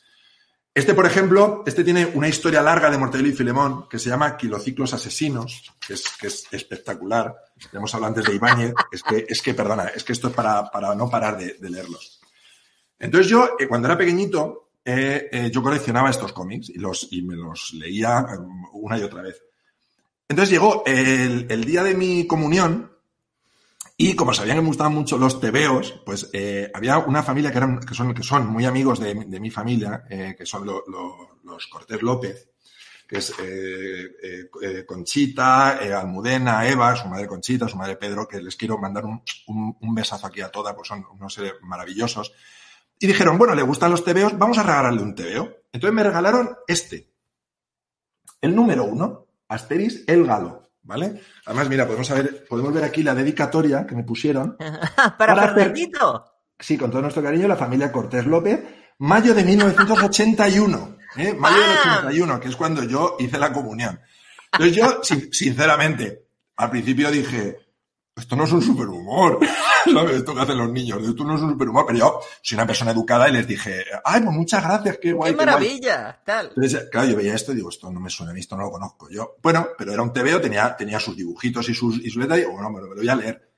Este, 0.73 0.93
por 0.93 1.05
ejemplo, 1.05 1.63
este 1.65 1.83
tiene 1.83 2.05
una 2.05 2.27
historia 2.27 2.61
larga 2.61 2.89
de 2.89 2.97
Mortadelo 2.97 3.29
y 3.29 3.33
Filemón 3.33 3.89
que 3.89 3.99
se 3.99 4.09
llama 4.09 4.37
Kilociclos 4.37 4.93
Asesinos, 4.93 5.73
que 5.85 5.93
es, 5.93 6.47
espectacular. 6.51 7.35
Hemos 7.73 7.93
hablado 7.93 8.13
antes 8.13 8.25
de 8.25 8.35
Ibáñez. 8.35 8.73
Es 8.91 9.03
que, 9.03 9.25
es 9.27 9.41
que, 9.41 9.53
perdona, 9.53 9.87
es 9.87 10.03
que 10.03 10.13
esto 10.13 10.29
es 10.29 10.33
para, 10.33 10.69
para 10.71 10.95
no 10.95 11.09
parar 11.09 11.37
de, 11.37 11.55
de 11.55 11.69
leerlos. 11.69 12.19
Entonces 12.99 13.29
yo, 13.29 13.55
eh, 13.57 13.67
cuando 13.67 13.87
era 13.87 13.97
pequeñito, 13.97 14.71
eh, 14.83 15.29
eh, 15.31 15.51
yo 15.51 15.63
coleccionaba 15.63 16.09
estos 16.09 16.33
cómics 16.33 16.69
y, 16.69 16.77
los, 16.77 17.07
y 17.11 17.21
me 17.21 17.35
los 17.35 17.73
leía 17.73 18.25
um, 18.37 18.65
una 18.73 18.97
y 18.97 19.03
otra 19.03 19.21
vez. 19.21 19.41
Entonces 20.27 20.51
llegó 20.51 20.83
el 20.85 21.65
día 21.65 21.81
de 21.81 21.95
mi 21.95 22.27
comunión 22.27 22.91
y 24.01 24.15
como 24.15 24.33
sabían 24.33 24.55
que 24.55 24.61
me 24.61 24.69
gustaban 24.69 24.93
mucho 24.93 25.17
los 25.17 25.41
tebeos, 25.41 26.01
pues 26.05 26.29
eh, 26.31 26.71
había 26.73 26.99
una 26.99 27.21
familia 27.21 27.51
que, 27.51 27.93
son, 28.23 28.47
muy 28.47 28.63
amigos 28.63 28.97
de, 29.01 29.13
mi 29.13 29.51
familia, 29.51 30.05
eh, 30.09 30.35
que 30.37 30.45
son 30.45 30.65
lo, 30.65 30.85
lo, 30.87 31.41
los 31.43 31.67
Cortés 31.67 32.01
López, 32.01 32.49
que 33.05 33.17
es 33.17 33.33
eh, 33.43 34.85
Conchita, 34.87 35.71
Almudena, 35.99 36.65
Eva, 36.65 36.95
su 36.95 37.09
madre 37.09 37.27
Conchita, 37.27 37.67
su 37.67 37.75
madre 37.75 37.97
Pedro, 37.97 38.25
que 38.25 38.39
les 38.39 38.55
quiero 38.55 38.77
mandar 38.77 39.03
un 39.03 39.93
besazo 39.93 40.27
aquí 40.27 40.39
a 40.39 40.49
todas, 40.49 40.73
pues 40.75 40.87
son 40.87 41.05
unos 41.11 41.33
seres 41.33 41.55
maravillosos. 41.61 42.31
Y 42.99 43.05
dijeron, 43.05 43.37
bueno, 43.37 43.53
le 43.53 43.63
gustan 43.63 43.91
los 43.91 44.05
tebeos, 44.05 44.37
vamos 44.37 44.57
a 44.59 44.63
regalarle 44.63 45.01
un 45.01 45.13
tebeo. 45.13 45.57
Entonces 45.73 45.93
me 45.93 46.03
regalaron 46.03 46.55
este. 46.69 47.11
El 48.39 48.55
número 48.55 48.85
uno, 48.85 49.27
Asteris 49.49 50.05
el 50.07 50.25
Galo. 50.25 50.68
¿Vale? 50.89 51.21
Además, 51.45 51.69
mira, 51.69 51.85
podemos 51.85 52.09
ver, 52.09 52.45
podemos 52.49 52.73
ver 52.73 52.83
aquí 52.83 53.03
la 53.03 53.13
dedicatoria 53.13 53.85
que 53.85 53.93
me 53.93 54.03
pusieron. 54.03 54.57
para, 54.95 55.15
para 55.17 55.53
Fernandito. 55.53 56.25
Sí, 56.57 56.79
con 56.79 56.89
todo 56.89 57.03
nuestro 57.03 57.21
cariño, 57.21 57.47
la 57.47 57.55
familia 57.55 57.91
Cortés 57.91 58.25
López, 58.25 58.59
mayo 58.97 59.35
de 59.35 59.43
1981. 59.43 60.97
¿eh? 61.17 61.33
Mayo 61.35 61.57
del 61.57 61.77
81, 62.07 62.39
que 62.39 62.47
es 62.47 62.55
cuando 62.55 62.83
yo 62.85 63.17
hice 63.19 63.37
la 63.37 63.53
comunión. 63.53 63.99
Entonces 64.51 64.75
yo, 64.75 65.01
sinceramente, 65.31 66.25
al 66.55 66.71
principio 66.71 67.11
dije, 67.11 67.59
esto 68.19 68.35
no 68.35 68.43
es 68.43 68.51
un 68.51 68.61
superhumor, 68.61 69.39
¿sabes? 69.93 70.17
Esto 70.17 70.35
que 70.35 70.41
hacen 70.41 70.57
los 70.57 70.71
niños, 70.71 71.07
esto 71.07 71.23
no 71.23 71.35
es 71.35 71.41
un 71.41 71.51
superhumor, 71.51 71.85
pero 71.85 71.99
yo 71.99 72.19
soy 72.41 72.55
una 72.55 72.67
persona 72.67 72.91
educada 72.91 73.29
y 73.29 73.33
les 73.33 73.47
dije, 73.47 73.85
ay, 74.03 74.21
pues 74.21 74.35
muchas 74.35 74.63
gracias, 74.63 74.97
qué 75.01 75.13
guay. 75.13 75.31
¡Qué 75.31 75.37
maravilla! 75.37 76.19
Qué 76.19 76.25
tal. 76.25 76.47
Entonces, 76.47 76.87
claro, 76.91 77.07
yo 77.09 77.17
veía 77.17 77.35
esto 77.35 77.51
y 77.51 77.55
digo, 77.55 77.69
esto 77.69 77.91
no 77.91 77.99
me 77.99 78.09
suena, 78.09 78.37
esto 78.37 78.55
no 78.55 78.63
lo 78.63 78.71
conozco. 78.71 79.09
Yo, 79.09 79.35
bueno, 79.41 79.69
pero 79.77 79.93
era 79.93 80.01
un 80.01 80.13
TVO, 80.13 80.41
tenía, 80.41 80.75
tenía 80.75 80.99
sus 80.99 81.15
dibujitos 81.15 81.67
y 81.69 81.73
sus, 81.73 81.97
y 81.97 82.09
su 82.09 82.19
letra, 82.19 82.37
y 82.37 82.41
digo, 82.41 82.53
bueno, 82.53 82.69
me 82.69 82.81
lo, 82.81 82.87
me 82.87 82.95
lo 82.95 83.01
voy 83.01 83.09
a 83.09 83.15
leer. 83.15 83.51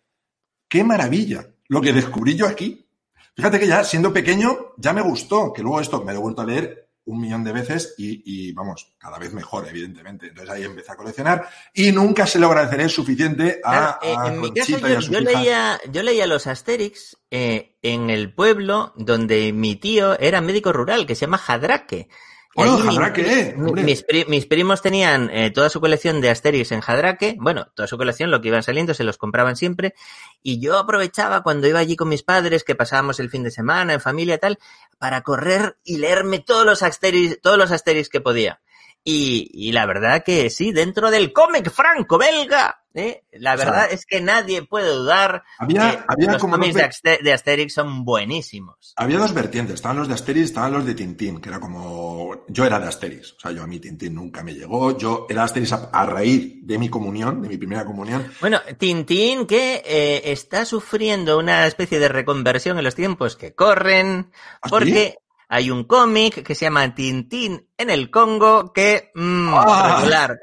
¡Qué 0.68 0.84
maravilla! 0.84 1.45
Lo 1.68 1.82
que 1.82 1.93
descubrí 1.93 2.36
yo 2.36 2.47
aquí. 2.47 2.88
Fíjate 3.36 3.59
que 3.59 3.68
ya, 3.68 3.84
siendo 3.84 4.12
pequeño, 4.12 4.74
ya 4.78 4.93
me 4.93 5.01
gustó, 5.01 5.53
que 5.53 5.62
luego 5.62 5.80
esto 5.80 6.03
me 6.03 6.14
lo 6.14 6.20
he 6.20 6.22
vuelto 6.22 6.41
a 6.41 6.45
leer 6.45 6.91
un 7.12 7.20
millón 7.20 7.43
de 7.43 7.51
veces 7.51 7.93
y, 7.97 8.22
y, 8.26 8.53
vamos, 8.53 8.93
cada 8.97 9.20
vez 9.20 9.34
mejor, 9.34 9.68
evidentemente. 9.68 10.28
Entonces 10.28 10.49
ahí 10.49 10.64
empecé 10.64 10.93
a 10.93 10.95
coleccionar 10.95 11.49
y 11.74 11.91
nunca 11.91 12.26
se 12.26 12.39
lo 12.39 12.47
agradeceré 12.47 12.88
suficiente 12.88 13.59
a, 13.64 13.99
claro, 13.99 14.20
a 14.20 14.28
en 14.30 14.41
mi 14.41 14.53
caso 14.53 14.78
yo, 14.80 14.99
yo 14.99 15.20
leía, 15.20 15.80
yo 15.91 16.03
leía 16.03 16.26
los 16.26 16.47
Asterix 16.47 17.18
eh, 17.30 17.76
en 17.82 18.09
el 18.09 18.34
pueblo 18.34 18.93
donde 18.95 19.51
mi 19.51 19.76
tío 19.76 20.18
era 20.20 20.39
médico 20.39 20.72
rural, 20.72 21.05
que 21.05 21.16
se 21.16 21.22
llama 21.22 21.38
Jadraque. 21.38 22.07
Bueno, 22.54 22.78
Jadraque, 22.78 23.56
mi, 23.56 23.84
mis, 23.84 24.04
pri, 24.04 24.26
mis, 24.28 24.45
primos 24.45 24.82
tenían 24.82 25.30
eh, 25.30 25.52
toda 25.52 25.70
su 25.70 25.80
colección 25.80 26.20
de 26.20 26.30
Asterix 26.30 26.74
en 26.74 26.82
Jadraque, 26.82 27.38
bueno, 27.39 27.68
toda 27.76 27.88
su 27.88 27.97
colección, 27.97 28.30
lo 28.30 28.41
que 28.41 28.49
iban 28.49 28.62
saliendo, 28.62 28.93
se 28.93 29.06
los 29.06 29.18
compraban 29.18 29.56
siempre, 29.56 29.93
y 30.43 30.60
yo 30.60 30.78
aprovechaba 30.78 31.43
cuando 31.43 31.68
iba 31.68 31.80
allí 31.80 31.95
con 31.95 32.10
mis 32.10 32.24
padres, 32.24 32.66
que 32.66 32.76
pasábamos 32.76 33.22
el 33.22 33.30
fin 33.30 33.43
de 33.43 33.52
semana 33.52 33.93
en 33.93 34.02
familia 34.02 34.36
y 34.36 34.39
tal, 34.39 34.60
para 34.99 35.22
correr 35.22 35.78
y 35.86 35.97
leerme 35.97 36.39
todos 36.39 36.66
los 36.66 36.84
Asterix, 36.84 37.39
todos 37.41 37.58
los 37.58 37.72
Asterix 37.72 38.10
que 38.10 38.20
podía. 38.20 38.60
Y, 39.04 39.49
y, 39.52 39.72
la 39.72 39.88
verdad 39.88 40.24
que 40.24 40.52
sí, 40.52 40.72
dentro 40.72 41.10
del 41.10 41.34
cómic 41.34 41.72
franco-belga, 41.72 42.84
¿eh? 42.93 43.24
la 43.32 43.56
verdad 43.56 43.86
o 43.86 43.88
sea, 43.88 43.95
es 43.95 44.06
que 44.06 44.22
nadie 44.22 44.62
puede 44.62 44.93
dudar 44.93 45.43
había, 45.58 45.91
que 45.91 46.04
había 46.08 46.34
los 46.34 46.41
como 46.41 46.54
cómics 46.54 46.76
dos... 46.76 46.82
de, 46.82 46.88
Aster 46.88 47.24
de, 47.24 47.34
Asterix 47.34 47.74
son 47.74 48.06
buenísimos. 48.06 48.93
Había 48.95 49.18
dos 49.18 49.34
vertientes, 49.34 49.76
estaban 49.76 49.97
los 49.97 50.08
de 50.08 50.14
Asterix, 50.14 50.45
estaban 50.45 50.74
los 50.74 50.86
de 50.86 50.93
Tintín, 50.93 51.41
que 51.41 51.49
era 51.49 51.60
como... 51.60 52.45
Yo 52.47 52.64
era 52.64 52.80
de 52.80 52.89
Asterix, 52.89 53.34
o 53.34 53.39
sea, 53.39 53.52
yo 53.52 53.64
a 53.64 53.68
mí 53.68 53.80
Tintín 53.80 54.14
nunca 54.14 54.43
me 54.43 54.54
llegó, 54.54 54.95
yo 54.95 55.26
era 55.28 55.45
Asterix 55.45 55.74
a, 55.74 55.89
a 55.91 56.06
raíz 56.06 56.60
de 56.62 56.78
mi 56.78 56.89
comunión, 56.89 57.41
de 57.41 57.49
mi 57.49 57.58
primera 57.58 57.86
comunión. 57.86 58.32
Bueno, 58.39 58.60
Tintín 58.78 59.47
que 59.47 59.82
eh, 59.84 60.32
está 60.32 60.64
sufriendo 60.66 61.39
una 61.39 61.66
especie 61.66 61.97
de 61.97 62.08
reconversión 62.08 62.78
en 62.78 62.84
los 62.84 62.93
tiempos 62.93 63.36
que 63.36 63.56
corren, 63.56 64.32
¿Ah, 64.62 64.70
porque... 64.70 65.16
sí? 65.18 65.18
Hay 65.52 65.70
un 65.70 65.84
cómic 65.84 66.43
que 66.43 66.56
se 66.56 66.64
llama 66.64 66.95
Tintín 66.95 67.68
en 67.78 67.89
el 67.89 68.10
Congo 68.10 68.72
que 68.72 69.12
mmm, 69.14 69.54
ah. 69.54 69.97
regular, 69.97 70.39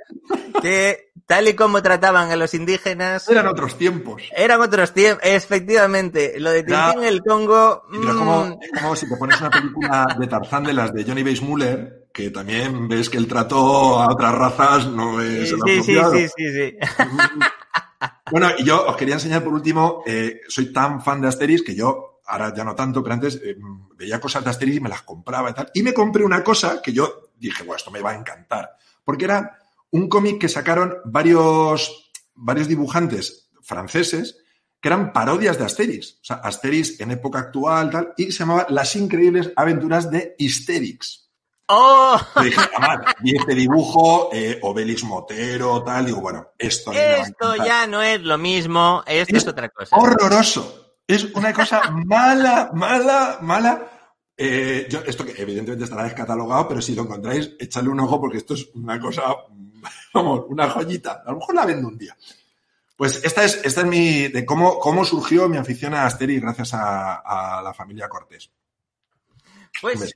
que 0.61 1.12
tal 1.24 1.48
y 1.48 1.54
como 1.54 1.82
trataban 1.82 2.30
a 2.30 2.36
los 2.36 2.52
indígenas 2.52 3.26
eran 3.26 3.46
otros 3.46 3.78
tiempos. 3.78 4.22
Eran 4.36 4.61
otros 4.61 4.92
tiempos, 4.92 5.22
efectivamente. 5.24 6.38
Lo 6.38 6.50
de 6.50 6.62
Tintín 6.62 6.98
en 6.98 7.04
el 7.04 7.22
Congo. 7.22 7.84
Mmm... 7.88 8.06
Es 8.06 8.14
como, 8.14 8.59
es 8.61 8.82
como 8.82 8.96
si 8.96 9.09
te 9.09 9.16
pones 9.16 9.40
una 9.40 9.48
película 9.48 10.16
de 10.18 10.26
Tarzán 10.26 10.64
de 10.64 10.74
las 10.74 10.92
de 10.92 11.04
Johnny 11.04 11.22
Weissmuller, 11.22 12.09
que 12.12 12.28
también 12.28 12.86
ves 12.86 13.09
que 13.09 13.16
el 13.16 13.26
trato 13.26 13.98
a 13.98 14.12
otras 14.12 14.34
razas 14.34 14.88
no 14.88 15.22
es 15.22 15.48
sí, 15.48 15.54
el 15.54 15.82
sí, 15.82 16.00
sí, 16.12 16.28
sí, 16.36 16.52
sí, 16.52 16.76
Bueno, 18.30 18.50
y 18.59 18.64
yo 18.64 18.86
os 18.86 18.96
quería 18.96 19.14
enseñar 19.14 19.42
por 19.42 19.54
último, 19.54 20.02
eh, 20.06 20.42
soy 20.48 20.70
tan 20.70 21.00
fan 21.00 21.22
de 21.22 21.28
Asterix 21.28 21.62
que 21.62 21.74
yo 21.74 22.17
ahora 22.28 22.54
ya 22.54 22.62
no 22.64 22.74
tanto, 22.74 23.02
pero 23.02 23.14
antes 23.14 23.40
eh, 23.42 23.56
veía 23.96 24.20
cosas 24.20 24.44
de 24.44 24.50
Asterix 24.50 24.76
y 24.76 24.80
me 24.80 24.88
las 24.88 25.02
compraba 25.02 25.50
y 25.50 25.54
tal. 25.54 25.70
Y 25.74 25.82
me 25.82 25.94
compré 25.94 26.24
una 26.24 26.44
cosa 26.44 26.80
que 26.82 26.92
yo 26.92 27.30
dije, 27.36 27.62
bueno, 27.62 27.76
esto 27.76 27.90
me 27.90 28.02
va 28.02 28.10
a 28.10 28.16
encantar. 28.16 28.76
Porque 29.02 29.24
era 29.24 29.58
un 29.90 30.08
cómic 30.08 30.38
que 30.38 30.48
sacaron 30.48 30.98
varios, 31.06 32.12
varios 32.34 32.68
dibujantes 32.68 33.50
franceses 33.62 34.36
que 34.80 34.88
eran 34.88 35.12
parodias 35.12 35.58
de 35.58 35.64
Asterix. 35.64 36.18
O 36.20 36.24
sea, 36.24 36.36
Asterix 36.36 37.00
en 37.00 37.10
época 37.12 37.38
actual, 37.38 37.90
tal, 37.90 38.14
y 38.16 38.30
se 38.30 38.40
llamaba 38.40 38.66
Las 38.68 38.94
increíbles 38.94 39.50
aventuras 39.56 40.10
de 40.10 40.34
Histerix. 40.38 41.30
¡Oh! 41.70 42.18
Yo 42.36 42.42
dije, 42.42 42.60
además, 42.76 43.14
vi 43.20 43.36
este 43.36 43.54
dibujo, 43.54 44.30
eh, 44.32 44.58
Obelix 44.62 45.02
Motero, 45.04 45.82
tal, 45.82 46.06
digo, 46.06 46.20
bueno, 46.20 46.52
esto... 46.56 46.92
Esto 46.92 47.56
ya 47.56 47.86
no 47.86 48.02
es 48.02 48.22
lo 48.22 48.38
mismo, 48.38 49.02
esto 49.06 49.36
es, 49.36 49.42
es 49.42 49.48
otra 49.48 49.68
cosa. 49.68 49.96
Horroroso. 49.96 50.88
Es 51.09 51.24
una 51.34 51.54
cosa 51.54 51.90
mala, 51.90 52.70
mala, 52.74 53.38
mala. 53.40 53.90
Eh, 54.36 54.86
yo, 54.90 55.00
esto 55.06 55.24
que 55.24 55.40
evidentemente 55.40 55.84
estará 55.84 56.04
descatalogado, 56.04 56.68
pero 56.68 56.82
si 56.82 56.94
lo 56.94 57.02
encontráis, 57.04 57.56
echadle 57.59 57.88
un 57.88 58.00
ojo 58.00 58.20
porque 58.20 58.36
esto 58.36 58.52
es 58.52 58.68
una 58.74 59.00
cosa, 59.00 59.22
vamos, 60.12 60.44
una 60.48 60.68
joyita. 60.68 61.22
A 61.24 61.32
lo 61.32 61.38
mejor 61.38 61.54
la 61.54 61.64
vendo 61.64 61.88
un 61.88 61.96
día. 61.96 62.14
Pues 62.94 63.24
esta 63.24 63.42
es, 63.42 63.64
esta 63.64 63.80
es 63.80 63.86
mi, 63.86 64.28
de 64.28 64.44
cómo, 64.44 64.78
cómo 64.78 65.02
surgió 65.02 65.48
mi 65.48 65.56
afición 65.56 65.94
a 65.94 66.04
Asterix 66.04 66.42
gracias 66.42 66.74
a, 66.74 67.14
a 67.14 67.62
la 67.62 67.72
familia 67.72 68.11
Cortés. 68.11 68.50
Pues 69.80 70.12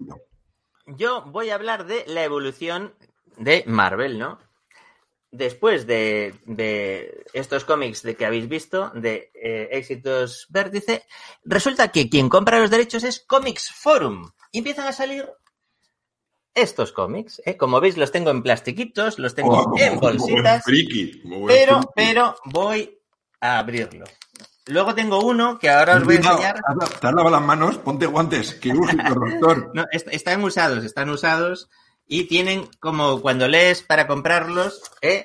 yo 0.86 1.22
voy 1.22 1.48
a 1.48 1.54
hablar 1.54 1.86
de 1.86 2.04
la 2.06 2.22
evolución 2.22 2.92
de 3.38 3.64
Marvel, 3.66 4.18
¿no? 4.18 4.38
Después 5.32 5.86
de, 5.86 6.34
de, 6.46 7.24
estos 7.32 7.64
cómics 7.64 8.02
de 8.02 8.14
que 8.14 8.26
habéis 8.26 8.48
visto, 8.48 8.92
de 8.94 9.32
eh, 9.34 9.68
Éxitos 9.72 10.46
Vértice, 10.50 11.04
resulta 11.44 11.88
que 11.88 12.08
quien 12.08 12.28
compra 12.28 12.60
los 12.60 12.70
derechos 12.70 13.02
es 13.02 13.20
Comics 13.20 13.72
Forum. 13.72 14.30
Y 14.52 14.58
empiezan 14.58 14.86
a 14.86 14.92
salir 14.92 15.28
estos 16.54 16.92
cómics. 16.92 17.42
¿eh? 17.46 17.56
Como 17.56 17.80
veis, 17.80 17.96
los 17.96 18.12
tengo 18.12 18.30
en 18.30 18.42
plastiquitos, 18.42 19.18
los 19.18 19.34
tengo 19.34 19.58
oh, 19.58 19.78
en 19.78 19.98
bolsitas. 19.98 20.62
Friki, 20.62 21.22
pero, 21.46 21.78
friki. 21.78 21.92
pero 21.96 22.36
voy 22.44 22.98
a 23.40 23.58
abrirlo. 23.58 24.04
Luego 24.66 24.94
tengo 24.94 25.24
uno 25.24 25.58
que 25.58 25.70
ahora 25.70 25.96
os 25.96 26.04
voy 26.04 26.16
a 26.16 26.18
enseñar. 26.18 26.60
Te 27.00 27.06
has 27.06 27.14
lavado 27.14 27.30
las 27.30 27.42
manos, 27.42 27.78
ponte 27.78 28.06
guantes, 28.06 28.54
quirúrgico, 28.54 29.02
doctor. 29.14 29.72
No, 29.74 29.84
est 29.90 30.06
están 30.12 30.44
usados, 30.44 30.84
están 30.84 31.10
usados 31.10 31.68
y 32.12 32.24
tienen 32.24 32.68
como 32.78 33.22
cuando 33.22 33.48
lees 33.48 33.82
para 33.82 34.06
comprarlos 34.06 34.82
¿eh? 35.00 35.24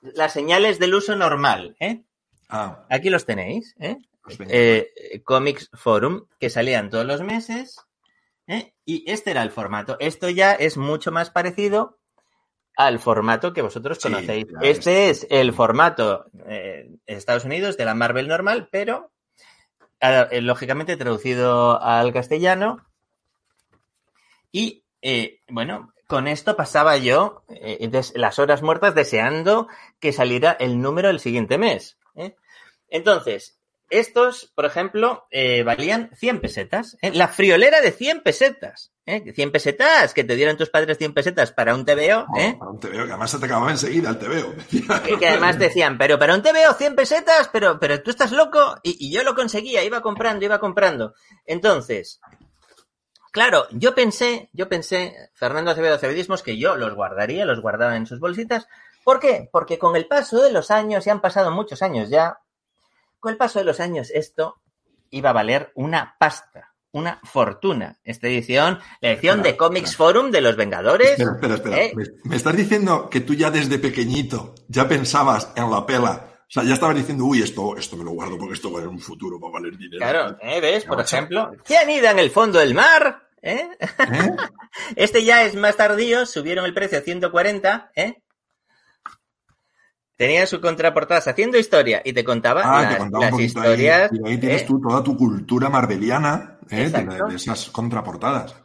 las 0.00 0.32
señales 0.32 0.78
del 0.78 0.94
uso 0.94 1.14
normal. 1.16 1.76
¿eh? 1.80 2.00
Ah. 2.48 2.86
Aquí 2.88 3.10
los 3.10 3.26
tenéis. 3.26 3.76
¿eh? 3.78 3.98
Eh, 4.48 5.20
Comics 5.22 5.68
Forum, 5.74 6.24
que 6.40 6.48
salían 6.48 6.88
todos 6.88 7.04
los 7.04 7.20
meses. 7.20 7.76
Y 8.86 9.04
este 9.10 9.32
era 9.32 9.42
el 9.42 9.50
formato. 9.50 9.98
Esto 10.00 10.30
ya 10.30 10.54
es 10.54 10.78
mucho 10.78 11.12
más 11.12 11.28
parecido 11.28 11.98
al 12.74 13.00
formato 13.00 13.52
que 13.52 13.60
vosotros 13.60 13.98
conocéis. 13.98 14.46
Claro, 14.46 14.66
este 14.66 15.10
es 15.10 15.26
el 15.28 15.52
formato 15.52 16.24
Estados 17.04 17.44
Unidos 17.44 17.76
de 17.76 17.84
la 17.84 17.94
Marvel 17.94 18.28
normal, 18.28 18.70
pero 18.72 19.12
eh, 20.00 20.40
lógicamente 20.40 20.96
traducido 20.96 21.78
al 21.82 22.14
castellano. 22.14 22.86
Y 24.50 24.84
eh, 25.02 25.40
bueno, 25.48 25.92
con 26.08 26.26
esto 26.26 26.56
pasaba 26.56 26.96
yo 26.96 27.44
eh, 27.48 27.88
las 28.14 28.38
horas 28.38 28.62
muertas 28.62 28.94
deseando 28.94 29.68
que 30.00 30.12
saliera 30.12 30.52
el 30.58 30.80
número 30.80 31.08
del 31.08 31.20
siguiente 31.20 31.58
mes. 31.58 31.98
¿eh? 32.16 32.34
Entonces, 32.88 33.58
estos, 33.90 34.52
por 34.54 34.64
ejemplo, 34.64 35.26
eh, 35.30 35.62
valían 35.62 36.10
100 36.14 36.40
pesetas. 36.40 36.98
¿eh? 37.00 37.10
La 37.12 37.28
friolera 37.28 37.80
de 37.80 37.92
100 37.92 38.22
pesetas. 38.22 38.92
¿eh? 39.06 39.32
100 39.34 39.52
pesetas, 39.52 40.12
que 40.12 40.24
te 40.24 40.36
dieron 40.36 40.56
tus 40.56 40.68
padres 40.68 40.98
100 40.98 41.14
pesetas 41.14 41.52
para 41.52 41.74
un 41.74 41.84
TVO. 41.84 42.26
¿eh? 42.38 42.56
para 42.58 42.70
un 42.70 42.80
TVO, 42.80 42.90
que 42.90 43.12
además 43.12 43.30
se 43.30 43.38
te 43.38 43.46
acababa 43.46 43.70
enseguida 43.70 44.10
el 44.10 44.18
TVO. 44.18 44.54
que, 45.04 45.18
que 45.18 45.28
además 45.28 45.58
decían, 45.58 45.96
pero 45.96 46.18
para 46.18 46.34
un 46.34 46.42
TVO 46.42 46.74
100 46.76 46.96
pesetas, 46.96 47.48
pero, 47.52 47.78
pero 47.78 48.02
tú 48.02 48.10
estás 48.10 48.32
loco. 48.32 48.76
Y, 48.82 49.06
y 49.06 49.10
yo 49.12 49.22
lo 49.22 49.34
conseguía, 49.34 49.82
iba 49.84 50.02
comprando, 50.02 50.44
iba 50.44 50.58
comprando. 50.58 51.14
Entonces, 51.46 52.20
Claro, 53.30 53.66
yo 53.72 53.94
pensé, 53.94 54.48
yo 54.52 54.68
pensé, 54.68 55.30
Fernando 55.34 55.70
Acevedo 55.70 55.94
Acebedismos, 55.94 56.42
que 56.42 56.58
yo 56.58 56.76
los 56.76 56.94
guardaría, 56.94 57.44
los 57.44 57.60
guardaba 57.60 57.96
en 57.96 58.06
sus 58.06 58.20
bolsitas. 58.20 58.66
¿Por 59.04 59.20
qué? 59.20 59.48
Porque 59.52 59.78
con 59.78 59.96
el 59.96 60.06
paso 60.06 60.42
de 60.42 60.52
los 60.52 60.70
años, 60.70 61.06
y 61.06 61.10
han 61.10 61.20
pasado 61.20 61.50
muchos 61.50 61.82
años 61.82 62.08
ya, 62.08 62.38
con 63.20 63.32
el 63.32 63.38
paso 63.38 63.58
de 63.58 63.64
los 63.64 63.80
años 63.80 64.10
esto 64.10 64.60
iba 65.10 65.30
a 65.30 65.32
valer 65.32 65.72
una 65.74 66.16
pasta, 66.18 66.74
una 66.92 67.20
fortuna. 67.24 67.98
Esta 68.04 68.28
edición, 68.28 68.78
la 69.00 69.10
edición 69.10 69.38
Espera, 69.38 69.52
de 69.52 69.56
Comics 69.56 69.90
espera. 69.90 70.10
Forum 70.10 70.30
de 70.30 70.40
los 70.40 70.56
Vengadores. 70.56 71.10
Espera, 71.10 71.32
espera, 71.32 71.54
espera. 71.54 71.82
¿eh? 71.82 71.92
Me, 71.94 72.04
me 72.24 72.36
estás 72.36 72.56
diciendo 72.56 73.08
que 73.10 73.20
tú 73.20 73.34
ya 73.34 73.50
desde 73.50 73.78
pequeñito 73.78 74.54
ya 74.68 74.88
pensabas 74.88 75.52
en 75.56 75.70
la 75.70 75.84
pela. 75.86 76.37
O 76.48 76.50
sea, 76.50 76.62
ya 76.64 76.74
estabas 76.74 76.96
diciendo, 76.96 77.24
uy, 77.26 77.42
esto, 77.42 77.76
esto 77.76 77.96
me 77.98 78.04
lo 78.04 78.12
guardo 78.12 78.38
porque 78.38 78.54
esto 78.54 78.72
va 78.72 78.80
en 78.80 78.88
un 78.88 78.98
futuro 79.00 79.38
va 79.38 79.48
a 79.48 79.52
valer 79.52 79.76
dinero. 79.76 79.98
Claro, 79.98 80.38
¿eh? 80.40 80.60
¿ves? 80.62 80.84
Por 80.84 80.98
ejemplo, 80.98 81.52
¿qué 81.62 81.76
anida 81.76 82.10
en 82.10 82.18
el 82.18 82.30
fondo 82.30 82.58
del 82.58 82.72
mar? 82.74 83.28
¿Eh? 83.42 83.68
¿Eh? 83.78 84.36
Este 84.96 85.24
ya 85.24 85.44
es 85.44 85.54
más 85.54 85.76
tardío, 85.76 86.24
subieron 86.24 86.64
el 86.64 86.72
precio 86.72 86.98
a 86.98 87.02
140, 87.02 87.92
¿eh? 87.94 88.22
Tenía 90.16 90.46
su 90.46 90.60
contraportada 90.60 91.20
haciendo 91.30 91.58
historia 91.58 92.02
y 92.04 92.12
te 92.12 92.24
contaba 92.24 92.62
Ah, 92.64 92.82
las, 92.82 92.92
te 92.94 92.98
contaba 92.98 93.30
las 93.30 93.40
historias. 93.40 94.10
ahí. 94.10 94.18
Y 94.24 94.28
ahí 94.28 94.38
tienes 94.38 94.62
¿eh? 94.62 94.64
tú 94.66 94.80
toda 94.80 95.02
tu 95.04 95.16
cultura 95.16 95.68
marveliana 95.68 96.58
¿eh? 96.70 96.88
de, 96.88 97.04
de 97.28 97.36
esas 97.36 97.68
contraportadas. 97.70 98.56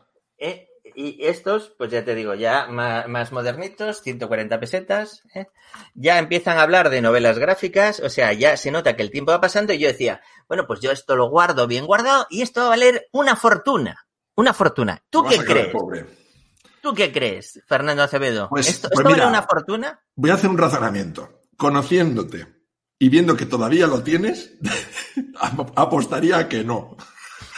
Y 0.96 1.26
estos, 1.26 1.74
pues 1.78 1.92
ya 1.92 2.04
te 2.06 2.16
digo, 2.16 2.34
ya 2.36 2.68
más, 2.68 3.32
modernitos, 3.32 4.02
140 4.02 4.60
pesetas. 4.60 5.24
¿eh? 5.34 5.48
Ya 5.94 6.20
empiezan 6.20 6.58
a 6.58 6.62
hablar 6.64 6.90
de 6.90 7.02
novelas 7.02 7.40
gráficas, 7.40 8.00
o 8.00 8.10
sea, 8.10 8.34
ya 8.34 8.58
se 8.58 8.72
nota 8.72 8.96
que 8.96 9.04
el 9.04 9.12
tiempo 9.12 9.32
va 9.32 9.42
pasando 9.42 9.74
y 9.74 9.80
yo 9.80 9.88
decía, 9.88 10.22
bueno, 10.48 10.66
pues 10.68 10.80
yo 10.82 10.92
esto 10.92 11.16
lo 11.16 11.30
guardo 11.30 11.68
bien 11.68 11.86
guardado 11.86 12.28
y 12.30 12.42
esto 12.42 12.62
va 12.62 12.66
a 12.68 12.70
valer 12.70 13.08
una 13.12 13.36
fortuna. 13.36 14.06
Una 14.36 14.54
fortuna. 14.54 15.02
¿Tú 15.10 15.24
qué 15.26 15.38
crees? 15.38 15.68
pobre. 15.68 16.06
¿Tú 16.82 16.94
qué 16.94 17.12
crees, 17.12 17.62
Fernando 17.68 18.04
Acevedo? 18.04 18.50
Pues- 18.50 18.68
¿Esto, 18.68 18.90
pues 18.90 19.00
esto 19.00 19.04
vale 19.04 19.16
mira. 19.16 19.28
una 19.28 19.42
fortuna? 19.44 20.00
Voy 20.16 20.32
a 20.32 20.34
hacer 20.34 20.50
un 20.50 20.58
razonamiento. 20.58 21.42
Conociéndote 21.56 22.48
y 23.00 23.10
viendo 23.10 23.36
que 23.38 23.46
todavía 23.46 23.88
lo 23.88 24.02
tienes, 24.04 24.54
ap- 25.40 25.72
apostaría 25.78 26.38
a 26.38 26.48
que 26.50 26.64
no. 26.64 26.98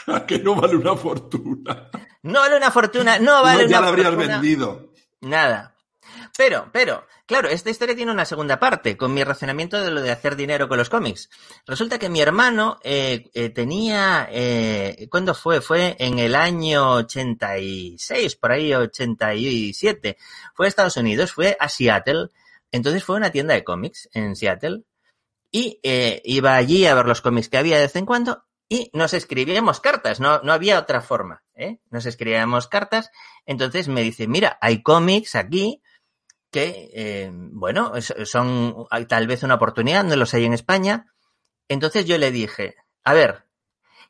A 0.07 0.23
que 0.27 0.37
no 0.37 0.53
vale 0.53 0.75
una 0.75 0.95
fortuna. 0.95 1.89
No 2.25 2.39
vale 2.39 2.57
una 2.57 2.71
fortuna, 2.71 3.19
no 3.19 3.43
vale 3.43 3.63
no, 3.63 3.69
ya 3.69 3.77
una 3.77 3.81
la 3.81 3.87
habrías 3.89 4.07
fortuna. 4.09 4.33
vendido. 4.39 4.91
Nada. 5.21 5.75
Pero, 6.35 6.69
pero, 6.73 7.05
claro, 7.27 7.49
esta 7.49 7.69
historia 7.69 7.95
tiene 7.95 8.11
una 8.11 8.25
segunda 8.25 8.59
parte, 8.59 8.97
con 8.97 9.13
mi 9.13 9.23
razonamiento 9.23 9.79
de 9.79 9.91
lo 9.91 10.01
de 10.01 10.11
hacer 10.11 10.35
dinero 10.35 10.67
con 10.67 10.77
los 10.79 10.89
cómics. 10.89 11.29
Resulta 11.67 11.99
que 11.99 12.09
mi 12.09 12.21
hermano 12.21 12.79
eh, 12.83 13.29
eh, 13.35 13.49
tenía, 13.49 14.27
eh, 14.31 15.07
¿cuándo 15.11 15.35
fue? 15.35 15.61
Fue 15.61 15.95
en 15.99 16.17
el 16.17 16.35
año 16.35 16.93
86, 16.93 18.35
por 18.37 18.51
ahí 18.51 18.73
87. 18.73 20.17
Fue 20.55 20.65
a 20.65 20.69
Estados 20.69 20.97
Unidos, 20.97 21.31
fue 21.31 21.55
a 21.59 21.69
Seattle. 21.69 22.29
Entonces 22.71 23.03
fue 23.03 23.15
a 23.15 23.19
una 23.19 23.31
tienda 23.31 23.53
de 23.53 23.63
cómics 23.63 24.09
en 24.13 24.35
Seattle 24.35 24.81
y 25.51 25.79
eh, 25.83 26.21
iba 26.25 26.55
allí 26.55 26.85
a 26.85 26.95
ver 26.95 27.05
los 27.05 27.21
cómics 27.21 27.47
que 27.47 27.57
había 27.57 27.77
de 27.77 27.83
vez 27.83 27.95
en 27.95 28.05
cuando 28.05 28.43
y 28.67 28.89
nos 28.93 29.13
escribíamos 29.13 29.79
cartas, 29.79 30.19
no, 30.19 30.39
no 30.41 30.51
había 30.51 30.79
otra 30.79 31.01
forma, 31.01 31.43
¿eh? 31.53 31.79
Nos 31.91 32.05
escribíamos 32.05 32.67
cartas, 32.67 33.11
entonces 33.45 33.87
me 33.87 34.01
dice, 34.01 34.27
mira, 34.27 34.57
hay 34.61 34.81
cómics 34.81 35.35
aquí 35.35 35.81
que, 36.49 36.89
eh, 36.93 37.31
bueno, 37.33 37.93
son 38.01 38.87
hay 38.89 39.05
tal 39.05 39.27
vez 39.27 39.43
una 39.43 39.55
oportunidad, 39.55 40.03
no 40.03 40.15
los 40.15 40.33
hay 40.33 40.45
en 40.45 40.53
España. 40.53 41.13
Entonces 41.67 42.05
yo 42.05 42.17
le 42.17 42.31
dije, 42.31 42.75
a 43.03 43.13
ver, 43.13 43.45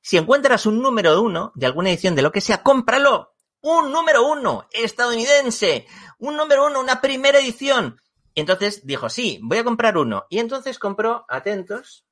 si 0.01 0.17
encuentras 0.17 0.67
un 0.67 0.81
número 0.81 1.19
uno 1.21 1.51
de 1.55 1.65
alguna 1.65 1.89
edición 1.89 2.13
de 2.13 2.21
lo 2.21 2.31
que 2.31 2.41
sea, 2.41 2.61
cómpralo. 2.61 3.33
Un 3.61 3.91
número 3.91 4.27
uno 4.27 4.67
estadounidense, 4.71 5.87
un 6.19 6.37
número 6.37 6.67
uno, 6.67 6.79
una 6.79 7.01
primera 7.01 7.39
edición. 7.39 7.99
Entonces 8.35 8.85
dijo, 8.85 9.09
sí, 9.09 9.39
voy 9.41 9.57
a 9.57 9.63
comprar 9.63 9.97
uno. 9.97 10.27
Y 10.29 10.37
entonces 10.37 10.77
compró, 10.77 11.25
atentos, 11.27 12.05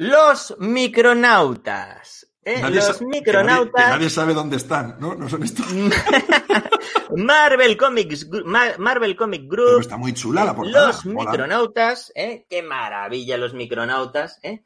Los 0.00 0.54
micronautas. 0.60 2.28
¿eh? 2.44 2.60
Nadie 2.62 2.76
Los 2.76 2.84
sa- 2.84 2.92
que 2.98 3.04
nadie- 3.04 3.18
micronautas. 3.20 3.84
que 3.84 3.90
nadie 3.90 4.10
sabe 4.10 4.32
dónde 4.34 4.56
están, 4.56 4.96
¿no? 5.00 5.14
No 5.16 5.28
son 5.28 5.42
estos. 5.42 5.66
Marvel 7.16 7.76
Comics, 7.76 8.28
Marvel 8.78 9.16
Comic 9.16 9.46
Pero 9.50 9.64
Group. 9.64 9.80
está 9.80 9.96
muy 9.96 10.12
chula 10.14 10.44
la 10.44 10.54
portada. 10.54 10.86
Los 10.88 11.04
mola. 11.06 11.30
micronautas, 11.30 12.12
¿eh? 12.14 12.46
Qué 12.48 12.62
maravilla 12.62 13.36
los 13.38 13.54
micronautas, 13.54 14.38
¿eh? 14.42 14.62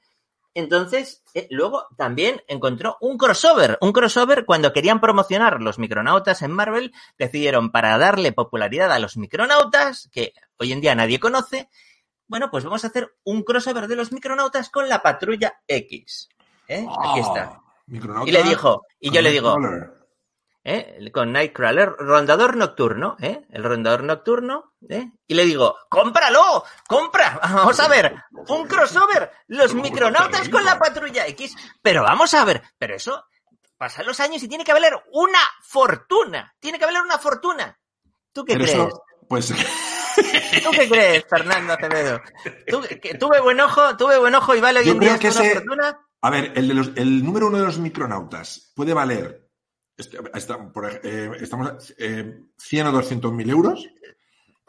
Entonces, 0.55 1.23
eh, 1.33 1.47
luego 1.51 1.87
también 1.97 2.43
encontró 2.47 2.99
un 3.01 3.17
crossover, 3.17 3.79
un 3.81 3.93
crossover 3.93 4.45
cuando 4.45 4.71
querían 4.75 5.01
promocionar 5.01 5.63
los 5.63 5.79
micronautas 5.79 6.43
en 6.43 6.51
Marvel, 6.51 6.93
decidieron 7.17 7.73
para 7.73 7.97
darle 7.97 8.33
popularidad 8.33 8.93
a 8.93 8.99
los 8.99 9.17
micronautas, 9.17 10.11
que 10.13 10.35
hoy 10.59 10.73
en 10.73 10.83
día 10.83 10.95
nadie 10.95 11.19
conoce, 11.19 11.71
bueno, 12.33 12.51
pues 12.51 12.65
vamos 12.65 12.83
a 12.83 12.87
hacer 12.87 13.15
un 13.25 13.43
crossover 13.43 13.87
de 13.87 13.95
los 13.95 14.11
micronautas 14.11 14.71
con 14.71 14.89
la 14.89 15.03
patrulla 15.03 15.61
X. 15.69 16.31
¿eh? 16.67 16.87
Aquí 17.05 17.21
está. 17.21 17.43
Ah, 17.43 17.63
Micronauta 17.89 18.27
Y 18.27 18.33
le 18.33 18.43
dijo, 18.43 18.87
y 18.99 19.11
yo 19.11 19.21
le 19.21 19.31
digo. 19.33 19.55
¿eh? 20.65 21.11
con 21.13 21.31
Nightcrawler, 21.31 21.91
rondador 21.99 22.57
nocturno, 22.57 23.19
¿eh? 23.21 23.45
el 23.51 23.63
rondador 23.63 24.05
nocturno, 24.05 24.73
¿eh? 24.89 25.11
y 25.27 25.35
le 25.35 25.45
digo, 25.45 25.77
cómpralo, 25.91 26.65
compra, 26.89 27.39
vamos 27.43 27.79
a 27.79 27.89
ver, 27.89 28.17
un 28.49 28.67
crossover, 28.67 29.31
los 29.49 29.75
micronautas 29.75 30.49
con 30.49 30.65
la 30.65 30.79
patrulla 30.79 31.27
X, 31.27 31.55
pero 31.83 32.03
vamos 32.03 32.33
a 32.33 32.47
ver, 32.47 32.63
pero 32.79 32.95
eso, 32.95 33.27
pasan 33.77 34.07
los 34.07 34.19
años 34.21 34.43
y 34.43 34.49
tiene 34.49 34.65
que 34.65 34.73
valer 34.73 34.95
una 35.13 35.41
fortuna, 35.61 36.55
tiene 36.59 36.79
que 36.79 36.87
valer 36.87 37.03
una 37.03 37.19
fortuna. 37.19 37.79
¿Tú 38.33 38.43
qué 38.43 38.55
Pero 38.55 38.65
crees? 38.65 38.79
eso, 38.79 39.03
pues 39.29 39.53
¿Tú 40.63 40.71
qué 40.73 40.89
crees, 40.89 41.25
Fernando 41.29 41.73
Acevedo? 41.75 42.21
¿Tú, 42.67 42.83
que 43.01 43.15
tuve 43.15 43.41
buen 43.41 43.61
ojo, 43.61 43.97
tuve 43.97 44.19
buen 44.19 44.35
ojo 44.35 44.55
y 44.55 44.61
vale 44.61 44.81
hoy 44.81 44.87
Yo 44.87 44.93
en 44.93 45.01
día 45.01 45.19
creo 45.19 45.21
que 45.21 45.29
esto 45.29 45.41
una 45.41 45.49
ese- 45.51 45.59
fortuna. 45.61 45.99
A 46.23 46.31
ver, 46.31 46.53
el, 46.55 46.69
de 46.69 46.75
los, 46.75 46.91
el 46.97 47.25
número 47.25 47.49
uno 47.49 47.59
de 47.59 47.65
los 47.65 47.79
micronautas 47.79 48.73
puede 48.77 48.95
valer, 48.95 49.49
este, 49.97 50.19
está- 50.35 50.71
por 50.73 50.89
eh, 51.03 51.31
estamos 51.41 51.95
eh, 51.99 52.41
100 52.59 52.87
o 52.87 52.93
200 52.93 53.33
mil 53.33 53.51
euros. 53.51 53.87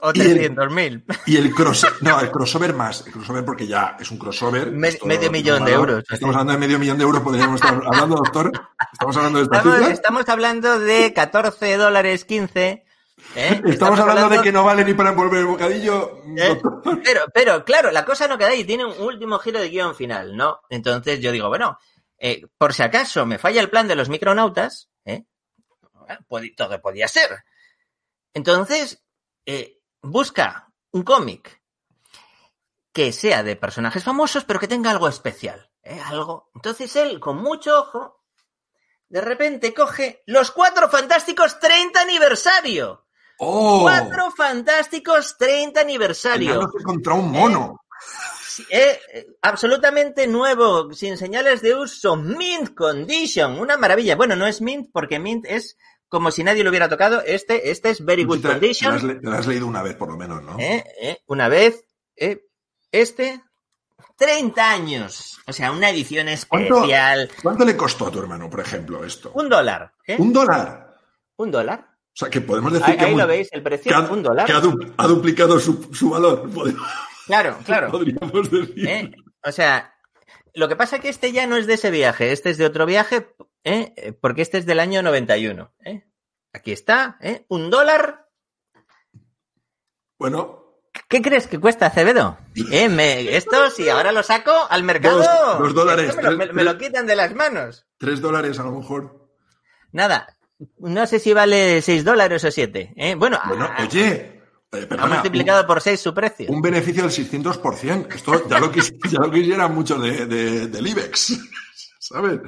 O 0.06 0.12
y 0.14 0.20
el- 0.22 0.56
300.000. 0.56 1.06
Y 1.28 1.38
el 1.38 1.54
crossover, 1.54 2.02
no, 2.02 2.20
el 2.20 2.30
crossover 2.32 2.74
más, 2.74 3.06
el 3.08 3.14
crossover 3.14 3.46
porque 3.46 3.66
ya 3.68 3.96
es 4.00 4.12
un 4.12 4.18
crossover. 4.18 4.72
Me- 4.72 4.90
esto 4.90 5.06
medio 5.06 5.32
millón 5.32 5.64
de 5.64 5.72
euros, 5.74 6.04
Estamos 6.10 6.36
hablando 6.36 6.54
de 6.54 6.60
medio 6.60 6.78
millón 6.80 6.98
de 6.98 7.04
euros, 7.06 7.22
podríamos 7.22 7.62
estar 7.62 7.74
hablando, 7.86 8.16
doctor. 8.18 8.52
Estamos 8.92 9.16
hablando 9.16 9.40
de 9.40 9.44
esta 9.46 9.58
Estamos, 9.58 9.78
cifra. 9.78 9.94
estamos 9.94 10.30
hablando 10.30 10.80
de 10.80 11.14
14 11.14 11.78
dólares 11.78 12.26
15. 12.26 12.84
¿Eh? 13.36 13.62
Estamos 13.66 14.00
hablando 14.00 14.30
de 14.30 14.42
que 14.42 14.52
no 14.52 14.64
vale 14.64 14.84
ni 14.86 14.94
para 14.94 15.10
envolver 15.10 15.40
el 15.40 15.48
bocadillo. 15.48 16.22
¿eh? 16.38 16.62
Pero, 17.04 17.26
pero, 17.34 17.66
claro, 17.66 17.92
la 17.92 18.06
cosa 18.06 18.28
no 18.28 18.38
queda 18.38 18.50
ahí, 18.50 18.64
tiene 18.64 18.86
un 18.86 19.00
último 19.02 19.40
giro 19.40 19.60
de 19.60 19.70
guion 19.70 19.96
final, 19.96 20.36
¿no? 20.36 20.62
Entonces 20.70 21.20
yo 21.20 21.32
digo, 21.32 21.50
bueno, 21.50 21.78
eh, 22.18 22.46
por 22.58 22.74
si 22.74 22.84
acaso 22.84 23.26
me 23.26 23.38
falla 23.38 23.62
el 23.62 23.70
plan 23.70 23.88
de 23.88 23.96
los 23.96 24.10
micronautas, 24.10 24.90
¿eh? 25.06 25.26
Bueno, 26.30 26.48
todo 26.56 26.82
podía 26.82 27.08
ser. 27.08 27.44
Entonces, 28.34 29.04
busca 30.02 30.72
un 30.92 31.04
cómic 31.04 31.62
que 32.92 33.12
sea 33.12 33.44
de 33.44 33.56
personajes 33.56 34.04
famosos, 34.04 34.46
pero 34.46 34.60
que 34.60 34.68
tenga 34.68 34.92
algo 34.92 35.08
especial, 35.08 35.72
¿eh? 35.82 36.00
Algo. 36.06 36.52
Entonces 36.54 36.96
él, 36.96 37.20
con 37.20 37.38
mucho 37.38 37.80
ojo, 37.80 38.24
de 39.10 39.22
repente 39.22 39.74
coge 39.74 40.24
los 40.26 40.52
Cuatro 40.52 40.90
Fantásticos 40.90 41.60
30 41.60 42.02
aniversario. 42.02 43.03
¡Oh! 43.46 43.82
Cuatro 43.82 44.32
Fantásticos 44.32 45.36
30 45.38 45.82
aniversario. 45.82 46.70
Contra 46.84 47.14
un 47.14 47.32
mono. 47.32 47.82
Sí, 48.48 48.64
eh, 48.70 49.00
eh, 49.14 49.28
absolutamente 49.42 50.28
nuevo, 50.28 50.94
sin 50.94 51.18
señales 51.18 51.62
de 51.62 51.74
uso, 51.76 52.16
mint 52.16 52.76
condition, 52.76 53.60
una 53.60 53.78
maravilla. 53.78 54.16
Bueno, 54.16 54.36
no 54.36 54.46
es 54.46 54.62
mint 54.62 54.90
porque 54.94 55.18
mint 55.20 55.46
es 55.48 55.76
como 56.08 56.30
si 56.30 56.44
nadie 56.44 56.64
lo 56.64 56.70
hubiera 56.70 56.88
tocado. 56.90 57.22
Este, 57.26 57.72
este 57.72 57.90
es 57.90 58.06
very 58.06 58.24
good 58.24 58.44
lo 58.44 58.50
has 58.50 58.54
condition. 58.60 59.08
le- 59.08 59.20
lo 59.22 59.32
has 59.34 59.48
leído 59.48 59.66
una 59.66 59.82
vez, 59.82 59.96
por 59.96 60.10
lo 60.10 60.18
menos, 60.18 60.44
¿no? 60.44 60.60
Eh, 60.60 60.84
eh, 61.02 61.18
una 61.26 61.48
vez, 61.48 61.84
eh, 62.16 62.46
este, 62.92 63.42
30 64.18 64.70
años. 64.70 65.40
O 65.48 65.54
sea, 65.54 65.72
una 65.72 65.90
edición 65.90 66.28
¿Cuánto, 66.48 66.76
especial. 66.76 67.32
cuánto 67.42 67.66
le 67.66 67.76
costó 67.76 68.08
a 68.08 68.12
tu 68.12 68.20
hermano, 68.20 68.50
por 68.52 68.60
ejemplo, 68.60 69.04
esto? 69.04 69.32
Un 69.34 69.50
dólar. 69.50 69.92
¿eh? 70.06 70.16
Un 70.20 70.32
dólar. 70.32 70.94
Un 71.38 71.50
dólar. 71.50 71.90
O 72.14 72.16
sea, 72.16 72.30
que 72.30 72.42
podemos 72.42 72.72
decir 72.74 72.90
Ahí, 72.92 72.98
que, 72.98 73.06
ahí 73.06 73.12
muy- 73.12 73.22
lo 73.22 73.28
veis, 73.28 73.50
el 73.52 73.60
que 73.60 73.64
precio, 73.64 73.96
ha, 73.96 74.02
un 74.02 74.22
dólar. 74.24 74.46
que 74.46 74.52
ha 74.54 74.60
du- 74.60 74.94
ha 74.98 75.08
duplicado 75.08 75.60
su, 75.60 75.90
su 75.94 76.10
valor. 76.12 76.50
Claro, 77.26 77.58
claro. 77.66 77.90
Podríamos 77.90 78.52
decir. 78.52 78.86
¿Eh? 78.86 79.12
O 79.46 79.52
sea, 79.54 79.96
lo 80.54 80.68
que 80.68 80.76
pasa 80.76 80.98
es 80.98 81.02
que 81.02 81.08
este 81.08 81.32
ya 81.32 81.48
no 81.48 81.56
es 81.56 81.68
de 81.68 81.76
ese 81.76 81.90
viaje, 81.90 82.34
este 82.34 82.50
es 82.50 82.58
de 82.58 82.66
otro 82.66 82.86
viaje, 82.86 83.34
¿eh? 83.64 84.14
porque 84.20 84.42
este 84.42 84.58
es 84.58 84.66
del 84.66 84.82
año 84.82 85.02
91. 85.02 85.74
¿eh? 85.86 86.04
Aquí 86.52 86.74
está, 86.74 87.18
¿eh? 87.22 87.46
un 87.48 87.70
dólar. 87.70 88.28
Bueno, 90.20 90.60
¿Qué 91.10 91.22
crees 91.22 91.48
que 91.48 91.60
cuesta 91.60 91.88
Acevedo? 91.88 92.38
¿Eh? 92.72 92.88
Me, 92.90 93.36
esto, 93.36 93.70
si 93.72 93.90
ahora 93.90 94.12
lo 94.12 94.22
saco 94.22 94.52
al 94.70 94.84
mercado, 94.84 95.18
Dos- 95.20 95.60
dos 95.60 95.74
dólares, 95.74 96.16
lo, 96.16 96.38
tres- 96.38 96.54
me 96.54 96.64
lo 96.64 96.78
quitan 96.78 97.08
de 97.08 97.16
las 97.16 97.34
manos. 97.34 97.88
tres 97.98 98.22
dólares 98.22 98.60
a 98.60 98.64
lo 98.64 98.74
mejor. 98.74 99.30
Nada, 99.92 100.28
no 100.80 101.08
sé 101.08 101.20
si 101.20 101.34
vale 101.34 101.82
6 101.82 102.04
dólares 102.04 102.44
o 102.44 102.52
7. 102.52 102.94
¿eh? 102.96 103.16
Bueno, 103.16 103.40
Bueno, 103.48 103.66
ha- 103.66 103.84
oye, 103.84 104.42
eh, 104.72 104.88
ha 104.98 105.08
multiplicado 105.08 105.66
por 105.68 105.82
6 105.82 106.00
su 106.00 106.14
precio. 106.14 106.48
un, 106.50 106.62
beneficio 106.62 107.04
del 107.04 107.12
600%. 107.12 108.08
Esto 108.14 108.48
ya 108.50 108.60
lo, 108.60 108.72
quis- 108.72 108.94
ya 109.12 109.20
lo 109.20 109.32
quisieran 109.32 109.74
muchos 109.74 110.02
de, 110.02 110.26
de- 110.26 110.68
del 110.68 110.88
IBEX. 110.88 111.40
¿Sabes? 112.00 112.40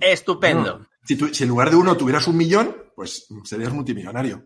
Estupendo. 0.00 0.86
Si 1.04 1.42
en 1.44 1.48
lugar 1.48 1.70
de 1.70 1.76
uno 1.76 1.96
tuvieras 1.96 2.26
un 2.26 2.36
millón, 2.36 2.76
pues 2.94 3.26
serías 3.44 3.72
multimillonario. 3.72 4.42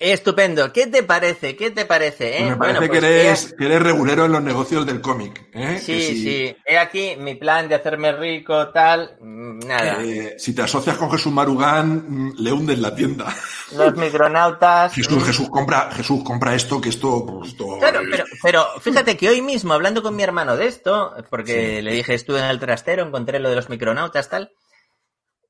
Estupendo. 0.00 0.72
¿Qué 0.72 0.86
te 0.86 1.02
parece? 1.02 1.56
¿Qué 1.56 1.72
te 1.72 1.84
parece? 1.84 2.36
eh? 2.36 2.36
Pues 2.38 2.50
me 2.50 2.56
parece 2.56 2.78
Bueno, 2.78 2.88
pues, 2.92 3.00
que, 3.00 3.20
eres, 3.24 3.50
he- 3.52 3.56
que 3.56 3.64
eres 3.66 3.82
regulero 3.82 4.26
en 4.26 4.32
los 4.32 4.42
negocios 4.42 4.86
del 4.86 5.00
cómic. 5.00 5.48
¿eh? 5.52 5.78
Sí, 5.80 5.92
Que 5.92 6.00
si, 6.02 6.22
sí. 6.22 6.56
He 6.64 6.78
aquí 6.78 7.16
mi 7.18 7.34
plan 7.34 7.68
de 7.68 7.74
hacerme 7.74 8.12
rico, 8.12 8.68
tal. 8.68 9.16
mm, 9.20 9.58
Nada. 9.66 10.02
eh, 10.04 10.36
si 10.38 10.54
te 10.54 10.62
asocias 10.62 10.96
con 10.96 11.10
Jesús 11.10 11.32
Marugán, 11.32 12.04
mm, 12.28 12.34
le 12.38 12.52
hundes 12.52 12.78
la 12.78 12.94
tienda. 12.94 13.34
Los 13.76 13.96
micronautas. 13.96 14.94
Jesús, 14.94 15.20
mm. 15.20 15.26
Jesús, 15.26 15.48
compra, 15.50 15.90
Jesús, 15.90 16.22
compra 16.22 16.54
esto, 16.54 16.80
que 16.80 16.90
esto, 16.90 17.26
pues, 17.26 17.50
esto- 17.50 17.78
Claro, 17.80 18.00
pero, 18.08 18.24
pero 18.40 18.66
fíjate 18.80 19.16
que 19.16 19.28
hoy 19.28 19.42
mismo, 19.42 19.72
hablando 19.74 20.00
con 20.02 20.14
mi 20.14 20.22
hermano 20.22 20.56
de 20.56 20.66
esto, 20.68 21.12
porque 21.28 21.82
le 21.82 21.92
dije, 21.92 22.14
estuve 22.14 22.38
en 22.38 22.44
el 22.46 22.60
trastero, 22.60 23.02
encontré 23.04 23.40
lo 23.40 23.50
de 23.50 23.56
los 23.56 23.68
micronautas, 23.68 24.28
tal, 24.30 24.52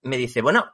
me 0.03 0.17
dice, 0.17 0.41
bueno, 0.41 0.73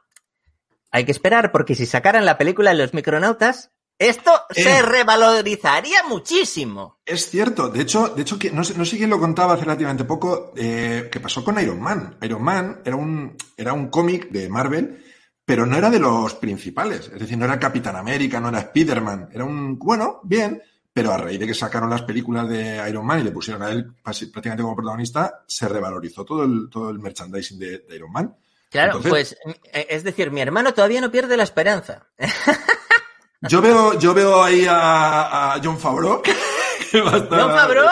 hay 0.95 1.03
que 1.05 1.11
esperar, 1.11 1.51
porque 1.51 1.75
si 1.75 1.85
sacaran 1.85 2.23
la 2.25 2.37
película 2.37 2.69
de 2.71 2.77
los 2.77 2.93
micronautas, 2.93 3.71
esto 3.99 4.31
se 4.49 4.77
Eh. 4.77 4.81
revalorizaría 4.81 6.03
muchísimo. 6.07 6.99
Es 7.05 7.29
cierto, 7.29 7.69
de 7.69 7.81
hecho, 7.81 8.09
de 8.09 8.21
hecho 8.21 8.39
que 8.39 8.49
no, 8.51 8.63
sé, 8.63 8.77
no 8.77 8.85
sé 8.85 8.97
quién 8.97 9.09
lo 9.09 9.19
contaba 9.19 9.53
hace 9.53 9.63
relativamente 9.65 10.05
poco, 10.05 10.53
eh, 10.55 11.09
que 11.11 11.19
pasó 11.19 11.43
con 11.43 11.59
Iron 11.59 11.81
Man. 11.81 12.17
Iron 12.21 12.43
Man 12.43 12.81
era 12.85 12.95
un, 12.95 13.35
era 13.57 13.73
un 13.73 13.87
cómic 13.89 14.29
de 14.29 14.47
Marvel, 14.49 15.03
pero 15.45 15.65
no 15.65 15.77
era 15.77 15.89
de 15.89 15.99
los 15.99 16.33
principales. 16.35 17.11
Es 17.13 17.19
decir, 17.19 17.37
no 17.37 17.45
era 17.45 17.59
Capitán 17.59 17.95
América, 17.95 18.39
no 18.39 18.49
era 18.49 18.59
Spider-Man. 18.59 19.29
Era 19.33 19.43
un, 19.45 19.77
bueno, 19.77 20.19
bien, 20.23 20.61
pero 20.93 21.11
a 21.11 21.17
raíz 21.17 21.39
de 21.39 21.47
que 21.47 21.53
sacaron 21.53 21.89
las 21.89 22.03
películas 22.03 22.47
de 22.47 22.81
Iron 22.89 23.05
Man 23.05 23.19
y 23.19 23.23
le 23.23 23.31
pusieron 23.31 23.61
a 23.63 23.69
él 23.69 23.93
prácticamente 24.01 24.63
como 24.63 24.75
protagonista, 24.77 25.43
se 25.45 25.67
revalorizó 25.67 26.23
todo 26.23 26.43
el, 26.43 26.69
todo 26.71 26.89
el 26.89 26.99
merchandising 26.99 27.59
de, 27.59 27.79
de 27.79 27.95
Iron 27.97 28.11
Man. 28.13 28.33
Claro, 28.71 28.97
Entonces- 28.97 29.37
pues, 29.43 29.55
eh, 29.73 29.87
es 29.89 30.03
decir, 30.03 30.31
mi 30.31 30.41
hermano 30.41 30.73
todavía 30.73 31.01
no 31.01 31.11
pierde 31.11 31.37
la 31.37 31.43
esperanza. 31.43 32.07
Yo 33.41 33.61
veo, 33.61 33.99
yo 33.99 34.13
veo 34.15 34.41
ahí 34.43 34.65
a, 34.67 35.53
a 35.53 35.61
John 35.63 35.77
Favreau, 35.77 36.19
estar- 36.91 37.29
¡John 37.29 37.51
Favreau! 37.51 37.85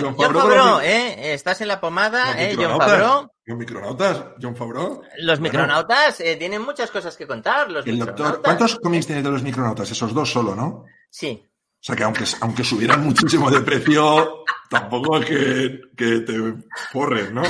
John 0.00 0.14
¡John 0.16 0.34
Favreau 0.34 0.80
¿eh? 0.80 1.32
Estás 1.32 1.60
en 1.60 1.66
la 1.68 1.80
pomada, 1.80 2.40
¿eh? 2.40 2.54
John. 2.56 2.78
Favreau. 2.78 3.28
Los 3.44 3.58
micronautas, 3.58 4.24
John 4.40 4.54
Favreau. 4.54 5.02
Los 5.18 5.40
Bueno, 5.40 5.42
micronautas 5.42 6.20
eh, 6.20 6.36
tienen 6.36 6.62
muchas 6.62 6.90
cosas 6.92 7.16
que 7.16 7.26
contar. 7.26 7.68
Los 7.68 7.84
el 7.84 7.98
doctor. 7.98 8.40
¿Cuántos 8.44 8.76
cómics 8.78 9.06
tienes 9.06 9.24
de 9.24 9.30
los 9.30 9.42
micronautas? 9.42 9.90
Esos 9.90 10.14
dos 10.14 10.30
solo, 10.30 10.54
¿no? 10.54 10.66
O 10.66 10.86
Sí. 11.10 11.44
sea 11.80 11.96
que 11.96 12.04
aunque, 12.04 12.24
aunque 12.40 12.62
subieran 12.62 13.00
muchísimo 13.04 13.50
de 13.50 13.60
precio, 13.62 14.44
tampoco 14.70 15.18
es 15.18 15.26
que, 15.26 15.80
que 15.96 16.20
te 16.20 16.54
forres, 16.92 17.32
¿no? 17.32 17.42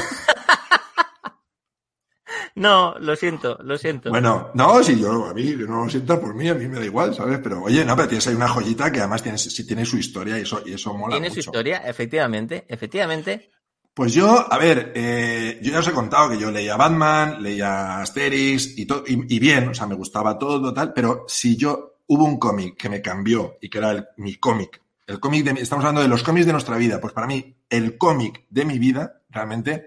No, 2.55 2.95
lo 2.99 3.17
siento, 3.17 3.59
lo 3.63 3.79
siento. 3.79 4.11
Bueno, 4.11 4.51
no, 4.55 4.83
si 4.83 5.01
yo, 5.01 5.27
a 5.27 5.35
mí, 5.35 5.55
no 5.67 5.85
lo 5.85 5.91
sientas 5.91 6.19
por 6.19 6.35
mí, 6.35 6.49
a 6.49 6.55
mí 6.55 6.69
me 6.69 6.79
da 6.79 6.85
igual, 6.85 7.15
¿sabes? 7.15 7.39
Pero 7.43 7.63
oye, 7.63 7.85
no, 7.85 7.97
pero 7.97 8.09
tienes 8.09 8.27
ahí 8.27 8.35
una 8.35 8.49
joyita 8.49 8.93
que 8.93 8.99
además 9.01 9.23
tiene, 9.23 9.39
si 9.39 9.67
tiene 9.67 9.87
su 9.87 9.97
historia 9.97 10.39
y 10.39 10.43
eso, 10.43 10.63
y 10.67 10.75
eso 10.75 10.93
mola 10.95 11.15
Tiene 11.17 11.31
su 11.31 11.41
historia, 11.41 11.79
efectivamente, 11.79 12.65
efectivamente. 12.69 13.51
Pues 13.95 14.15
yo, 14.15 14.51
a 14.51 14.59
ver, 14.59 14.93
eh, 14.95 15.59
yo 15.63 15.73
ya 15.73 15.79
os 15.81 15.89
he 15.89 15.93
contado 15.93 16.31
que 16.31 16.39
yo 16.39 16.51
leía 16.51 16.77
Batman, 16.77 17.43
leía 17.43 18.01
Asterix 18.01 18.79
y, 18.79 18.87
todo 18.87 19.05
y, 19.07 19.35
y 19.35 19.39
bien, 19.39 19.69
o 19.69 19.75
sea, 19.75 19.87
me 19.87 19.95
gustaba 19.95 20.39
todo, 20.39 20.73
tal, 20.73 20.93
pero 20.95 21.25
si 21.29 21.57
yo 21.57 21.97
hubo 22.07 22.25
un 22.25 22.39
cómic 22.39 22.77
que 22.77 22.89
me 22.89 23.01
cambió 23.03 23.57
y 23.61 23.69
que 23.71 23.79
era 23.79 23.91
el- 23.93 24.07
mi 24.17 24.37
cómic, 24.37 24.81
el 25.07 25.21
cómic 25.21 25.45
de 25.45 25.55
mi- 25.55 25.61
estamos 25.61 25.85
hablando 25.85 26.01
de 26.03 26.09
los 26.09 26.23
cómics 26.23 26.47
de 26.47 26.53
nuestra 26.53 26.77
vida, 26.77 27.01
pues 27.01 27.13
para 27.13 27.27
mí 27.27 27.55
el 27.69 27.99
cómic 27.99 28.45
de 28.49 28.65
mi 28.65 28.79
vida 28.79 29.23
realmente 29.31 29.87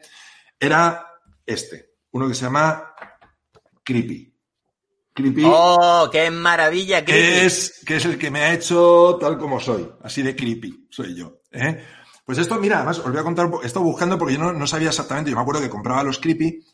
era 0.59 1.07
este, 1.45 1.84
uno 2.15 2.29
que 2.29 2.33
se 2.33 2.45
llama 2.45 2.93
Creepy. 3.83 4.33
Creepy. 5.13 5.43
¡Oh, 5.45 6.07
qué 6.09 6.31
maravilla! 6.31 7.03
que 7.03 7.11
Creepy! 7.11 7.45
es, 7.45 7.81
que 7.85 7.97
es 7.97 8.05
el 8.05 8.17
que 8.17 8.31
me 8.31 8.39
ha 8.41 8.53
hecho 8.53 9.17
tal 9.19 9.37
como 9.37 9.59
soy, 9.59 9.89
así 10.01 10.21
de 10.21 10.33
creepy 10.35 10.87
soy 10.89 11.13
yo. 11.13 11.41
¿eh? 11.51 11.83
Pues 12.25 12.37
esto, 12.37 12.55
mira, 12.57 12.77
además 12.77 12.99
os 12.99 13.11
voy 13.11 13.19
a 13.19 13.23
contar, 13.23 13.49
he 13.61 13.65
estado 13.65 13.83
buscando 13.85 14.17
porque 14.17 14.35
yo 14.35 14.39
no, 14.39 14.53
no 14.53 14.65
sabía 14.65 14.89
exactamente, 14.89 15.29
yo 15.29 15.35
me 15.35 15.41
acuerdo 15.41 15.61
que 15.61 15.69
compraba 15.69 16.03
los 16.03 16.19
creepy, 16.19 16.65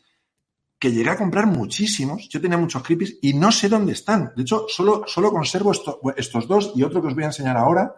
que 0.78 0.92
llegué 0.92 1.10
a 1.10 1.16
comprar 1.18 1.46
muchísimos, 1.46 2.28
yo 2.28 2.40
tenía 2.40 2.56
muchos 2.58 2.82
creepies 2.84 3.18
y 3.20 3.34
no 3.34 3.50
sé 3.50 3.68
dónde 3.68 3.92
están. 3.94 4.32
De 4.36 4.42
hecho, 4.42 4.66
solo, 4.68 5.04
solo 5.08 5.30
conservo 5.32 5.72
esto- 5.72 6.00
estos 6.16 6.46
dos 6.46 6.72
y 6.76 6.84
otro 6.84 7.00
que 7.02 7.08
os 7.08 7.14
voy 7.14 7.24
a 7.24 7.26
enseñar 7.26 7.56
ahora. 7.56 7.94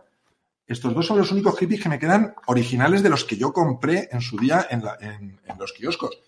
Estos 0.67 0.95
dos 0.95 1.07
son 1.07 1.19
los 1.19 1.31
únicos 1.31 1.55
creepies 1.57 1.83
que 1.83 1.89
me 1.91 1.99
quedan 1.99 2.35
originales 2.47 3.03
de 3.03 3.11
los 3.11 3.25
que 3.25 3.37
yo 3.37 3.53
compré 3.53 4.09
en 4.11 4.21
su 4.23 4.39
día 4.39 4.67
en, 4.71 4.83
la- 4.83 4.97
en- 5.01 5.39
en 5.47 5.59
los 5.59 5.73
kioscos. 5.75 6.19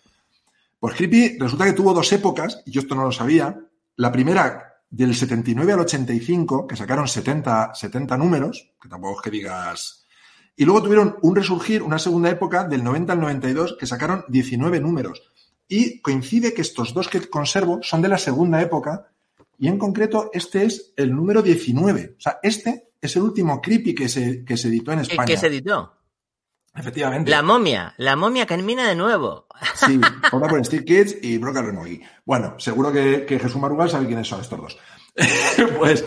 Pues 0.79 0.95
Creepy 0.95 1.39
resulta 1.39 1.65
que 1.65 1.73
tuvo 1.73 1.95
dos 1.95 2.13
épocas, 2.13 2.63
y 2.67 2.71
yo 2.71 2.81
esto 2.81 2.95
no 2.95 3.05
lo 3.05 3.13
sabía. 3.13 3.59
La 3.97 4.13
primera, 4.13 4.75
del 4.91 5.15
79 5.15 5.73
al 5.73 5.81
85, 5.81 6.67
que 6.67 6.77
sacaron 6.77 7.09
70, 7.09 7.75
70 7.75 8.17
números, 8.17 8.73
que 8.81 8.89
tampoco 8.89 9.21
es 9.21 9.25
que 9.25 9.31
digas... 9.31 10.03
Y 10.59 10.65
luego 10.65 10.83
tuvieron 10.83 11.17
un 11.21 11.37
resurgir, 11.37 11.83
una 11.83 11.99
segunda 11.99 12.31
época, 12.31 12.65
del 12.65 12.83
90 12.83 13.13
al 13.13 13.21
92, 13.21 13.77
que 13.79 13.87
sacaron 13.87 14.25
19 14.29 14.81
números. 14.81 15.23
Y 15.69 16.01
coincide 16.01 16.55
que 16.55 16.63
estos 16.63 16.95
dos 16.95 17.09
que 17.09 17.29
conservo 17.29 17.81
son 17.83 18.01
de 18.01 18.09
la 18.09 18.17
segunda 18.17 18.63
época, 18.63 19.09
y 19.59 19.69
en 19.69 19.79
concreto 19.79 20.31
este 20.33 20.65
es 20.65 20.93
el 20.97 21.15
número 21.15 21.43
19. 21.43 22.15
O 22.17 22.21
sea, 22.21 22.39
este 22.43 22.89
es 23.01 23.17
el 23.17 23.23
último 23.23 23.61
Creepy 23.61 23.95
que 23.95 24.09
se, 24.09 24.45
que 24.45 24.57
se 24.57 24.69
editó 24.69 24.93
en 24.93 25.01
¿Qué, 25.01 25.13
España. 25.13 25.27
qué 25.27 25.37
se 25.37 25.47
editó? 25.47 25.93
Efectivamente. 26.77 27.31
La 27.31 27.43
momia, 27.43 27.95
la 27.97 28.17
momia 28.17 28.47
camina 28.47 28.87
de 28.89 28.95
nuevo. 28.95 29.47
Sí, 29.75 30.01
ahora 30.31 30.49
por 30.51 30.65
Steve 30.65 30.85
Kids 30.85 31.17
y 31.23 31.39
Broca 31.39 31.63
Renogi. 31.63 32.01
Bueno, 32.25 32.55
seguro 32.59 32.93
que, 32.93 33.25
que 33.25 33.39
Jesús 33.39 33.57
Marugal 33.61 33.91
sabe 33.91 34.07
quiénes 34.07 34.29
son 34.29 34.41
estos 34.41 34.61
dos. 34.61 34.79
pues 35.79 36.05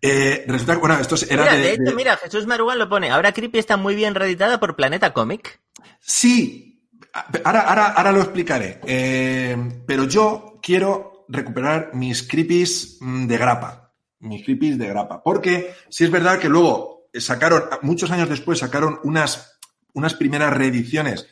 eh, 0.00 0.44
resulta 0.46 0.74
que, 0.74 0.80
bueno, 0.80 0.98
estos 0.98 1.22
eran 1.30 1.46
Mira, 1.46 1.56
de, 1.56 1.62
de 1.62 1.72
hecho, 1.72 1.82
de- 1.82 1.94
mira, 1.94 2.16
Jesús 2.16 2.46
Marugal 2.46 2.78
lo 2.78 2.88
pone. 2.88 3.10
Ahora 3.10 3.32
Creepy 3.32 3.58
está 3.58 3.76
muy 3.76 3.94
bien 3.94 4.14
reeditada 4.14 4.60
por 4.60 4.76
Planeta 4.76 5.12
Comic. 5.12 5.60
Sí, 6.00 6.88
ahora, 7.44 7.60
ahora, 7.60 7.86
ahora 7.88 8.12
lo 8.12 8.20
explicaré. 8.20 8.80
Eh, 8.86 9.56
pero 9.86 10.04
yo 10.04 10.58
quiero 10.62 11.24
recuperar 11.28 11.90
mis 11.94 12.22
creepies 12.22 12.98
mm, 13.00 13.26
de 13.26 13.38
grapa. 13.38 13.92
Mis 14.20 14.44
creepies 14.44 14.78
de 14.78 14.86
grapa. 14.88 15.22
Porque 15.22 15.74
sí 15.88 16.04
es 16.04 16.10
verdad 16.10 16.38
que 16.38 16.48
luego 16.48 17.08
sacaron, 17.14 17.64
muchos 17.82 18.10
años 18.10 18.28
después, 18.28 18.58
sacaron 18.60 19.00
unas, 19.04 19.58
unas 19.94 20.14
primeras 20.14 20.52
reediciones 20.52 21.26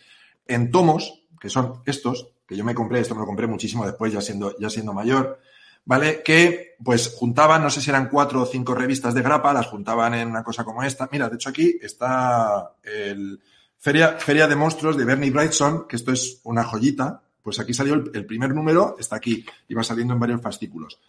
en 0.47 0.71
tomos, 0.71 1.25
que 1.41 1.49
son 1.49 1.83
estos, 1.87 2.29
que 2.47 2.57
yo 2.57 2.65
me 2.65 2.75
compré, 2.75 3.01
esto 3.01 3.15
me 3.15 3.21
lo 3.21 3.27
compré 3.27 3.47
muchísimo 3.47 3.87
después, 3.87 4.13
ya 4.13 4.21
siendo, 4.21 4.57
ya 4.59 4.69
siendo 4.69 4.93
mayor, 4.93 5.41
¿vale? 5.85 6.23
Que 6.23 6.77
pues 6.83 7.15
juntaban, 7.17 7.63
no 7.63 7.71
sé 7.71 7.81
si 7.81 7.91
eran 7.91 8.09
cuatro 8.09 8.43
o 8.43 8.47
cinco 8.47 8.75
revistas 8.75 9.15
de 9.15 9.23
grapa, 9.23 9.53
las 9.53 9.67
juntaban 9.67 10.15
en 10.15 10.29
una 10.29 10.43
cosa 10.43 10.65
como 10.65 10.83
esta. 10.83 11.09
Mira, 11.13 11.29
de 11.29 11.37
hecho 11.37 11.51
aquí 11.51 11.79
está 11.81 12.75
el 12.83 13.41
Feria, 13.79 14.19
Feria 14.19 14.47
de 14.47 14.57
Monstruos 14.57 14.97
de 14.97 15.05
Bernie 15.05 15.31
Brightson, 15.31 15.87
que 15.89 15.97
esto 15.97 16.13
es 16.13 16.41
una 16.45 16.65
joyita. 16.65 17.23
Pues 17.43 17.59
aquí 17.59 17.73
salió 17.73 17.95
el, 17.95 18.11
el 18.13 18.27
primer 18.27 18.55
número, 18.55 18.97
está 18.99 19.17
aquí, 19.17 19.47
va 19.77 19.83
saliendo 19.83 20.13
en 20.13 20.21
varios 20.21 20.43
fascículos. 20.43 21.01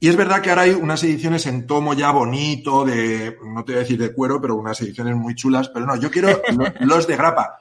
Y 0.00 0.08
es 0.08 0.16
verdad 0.16 0.40
que 0.42 0.50
ahora 0.50 0.62
hay 0.62 0.70
unas 0.72 1.02
ediciones 1.04 1.46
en 1.46 1.66
tomo 1.66 1.94
ya 1.94 2.10
bonito, 2.10 2.84
de, 2.84 3.36
no 3.44 3.64
te 3.64 3.72
voy 3.72 3.78
a 3.80 3.82
decir 3.82 3.98
de 3.98 4.12
cuero, 4.12 4.40
pero 4.40 4.56
unas 4.56 4.80
ediciones 4.80 5.14
muy 5.16 5.34
chulas, 5.34 5.68
pero 5.68 5.86
no, 5.86 5.96
yo 5.96 6.10
quiero 6.10 6.28
lo- 6.56 6.86
los 6.86 7.06
de 7.06 7.16
grapa, 7.16 7.58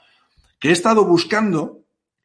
que 0.60 0.70
he 0.70 0.72
estado 0.72 1.06
buscando 1.06 1.80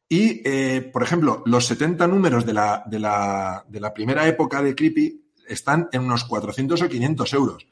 y, 0.08 0.40
eh, 0.48 0.88
por 0.92 1.02
ejemplo, 1.02 1.42
los 1.46 1.66
70 1.66 2.06
números 2.06 2.46
de 2.46 2.52
la, 2.52 2.82
de, 2.86 2.98
la, 3.00 3.64
de 3.68 3.80
la 3.80 3.92
primera 3.92 4.26
época 4.28 4.62
de 4.62 4.74
Creepy 4.74 5.22
están 5.48 5.88
en 5.92 6.02
unos 6.02 6.24
400 6.24 6.80
o 6.82 6.88
500 6.88 7.32
euros. 7.34 7.66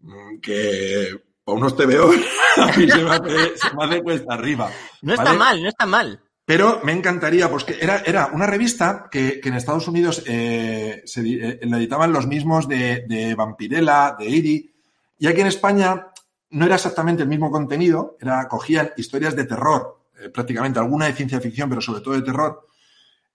Mm, 0.00 0.38
Que 0.40 1.08
para 1.44 1.56
unos 1.58 1.76
TVO 1.76 2.10
a 2.58 2.66
mí 2.76 2.88
se 2.90 3.02
me 3.02 3.10
hace, 3.10 3.56
se 3.58 3.74
me 3.76 3.84
hace 3.84 4.02
cuesta 4.02 4.34
arriba. 4.34 4.70
No 5.02 5.14
está 5.14 5.32
mal, 5.38 5.62
no 5.62 5.68
está 5.68 5.86
mal. 5.86 6.20
Pero 6.52 6.82
me 6.84 6.92
encantaría, 6.92 7.50
pues 7.50 7.64
que 7.64 7.78
era, 7.80 8.02
era 8.04 8.26
una 8.26 8.46
revista 8.46 9.08
que, 9.10 9.40
que 9.40 9.48
en 9.48 9.54
Estados 9.54 9.88
Unidos 9.88 10.22
eh, 10.26 11.02
eh, 11.16 11.60
la 11.62 11.78
editaban 11.78 12.12
los 12.12 12.26
mismos 12.26 12.68
de, 12.68 13.06
de 13.08 13.34
Vampirella, 13.34 14.14
de 14.18 14.28
Iri, 14.28 14.74
y 15.18 15.26
aquí 15.26 15.40
en 15.40 15.46
España 15.46 16.08
no 16.50 16.66
era 16.66 16.74
exactamente 16.74 17.22
el 17.22 17.30
mismo 17.30 17.50
contenido, 17.50 18.18
era, 18.20 18.46
cogían 18.48 18.90
historias 18.98 19.34
de 19.34 19.44
terror, 19.44 20.02
eh, 20.20 20.28
prácticamente 20.28 20.78
alguna 20.78 21.06
de 21.06 21.14
ciencia 21.14 21.40
ficción, 21.40 21.70
pero 21.70 21.80
sobre 21.80 22.02
todo 22.02 22.12
de 22.12 22.20
terror, 22.20 22.68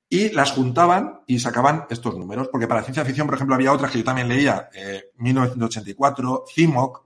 y 0.08 0.30
las 0.30 0.52
juntaban 0.52 1.22
y 1.26 1.40
sacaban 1.40 1.88
estos 1.90 2.16
números. 2.16 2.50
Porque 2.52 2.68
para 2.68 2.84
ciencia 2.84 3.04
ficción, 3.04 3.26
por 3.26 3.34
ejemplo, 3.34 3.56
había 3.56 3.74
otras 3.74 3.92
que 3.92 3.98
yo 3.98 4.04
también 4.04 4.28
leía, 4.28 4.70
eh, 4.76 5.10
1984, 5.18 6.46
CIMOC, 6.54 7.04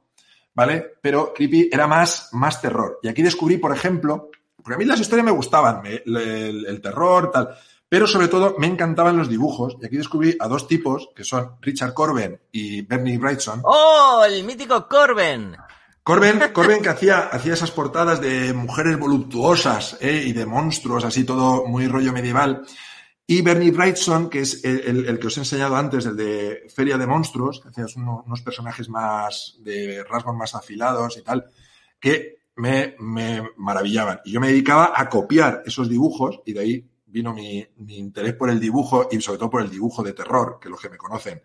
¿vale? 0.55 0.87
Pero 1.01 1.33
Creepy 1.33 1.69
era 1.71 1.87
más, 1.87 2.27
más 2.33 2.59
terror. 2.59 2.99
Y 3.01 3.07
aquí 3.07 3.21
descubrí, 3.21 3.55
por 3.55 3.73
ejemplo, 3.73 4.29
porque 4.61 4.75
a 4.75 4.77
mí 4.77 4.85
las 4.85 4.99
historias 4.99 5.25
me 5.25 5.31
gustaban, 5.31 5.81
me, 5.81 6.01
el, 6.05 6.65
el, 6.67 6.81
terror, 6.81 7.31
tal, 7.31 7.49
pero 7.87 8.07
sobre 8.07 8.27
todo 8.27 8.55
me 8.57 8.67
encantaban 8.67 9.17
los 9.17 9.27
dibujos. 9.27 9.75
Y 9.81 9.85
aquí 9.85 9.97
descubrí 9.97 10.37
a 10.39 10.47
dos 10.47 10.67
tipos, 10.67 11.09
que 11.15 11.23
son 11.23 11.57
Richard 11.61 11.93
Corben 11.93 12.41
y 12.51 12.81
Bernie 12.83 13.17
Wrightson. 13.17 13.61
¡Oh, 13.63 14.23
el 14.25 14.43
mítico 14.43 14.87
Corben! 14.87 15.57
Corben, 16.03 16.39
Corben 16.53 16.81
que 16.81 16.89
hacía, 16.89 17.19
hacía 17.19 17.53
esas 17.53 17.71
portadas 17.71 18.21
de 18.21 18.53
mujeres 18.53 18.97
voluptuosas 18.97 19.97
¿eh? 19.99 20.23
y 20.25 20.33
de 20.33 20.45
monstruos, 20.45 21.03
así 21.03 21.23
todo 21.23 21.65
muy 21.67 21.87
rollo 21.87 22.13
medieval. 22.13 22.63
Y 23.27 23.41
Bernie 23.41 23.71
Wrightson, 23.71 24.29
que 24.29 24.39
es 24.41 24.63
el, 24.63 24.79
el, 24.81 25.05
el, 25.07 25.19
que 25.19 25.27
os 25.27 25.37
he 25.37 25.41
enseñado 25.41 25.75
antes, 25.75 26.05
el 26.05 26.17
de 26.17 26.63
Feria 26.73 26.97
de 26.97 27.07
Monstruos, 27.07 27.61
que 27.61 27.69
hacía 27.69 27.85
unos, 27.95 28.25
unos 28.25 28.41
personajes 28.41 28.89
más 28.89 29.55
de 29.59 30.03
rasgos 30.03 30.35
más 30.35 30.53
afilados 30.55 31.17
y 31.17 31.21
tal, 31.21 31.45
que 31.99 32.40
me, 32.55 32.95
me, 32.99 33.49
maravillaban. 33.57 34.21
Y 34.25 34.31
yo 34.31 34.39
me 34.39 34.47
dedicaba 34.47 34.93
a 34.95 35.09
copiar 35.09 35.63
esos 35.65 35.89
dibujos 35.89 36.41
y 36.45 36.53
de 36.53 36.59
ahí 36.59 36.89
vino 37.05 37.33
mi, 37.33 37.65
mi, 37.77 37.97
interés 37.97 38.33
por 38.33 38.49
el 38.49 38.59
dibujo 38.59 39.09
y 39.11 39.19
sobre 39.21 39.39
todo 39.39 39.49
por 39.49 39.61
el 39.61 39.69
dibujo 39.69 40.03
de 40.03 40.13
terror, 40.13 40.59
que 40.61 40.69
los 40.69 40.79
que 40.79 40.89
me 40.89 40.97
conocen 40.97 41.41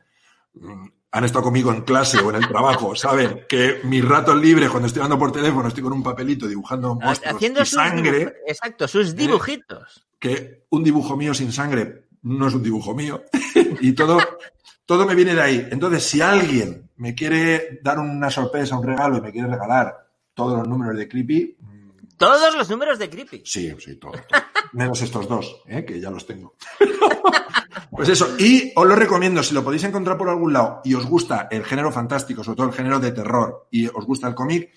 mmm, 0.55 0.87
han 1.13 1.25
estado 1.25 1.45
conmigo 1.45 1.73
en 1.73 1.83
clase 1.83 2.19
o 2.19 2.31
en 2.31 2.37
el 2.37 2.49
trabajo, 2.49 2.95
saben 2.97 3.47
que 3.49 3.81
mis 3.85 4.05
ratos 4.05 4.37
libres, 4.41 4.71
cuando 4.71 4.87
estoy 4.87 5.03
hablando 5.03 5.19
por 5.19 5.33
teléfono, 5.33 5.69
estoy 5.69 5.83
con 5.83 5.93
un 5.93 6.03
papelito 6.03 6.47
dibujando 6.47 6.95
monstruos 6.95 7.37
Haciendo 7.37 7.63
y 7.63 7.67
sangre. 7.67 8.35
Exacto, 8.47 8.87
sus 8.87 9.15
dibujitos. 9.15 9.97
Eh, 9.99 10.19
que 10.19 10.67
un 10.71 10.85
dibujo 10.85 11.17
mío 11.17 11.35
sin 11.35 11.53
sangre 11.53 12.09
no 12.23 12.49
es 12.49 12.55
un 12.55 12.63
dibujo 12.63 12.95
mío. 12.95 13.25
y 13.81 13.93
todo, 13.93 14.19
todo 14.85 15.07
me 15.07 15.15
viene 15.15 15.35
de 15.35 15.43
ahí. 15.43 15.69
Entonces, 15.71 16.05
si 16.05 16.21
alguien 16.21 16.91
me 16.97 17.15
quiere 17.15 17.81
dar 17.83 17.99
una 17.99 18.31
sorpresa, 18.31 18.79
un 18.79 18.87
regalo 18.87 19.19
y 19.19 19.21
me 19.21 19.33
quiere 19.33 19.49
regalar 19.49 20.06
todos 20.37 20.59
los 20.59 20.69
números 20.69 20.97
de 20.97 21.09
Creepy. 21.09 21.57
¿Todos 22.19 22.55
los 22.55 22.71
números 22.71 22.99
de 22.99 23.11
Creepy? 23.11 23.43
Sí, 23.45 23.75
sí, 23.79 23.97
todos. 23.97 24.17
Todo. 24.27 24.41
Menos 24.73 25.01
estos 25.01 25.27
dos, 25.27 25.63
¿eh? 25.67 25.85
que 25.85 25.99
ya 25.99 26.11
los 26.11 26.27
tengo. 26.27 26.55
pues 27.91 28.09
eso, 28.11 28.37
y 28.39 28.73
os 28.77 28.87
lo 28.87 28.95
recomiendo, 28.95 29.43
si 29.43 29.55
lo 29.55 29.65
podéis 29.65 29.85
encontrar 29.85 30.19
por 30.19 30.29
algún 30.29 30.53
lado 30.53 30.83
y 30.85 30.95
os 30.95 31.07
gusta 31.07 31.49
el 31.51 31.65
género 31.65 31.91
fantástico, 31.91 32.45
sobre 32.45 32.57
todo 32.57 32.67
el 32.69 32.75
género 32.75 33.01
de 33.01 33.13
terror, 33.13 33.67
y 33.71 33.87
os 33.87 34.05
gusta 34.05 34.29
el 34.29 34.35
cómic, 34.35 34.71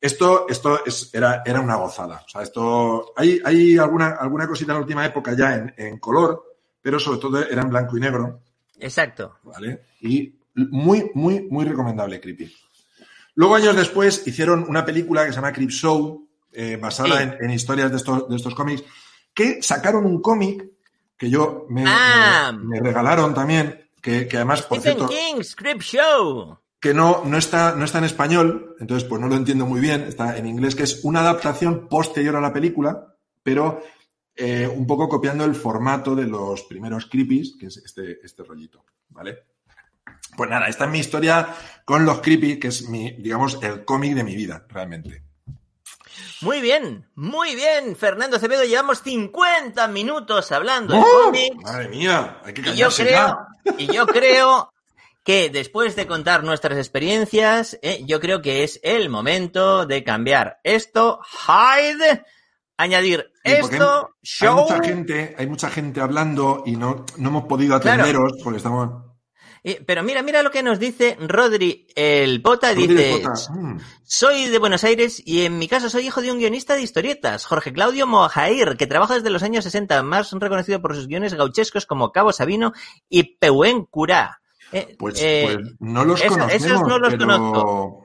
esto, 0.00 0.46
esto 0.48 0.84
es, 0.84 1.10
era, 1.14 1.42
era 1.46 1.60
una 1.60 1.76
gozada. 1.76 2.22
O 2.26 2.28
sea, 2.28 2.42
esto, 2.42 3.14
hay, 3.16 3.40
hay 3.42 3.78
alguna, 3.78 4.16
alguna 4.20 4.46
cosita 4.46 4.72
en 4.72 4.76
la 4.76 4.82
última 4.82 5.06
época 5.06 5.34
ya 5.34 5.54
en, 5.54 5.74
en 5.78 5.98
color, 5.98 6.58
pero 6.82 7.00
sobre 7.00 7.18
todo 7.18 7.42
era 7.42 7.62
en 7.62 7.70
blanco 7.70 7.96
y 7.96 8.00
negro. 8.00 8.42
Exacto. 8.78 9.38
¿Vale? 9.44 9.86
Y 10.02 10.34
muy, 10.54 11.10
muy, 11.14 11.46
muy 11.50 11.64
recomendable, 11.64 12.20
Creepy. 12.20 12.52
Luego, 13.36 13.54
años 13.54 13.76
después, 13.76 14.26
hicieron 14.26 14.64
una 14.68 14.84
película 14.84 15.24
que 15.24 15.30
se 15.30 15.36
llama 15.36 15.52
Creep 15.52 15.70
Show, 15.70 16.28
eh, 16.52 16.76
basada 16.76 17.18
sí. 17.18 17.22
en, 17.22 17.44
en, 17.44 17.50
historias 17.50 17.90
de 17.90 17.98
estos, 17.98 18.28
de 18.28 18.36
estos 18.36 18.54
cómics, 18.54 18.82
que 19.32 19.62
sacaron 19.62 20.06
un 20.06 20.22
cómic 20.22 20.66
que 21.16 21.30
yo 21.30 21.66
me, 21.68 21.84
ah. 21.86 22.52
me, 22.58 22.80
me, 22.80 22.80
regalaron 22.80 23.34
también, 23.34 23.90
que, 24.00 24.26
que 24.26 24.36
además, 24.36 24.62
por 24.62 24.80
Stephen 24.80 25.06
cierto... 25.06 25.14
King, 25.14 25.42
Script 25.42 25.82
Show. 25.82 26.58
Que 26.80 26.94
no, 26.94 27.22
no, 27.24 27.36
está, 27.36 27.74
no 27.74 27.84
está 27.84 27.98
en 27.98 28.04
español, 28.04 28.74
entonces 28.80 29.08
pues 29.08 29.20
no 29.20 29.28
lo 29.28 29.36
entiendo 29.36 29.66
muy 29.66 29.80
bien, 29.80 30.02
está 30.02 30.36
en 30.36 30.46
inglés, 30.46 30.74
que 30.74 30.84
es 30.84 31.04
una 31.04 31.20
adaptación 31.20 31.88
posterior 31.88 32.36
a 32.36 32.40
la 32.40 32.52
película, 32.52 33.14
pero 33.42 33.82
eh, 34.34 34.66
un 34.66 34.86
poco 34.86 35.08
copiando 35.08 35.44
el 35.44 35.54
formato 35.54 36.14
de 36.14 36.26
los 36.26 36.62
primeros 36.64 37.06
creepies, 37.06 37.56
que 37.58 37.66
es 37.66 37.78
este, 37.78 38.24
este 38.24 38.44
rollito, 38.44 38.84
¿vale? 39.08 39.38
Pues 40.36 40.50
nada, 40.50 40.66
esta 40.68 40.84
es 40.84 40.90
mi 40.90 40.98
historia 40.98 41.48
con 41.84 42.04
los 42.04 42.20
creepy, 42.20 42.58
que 42.58 42.68
es 42.68 42.88
mi, 42.88 43.12
digamos, 43.12 43.58
el 43.62 43.84
cómic 43.84 44.14
de 44.14 44.24
mi 44.24 44.34
vida, 44.34 44.64
realmente. 44.68 45.22
Muy 46.42 46.60
bien, 46.60 47.08
muy 47.14 47.54
bien, 47.54 47.96
Fernando 47.96 48.36
Acevedo. 48.36 48.64
Llevamos 48.64 49.02
50 49.02 49.88
minutos 49.88 50.52
hablando 50.52 50.96
¡Oh! 50.98 51.30
de 51.30 51.48
cómics. 51.48 51.62
Madre 51.62 51.88
mía, 51.88 52.38
hay 52.44 52.52
que 52.54 52.62
y 52.70 52.76
yo 52.76 52.88
creo, 52.90 53.38
y 53.78 53.86
yo 53.86 54.06
creo 54.06 54.72
que 55.24 55.50
después 55.50 55.96
de 55.96 56.06
contar 56.06 56.44
nuestras 56.44 56.76
experiencias, 56.78 57.78
eh, 57.82 58.02
yo 58.06 58.20
creo 58.20 58.42
que 58.42 58.64
es 58.64 58.78
el 58.82 59.08
momento 59.08 59.86
de 59.86 60.04
cambiar 60.04 60.60
esto, 60.62 61.20
hide, 61.48 62.24
añadir 62.76 63.30
esto, 63.42 64.08
hay, 64.08 64.12
show. 64.22 64.58
hay 64.58 64.62
mucha 64.76 64.84
gente, 64.84 65.34
hay 65.38 65.46
mucha 65.46 65.70
gente 65.70 66.00
hablando 66.00 66.62
y 66.66 66.76
no, 66.76 67.04
no 67.16 67.28
hemos 67.28 67.44
podido 67.46 67.76
atenderos 67.76 68.32
Claro. 68.32 68.44
porque 68.44 68.56
estamos. 68.58 69.05
Pero 69.84 70.02
mira, 70.04 70.22
mira 70.22 70.42
lo 70.44 70.50
que 70.52 70.62
nos 70.62 70.78
dice 70.78 71.16
Rodri 71.20 71.88
el 71.96 72.40
Pota. 72.40 72.72
Rodri 72.72 72.86
Dice, 72.86 73.22
mm. 73.50 73.78
soy 74.04 74.46
de 74.46 74.58
Buenos 74.58 74.84
Aires 74.84 75.20
y 75.24 75.44
en 75.44 75.58
mi 75.58 75.66
caso 75.66 75.90
soy 75.90 76.06
hijo 76.06 76.22
de 76.22 76.30
un 76.30 76.38
guionista 76.38 76.74
de 76.76 76.82
historietas, 76.82 77.44
Jorge 77.46 77.72
Claudio 77.72 78.06
Mojair, 78.06 78.76
que 78.76 78.86
trabaja 78.86 79.14
desde 79.14 79.30
los 79.30 79.42
años 79.42 79.64
60, 79.64 80.02
más 80.04 80.30
reconocido 80.32 80.80
por 80.80 80.94
sus 80.94 81.08
guiones 81.08 81.34
gauchescos 81.34 81.84
como 81.86 82.12
Cabo 82.12 82.32
Sabino 82.32 82.72
y 83.08 83.36
Pehuen 83.38 83.84
Curá. 83.86 84.40
Eh, 84.72 84.94
Pues, 84.98 85.20
eh, 85.20 85.48
pues 85.54 85.74
no 85.80 86.04
los 86.04 86.20
eso- 86.20 86.30
conocemos. 86.34 86.64
esos 86.66 86.80
no 86.82 86.98
los 86.98 87.10
pero, 87.14 87.26
conozco. 87.26 88.02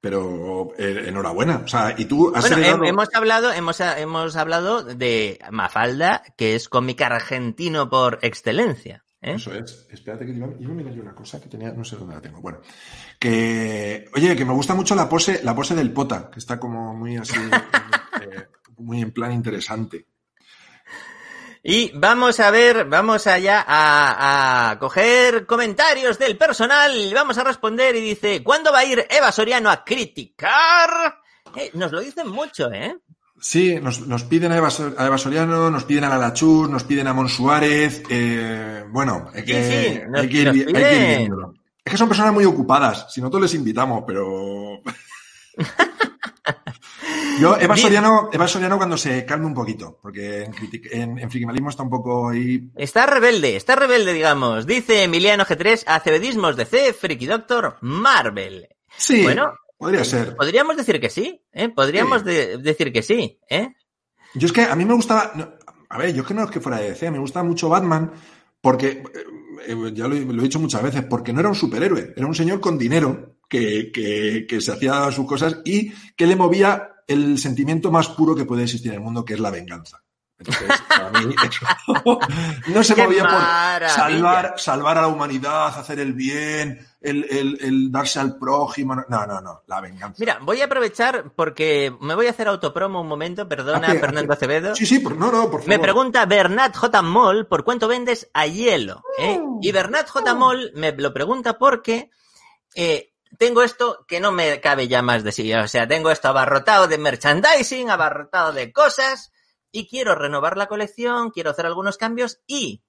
Pero 0.00 0.68
eh, 0.78 1.04
enhorabuena. 1.08 1.62
O 1.64 1.68
sea, 1.68 1.94
y 1.98 2.04
tú 2.04 2.32
has 2.34 2.42
Bueno, 2.42 2.56
heredado- 2.58 2.84
hemos 2.84 3.08
hablado, 3.14 3.52
hemos, 3.52 3.80
hemos 3.80 4.36
hablado 4.36 4.82
de 4.84 5.40
Mafalda, 5.50 6.22
que 6.36 6.54
es 6.54 6.68
cómic 6.68 7.02
argentino 7.02 7.88
por 7.90 8.18
excelencia. 8.22 9.02
¿Eh? 9.26 9.34
Eso 9.34 9.52
es. 9.52 9.86
Espérate 9.90 10.24
que 10.24 10.32
iba, 10.32 10.48
iba 10.58 10.72
a 10.72 10.74
mirar 10.74 10.94
yo 10.94 11.02
una 11.02 11.14
cosa 11.14 11.40
que 11.40 11.48
tenía, 11.48 11.72
no 11.72 11.84
sé 11.84 11.96
dónde 11.96 12.14
la 12.14 12.20
tengo. 12.20 12.40
Bueno, 12.40 12.60
que, 13.18 14.08
oye, 14.14 14.36
que 14.36 14.44
me 14.44 14.52
gusta 14.52 14.74
mucho 14.74 14.94
la 14.94 15.08
pose, 15.08 15.42
la 15.42 15.54
pose 15.54 15.74
del 15.74 15.92
pota, 15.92 16.30
que 16.30 16.38
está 16.38 16.58
como 16.58 16.94
muy 16.94 17.16
así, 17.16 17.36
eh, 18.22 18.46
muy 18.78 19.02
en 19.02 19.12
plan 19.12 19.32
interesante. 19.32 20.06
Y 21.68 21.90
vamos 21.98 22.38
a 22.38 22.52
ver, 22.52 22.84
vamos 22.84 23.26
allá 23.26 23.64
a, 23.66 24.70
a 24.70 24.78
coger 24.78 25.46
comentarios 25.46 26.16
del 26.16 26.38
personal. 26.38 26.92
Vamos 27.12 27.38
a 27.38 27.44
responder 27.44 27.96
y 27.96 28.00
dice, 28.00 28.44
¿cuándo 28.44 28.70
va 28.70 28.78
a 28.78 28.84
ir 28.84 29.04
Eva 29.10 29.32
Soriano 29.32 29.68
a 29.68 29.82
criticar? 29.82 31.18
Eh, 31.56 31.70
nos 31.74 31.90
lo 31.90 32.00
dicen 32.00 32.28
mucho, 32.28 32.70
¿eh? 32.70 32.96
Sí, 33.38 33.78
nos, 33.80 34.06
nos 34.06 34.24
piden 34.24 34.50
a 34.52 34.56
Eva, 34.56 34.70
Sor- 34.70 34.94
a 34.98 35.06
Eva 35.06 35.18
Soriano, 35.18 35.70
nos 35.70 35.84
piden 35.84 36.04
a 36.04 36.08
Lala 36.08 36.32
Chus, 36.32 36.68
nos 36.70 36.84
piden 36.84 37.06
a 37.06 37.12
Mon 37.12 37.28
Suárez. 37.28 38.02
eh, 38.08 38.84
bueno, 38.90 39.28
hay 39.34 39.44
que, 39.44 39.62
Sí, 39.62 39.94
sí, 39.94 40.00
nos- 40.08 40.20
hay 40.22 40.28
que 40.28 40.36
ir, 40.38 40.48
hay 40.48 40.54
que 40.64 40.70
ir 40.70 41.18
viéndolo. 41.18 41.54
Es 41.84 41.90
que 41.92 41.96
son 41.98 42.08
personas 42.08 42.32
muy 42.32 42.44
ocupadas. 42.44 43.06
Si 43.12 43.20
nosotros 43.20 43.42
les 43.42 43.54
invitamos, 43.54 44.02
pero. 44.06 44.80
Yo, 47.40 47.56
Eva. 47.60 47.76
Soriano, 47.76 48.30
Eva 48.32 48.48
Soriano 48.48 48.78
cuando 48.78 48.96
se 48.96 49.24
calme 49.26 49.44
un 49.46 49.54
poquito, 49.54 49.98
porque 50.00 50.44
en, 50.44 50.54
en, 50.90 51.18
en 51.18 51.30
Frikimalismo 51.30 51.68
está 51.68 51.82
un 51.82 51.90
poco 51.90 52.30
ahí. 52.30 52.70
Está 52.74 53.04
rebelde, 53.06 53.56
está 53.56 53.76
rebelde, 53.76 54.14
digamos. 54.14 54.66
Dice 54.66 55.02
Emiliano 55.02 55.44
G3, 55.44 55.84
acebedismos 55.86 56.56
de 56.56 56.64
C, 56.64 56.92
Freaky 56.94 57.26
Doctor, 57.26 57.76
Marvel. 57.82 58.68
Sí, 58.96 59.22
Bueno. 59.22 59.52
Podría 59.76 60.04
ser. 60.04 60.36
Podríamos 60.36 60.76
decir 60.76 61.00
que 61.00 61.10
sí, 61.10 61.42
¿eh? 61.52 61.68
Podríamos 61.68 62.20
Sí. 62.22 62.26
de- 62.28 62.58
decir 62.58 62.92
que 62.92 63.02
sí, 63.02 63.38
¿eh? 63.48 63.72
Yo 64.34 64.46
es 64.46 64.52
que 64.52 64.62
a 64.62 64.74
mí 64.76 64.84
me 64.84 64.94
gustaba. 64.94 65.32
no, 65.34 65.48
a 65.88 65.98
ver, 65.98 66.12
yo 66.14 66.22
es 66.22 66.28
que 66.28 66.34
no 66.34 66.44
es 66.44 66.50
que 66.50 66.60
fuera 66.60 66.78
de 66.78 66.90
DC, 66.90 67.10
me 67.10 67.18
gusta 67.18 67.42
mucho 67.42 67.68
Batman, 67.68 68.12
porque. 68.60 68.88
eh, 68.88 69.02
eh, 69.68 69.92
ya 69.94 70.06
lo, 70.06 70.14
he- 70.14 70.24
lo 70.24 70.40
he 70.40 70.44
dicho 70.44 70.60
muchas 70.60 70.82
veces, 70.82 71.04
porque 71.08 71.32
no 71.32 71.40
era 71.40 71.48
un 71.48 71.54
superhéroe, 71.54 72.12
era 72.16 72.26
un 72.26 72.34
señor 72.34 72.60
con 72.60 72.76
dinero 72.78 73.38
que, 73.48 73.90
que, 73.92 74.46
que 74.48 74.60
se 74.60 74.72
hacía 74.72 75.10
sus 75.12 75.26
cosas 75.26 75.58
y 75.64 75.90
que 76.14 76.26
le 76.26 76.36
movía 76.36 76.92
el 77.08 77.38
sentimiento 77.38 77.90
más 77.90 78.08
puro 78.08 78.34
que 78.34 78.44
puede 78.44 78.64
existir 78.64 78.90
en 78.92 78.98
el 78.98 79.00
mundo, 79.04 79.24
que 79.24 79.34
es 79.34 79.40
la 79.40 79.50
venganza. 79.50 80.02
Entonces, 80.38 80.68
para 80.88 81.10
mí, 81.12 81.34
eso 81.48 81.66
no 82.74 82.84
se 82.84 82.94
¡Qué 82.94 83.02
movía 83.04 83.22
por 83.22 83.88
salvar, 83.88 84.54
salvar 84.58 84.98
a 84.98 85.02
la 85.02 85.08
humanidad, 85.08 85.68
hacer 85.78 85.98
el 86.00 86.12
bien, 86.12 86.78
el, 87.06 87.24
el, 87.30 87.58
el 87.60 87.92
darse 87.92 88.20
al 88.20 88.36
prójimo. 88.38 88.94
No, 89.08 89.26
no, 89.26 89.40
no, 89.40 89.62
la 89.66 89.80
venganza. 89.80 90.16
Mira, 90.18 90.38
voy 90.42 90.60
a 90.60 90.66
aprovechar 90.66 91.32
porque 91.34 91.94
me 92.00 92.14
voy 92.14 92.26
a 92.26 92.30
hacer 92.30 92.48
autopromo 92.48 93.00
un 93.00 93.08
momento, 93.08 93.48
perdona, 93.48 93.88
Hazte- 93.88 94.00
Fernando 94.00 94.32
hazte- 94.32 94.36
Acevedo. 94.44 94.74
Sí, 94.74 94.86
sí, 94.86 94.98
por, 94.98 95.16
no, 95.16 95.26
no, 95.32 95.42
por 95.50 95.60
favor. 95.60 95.68
Me 95.68 95.78
pregunta 95.78 96.26
Bernat 96.26 96.76
J. 96.76 97.02
Moll 97.02 97.46
por 97.46 97.64
cuánto 97.64 97.88
vendes 97.88 98.30
a 98.34 98.46
hielo. 98.46 99.02
¿eh? 99.18 99.40
Y 99.62 99.72
Bernat 99.72 100.08
J. 100.08 100.34
Moll 100.34 100.72
me 100.74 100.92
lo 100.92 101.12
pregunta 101.14 101.58
porque 101.58 102.10
eh, 102.74 103.12
tengo 103.38 103.62
esto 103.62 104.04
que 104.06 104.20
no 104.20 104.32
me 104.32 104.60
cabe 104.60 104.88
ya 104.88 105.02
más 105.02 105.24
de 105.24 105.32
sí. 105.32 105.52
O 105.54 105.68
sea, 105.68 105.86
tengo 105.88 106.10
esto 106.10 106.28
abarrotado 106.28 106.86
de 106.88 106.98
merchandising, 106.98 107.90
abarrotado 107.90 108.52
de 108.52 108.72
cosas 108.72 109.32
y 109.72 109.88
quiero 109.88 110.14
renovar 110.14 110.56
la 110.56 110.66
colección, 110.68 111.30
quiero 111.30 111.50
hacer 111.50 111.66
algunos 111.66 111.98
cambios 111.98 112.40
y 112.46 112.82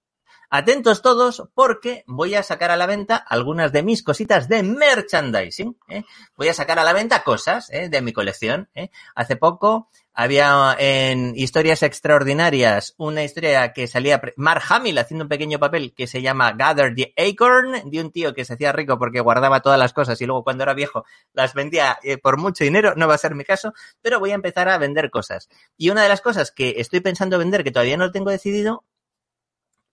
Atentos 0.50 1.02
todos 1.02 1.44
porque 1.54 2.06
voy 2.08 2.36
a 2.36 2.42
sacar 2.42 2.72
a 2.72 2.78
la 2.78 2.86
venta 2.86 3.18
algunas 3.18 3.74
de 3.74 3.84
mis 3.84 4.02
cositas 4.02 4.48
de 4.48 4.64
merchandising. 4.64 5.78
¿eh? 5.90 6.04
Voy 6.38 6.48
a 6.48 6.54
sacar 6.54 6.80
a 6.80 6.86
la 6.86 6.94
venta 6.94 7.24
cosas 7.24 7.70
¿eh? 7.70 7.90
de 7.90 8.02
mi 8.02 8.14
colección. 8.14 8.70
¿eh? 8.74 8.90
Hace 9.14 9.36
poco 9.36 9.90
había 10.20 10.76
en 10.80 11.34
Historias 11.36 11.84
Extraordinarias 11.84 12.96
una 12.98 13.24
historia 13.24 13.72
que 13.74 13.88
salía 13.88 14.20
Mark 14.36 14.64
Hamill 14.70 14.98
haciendo 14.98 15.26
un 15.26 15.30
pequeño 15.30 15.60
papel 15.60 15.94
que 15.94 16.08
se 16.08 16.22
llama 16.22 16.54
Gather 16.54 16.96
the 16.96 17.14
Acorn, 17.18 17.92
de 17.92 18.02
un 18.02 18.12
tío 18.12 18.34
que 18.34 18.44
se 18.44 18.54
hacía 18.54 18.72
rico 18.72 18.98
porque 18.98 19.20
guardaba 19.20 19.60
todas 19.60 19.78
las 19.78 19.94
cosas 19.94 20.20
y 20.22 20.26
luego 20.26 20.44
cuando 20.44 20.64
era 20.64 20.74
viejo 20.74 21.06
las 21.34 21.54
vendía 21.54 22.00
eh, 22.02 22.18
por 22.18 22.38
mucho 22.38 22.64
dinero. 22.64 22.94
No 22.96 23.08
va 23.08 23.14
a 23.14 23.20
ser 23.20 23.36
mi 23.36 23.44
caso, 23.44 23.74
pero 24.02 24.20
voy 24.20 24.32
a 24.32 24.36
empezar 24.36 24.70
a 24.70 24.78
vender 24.80 25.12
cosas. 25.12 25.50
Y 25.78 25.90
una 25.90 26.04
de 26.04 26.10
las 26.10 26.22
cosas 26.22 26.52
que 26.52 26.76
estoy 26.78 27.02
pensando 27.02 27.38
vender, 27.38 27.66
que 27.66 27.72
todavía 27.72 27.98
no 27.98 28.06
lo 28.06 28.12
tengo 28.12 28.32
decidido, 28.32 28.86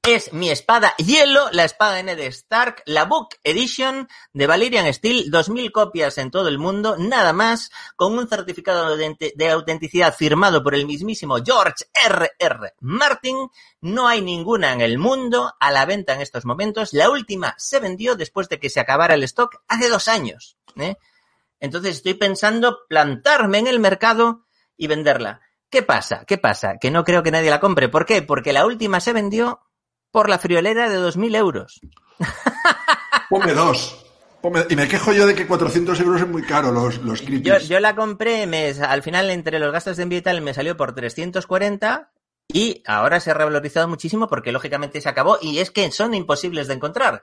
es 0.06 0.34
mi 0.34 0.50
espada 0.50 0.94
hielo, 0.98 1.48
la 1.52 1.64
espada 1.64 2.02
de 2.02 2.26
Stark, 2.26 2.82
la 2.84 3.04
Book 3.04 3.36
Edition 3.42 4.06
de 4.34 4.46
Valerian 4.46 4.92
Steel, 4.92 5.30
2000 5.30 5.72
copias 5.72 6.18
en 6.18 6.30
todo 6.30 6.48
el 6.48 6.58
mundo, 6.58 6.96
nada 6.98 7.32
más, 7.32 7.70
con 7.96 8.18
un 8.18 8.28
certificado 8.28 8.96
de, 8.96 9.50
autenticidad 9.50 10.14
firmado 10.14 10.62
por 10.62 10.74
el 10.74 10.86
mismísimo 10.86 11.38
George 11.42 11.86
R. 12.06 12.32
R. 12.38 12.74
Martin. 12.80 13.48
No 13.80 14.06
hay 14.06 14.20
ninguna 14.20 14.74
en 14.74 14.82
el 14.82 14.98
mundo 14.98 15.54
a 15.58 15.70
la 15.70 15.86
venta 15.86 16.14
en 16.14 16.20
estos 16.20 16.44
momentos. 16.44 16.92
La 16.92 17.08
última 17.08 17.54
se 17.56 17.80
vendió 17.80 18.14
después 18.14 18.48
de 18.50 18.60
que 18.60 18.68
se 18.68 18.80
acabara 18.80 19.14
el 19.14 19.24
stock 19.24 19.62
hace 19.68 19.88
dos 19.88 20.08
años. 20.08 20.58
¿eh? 20.76 20.96
Entonces 21.60 21.96
estoy 21.96 22.14
pensando 22.14 22.80
plantarme 22.88 23.58
en 23.58 23.68
el 23.68 23.80
mercado 23.80 24.44
y 24.76 24.86
venderla. 24.86 25.40
¿Qué 25.70 25.82
pasa? 25.82 26.24
¿Qué 26.26 26.36
pasa? 26.36 26.76
Que 26.78 26.90
no 26.90 27.04
creo 27.04 27.22
que 27.22 27.30
nadie 27.30 27.50
la 27.50 27.60
compre. 27.60 27.88
¿Por 27.88 28.04
qué? 28.04 28.20
Porque 28.20 28.52
la 28.52 28.66
última 28.66 29.00
se 29.00 29.12
vendió 29.12 29.60
por 30.14 30.28
la 30.28 30.38
friolera 30.38 30.88
de 30.88 30.96
2.000 31.00 31.36
euros. 31.36 31.80
Ponme 33.28 33.52
dos. 33.52 34.06
y 34.70 34.76
me 34.76 34.86
quejo 34.86 35.12
yo 35.12 35.26
de 35.26 35.34
que 35.34 35.44
400 35.44 35.98
euros 35.98 36.20
es 36.20 36.28
muy 36.28 36.44
caro 36.44 36.70
los, 36.70 36.98
los 36.98 37.20
yo, 37.22 37.58
yo, 37.58 37.80
la 37.80 37.96
compré, 37.96 38.46
me, 38.46 38.68
al 38.68 39.02
final 39.02 39.28
entre 39.30 39.58
los 39.58 39.72
gastos 39.72 39.96
de 39.96 40.04
envío 40.04 40.20
y 40.20 40.22
tal 40.22 40.40
me 40.40 40.54
salió 40.54 40.76
por 40.76 40.94
340 40.94 42.12
y 42.46 42.84
ahora 42.86 43.18
se 43.18 43.32
ha 43.32 43.34
revalorizado 43.34 43.88
muchísimo 43.88 44.28
porque 44.28 44.52
lógicamente 44.52 45.00
se 45.00 45.08
acabó 45.08 45.38
y 45.42 45.58
es 45.58 45.72
que 45.72 45.90
son 45.90 46.14
imposibles 46.14 46.68
de 46.68 46.74
encontrar. 46.74 47.20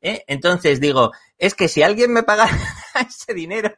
¿eh? 0.00 0.24
Entonces 0.26 0.80
digo, 0.80 1.12
es 1.38 1.54
que 1.54 1.68
si 1.68 1.84
alguien 1.84 2.12
me 2.12 2.24
paga 2.24 2.48
ese 3.08 3.34
dinero, 3.34 3.72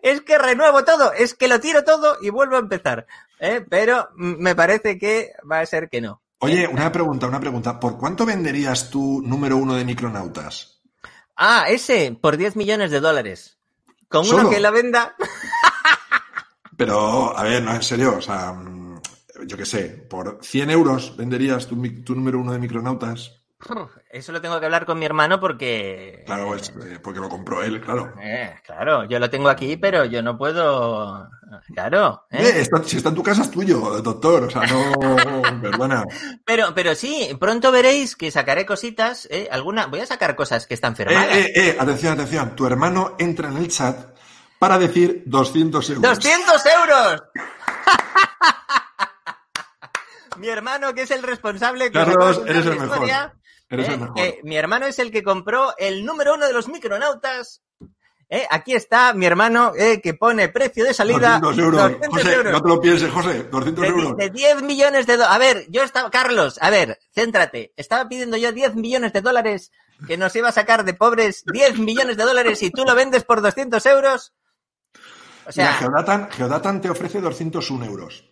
es 0.00 0.20
que 0.20 0.38
renuevo 0.38 0.84
todo, 0.84 1.12
es 1.12 1.34
que 1.34 1.48
lo 1.48 1.58
tiro 1.58 1.82
todo 1.82 2.18
y 2.22 2.30
vuelvo 2.30 2.54
a 2.54 2.60
empezar. 2.60 3.08
¿eh? 3.40 3.66
Pero 3.68 4.10
me 4.14 4.54
parece 4.54 4.96
que 4.96 5.32
va 5.50 5.58
a 5.58 5.66
ser 5.66 5.88
que 5.88 6.00
no. 6.00 6.22
Oye, 6.44 6.68
una 6.68 6.92
pregunta, 6.92 7.26
una 7.26 7.40
pregunta. 7.40 7.80
¿Por 7.80 7.98
cuánto 7.98 8.26
venderías 8.26 8.90
tu 8.90 9.22
número 9.22 9.56
uno 9.56 9.74
de 9.74 9.84
micronautas? 9.84 10.82
Ah, 11.36 11.66
ese, 11.68 12.16
por 12.20 12.36
10 12.36 12.56
millones 12.56 12.90
de 12.90 13.00
dólares. 13.00 13.58
Con 14.08 14.28
uno 14.28 14.50
que 14.50 14.60
la 14.60 14.70
venda. 14.70 15.16
Pero, 16.76 17.36
a 17.36 17.42
ver, 17.42 17.62
no, 17.62 17.74
en 17.74 17.82
serio, 17.82 18.16
o 18.18 18.20
sea, 18.20 18.54
yo 19.46 19.56
qué 19.56 19.66
sé, 19.66 19.84
por 20.08 20.38
100 20.42 20.70
euros 20.70 21.16
venderías 21.16 21.66
tu, 21.66 21.80
tu 22.02 22.14
número 22.14 22.38
uno 22.38 22.52
de 22.52 22.58
micronautas. 22.58 23.43
Eso 24.10 24.32
lo 24.32 24.40
tengo 24.40 24.60
que 24.60 24.66
hablar 24.66 24.86
con 24.86 24.98
mi 24.98 25.06
hermano 25.06 25.40
porque. 25.40 26.22
Claro, 26.26 26.54
eh, 26.56 26.98
porque 27.02 27.20
lo 27.20 27.28
compró 27.28 27.62
él, 27.62 27.80
claro. 27.80 28.12
Eh, 28.20 28.54
claro, 28.64 29.04
yo 29.04 29.18
lo 29.18 29.30
tengo 29.30 29.48
aquí, 29.48 29.76
pero 29.76 30.04
yo 30.04 30.22
no 30.22 30.36
puedo. 30.36 31.28
Claro. 31.72 32.26
¿eh? 32.30 32.66
si 32.84 32.96
está 32.96 33.10
en 33.10 33.14
tu 33.14 33.22
casa 33.22 33.42
es 33.42 33.50
tuyo, 33.50 33.78
doctor. 34.02 34.44
O 34.44 34.50
sea, 34.50 34.62
no. 34.66 35.42
Perdona. 35.62 36.04
Pero, 36.44 36.74
pero 36.74 36.94
sí, 36.94 37.36
pronto 37.38 37.72
veréis 37.72 38.16
que 38.16 38.30
sacaré 38.30 38.66
cositas. 38.66 39.26
¿eh? 39.30 39.48
Alguna. 39.50 39.86
Voy 39.86 40.00
a 40.00 40.06
sacar 40.06 40.36
cosas 40.36 40.66
que 40.66 40.74
están 40.74 40.96
firmadas. 40.96 41.36
Eh, 41.36 41.52
eh, 41.54 41.68
eh, 41.68 41.76
atención, 41.78 42.14
atención. 42.14 42.56
Tu 42.56 42.66
hermano 42.66 43.14
entra 43.18 43.48
en 43.48 43.56
el 43.56 43.68
chat 43.68 44.14
para 44.58 44.78
decir 44.78 45.22
200 45.26 45.90
euros. 45.90 46.18
¡200 46.18 46.62
euros! 46.80 47.22
mi 50.38 50.48
hermano, 50.48 50.94
que 50.94 51.02
es 51.02 51.10
el 51.10 51.22
responsable. 51.22 51.90
Carlos, 51.90 52.42
eres 52.46 52.66
el 52.66 52.78
mejor. 52.78 53.08
Eh, 53.70 53.98
eh, 54.16 54.40
mi 54.42 54.56
hermano 54.56 54.86
es 54.86 54.98
el 54.98 55.10
que 55.10 55.22
compró 55.22 55.74
el 55.78 56.04
número 56.04 56.34
uno 56.34 56.46
de 56.46 56.52
los 56.52 56.68
micronautas. 56.68 57.62
Eh, 58.28 58.46
aquí 58.50 58.74
está 58.74 59.12
mi 59.12 59.26
hermano 59.26 59.72
que 60.02 60.14
pone 60.14 60.48
precio 60.48 60.84
de 60.84 60.94
salida. 60.94 61.38
200 61.40 61.58
euros. 61.58 61.92
José, 62.10 62.44
no 62.44 62.62
te 62.62 62.68
lo 62.68 62.80
pienses, 62.80 63.10
José. 63.10 63.44
200 63.44 63.82
de, 63.82 63.88
euros. 63.88 64.16
De 64.16 64.30
10 64.30 64.62
millones 64.62 65.06
de 65.06 65.16
dólares. 65.16 65.34
A 65.34 65.38
ver, 65.38 65.66
yo 65.68 65.82
estaba. 65.82 66.10
Carlos, 66.10 66.58
a 66.60 66.70
ver, 66.70 66.98
céntrate. 67.14 67.72
Estaba 67.76 68.08
pidiendo 68.08 68.36
yo 68.36 68.52
10 68.52 68.74
millones 68.76 69.12
de 69.12 69.20
dólares 69.20 69.72
que 70.06 70.16
nos 70.16 70.34
iba 70.36 70.48
a 70.48 70.52
sacar 70.52 70.84
de 70.84 70.94
pobres 70.94 71.44
10 71.52 71.78
millones 71.78 72.16
de 72.16 72.24
dólares 72.24 72.62
y 72.62 72.70
tú 72.70 72.84
lo 72.84 72.94
vendes 72.94 73.24
por 73.24 73.40
200 73.42 73.84
euros. 73.86 74.32
O 75.46 75.52
sea. 75.52 75.74
Geodatan, 75.74 76.30
Geodatan 76.30 76.80
te 76.80 76.90
ofrece 76.90 77.20
201 77.20 77.84
euros. 77.84 78.24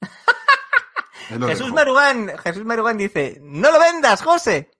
Jesús 1.46 1.72
Marugán, 1.72 2.36
Jesús 2.38 2.64
Marugán 2.64 2.98
dice, 2.98 3.38
no 3.42 3.70
lo 3.70 3.78
vendas, 3.78 4.22
José. 4.22 4.70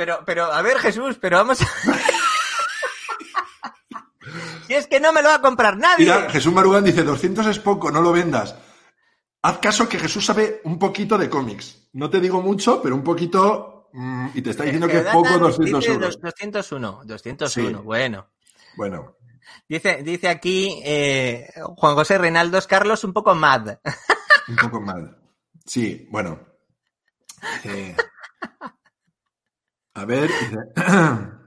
Pero, 0.00 0.22
pero, 0.24 0.50
a 0.50 0.62
ver, 0.62 0.78
Jesús, 0.78 1.18
pero 1.20 1.36
vamos 1.36 1.60
a... 1.60 1.66
si 4.66 4.72
es 4.72 4.86
que 4.86 4.98
no 4.98 5.12
me 5.12 5.20
lo 5.20 5.28
va 5.28 5.34
a 5.34 5.42
comprar 5.42 5.76
nadie. 5.76 6.06
Mira, 6.06 6.30
Jesús 6.30 6.54
Marugán 6.54 6.84
dice, 6.84 7.02
200 7.02 7.46
es 7.48 7.58
poco, 7.58 7.90
no 7.90 8.00
lo 8.00 8.10
vendas. 8.10 8.56
Haz 9.42 9.58
caso 9.58 9.90
que 9.90 9.98
Jesús 9.98 10.24
sabe 10.24 10.62
un 10.64 10.78
poquito 10.78 11.18
de 11.18 11.28
cómics. 11.28 11.90
No 11.92 12.08
te 12.08 12.18
digo 12.18 12.40
mucho, 12.40 12.80
pero 12.80 12.94
un 12.94 13.04
poquito... 13.04 13.90
Mm, 13.92 14.28
y 14.32 14.40
te 14.40 14.48
está 14.48 14.64
diciendo 14.64 14.88
que 14.88 15.00
es 15.00 15.04
poco 15.04 15.38
200 15.38 15.86
euros. 15.88 16.18
201, 16.18 17.02
201, 17.04 17.82
bueno. 17.82 18.26
Bueno. 18.78 19.18
Dice, 19.68 20.02
dice 20.02 20.30
aquí 20.30 20.80
eh, 20.82 21.46
Juan 21.76 21.94
José 21.94 22.16
Reinaldos 22.16 22.66
Carlos 22.66 23.04
un 23.04 23.12
poco 23.12 23.34
mad. 23.34 23.76
Un 24.48 24.56
poco 24.56 24.80
mad. 24.80 25.10
Sí, 25.66 26.08
bueno. 26.10 26.40
Eh, 27.64 27.94
a 29.94 30.04
ver. 30.04 30.30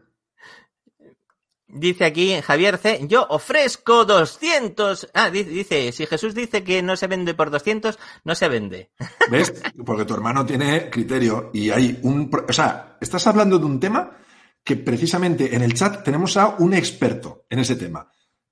Dice 1.76 2.06
aquí 2.06 2.40
Javier 2.42 2.78
C. 2.78 3.00
Yo 3.08 3.26
ofrezco 3.30 4.06
200. 4.06 5.10
Ah, 5.16 5.32
dice, 5.32 5.92
si 5.92 6.06
Jesús 6.06 6.36
dice 6.36 6.64
que 6.64 6.84
no 6.84 6.96
se 6.96 7.08
vende 7.08 7.34
por 7.34 7.50
200, 7.50 7.98
no 8.26 8.36
se 8.36 8.48
vende. 8.48 8.92
¿Ves? 9.32 9.54
Porque 9.84 10.06
tu 10.06 10.14
hermano 10.14 10.46
tiene 10.46 10.92
criterio 10.92 11.50
y 11.52 11.72
hay 11.72 12.00
un. 12.04 12.30
O 12.48 12.54
sea, 12.54 12.98
estás 13.02 13.26
hablando 13.26 13.58
de 13.58 13.66
un 13.66 13.80
tema 13.80 14.20
que 14.64 14.76
precisamente 14.76 15.56
en 15.56 15.64
el 15.64 15.74
chat 15.74 16.04
tenemos 16.04 16.38
a 16.38 16.50
un 16.60 16.76
experto 16.76 17.48
en 17.50 17.58
ese 17.58 17.76
tema. 17.76 18.08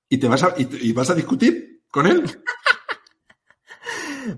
¿Y, 0.08 0.18
te 0.18 0.26
vas 0.26 0.42
a, 0.42 0.54
y 0.58 0.92
vas 0.92 1.10
a 1.10 1.14
discutir 1.14 1.84
con 1.88 2.06
él? 2.08 2.24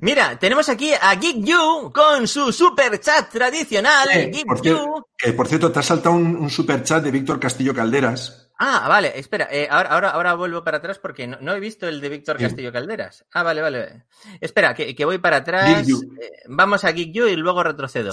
Mira, 0.01 0.39
tenemos 0.39 0.69
aquí 0.69 0.93
a 1.01 1.15
Geek 1.15 1.45
You 1.45 1.93
con 1.93 2.27
su 2.27 2.53
super 2.53 2.99
chat 3.01 3.31
tradicional. 3.31 4.09
Geek 4.31 4.47
por, 4.47 4.61
cierto, 4.61 5.09
por 5.37 5.49
cierto, 5.49 5.73
te 5.73 5.79
ha 5.79 5.83
saltado 5.83 6.15
un, 6.15 6.51
super 6.51 6.83
chat 6.83 7.03
de 7.03 7.11
Víctor 7.11 7.41
Castillo 7.41 7.75
Calderas. 7.75 8.51
Ah, 8.57 8.87
vale, 8.89 9.19
espera, 9.19 9.49
eh, 9.51 9.67
ahora, 9.69 9.91
ahora, 9.91 10.11
ahora 10.11 10.35
vuelvo 10.35 10.63
para 10.63 10.77
atrás 10.77 11.01
porque 11.01 11.27
no, 11.27 11.55
he 11.55 11.61
visto 11.61 11.89
el 11.89 12.01
de 12.01 12.09
Víctor 12.09 12.39
Castillo 12.39 12.73
Calderas. 12.73 13.25
Ah, 13.33 13.43
vale, 13.43 13.61
vale. 13.61 14.05
Espera, 14.41 14.75
que, 14.75 15.05
voy 15.05 15.19
para 15.19 15.39
atrás. 15.39 15.89
Eh, 15.89 16.43
vamos 16.47 16.85
a 16.85 16.93
Geek 16.93 17.13
You 17.13 17.27
y 17.27 17.37
luego 17.37 17.65
retrocedo. 17.65 18.13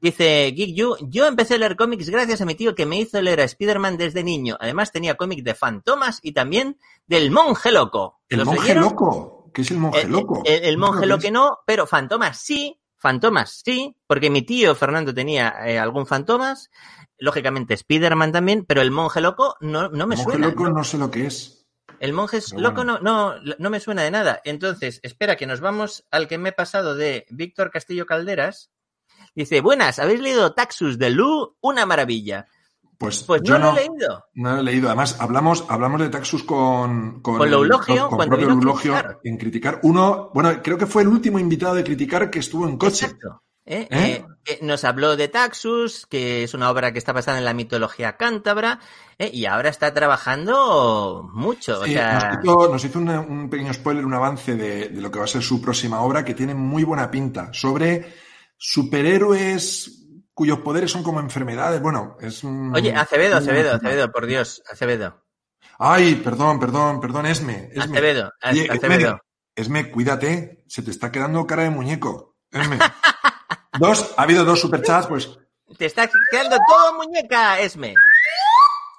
Dice 0.00 0.50
Geek 0.56 0.74
You, 0.74 0.96
yo 1.02 1.26
empecé 1.26 1.54
a 1.54 1.58
leer 1.58 1.76
cómics 1.76 2.08
gracias 2.08 2.40
a 2.40 2.46
mi 2.46 2.54
tío 2.54 2.74
que 2.74 2.86
me 2.86 2.98
hizo 2.98 3.20
leer 3.20 3.40
a 3.40 3.44
Spider-Man 3.44 3.98
desde 3.98 4.24
niño. 4.24 4.56
Además 4.60 4.92
tenía 4.92 5.16
cómic 5.16 5.42
de 5.42 5.54
Fantomas 5.54 6.20
y 6.22 6.32
también 6.32 6.78
del 7.06 7.30
Monje 7.30 7.70
Loco. 7.70 8.20
¿El 8.30 8.46
Monje 8.46 8.74
Loco? 8.74 9.41
Que 9.52 9.62
es 9.62 9.70
el 9.70 9.78
monje 9.78 10.02
eh, 10.02 10.08
loco. 10.08 10.42
El, 10.44 10.78
monje 10.78 11.06
loco 11.06 11.30
no, 11.30 11.58
pero 11.66 11.86
fantomas 11.86 12.38
sí, 12.38 12.80
fantomas 12.96 13.60
sí, 13.64 13.94
porque 14.06 14.30
mi 14.30 14.42
tío 14.42 14.74
Fernando 14.74 15.12
tenía 15.14 15.54
eh, 15.66 15.78
algún 15.78 16.06
fantomas, 16.06 16.70
lógicamente 17.18 17.74
Spider-Man 17.74 18.32
también, 18.32 18.64
pero 18.66 18.80
el 18.80 18.90
monje 18.90 19.20
loco 19.20 19.56
no, 19.60 19.88
no 19.88 20.06
me 20.06 20.14
el 20.14 20.22
monje 20.22 20.38
loco 20.38 20.68
¿no? 20.68 20.84
sé 20.84 20.98
lo 20.98 21.10
que 21.10 21.26
es. 21.26 21.66
El 22.00 22.12
monje 22.12 22.40
loco 22.56 22.82
no, 22.82 22.98
no, 22.98 23.36
no 23.58 23.70
me 23.70 23.78
suena 23.78 24.02
de 24.02 24.10
nada. 24.10 24.40
Entonces, 24.44 24.98
espera 25.04 25.36
que 25.36 25.46
nos 25.46 25.60
vamos 25.60 26.04
al 26.10 26.26
que 26.26 26.36
me 26.36 26.48
he 26.48 26.52
pasado 26.52 26.96
de 26.96 27.26
Víctor 27.30 27.70
Castillo 27.70 28.06
Calderas. 28.06 28.72
Dice, 29.36 29.60
buenas, 29.60 30.00
¿habéis 30.00 30.20
leído 30.20 30.52
Taxus 30.52 30.98
de 30.98 31.10
Lu? 31.10 31.56
Una 31.60 31.86
maravilla. 31.86 32.48
Pues, 33.02 33.24
pues 33.24 33.42
yo 33.42 33.58
no, 33.58 33.72
lo 33.72 33.78
he 33.78 33.88
leído. 33.88 34.24
No 34.34 34.52
lo 34.54 34.60
he 34.60 34.62
leído. 34.62 34.86
Además, 34.86 35.16
hablamos, 35.18 35.64
hablamos 35.68 36.00
de 36.00 36.08
Taxus 36.08 36.44
con, 36.44 37.20
con, 37.20 37.36
con 37.36 37.52
Eulogio, 37.52 38.08
con, 38.08 38.28
propio 38.28 38.50
Eulogio 38.50 38.94
en 39.24 39.36
criticar. 39.36 39.80
Uno, 39.82 40.30
bueno, 40.32 40.62
creo 40.62 40.78
que 40.78 40.86
fue 40.86 41.02
el 41.02 41.08
último 41.08 41.40
invitado 41.40 41.74
de 41.74 41.82
criticar 41.82 42.30
que 42.30 42.38
estuvo 42.38 42.68
en 42.68 42.76
coche. 42.76 43.06
Exacto. 43.06 43.42
¿Eh? 43.66 43.88
¿Eh? 43.90 44.24
Eh, 44.46 44.58
nos 44.62 44.84
habló 44.84 45.16
de 45.16 45.26
Taxus, 45.26 46.06
que 46.06 46.44
es 46.44 46.54
una 46.54 46.70
obra 46.70 46.92
que 46.92 46.98
está 46.98 47.12
basada 47.12 47.38
en 47.38 47.44
la 47.44 47.54
mitología 47.54 48.16
cántabra, 48.16 48.78
y 49.18 49.46
ahora 49.46 49.68
está 49.68 49.92
trabajando 49.92 51.28
mucho. 51.32 51.80
Nos 51.84 52.84
hizo, 52.84 52.98
un 53.00 53.48
pequeño 53.50 53.72
spoiler, 53.74 54.04
un 54.04 54.14
avance 54.14 54.54
de, 54.54 54.90
de, 54.90 55.00
lo 55.00 55.10
que 55.10 55.18
va 55.18 55.24
a 55.24 55.28
ser 55.28 55.42
su 55.42 55.60
próxima 55.60 56.02
obra, 56.02 56.24
que 56.24 56.34
tiene 56.34 56.54
muy 56.54 56.84
buena 56.84 57.10
pinta, 57.10 57.50
sobre 57.52 58.12
superhéroes 58.56 60.01
cuyos 60.34 60.60
poderes 60.60 60.90
son 60.90 61.02
como 61.02 61.20
enfermedades. 61.20 61.80
Bueno, 61.80 62.16
es 62.20 62.44
un... 62.44 62.74
Oye, 62.74 62.94
Acevedo, 62.94 63.36
Acevedo, 63.36 63.74
Acevedo, 63.74 64.10
por 64.12 64.26
Dios, 64.26 64.62
Acevedo. 64.70 65.22
Ay, 65.78 66.16
perdón, 66.16 66.60
perdón, 66.60 67.00
perdón, 67.00 67.26
Esme. 67.26 67.68
Esme. 67.72 67.82
Acevedo, 67.98 68.32
Oye, 68.50 68.68
Acevedo. 68.70 69.20
Esme, 69.54 69.82
Esme, 69.82 69.90
cuídate, 69.90 70.64
se 70.68 70.82
te 70.82 70.90
está 70.90 71.10
quedando 71.10 71.46
cara 71.46 71.64
de 71.64 71.70
muñeco. 71.70 72.36
Esme. 72.50 72.78
dos, 73.78 74.14
ha 74.16 74.22
habido 74.22 74.44
dos 74.44 74.60
superchats, 74.60 75.06
pues. 75.06 75.30
Te 75.76 75.86
está 75.86 76.08
quedando 76.30 76.56
todo 76.68 76.94
muñeca, 76.94 77.58
Esme. 77.60 77.94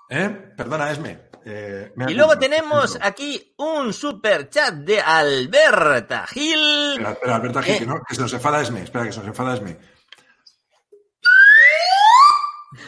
¿Eh? 0.10 0.30
Perdona, 0.58 0.92
Esme. 0.92 1.30
Eh, 1.46 1.92
me 1.96 2.12
Y 2.12 2.16
luego 2.16 2.38
tenemos 2.38 2.98
aquí 3.02 3.54
un 3.58 3.92
super 3.92 4.50
chat 4.50 4.74
de 4.76 5.02
Alberta 5.02 6.26
Gil. 6.28 6.92
Espera, 6.94 7.12
espera, 7.12 7.36
Alberta, 7.36 7.62
Gil, 7.64 7.74
Eh. 7.76 7.80
que, 7.80 7.86
no, 7.86 8.02
que 8.08 8.16
se 8.16 8.22
nos 8.22 8.34
enfada 8.34 8.62
Esme. 8.62 8.84
Espera, 8.84 9.06
que 9.06 9.12
se 9.12 9.20
nos 9.20 9.28
enfada 9.28 9.56
Esme. 9.56 9.78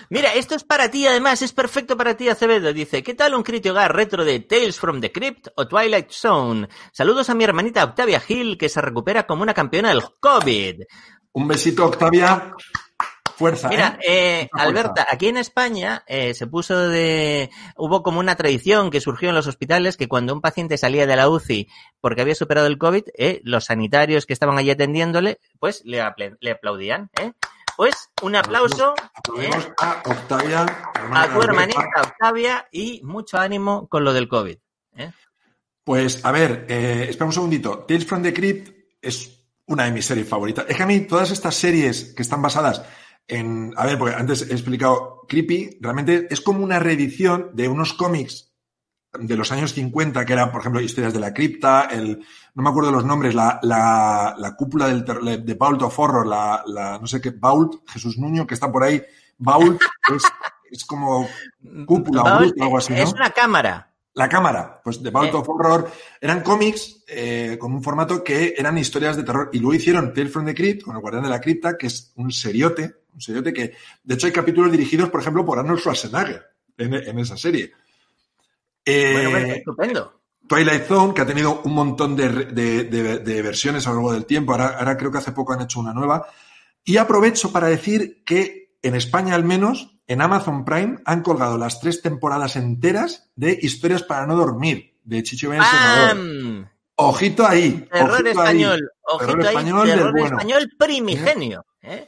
Mira, 0.10 0.34
esto 0.34 0.56
es 0.56 0.64
para 0.64 0.89
ti, 0.91 1.08
además, 1.08 1.41
es 1.41 1.51
perfecto 1.53 1.97
para 1.97 2.16
ti, 2.16 2.30
Acevedo. 2.30 2.72
Dice, 2.74 3.03
¿qué 3.03 3.14
tal 3.14 3.34
un 3.34 3.43
crítico 3.43 3.74
hogar 3.74 3.95
retro 3.95 4.24
de 4.24 4.39
Tales 4.39 4.80
from 4.80 5.01
the 5.01 5.12
Crypt 5.12 5.47
o 5.56 5.68
Twilight 5.68 6.12
Zone? 6.12 6.68
Saludos 6.91 7.30
a 7.30 7.36
mi 7.36 7.43
hermanita 7.43 7.84
Octavia 7.84 8.20
Gil, 8.20 8.58
que 8.58 8.70
se 8.70 8.82
recupera 8.82 9.26
como 9.26 9.43
una 9.43 9.53
campeona 9.53 9.89
del 9.89 10.03
COVID. 10.20 10.82
Un 11.34 11.47
besito, 11.47 11.86
Octavia. 11.86 12.53
Fuerza, 13.38 13.68
Mira, 13.68 13.99
¿eh? 14.01 14.43
eh, 14.43 14.47
fuerza. 14.49 14.66
Alberta, 14.68 15.08
aquí 15.12 15.28
en 15.28 15.36
España 15.36 16.03
eh, 16.08 16.34
se 16.34 16.47
puso 16.47 16.88
de... 16.88 17.49
Hubo 17.76 18.01
como 18.01 18.22
una 18.22 18.38
tradición 18.38 18.89
que 18.91 19.01
surgió 19.01 19.28
en 19.28 19.36
los 19.36 19.47
hospitales 19.47 19.97
que 19.97 20.08
cuando 20.08 20.34
un 20.34 20.39
paciente 20.39 20.78
salía 20.78 21.06
de 21.06 21.18
la 21.18 21.28
UCI 21.28 21.68
porque 21.99 22.22
había 22.22 22.34
superado 22.36 22.68
el 22.68 22.78
COVID, 22.78 23.03
eh, 23.18 23.41
los 23.43 23.66
sanitarios 23.66 24.26
que 24.26 24.32
estaban 24.32 24.58
allí 24.58 24.70
atendiéndole, 24.72 25.39
pues 25.60 25.82
le, 25.84 26.01
apl- 26.01 26.38
le 26.39 26.51
aplaudían. 26.51 27.10
¿eh? 27.20 27.34
Pues 27.78 27.93
un 28.21 28.36
aplauso 28.36 28.93
¿eh? 28.97 29.09
Aplaudimos 29.13 29.71
a 29.82 30.01
Octavia. 30.05 30.65
a 31.13 31.34
tu 31.34 31.41
hermanita 31.41 32.01
Octavia 32.01 32.67
y 32.71 33.01
mucho 33.03 33.38
ánimo 33.38 33.88
con 33.88 34.03
lo 34.03 34.13
del 34.13 34.28
COVID. 34.28 34.57
¿eh? 34.97 35.11
Pues, 35.84 36.23
a 36.26 36.32
ver, 36.32 36.65
eh, 36.69 37.07
espera 37.09 37.26
un 37.26 37.34
segundito. 37.34 37.80
Tales 37.80 38.05
from 38.05 38.23
the 38.23 38.34
Crypt 38.34 38.69
es 39.01 39.45
una 39.67 39.86
de 39.86 39.91
mis 39.91 40.05
series 40.05 40.28
favoritas. 40.28 40.65
Es 40.67 40.78
que 40.78 40.84
a 40.84 40.88
mí 40.88 41.01
todas 41.01 41.32
estas 41.32 41.55
series 41.55 42.13
que 42.15 42.23
están 42.23 42.41
basadas 42.41 42.84
en... 43.28 43.73
A 43.78 43.86
ver, 43.86 43.97
porque 43.97 44.15
antes 44.15 44.49
he 44.49 44.53
explicado 44.53 45.21
Creepy, 45.28 45.78
realmente 45.82 46.28
es 46.30 46.41
como 46.41 46.63
una 46.63 46.80
reedición 46.80 47.51
de 47.53 47.67
unos 47.67 47.93
cómics 47.93 48.55
de 49.20 49.36
los 49.36 49.51
años 49.51 49.74
50, 49.74 50.26
que 50.26 50.34
eran, 50.34 50.51
por 50.51 50.61
ejemplo, 50.61 50.82
historias 50.82 51.13
de 51.13 51.20
la 51.20 51.34
cripta, 51.34 51.88
el, 51.91 52.24
no 52.53 52.63
me 52.63 52.70
acuerdo 52.70 52.91
los 52.91 53.05
nombres, 53.05 53.36
la, 53.36 53.59
la, 53.63 54.36
la 54.38 54.55
cúpula 54.55 54.88
del 54.88 55.45
de 55.45 55.53
Vault 55.53 55.82
of 55.82 55.99
Horror, 55.99 56.26
la, 56.28 56.63
la, 56.68 56.97
no 56.99 57.07
sé 57.07 57.22
qué, 57.22 57.32
Vault, 57.32 57.88
Jesús 57.89 58.18
Nuño, 58.18 58.45
que 58.45 58.53
está 58.53 58.72
por 58.72 58.84
ahí, 58.84 59.01
Vault 59.38 59.82
es, 60.16 60.24
es 60.72 60.86
como 60.86 61.28
cúpula 61.86 62.24
o 62.24 62.63
algo 62.63 62.78
así, 62.78 62.93
¿no? 62.93 62.99
Es 62.99 63.13
una 63.13 63.30
cámara. 63.32 63.91
La 64.13 64.30
cámara, 64.30 64.80
pues 64.82 65.03
de 65.03 65.09
Vault 65.09 65.34
Eh. 65.34 65.38
of 65.38 65.49
Horror, 65.49 65.91
eran 66.22 66.41
cómics 66.41 67.03
eh, 67.05 67.57
con 67.59 67.74
un 67.74 67.84
formato 67.84 68.24
que 68.24 68.55
eran 68.57 68.78
historias 68.78 69.18
de 69.18 69.24
terror. 69.24 69.49
Y 69.51 69.59
luego 69.59 69.74
hicieron 69.74 70.13
Tales 70.13 70.32
from 70.32 70.45
the 70.45 70.55
Crypt, 70.55 70.84
con 70.84 70.95
el 70.95 71.01
Guardián 71.01 71.24
de 71.24 71.30
la 71.30 71.41
Cripta, 71.41 71.78
que 71.78 71.88
es 71.88 72.13
un 72.16 72.32
seriote, 72.32 72.95
un 73.13 73.20
seriote 73.20 73.51
que, 73.51 73.74
de 74.03 74.13
hecho, 74.13 74.28
hay 74.28 74.34
capítulos 74.34 74.72
dirigidos, 74.72 75.09
por 75.09 75.20
ejemplo, 75.20 75.45
por 75.45 75.59
Arnold 75.59 75.80
Schwarzenegger 75.82 76.45
en, 76.78 76.93
en 76.93 77.20
esa 77.20 77.36
serie. 77.36 77.74
Eh, 78.86 79.11
Bueno, 79.13 79.29
bueno, 79.31 79.47
estupendo. 79.53 80.21
Twilight 80.47 80.83
Zone, 80.86 81.13
que 81.13 81.21
ha 81.21 81.25
tenido 81.25 81.61
un 81.63 81.73
montón 81.73 82.15
de, 82.15 82.29
de- 82.29 82.83
de- 82.83 83.19
de 83.19 83.41
versiones 83.41 83.88
a 83.88 83.89
lo 83.89 83.95
largo 83.95 84.13
del 84.13 84.25
tiempo, 84.25 84.51
ahora, 84.51 84.75
ahora 84.77 84.95
creo 84.95 85.11
que 85.11 85.17
hace 85.17 85.31
poco 85.31 85.53
han 85.53 85.61
hecho 85.61 85.79
una 85.79 85.93
nueva. 85.93 86.27
Y 86.83 86.97
aprovecho 86.97 87.51
para 87.51 87.67
decir 87.67 88.23
que 88.23 88.77
en 88.83 88.93
España 88.93 89.33
al 89.33 89.43
menos, 89.43 89.97
en 90.05 90.21
Amazon 90.21 90.63
Prime, 90.65 90.99
han 91.05 91.23
colgado 91.23 91.57
las 91.57 91.79
tres 91.79 92.03
temporadas 92.03 92.55
enteras 92.57 93.31
de 93.36 93.57
Historias 93.59 94.03
para 94.03 94.27
no 94.27 94.36
dormir, 94.36 94.99
de 95.03 95.23
Chicho. 95.23 95.49
¡Pam! 95.49 96.69
Ojito 96.97 97.45
ahí. 97.45 97.88
Terror 97.91 98.11
ojito 98.11 98.27
ahí. 98.29 98.31
español. 98.61 98.91
Ojito 99.01 99.25
Terror 99.25 99.41
ahí, 99.41 99.47
español 99.55 99.88
del 99.88 99.97
terror 99.97 100.11
bueno. 100.11 100.38
español 100.38 100.71
primigenio. 100.77 101.65
¿eh? 101.81 102.07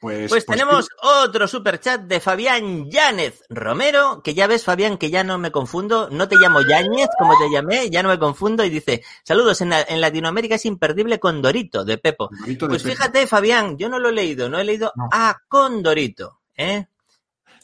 Pues, 0.00 0.28
Pues, 0.30 0.44
pues 0.44 0.46
tenemos 0.46 0.88
otro 1.02 1.48
superchat 1.48 2.02
de 2.02 2.20
Fabián 2.20 2.88
Yáñez 2.88 3.42
Romero, 3.48 4.22
que 4.22 4.32
ya 4.32 4.46
ves, 4.46 4.62
Fabián, 4.64 4.96
que 4.96 5.10
ya 5.10 5.24
no 5.24 5.38
me 5.38 5.50
confundo, 5.50 6.08
no 6.10 6.28
te 6.28 6.36
llamo 6.36 6.60
Yáñez 6.60 7.08
como 7.18 7.36
te 7.36 7.50
llamé, 7.50 7.90
ya 7.90 8.02
no 8.04 8.08
me 8.10 8.18
confundo, 8.18 8.64
y 8.64 8.70
dice, 8.70 9.02
saludos, 9.24 9.60
en, 9.60 9.70
la- 9.70 9.82
en 9.82 10.00
Latinoamérica 10.00 10.54
es 10.54 10.66
imperdible 10.66 11.18
Condorito, 11.18 11.84
de 11.84 11.98
Pepo. 11.98 12.28
Condorito 12.28 12.66
de 12.66 12.70
Pues 12.70 12.82
Pepo. 12.84 12.94
fíjate, 12.94 13.26
Fabián, 13.26 13.76
yo 13.76 13.88
no 13.88 13.98
lo 13.98 14.10
he 14.10 14.12
leído, 14.12 14.48
no 14.48 14.58
he 14.60 14.64
leído 14.64 14.92
No. 14.94 15.08
a 15.10 15.36
Condorito, 15.48 16.38
¿eh? 16.56 16.86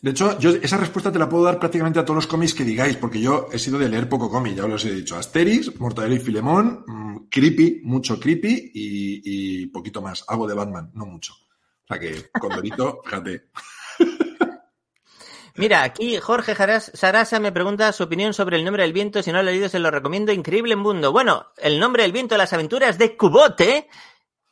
De 0.02 0.10
hecho, 0.10 0.36
yo 0.40 0.50
esa 0.50 0.76
respuesta 0.76 1.12
te 1.12 1.18
la 1.20 1.28
puedo 1.28 1.44
dar 1.44 1.58
prácticamente 1.60 1.98
a 2.00 2.04
todos 2.04 2.16
los 2.16 2.26
cómics 2.26 2.52
que 2.52 2.64
digáis, 2.64 2.96
porque 2.96 3.20
yo 3.20 3.46
he 3.52 3.58
sido 3.60 3.78
de 3.78 3.88
leer 3.88 4.08
poco 4.08 4.28
cómic, 4.28 4.54
ya 4.56 4.64
os 4.64 4.70
los 4.70 4.84
he 4.84 4.92
dicho. 4.92 5.16
Asterix, 5.16 5.78
Mortadelo 5.80 6.16
y 6.16 6.18
Filemón, 6.18 6.84
mm, 6.86 7.16
Creepy, 7.30 7.80
mucho 7.84 8.18
Creepy 8.20 8.72
y, 8.74 9.62
y 9.62 9.66
poquito 9.68 10.02
más. 10.02 10.24
Algo 10.28 10.46
de 10.48 10.54
Batman, 10.54 10.90
no 10.94 11.06
mucho. 11.06 11.34
O 11.84 11.86
sea 11.88 11.98
que, 11.98 12.30
Condorito, 12.40 13.00
fíjate. 13.04 13.44
Mira, 15.56 15.84
aquí 15.84 16.18
Jorge 16.18 16.56
Sarasa 16.80 17.38
me 17.38 17.52
pregunta 17.52 17.92
su 17.92 18.02
opinión 18.02 18.34
sobre 18.34 18.56
el 18.56 18.64
nombre 18.64 18.82
del 18.82 18.92
viento. 18.92 19.22
Si 19.22 19.30
no 19.30 19.40
lo 19.40 19.50
he 19.50 19.52
leído, 19.52 19.68
se 19.68 19.78
lo 19.78 19.90
recomiendo. 19.90 20.32
Increíble 20.32 20.74
mundo. 20.74 21.12
Bueno, 21.12 21.46
el 21.58 21.78
nombre 21.78 22.02
del 22.02 22.10
viento, 22.10 22.36
las 22.36 22.52
aventuras 22.52 22.98
de 22.98 23.16
Cubote. 23.16 23.88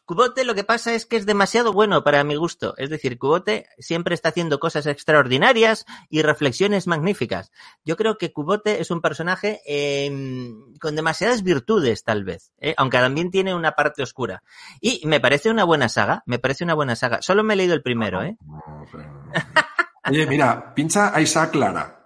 Cubote 0.04 0.44
lo 0.44 0.54
que 0.54 0.64
pasa 0.64 0.94
es 0.94 1.06
que 1.06 1.16
es 1.16 1.26
demasiado 1.26 1.72
bueno 1.72 2.02
para 2.04 2.24
mi 2.24 2.34
gusto. 2.34 2.74
Es 2.76 2.90
decir, 2.90 3.18
Cubote 3.18 3.66
siempre 3.78 4.14
está 4.14 4.30
haciendo 4.30 4.58
cosas 4.58 4.86
extraordinarias 4.86 5.86
y 6.10 6.22
reflexiones 6.22 6.86
magníficas. 6.86 7.50
Yo 7.84 7.96
creo 7.96 8.18
que 8.18 8.32
Cubote 8.32 8.80
es 8.80 8.90
un 8.90 9.00
personaje 9.00 9.60
eh, 9.66 10.10
con 10.80 10.96
demasiadas 10.96 11.42
virtudes, 11.42 12.02
tal 12.04 12.24
vez, 12.24 12.52
¿eh? 12.58 12.74
aunque 12.76 12.98
también 12.98 13.30
tiene 13.30 13.54
una 13.54 13.72
parte 13.72 14.02
oscura. 14.02 14.42
Y 14.80 15.00
me 15.06 15.20
parece 15.20 15.50
una 15.50 15.64
buena 15.64 15.88
saga, 15.88 16.22
me 16.26 16.38
parece 16.38 16.64
una 16.64 16.74
buena 16.74 16.96
saga. 16.96 17.22
Solo 17.22 17.42
me 17.44 17.54
he 17.54 17.56
leído 17.56 17.74
el 17.74 17.82
primero, 17.82 18.22
¿eh? 18.22 18.36
Oye, 20.10 20.26
mira, 20.26 20.74
pincha 20.74 21.14
a 21.14 21.20
Isaac 21.20 21.54
Lara, 21.54 22.04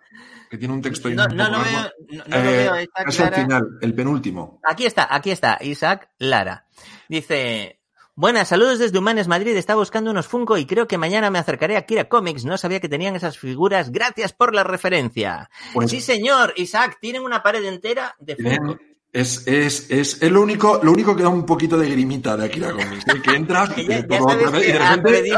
que 0.50 0.58
tiene 0.58 0.74
un 0.74 0.82
texto 0.82 1.08
No, 1.08 1.26
no, 1.26 1.28
poco 1.28 1.34
no 1.34 1.48
largo. 1.48 1.64
veo, 1.64 1.90
no, 2.10 2.24
no 2.26 2.44
lo 2.44 2.50
Eh, 2.50 2.56
veo. 2.58 2.74
Es 2.76 2.88
el 3.20 3.28
clara. 3.28 3.36
final, 3.42 3.78
el 3.80 3.94
penúltimo. 3.94 4.60
Aquí 4.64 4.84
está, 4.84 5.08
aquí 5.14 5.30
está, 5.30 5.56
Isaac 5.62 6.10
Lara. 6.18 6.66
Dice, 7.08 7.80
buenas, 8.16 8.48
saludos 8.48 8.78
desde 8.78 8.98
Humanes 8.98 9.28
Madrid, 9.28 9.56
estaba 9.56 9.78
buscando 9.78 10.10
unos 10.10 10.26
Funko 10.26 10.56
y 10.58 10.66
creo 10.66 10.88
que 10.88 10.98
mañana 10.98 11.30
me 11.30 11.38
acercaré 11.38 11.76
a 11.76 11.86
Kira 11.86 12.08
Comics, 12.08 12.44
no 12.44 12.58
sabía 12.58 12.80
que 12.80 12.88
tenían 12.88 13.14
esas 13.14 13.38
figuras, 13.38 13.92
gracias 13.92 14.32
por 14.32 14.54
la 14.54 14.64
referencia. 14.64 15.50
Pues 15.72 15.90
Sí 15.90 16.00
señor, 16.00 16.54
Isaac, 16.56 16.98
tienen 17.00 17.22
una 17.22 17.42
pared 17.42 17.64
entera 17.64 18.16
de 18.18 18.36
Funko. 18.36 18.78
es, 19.12 19.46
es, 19.46 19.90
es, 19.90 20.22
es 20.22 20.32
lo 20.32 20.40
único, 20.40 20.80
lo 20.82 20.92
único 20.92 21.14
que 21.14 21.22
da 21.22 21.28
un 21.28 21.46
poquito 21.46 21.76
de 21.78 21.88
grimita 21.90 22.36
de 22.36 22.46
Akira 22.46 22.72
Comics, 22.72 23.06
¿eh? 23.06 23.22
que 23.22 23.34
entras 23.36 23.70
Que 23.70 23.82
y 23.82 23.86
ya, 23.86 24.20
sabes 24.20 24.50
vez 24.50 24.62
y 24.62 24.66
que 24.66 24.72
de 24.72 24.78
repente, 24.78 25.32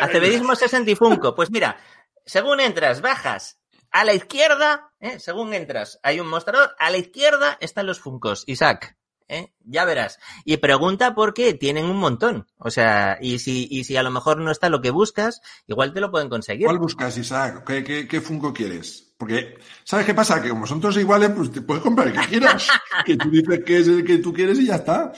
acebedismos 0.00 0.62
es 0.62 0.74
antifunko. 0.74 1.34
Pues 1.34 1.50
mira, 1.50 1.78
según 2.26 2.60
entras, 2.60 3.00
bajas 3.00 3.60
a 3.90 4.04
la 4.04 4.12
izquierda, 4.12 4.92
¿eh? 4.98 5.20
según 5.20 5.54
entras, 5.54 6.00
hay 6.02 6.18
un 6.18 6.26
mostrador, 6.26 6.74
a 6.78 6.90
la 6.90 6.96
izquierda 6.96 7.56
están 7.60 7.86
los 7.86 8.00
funcos, 8.00 8.42
Isaac. 8.46 8.96
¿Eh? 9.28 9.52
Ya 9.64 9.84
verás. 9.84 10.18
Y 10.44 10.56
pregunta 10.58 11.14
por 11.14 11.34
qué 11.34 11.54
tienen 11.54 11.86
un 11.86 11.96
montón. 11.96 12.46
O 12.58 12.70
sea, 12.70 13.18
y 13.20 13.38
si, 13.38 13.66
y 13.70 13.84
si 13.84 13.96
a 13.96 14.02
lo 14.02 14.10
mejor 14.10 14.38
no 14.38 14.50
está 14.50 14.68
lo 14.68 14.80
que 14.80 14.90
buscas, 14.90 15.40
igual 15.66 15.92
te 15.92 16.00
lo 16.00 16.10
pueden 16.10 16.28
conseguir. 16.28 16.66
¿Cuál 16.66 16.78
buscas, 16.78 17.16
Isaac? 17.18 17.64
¿Qué, 17.66 17.82
qué, 17.84 18.06
qué 18.08 18.20
Funko 18.20 18.52
quieres? 18.52 19.14
Porque, 19.16 19.58
¿sabes 19.84 20.06
qué 20.06 20.14
pasa? 20.14 20.42
Que 20.42 20.48
como 20.50 20.66
son 20.66 20.80
todos 20.80 20.96
iguales, 20.96 21.30
pues 21.36 21.50
te 21.52 21.62
puedes 21.62 21.82
comprar 21.82 22.08
el 22.08 22.14
que 22.14 22.26
quieras. 22.26 22.68
que 23.06 23.16
tú 23.16 23.30
dices 23.30 23.60
que 23.64 23.78
es 23.78 23.88
el 23.88 24.04
que 24.04 24.18
tú 24.18 24.32
quieres 24.32 24.58
y 24.58 24.66
ya 24.66 24.76
está. 24.76 25.12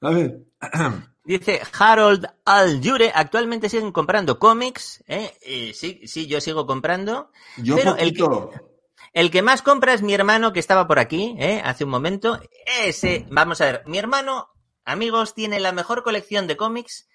¿Sabes? 0.00 0.32
Dice 1.22 1.60
Harold 1.78 2.26
Aljure, 2.44 3.12
actualmente 3.14 3.68
siguen 3.68 3.92
comprando 3.92 4.38
cómics. 4.38 5.04
¿eh? 5.06 5.30
Y 5.46 5.74
sí, 5.74 6.00
sí, 6.06 6.26
yo 6.26 6.40
sigo 6.40 6.66
comprando. 6.66 7.30
Yo 7.58 7.76
Pero 7.76 7.96
el 7.96 8.14
que- 8.14 8.24
poquito. 8.24 8.69
El 9.12 9.30
que 9.30 9.42
más 9.42 9.62
compra 9.62 9.92
es 9.92 10.02
mi 10.02 10.14
hermano 10.14 10.52
que 10.52 10.60
estaba 10.60 10.86
por 10.86 10.98
aquí, 10.98 11.34
¿eh? 11.38 11.60
hace 11.64 11.84
un 11.84 11.90
momento. 11.90 12.40
Ese, 12.84 13.26
vamos 13.30 13.60
a 13.60 13.64
ver, 13.66 13.82
mi 13.86 13.98
hermano, 13.98 14.48
amigos, 14.84 15.34
tiene 15.34 15.58
la 15.60 15.72
mejor 15.72 16.02
colección 16.04 16.46
de 16.46 16.56
cómics 16.56 17.08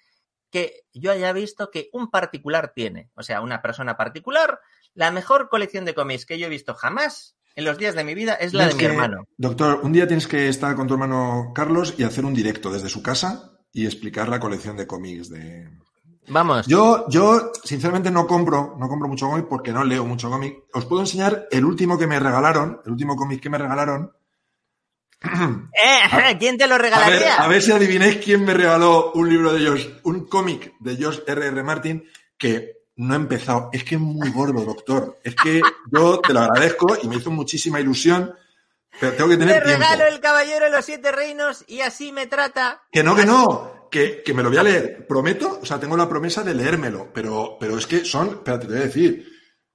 que 0.50 0.84
yo 0.92 1.10
haya 1.10 1.32
visto 1.32 1.70
que 1.70 1.88
un 1.92 2.10
particular 2.10 2.72
tiene. 2.74 3.10
O 3.14 3.22
sea, 3.22 3.40
una 3.40 3.62
persona 3.62 3.96
particular, 3.96 4.60
la 4.94 5.10
mejor 5.10 5.48
colección 5.48 5.84
de 5.84 5.94
cómics 5.94 6.26
que 6.26 6.38
yo 6.38 6.46
he 6.46 6.50
visto 6.50 6.74
jamás 6.74 7.36
en 7.54 7.64
los 7.64 7.78
días 7.78 7.94
de 7.94 8.04
mi 8.04 8.14
vida 8.14 8.34
es 8.34 8.52
la 8.52 8.68
de 8.68 8.74
mi 8.74 8.80
que- 8.80 8.86
hermano. 8.86 9.24
Doctor, 9.38 9.80
un 9.82 9.92
día 9.92 10.06
tienes 10.06 10.26
que 10.26 10.48
estar 10.48 10.76
con 10.76 10.86
tu 10.86 10.94
hermano 10.94 11.52
Carlos 11.54 11.94
y 11.96 12.04
hacer 12.04 12.24
un 12.26 12.34
directo 12.34 12.70
desde 12.70 12.90
su 12.90 13.02
casa 13.02 13.58
y 13.72 13.86
explicar 13.86 14.28
la 14.28 14.38
colección 14.40 14.76
de 14.76 14.86
cómics 14.86 15.30
de... 15.30 15.68
Vamos. 16.28 16.66
Yo, 16.66 17.06
yo, 17.08 17.52
sinceramente, 17.62 18.10
no 18.10 18.26
compro, 18.26 18.74
no 18.78 18.88
compro 18.88 19.08
mucho 19.08 19.28
cómic 19.28 19.46
porque 19.48 19.72
no 19.72 19.84
leo 19.84 20.04
mucho 20.04 20.28
cómic. 20.30 20.64
Os 20.72 20.84
puedo 20.86 21.00
enseñar 21.02 21.46
el 21.50 21.64
último 21.64 21.96
que 21.98 22.06
me 22.06 22.18
regalaron, 22.18 22.80
el 22.84 22.92
último 22.92 23.14
cómic 23.16 23.40
que 23.40 23.50
me 23.50 23.58
regalaron. 23.58 24.12
Eh, 25.72 26.36
¿Quién 26.38 26.58
te 26.58 26.66
lo 26.66 26.74
A 26.74 26.78
ver, 26.78 26.84
regalaría? 26.92 27.36
a 27.36 27.48
ver 27.48 27.62
si 27.62 27.72
adivináis 27.72 28.18
quién 28.24 28.44
me 28.44 28.54
regaló 28.54 29.12
un 29.12 29.28
libro 29.28 29.52
de 29.52 29.60
George, 29.60 30.00
un 30.04 30.26
cómic 30.26 30.74
de 30.80 30.96
George 30.96 31.22
R. 31.26 31.46
R. 31.46 31.62
Martin 31.62 32.04
que 32.38 32.72
no 32.96 33.14
he 33.14 33.16
empezado. 33.16 33.70
Es 33.72 33.84
que 33.84 33.94
es 33.96 34.00
muy 34.00 34.30
gordo, 34.30 34.64
doctor. 34.64 35.18
Es 35.24 35.34
que 35.36 35.60
yo 35.92 36.20
te 36.20 36.32
lo 36.32 36.40
agradezco 36.40 36.96
y 37.02 37.08
me 37.08 37.16
hizo 37.16 37.30
muchísima 37.30 37.80
ilusión, 37.80 38.34
pero 39.00 39.12
tengo 39.14 39.30
que 39.30 39.36
Te 39.36 39.46
tener 39.46 39.62
tiempo. 39.64 39.82
regalo 39.82 40.06
el 40.06 40.20
Caballero 40.20 40.64
de 40.66 40.70
los 40.70 40.84
Siete 40.84 41.12
Reinos 41.12 41.64
y 41.66 41.80
así 41.80 42.12
me 42.12 42.26
trata. 42.26 42.82
Que 42.92 43.02
no, 43.02 43.14
que 43.16 43.26
no, 43.26 43.72
que, 43.90 44.22
que 44.24 44.34
me 44.34 44.42
lo 44.42 44.48
voy 44.48 44.58
a 44.58 44.62
leer. 44.62 45.06
Prometo, 45.06 45.60
o 45.62 45.66
sea, 45.66 45.78
tengo 45.78 45.96
la 45.96 46.08
promesa 46.08 46.42
de 46.42 46.54
leérmelo, 46.54 47.10
pero, 47.12 47.56
pero 47.58 47.78
es 47.78 47.86
que 47.86 48.04
son, 48.04 48.28
espérate, 48.28 48.66
te 48.66 48.72
voy 48.72 48.82
a 48.82 48.86
decir, 48.86 49.26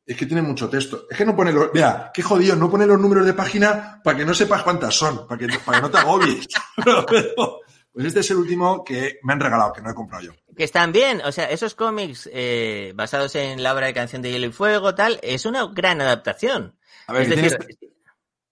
es 0.06 0.18
que 0.18 0.26
tiene 0.26 0.42
mucho 0.42 0.70
texto. 0.70 1.08
Es 1.10 1.18
que 1.18 1.26
no 1.26 1.36
pone 1.36 1.52
los, 1.52 1.72
vea, 1.72 2.12
qué 2.14 2.22
jodido, 2.22 2.56
no 2.56 2.70
pone 2.70 2.86
los 2.86 3.00
números 3.00 3.26
de 3.26 3.34
página 3.34 4.02
para 4.04 4.18
que 4.18 4.26
no 4.26 4.34
sepas 4.34 4.64
cuántas 4.64 4.96
son, 4.96 5.28
para 5.28 5.40
que, 5.40 5.48
para 5.66 5.78
que 5.78 5.82
no 5.84 5.92
te 5.92 5.98
agobies. 5.98 6.48
pues 7.94 8.06
este 8.06 8.20
es 8.22 8.32
el 8.32 8.38
último 8.38 8.84
que 8.84 9.20
me 9.24 9.34
han 9.34 9.40
regalado, 9.40 9.74
que 9.74 9.82
no 9.82 9.92
he 9.92 9.96
comprado 9.96 10.24
yo. 10.24 10.32
Que 10.56 10.64
están 10.64 10.92
bien, 10.92 11.22
o 11.24 11.32
sea, 11.32 11.50
esos 11.50 11.76
cómics 11.76 12.30
eh, 12.34 12.94
basados 12.96 13.36
en 13.36 13.64
la 13.64 13.74
obra 13.74 13.88
de 13.88 13.94
Canción 13.94 14.22
de 14.22 14.32
Hielo 14.32 14.48
y 14.48 14.52
Fuego, 14.52 14.96
tal, 14.96 15.20
es 15.24 15.46
una 15.46 15.68
gran 15.68 16.02
adaptación. 16.02 16.76
A 17.08 17.14
ver, 17.14 17.24
es 17.24 17.30
que 17.30 17.36
decir, 17.36 17.58
tienes, 17.58 17.80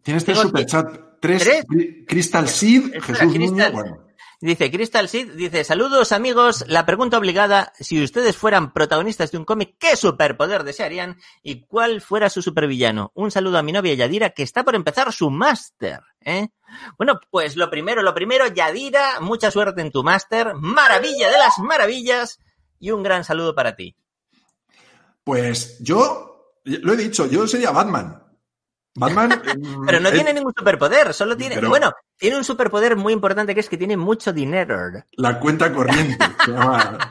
tienes 0.03 0.25
tres 0.25 0.37
superchat, 0.39 1.19
tres, 1.19 1.43
¿Tres? 1.43 1.65
Crystal 2.07 2.47
Seed, 2.47 2.93
Jesús 3.01 3.33
Crystal- 3.33 3.71
bueno. 3.73 4.08
Dice 4.41 4.71
Crystal 4.71 5.09
Seed, 5.09 5.33
dice, 5.33 5.65
saludos 5.65 6.13
amigos, 6.13 6.63
la 6.69 6.85
pregunta 6.85 7.17
obligada, 7.17 7.73
si 7.77 8.01
ustedes 8.01 8.37
fueran 8.37 8.71
protagonistas 8.71 9.31
de 9.31 9.37
un 9.37 9.43
cómic, 9.43 9.75
¿qué 9.77 9.97
superpoder 9.97 10.63
desearían 10.63 11.17
y 11.43 11.65
cuál 11.65 11.99
fuera 11.99 12.29
su 12.29 12.41
supervillano? 12.41 13.11
Un 13.15 13.31
saludo 13.31 13.57
a 13.57 13.63
mi 13.63 13.73
novia 13.73 13.95
Yadira, 13.95 14.29
que 14.29 14.43
está 14.43 14.63
por 14.63 14.75
empezar 14.75 15.11
su 15.11 15.29
máster, 15.29 15.99
¿eh? 16.21 16.47
Bueno, 16.97 17.19
pues 17.29 17.57
lo 17.57 17.69
primero, 17.69 18.01
lo 18.01 18.13
primero, 18.13 18.47
Yadira, 18.47 19.19
mucha 19.19 19.51
suerte 19.51 19.81
en 19.81 19.91
tu 19.91 20.05
máster, 20.05 20.53
maravilla 20.55 21.29
de 21.29 21.37
las 21.37 21.59
maravillas 21.59 22.39
y 22.79 22.91
un 22.91 23.03
gran 23.03 23.25
saludo 23.25 23.53
para 23.53 23.75
ti. 23.75 23.97
Pues 25.25 25.77
yo, 25.79 26.53
lo 26.63 26.93
he 26.93 26.97
dicho, 26.97 27.25
yo 27.25 27.45
sería 27.45 27.71
Batman. 27.71 28.23
Batman. 28.99 29.41
mm, 29.57 29.85
Pero 29.85 29.99
no 29.99 30.09
eh, 30.09 30.11
tiene 30.11 30.33
ningún 30.33 30.53
superpoder, 30.55 31.13
solo 31.13 31.35
tiene, 31.37 31.55
Pero- 31.55 31.69
bueno, 31.69 31.91
tiene 32.17 32.37
un 32.37 32.43
superpoder 32.43 32.95
muy 32.95 33.13
importante 33.13 33.53
que 33.53 33.61
es 33.61 33.69
que 33.69 33.77
tiene 33.77 33.97
mucho 33.97 34.31
dinero. 34.33 34.77
La 35.13 35.39
cuenta 35.39 35.71
corriente. 35.73 36.17
se 36.45 36.51
llama- 36.51 37.09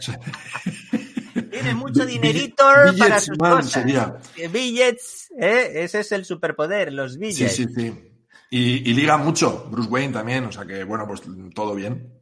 Tiene 1.50 1.74
mucho 1.74 2.04
dinerito 2.04 2.64
para 2.98 3.20
sus 3.20 3.38
man 3.38 3.56
cosas. 3.56 3.70
sería. 3.72 4.16
Eh, 4.36 4.48
Billets, 4.48 5.30
¿eh? 5.40 5.72
ese 5.84 6.00
es 6.00 6.12
el 6.12 6.24
superpoder, 6.24 6.92
los 6.92 7.14
Sí, 7.14 7.18
billets. 7.18 7.54
sí, 7.56 7.66
sí. 7.74 8.04
Y, 8.50 8.90
y 8.90 8.94
liga 8.94 9.16
mucho. 9.18 9.66
Bruce 9.70 9.88
Wayne 9.90 10.12
también, 10.12 10.44
o 10.44 10.52
sea 10.52 10.64
que, 10.64 10.84
bueno, 10.84 11.06
pues 11.06 11.22
todo 11.54 11.74
bien. 11.74 12.14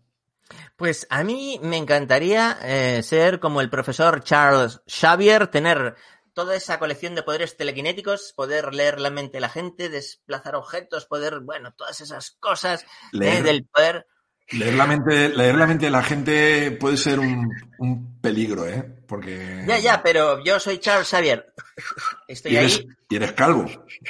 Pues 0.76 1.06
a 1.10 1.24
mí 1.24 1.58
me 1.62 1.76
encantaría 1.76 2.58
eh, 2.62 3.02
ser 3.02 3.40
como 3.40 3.60
el 3.60 3.70
profesor 3.70 4.22
Charles 4.22 4.80
Xavier, 4.86 5.46
tener 5.48 5.94
toda 6.36 6.54
esa 6.54 6.78
colección 6.78 7.14
de 7.14 7.22
poderes 7.22 7.56
telequinéticos, 7.56 8.34
poder 8.36 8.74
leer 8.74 9.00
la 9.00 9.08
mente 9.10 9.38
de 9.38 9.40
la 9.40 9.48
gente, 9.48 9.88
desplazar 9.88 10.54
objetos, 10.54 11.06
poder, 11.06 11.40
bueno, 11.40 11.72
todas 11.72 11.98
esas 12.02 12.32
cosas 12.38 12.82
eh, 12.82 12.86
Leer, 13.12 13.42
del 13.42 13.64
poder. 13.64 14.06
leer, 14.50 14.74
la 14.74 14.86
mente, 14.86 15.30
leer 15.30 15.54
la 15.54 15.66
mente 15.66 15.86
de 15.86 15.90
la 15.90 16.02
gente 16.02 16.72
puede 16.72 16.98
ser 16.98 17.18
un, 17.20 17.50
un 17.78 18.20
peligro, 18.20 18.66
¿eh? 18.68 18.84
Porque. 19.08 19.64
Ya, 19.66 19.78
ya, 19.78 20.02
pero 20.02 20.44
yo 20.44 20.60
soy 20.60 20.78
Charles 20.78 21.08
Xavier. 21.08 21.54
Estoy 22.28 22.52
Y 22.52 22.56
eres, 22.58 22.78
ahí. 22.80 22.86
y 23.08 23.16
eres 23.16 23.32
calvo, 23.32 23.64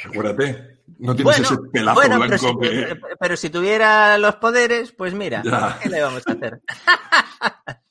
acuérdate. 0.05 0.75
No 0.99 1.15
tienes 1.15 1.39
Bueno, 1.39 1.45
ese 1.61 1.71
pelazo 1.73 1.95
bueno, 1.95 2.17
pero 2.19 2.29
blanco 2.39 2.63
si, 2.65 2.69
que. 2.69 3.01
pero 3.21 3.37
si 3.37 3.51
tuviera 3.51 4.19
los 4.19 4.35
poderes, 4.37 4.91
pues 4.93 5.15
mira, 5.15 5.43
Ya. 5.45 5.79
¿qué 5.81 5.89
le 5.91 6.01
vamos 6.03 6.23
a 6.27 6.33
hacer? 6.33 6.61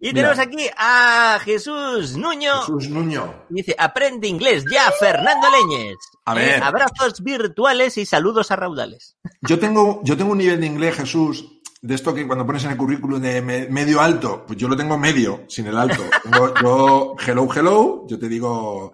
y 0.00 0.12
Mira. 0.14 0.32
tenemos 0.32 0.38
aquí 0.38 0.66
a 0.76 1.38
Jesús 1.44 2.16
Nuño. 2.16 2.60
Jesús 2.62 2.88
Nuño. 2.88 3.44
Dice, 3.50 3.74
aprende 3.78 4.26
inglés 4.28 4.64
ya, 4.72 4.90
Fernando 4.98 5.46
Leñez. 5.50 5.96
A 6.24 6.34
ver. 6.34 6.62
abrazos 6.62 7.22
virtuales 7.22 7.98
y 7.98 8.06
saludos 8.06 8.50
a 8.50 8.56
raudales. 8.56 9.16
Yo 9.42 9.58
tengo, 9.58 10.00
yo 10.04 10.16
tengo 10.16 10.32
un 10.32 10.38
nivel 10.38 10.60
de 10.60 10.66
inglés, 10.66 10.96
Jesús, 10.96 11.44
de 11.82 11.94
esto 11.94 12.14
que 12.14 12.26
cuando 12.26 12.46
pones 12.46 12.64
en 12.64 12.70
el 12.72 12.76
currículum 12.76 13.20
de 13.20 13.42
me- 13.42 13.66
medio 13.68 14.00
alto, 14.00 14.44
pues 14.46 14.58
yo 14.58 14.68
lo 14.68 14.76
tengo 14.76 14.96
medio, 14.98 15.44
sin 15.48 15.66
el 15.66 15.76
alto. 15.76 16.02
Tengo- 16.22 16.54
yo, 16.62 17.14
hello, 17.26 17.48
hello, 17.54 18.06
yo 18.08 18.18
te 18.18 18.28
digo, 18.28 18.92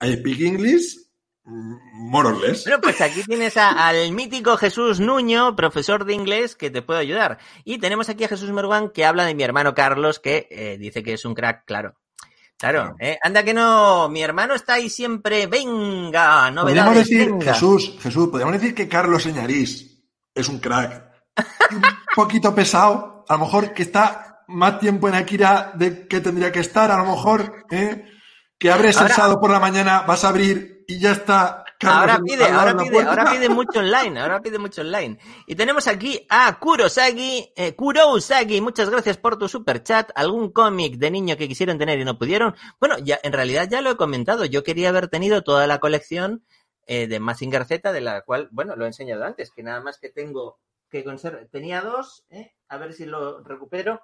I 0.00 0.14
speak 0.16 0.40
English, 0.40 0.96
more 1.48 2.28
or 2.28 2.36
less. 2.40 2.64
Bueno, 2.64 2.80
pues 2.82 3.00
aquí 3.00 3.22
tienes 3.24 3.56
a- 3.56 3.86
al 3.88 4.12
mítico 4.12 4.56
Jesús 4.56 5.00
Nuño, 5.00 5.56
profesor 5.56 6.04
de 6.04 6.14
inglés, 6.14 6.54
que 6.56 6.70
te 6.70 6.82
puede 6.82 7.00
ayudar. 7.00 7.38
Y 7.64 7.78
tenemos 7.78 8.08
aquí 8.08 8.24
a 8.24 8.28
Jesús 8.28 8.50
Merguán, 8.50 8.90
que 8.90 9.04
habla 9.06 9.24
de 9.24 9.34
mi 9.34 9.42
hermano 9.42 9.74
Carlos, 9.74 10.18
que 10.20 10.46
eh, 10.50 10.76
dice 10.78 11.02
que 11.02 11.14
es 11.14 11.24
un 11.24 11.34
crack, 11.34 11.64
claro. 11.64 11.94
Claro, 12.58 12.96
eh, 12.98 13.18
anda 13.22 13.44
que 13.44 13.54
no, 13.54 14.08
mi 14.08 14.20
hermano 14.20 14.54
está 14.54 14.74
ahí 14.74 14.90
siempre, 14.90 15.46
venga, 15.46 16.50
Podríamos 16.52 16.54
novedades, 16.54 17.08
decir, 17.08 17.30
venga. 17.30 17.52
Jesús, 17.54 17.94
Jesús, 18.02 18.28
podríamos 18.28 18.54
decir 18.60 18.74
que 18.74 18.88
Carlos 18.88 19.22
Señarís 19.22 20.02
es 20.34 20.48
un 20.48 20.58
crack. 20.58 21.04
Un 21.70 21.82
poquito 22.16 22.52
pesado, 22.52 23.24
a 23.28 23.34
lo 23.34 23.38
mejor 23.40 23.72
que 23.72 23.82
está 23.84 24.40
más 24.48 24.80
tiempo 24.80 25.08
en 25.08 25.14
Akira 25.14 25.70
de 25.76 26.08
que 26.08 26.20
tendría 26.20 26.50
que 26.50 26.58
estar, 26.58 26.90
a 26.90 26.96
lo 26.98 27.04
mejor, 27.04 27.64
¿eh? 27.70 28.04
Que 28.58 28.72
abres 28.72 28.96
el 28.96 29.02
Ahora- 29.02 29.14
sábado 29.14 29.40
por 29.40 29.50
la 29.50 29.60
mañana, 29.60 30.00
vas 30.00 30.24
a 30.24 30.30
abrir 30.30 30.77
y 30.90 30.98
ya 30.98 31.12
está. 31.12 31.64
Carlos 31.78 32.00
Ahora 32.00 32.20
pide, 32.24 32.44
ahora 32.46 32.76
pide, 32.76 33.02
ahora 33.02 33.30
pide 33.30 33.48
mucho 33.50 33.80
online, 33.80 34.18
ahora 34.18 34.40
pide 34.40 34.58
mucho 34.58 34.80
online. 34.80 35.18
Y 35.46 35.54
tenemos 35.54 35.86
aquí 35.86 36.26
a 36.30 36.58
Kurosagi, 36.58 37.52
eh, 37.54 37.76
Kurosagi, 37.76 38.62
muchas 38.62 38.88
gracias 38.88 39.18
por 39.18 39.38
tu 39.38 39.48
super 39.48 39.82
chat. 39.82 40.10
¿Algún 40.14 40.50
cómic 40.50 40.96
de 40.96 41.10
niño 41.10 41.36
que 41.36 41.46
quisieron 41.46 41.76
tener 41.76 42.00
y 42.00 42.06
no 42.06 42.18
pudieron? 42.18 42.56
Bueno, 42.80 42.96
ya, 42.98 43.20
en 43.22 43.34
realidad 43.34 43.68
ya 43.70 43.82
lo 43.82 43.90
he 43.90 43.96
comentado. 43.96 44.46
Yo 44.46 44.64
quería 44.64 44.88
haber 44.88 45.08
tenido 45.08 45.42
toda 45.42 45.66
la 45.66 45.78
colección 45.78 46.42
eh, 46.86 47.06
de 47.06 47.20
Mazinger 47.20 47.66
Z, 47.66 47.92
de 47.92 48.00
la 48.00 48.22
cual, 48.22 48.48
bueno, 48.50 48.74
lo 48.74 48.84
he 48.84 48.88
enseñado 48.88 49.24
antes, 49.24 49.50
que 49.50 49.62
nada 49.62 49.82
más 49.82 49.98
que 49.98 50.08
tengo 50.08 50.58
que 50.88 51.04
conservar. 51.04 51.48
Tenía 51.52 51.82
dos, 51.82 52.24
eh, 52.30 52.54
a 52.66 52.78
ver 52.78 52.94
si 52.94 53.04
lo 53.04 53.44
recupero. 53.44 54.00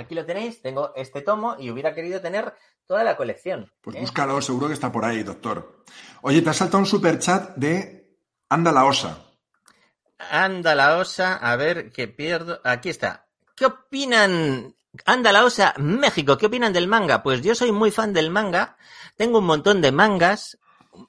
Aquí 0.00 0.14
lo 0.14 0.24
tenéis, 0.24 0.62
tengo 0.62 0.92
este 0.96 1.20
tomo 1.20 1.56
y 1.58 1.70
hubiera 1.70 1.94
querido 1.94 2.22
tener 2.22 2.54
toda 2.86 3.04
la 3.04 3.18
colección. 3.18 3.70
Pues 3.82 3.96
¿eh? 3.96 4.00
búscalo, 4.00 4.40
seguro 4.40 4.68
que 4.68 4.72
está 4.72 4.90
por 4.90 5.04
ahí, 5.04 5.22
doctor. 5.22 5.84
Oye, 6.22 6.40
te 6.40 6.48
ha 6.48 6.54
saltado 6.54 6.78
un 6.78 6.86
super 6.86 7.18
chat 7.18 7.54
de 7.56 8.16
Anda 8.48 8.72
la 8.72 8.86
Osa. 8.86 9.26
Anda 10.30 10.74
la 10.74 10.96
osa, 10.96 11.36
a 11.36 11.54
ver 11.56 11.92
que 11.92 12.08
pierdo. 12.08 12.60
Aquí 12.64 12.88
está. 12.88 13.26
¿Qué 13.54 13.66
opinan? 13.66 14.74
Anda 15.04 15.32
la 15.32 15.44
osa, 15.44 15.74
México, 15.78 16.36
¿qué 16.38 16.46
opinan 16.46 16.72
del 16.72 16.88
manga? 16.88 17.22
Pues 17.22 17.42
yo 17.42 17.54
soy 17.54 17.70
muy 17.72 17.90
fan 17.90 18.12
del 18.12 18.30
manga. 18.30 18.76
Tengo 19.16 19.38
un 19.38 19.46
montón 19.46 19.80
de 19.82 19.92
mangas. 19.92 20.58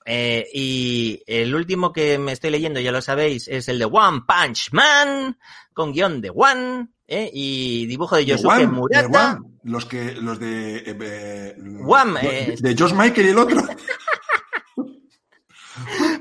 eh, 0.05 0.47
y 0.53 1.23
el 1.27 1.55
último 1.55 1.91
que 1.91 2.17
me 2.19 2.33
estoy 2.33 2.51
leyendo, 2.51 2.79
ya 2.79 2.91
lo 2.91 3.01
sabéis, 3.01 3.47
es 3.47 3.67
el 3.69 3.79
de 3.79 3.85
One 3.85 4.21
Punch 4.27 4.71
Man, 4.73 5.39
con 5.73 5.91
guion 5.93 6.21
de 6.21 6.29
One, 6.29 6.89
eh, 7.11 7.29
y 7.33 7.85
dibujo 7.87 8.15
de 8.15 8.21
De 8.21 8.27
Yosuke 8.27 8.57
de 8.59 8.67
Murata. 8.67 9.39
Los 9.63 9.85
que, 9.85 10.13
los 10.13 10.39
de, 10.39 10.77
eh, 10.77 10.97
eh, 10.99 11.55
One, 11.85 12.19
de, 12.21 12.43
eh, 12.53 12.55
de 12.59 12.75
Josh 12.77 12.93
Michael 12.93 13.27
y 13.27 13.29
el 13.29 13.37
otro. 13.37 13.61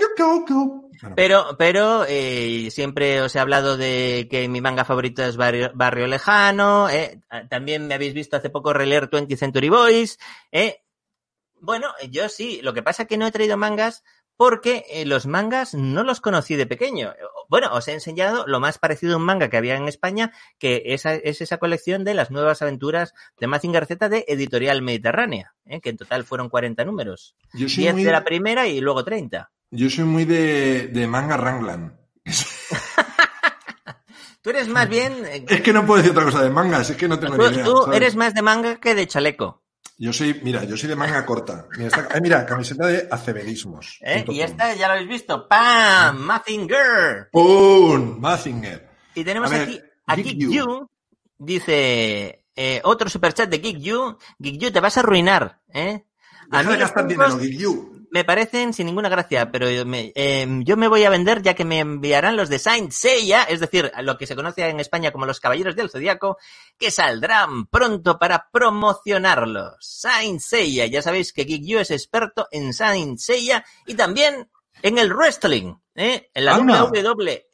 Pero, 1.16 1.56
pero 1.58 2.06
eh, 2.08 2.70
siempre 2.72 3.22
os 3.22 3.36
he 3.36 3.40
hablado 3.40 3.76
de 3.78 4.28
que 4.30 4.48
mi 4.48 4.62
manga 4.62 4.86
favorito 4.86 5.24
es 5.24 5.36
Barrio, 5.36 5.72
Barrio 5.76 6.08
Lejano. 6.08 6.90
eh, 6.90 7.20
También 7.50 7.88
me 7.88 7.94
habéis 7.96 8.14
visto 8.14 8.38
hace 8.38 8.50
poco 8.50 8.74
releer 8.74 9.10
20 9.12 9.36
Century 9.38 9.70
Boys. 9.70 10.18
eh. 10.52 10.80
Bueno, 11.60 11.88
yo 12.10 12.28
sí. 12.30 12.60
Lo 12.62 12.74
que 12.74 12.84
pasa 12.84 13.04
es 13.04 13.08
que 13.10 13.18
no 13.18 13.26
he 13.28 13.32
traído 13.32 13.56
mangas 13.58 14.04
porque 14.38 14.86
eh, 14.90 15.06
los 15.06 15.26
mangas 15.28 15.74
no 15.74 16.04
los 16.04 16.22
conocí 16.22 16.56
de 16.56 16.66
pequeño. 16.66 17.14
Bueno, 17.50 17.70
os 17.74 17.88
he 17.88 17.94
enseñado 17.94 18.46
lo 18.48 18.60
más 18.60 18.78
parecido 18.80 19.14
a 19.14 19.18
un 19.18 19.24
manga 19.26 19.50
que 19.50 19.58
había 19.58 19.76
en 19.76 19.88
España, 19.88 20.32
que 20.60 20.82
esa, 20.88 21.14
es 21.16 21.42
esa 21.42 21.58
colección 21.58 22.04
de 22.04 22.14
las 22.14 22.32
nuevas 22.32 22.62
aventuras 22.62 23.14
de 23.40 23.48
Mazinger 23.48 23.86
Z 23.86 24.10
de 24.10 24.26
Editorial 24.28 24.82
Mediterránea, 24.82 25.54
eh, 25.66 25.82
que 25.82 25.90
en 25.90 25.98
total 25.98 26.24
fueron 26.24 26.50
40 26.50 26.84
números. 26.86 27.36
yo 27.54 27.70
soy 27.70 27.84
10 27.84 27.94
muy, 27.96 28.04
de 28.04 28.12
la 28.12 28.24
primera 28.24 28.68
y 28.68 28.82
luego 28.82 29.04
30. 29.04 29.52
yo 29.72 29.90
soy 29.90 30.06
muy 30.06 30.26
de, 30.26 30.88
de 30.88 31.08
manga 31.08 31.38
Ranglan. 31.38 32.00
Tú 34.42 34.50
eres 34.50 34.68
más 34.68 34.90
bien... 34.90 35.26
eh, 35.26 35.46
Es 35.48 35.62
que 35.62 35.72
no 35.72 35.86
puedo 35.86 36.02
decir 36.02 36.12
otra 36.12 36.26
cosa 36.26 36.44
de 36.44 36.50
mangas, 36.50 36.90
es 36.90 36.98
que 36.98 37.08
no 37.08 37.18
tengo 37.18 37.38
Tú, 37.38 37.44
ni 37.50 37.56
idea. 37.56 37.64
tú 37.66 37.78
¿sabes? 37.84 37.96
eres 37.98 38.16
más 38.18 38.34
de 38.34 38.42
manga 38.42 38.76
que 38.76 38.94
de 38.94 39.08
chaleco. 39.08 39.63
Yo 39.98 40.12
soy, 40.12 40.40
mira, 40.44 40.64
yo 40.64 40.76
soy 40.76 40.90
de 40.90 40.96
manga 40.96 41.26
corta. 41.26 41.68
Mira, 41.78 41.88
está- 41.88 42.08
eh, 42.18 42.22
mira 42.22 42.46
camiseta 42.46 42.88
de 42.88 43.08
acebedismos. 43.10 44.00
¿eh? 44.02 44.26
Y 44.28 44.42
esta 44.42 44.74
ya 44.74 44.88
lo 44.88 44.94
habéis 44.94 45.08
visto. 45.10 45.48
¡Pam! 45.48 46.18
Mazinger. 46.18 47.30
¡Pum! 47.32 48.20
Mazinger. 48.20 48.90
Y 49.16 49.24
tenemos 49.24 49.50
ver, 49.52 49.62
aquí 49.62 49.82
a 50.08 50.16
Geek 50.16 50.26
Geek 50.26 50.40
You. 50.40 50.52
You. 50.54 50.90
Dice 51.38 52.46
eh, 52.56 52.82
otro 52.84 53.10
superchat 53.10 53.50
de 53.50 53.60
Geek 53.60 53.78
You. 53.78 54.18
Geek 54.40 54.60
You, 54.60 54.72
te 54.72 54.80
vas 54.80 54.98
a 54.98 55.02
arruinar. 55.02 55.60
¿eh? 55.74 56.04
A 56.52 56.64
mí 56.64 56.72
de 56.72 56.78
gastar 56.78 57.08
dinero, 57.08 57.38
Geek 57.38 57.58
You. 57.60 57.93
Me 58.14 58.24
parecen 58.24 58.74
sin 58.74 58.86
ninguna 58.86 59.10
gracia, 59.10 59.52
pero 59.52 59.68
yo 59.72 59.88
me, 59.88 60.12
eh, 60.14 60.48
yo 60.64 60.78
me 60.78 60.88
voy 60.88 61.04
a 61.04 61.10
vender 61.10 61.42
ya 61.42 61.56
que 61.56 61.66
me 61.66 61.80
enviarán 61.80 62.38
los 62.38 62.48
de 62.48 62.60
Saint 62.60 62.92
Seiya, 62.92 63.42
es 63.44 63.60
decir, 63.60 63.92
lo 64.04 64.20
que 64.20 64.28
se 64.28 64.36
conoce 64.36 64.68
en 64.70 64.80
España 64.80 65.12
como 65.12 65.26
los 65.26 65.40
Caballeros 65.40 65.76
del 65.76 65.90
Zodiaco, 65.90 66.38
que 66.78 66.92
saldrán 66.92 67.66
pronto 67.66 68.20
para 68.20 68.50
promocionarlos. 68.52 69.78
Saint 69.80 70.40
Seiya, 70.40 70.86
ya 70.86 71.02
sabéis 71.02 71.34
que 71.34 71.44
Geek 71.46 71.80
es 71.80 71.90
experto 71.90 72.48
en 72.52 72.72
Saint 72.74 73.18
Seiya 73.18 73.66
y 73.88 73.96
también 73.96 74.48
en 74.84 74.98
el 75.00 75.12
wrestling, 75.12 75.74
¿eh? 75.96 76.30
en 76.36 76.46
la. 76.46 76.60
WWE. 76.60 77.48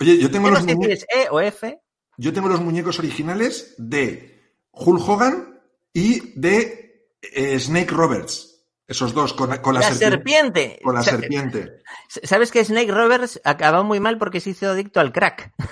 Oye, 0.00 0.18
yo 0.18 0.30
tengo 0.30 0.50
los 0.50 0.60
sé 0.60 0.68
si 0.68 0.74
muñe- 0.76 0.92
es 0.92 1.06
E 1.08 1.28
o 1.30 1.40
F. 1.40 1.80
Yo 2.18 2.32
tengo 2.34 2.48
los 2.48 2.60
muñecos 2.60 2.98
originales 2.98 3.74
de 3.78 4.42
Hulk 4.72 5.08
Hogan 5.08 5.60
y 5.94 6.38
de 6.38 7.08
eh, 7.22 7.58
Snake 7.58 7.90
Roberts. 7.92 8.47
Esos 8.88 9.12
dos, 9.14 9.34
con, 9.34 9.54
con 9.58 9.74
la, 9.74 9.80
La 9.80 9.90
serpien- 9.90 9.98
serpiente. 9.98 10.80
Con 10.82 10.94
la 10.94 11.00
O 11.00 11.04
sea, 11.04 11.12
serpiente. 11.18 11.82
¿Sabes 12.24 12.50
que 12.50 12.64
Snake 12.64 12.90
Roberts 12.90 13.40
acabó 13.44 13.84
muy 13.84 14.00
mal 14.00 14.16
porque 14.18 14.40
se 14.40 14.50
hizo 14.50 14.70
adicto 14.70 14.98
al 15.00 15.12
crack? 15.12 15.52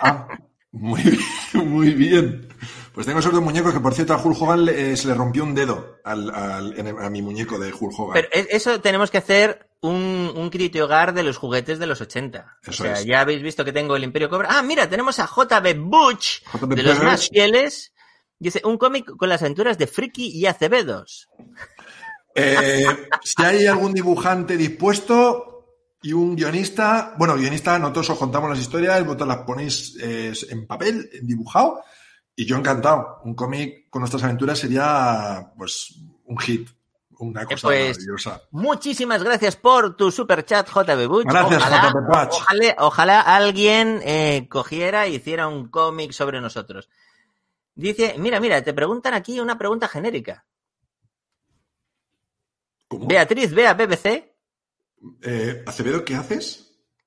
Ah, 0.00 0.26
muy 0.72 1.00
bien, 1.02 1.68
muy 1.70 1.90
bien. 1.94 2.48
Pues 2.92 3.06
tengo 3.06 3.20
esos 3.20 3.32
dos 3.32 3.42
muñecos 3.42 3.72
que, 3.72 3.80
por 3.80 3.94
cierto, 3.94 4.12
a 4.12 4.22
Hulk 4.22 4.40
Hogan 4.40 4.64
le- 4.66 4.92
eh, 4.92 4.96
se 4.96 5.08
le 5.08 5.14
rompió 5.14 5.42
un 5.44 5.54
dedo 5.54 5.96
al, 6.04 6.30
al- 6.34 6.96
a 7.00 7.10
mi 7.10 7.22
muñeco 7.22 7.58
de 7.58 7.72
Hulk 7.72 7.98
Hogan. 7.98 8.12
Pero 8.14 8.28
e- 8.32 8.48
eso 8.50 8.80
tenemos 8.80 9.10
que 9.10 9.18
hacer 9.18 9.68
un, 9.80 10.32
un 10.34 10.50
criti 10.50 10.80
hogar 10.80 11.14
de 11.14 11.22
los 11.22 11.36
juguetes 11.38 11.78
de 11.78 11.86
los 11.86 12.00
80. 12.00 12.58
Eso 12.62 12.70
o 12.70 12.72
sea, 12.86 12.92
es. 12.94 13.04
ya 13.06 13.20
habéis 13.20 13.42
visto 13.42 13.64
que 13.64 13.72
tengo 13.72 13.96
el 13.96 14.04
Imperio 14.04 14.28
Cobra. 14.28 14.48
Ah, 14.50 14.62
mira, 14.62 14.88
tenemos 14.88 15.18
a 15.20 15.26
JB 15.26 15.78
Butch, 15.78 16.42
de 16.68 16.82
los 16.82 17.02
más 17.02 17.28
fieles. 17.28 17.92
Dice, 18.38 18.60
un 18.64 18.76
cómic 18.76 19.06
con 19.16 19.28
las 19.28 19.40
aventuras 19.42 19.78
de 19.78 19.86
Friki 19.86 20.26
y 20.36 20.46
Acevedos. 20.46 21.28
Eh, 22.34 22.84
si 23.22 23.42
hay 23.42 23.66
algún 23.66 23.92
dibujante 23.92 24.56
dispuesto 24.56 25.54
y 26.02 26.12
un 26.12 26.36
guionista, 26.36 27.14
bueno, 27.16 27.36
guionista, 27.36 27.78
nosotros 27.78 28.10
os 28.10 28.18
contamos 28.18 28.50
las 28.50 28.58
historias, 28.58 29.04
vosotros 29.04 29.28
las 29.28 29.38
ponéis 29.38 29.96
eh, 30.02 30.32
en 30.50 30.66
papel, 30.66 31.08
en 31.12 31.26
dibujado, 31.26 31.82
y 32.34 32.44
yo 32.44 32.56
encantado. 32.56 33.20
Un 33.24 33.34
cómic 33.34 33.88
con 33.88 34.00
nuestras 34.00 34.24
aventuras 34.24 34.58
sería, 34.58 35.52
pues, 35.56 35.94
un 36.24 36.38
hit, 36.38 36.68
una 37.18 37.46
cosa 37.46 37.68
pues, 37.68 37.96
maravillosa. 37.96 38.42
Muchísimas 38.50 39.22
gracias 39.22 39.56
por 39.56 39.96
tu 39.96 40.10
super 40.10 40.44
chat, 40.44 40.68
JB 40.68 41.06
Butch. 41.06 41.26
Gracias, 41.26 41.62
ojalá, 41.62 41.92
JB. 41.92 42.28
Ojalá, 42.32 42.76
ojalá 42.78 43.20
alguien 43.20 44.00
eh, 44.04 44.46
cogiera 44.50 45.06
y 45.06 45.14
hiciera 45.16 45.46
un 45.46 45.68
cómic 45.68 46.12
sobre 46.12 46.40
nosotros. 46.40 46.88
Dice, 47.74 48.16
mira, 48.18 48.40
mira, 48.40 48.62
te 48.62 48.74
preguntan 48.74 49.14
aquí 49.14 49.40
una 49.40 49.56
pregunta 49.56 49.88
genérica. 49.88 50.44
¿Cómo? 52.88 53.06
Beatriz, 53.06 53.52
ve 53.52 53.66
a 53.66 53.74
BBC. 53.74 54.32
Eh, 55.22 55.62
Acevedo, 55.66 56.04
¿qué 56.04 56.14
haces? 56.14 56.60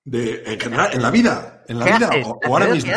De, 0.03 0.43
en 0.45 0.59
general, 0.59 0.91
en 0.93 1.01
la 1.01 1.11
vida, 1.11 1.63
en 1.67 1.79
la 1.79 1.85
¿Qué 1.85 1.91
vida, 1.93 2.07
haces? 2.07 2.25
o, 2.27 2.39
o 2.47 2.53
ahora 2.53 2.67
mismo. 2.67 2.91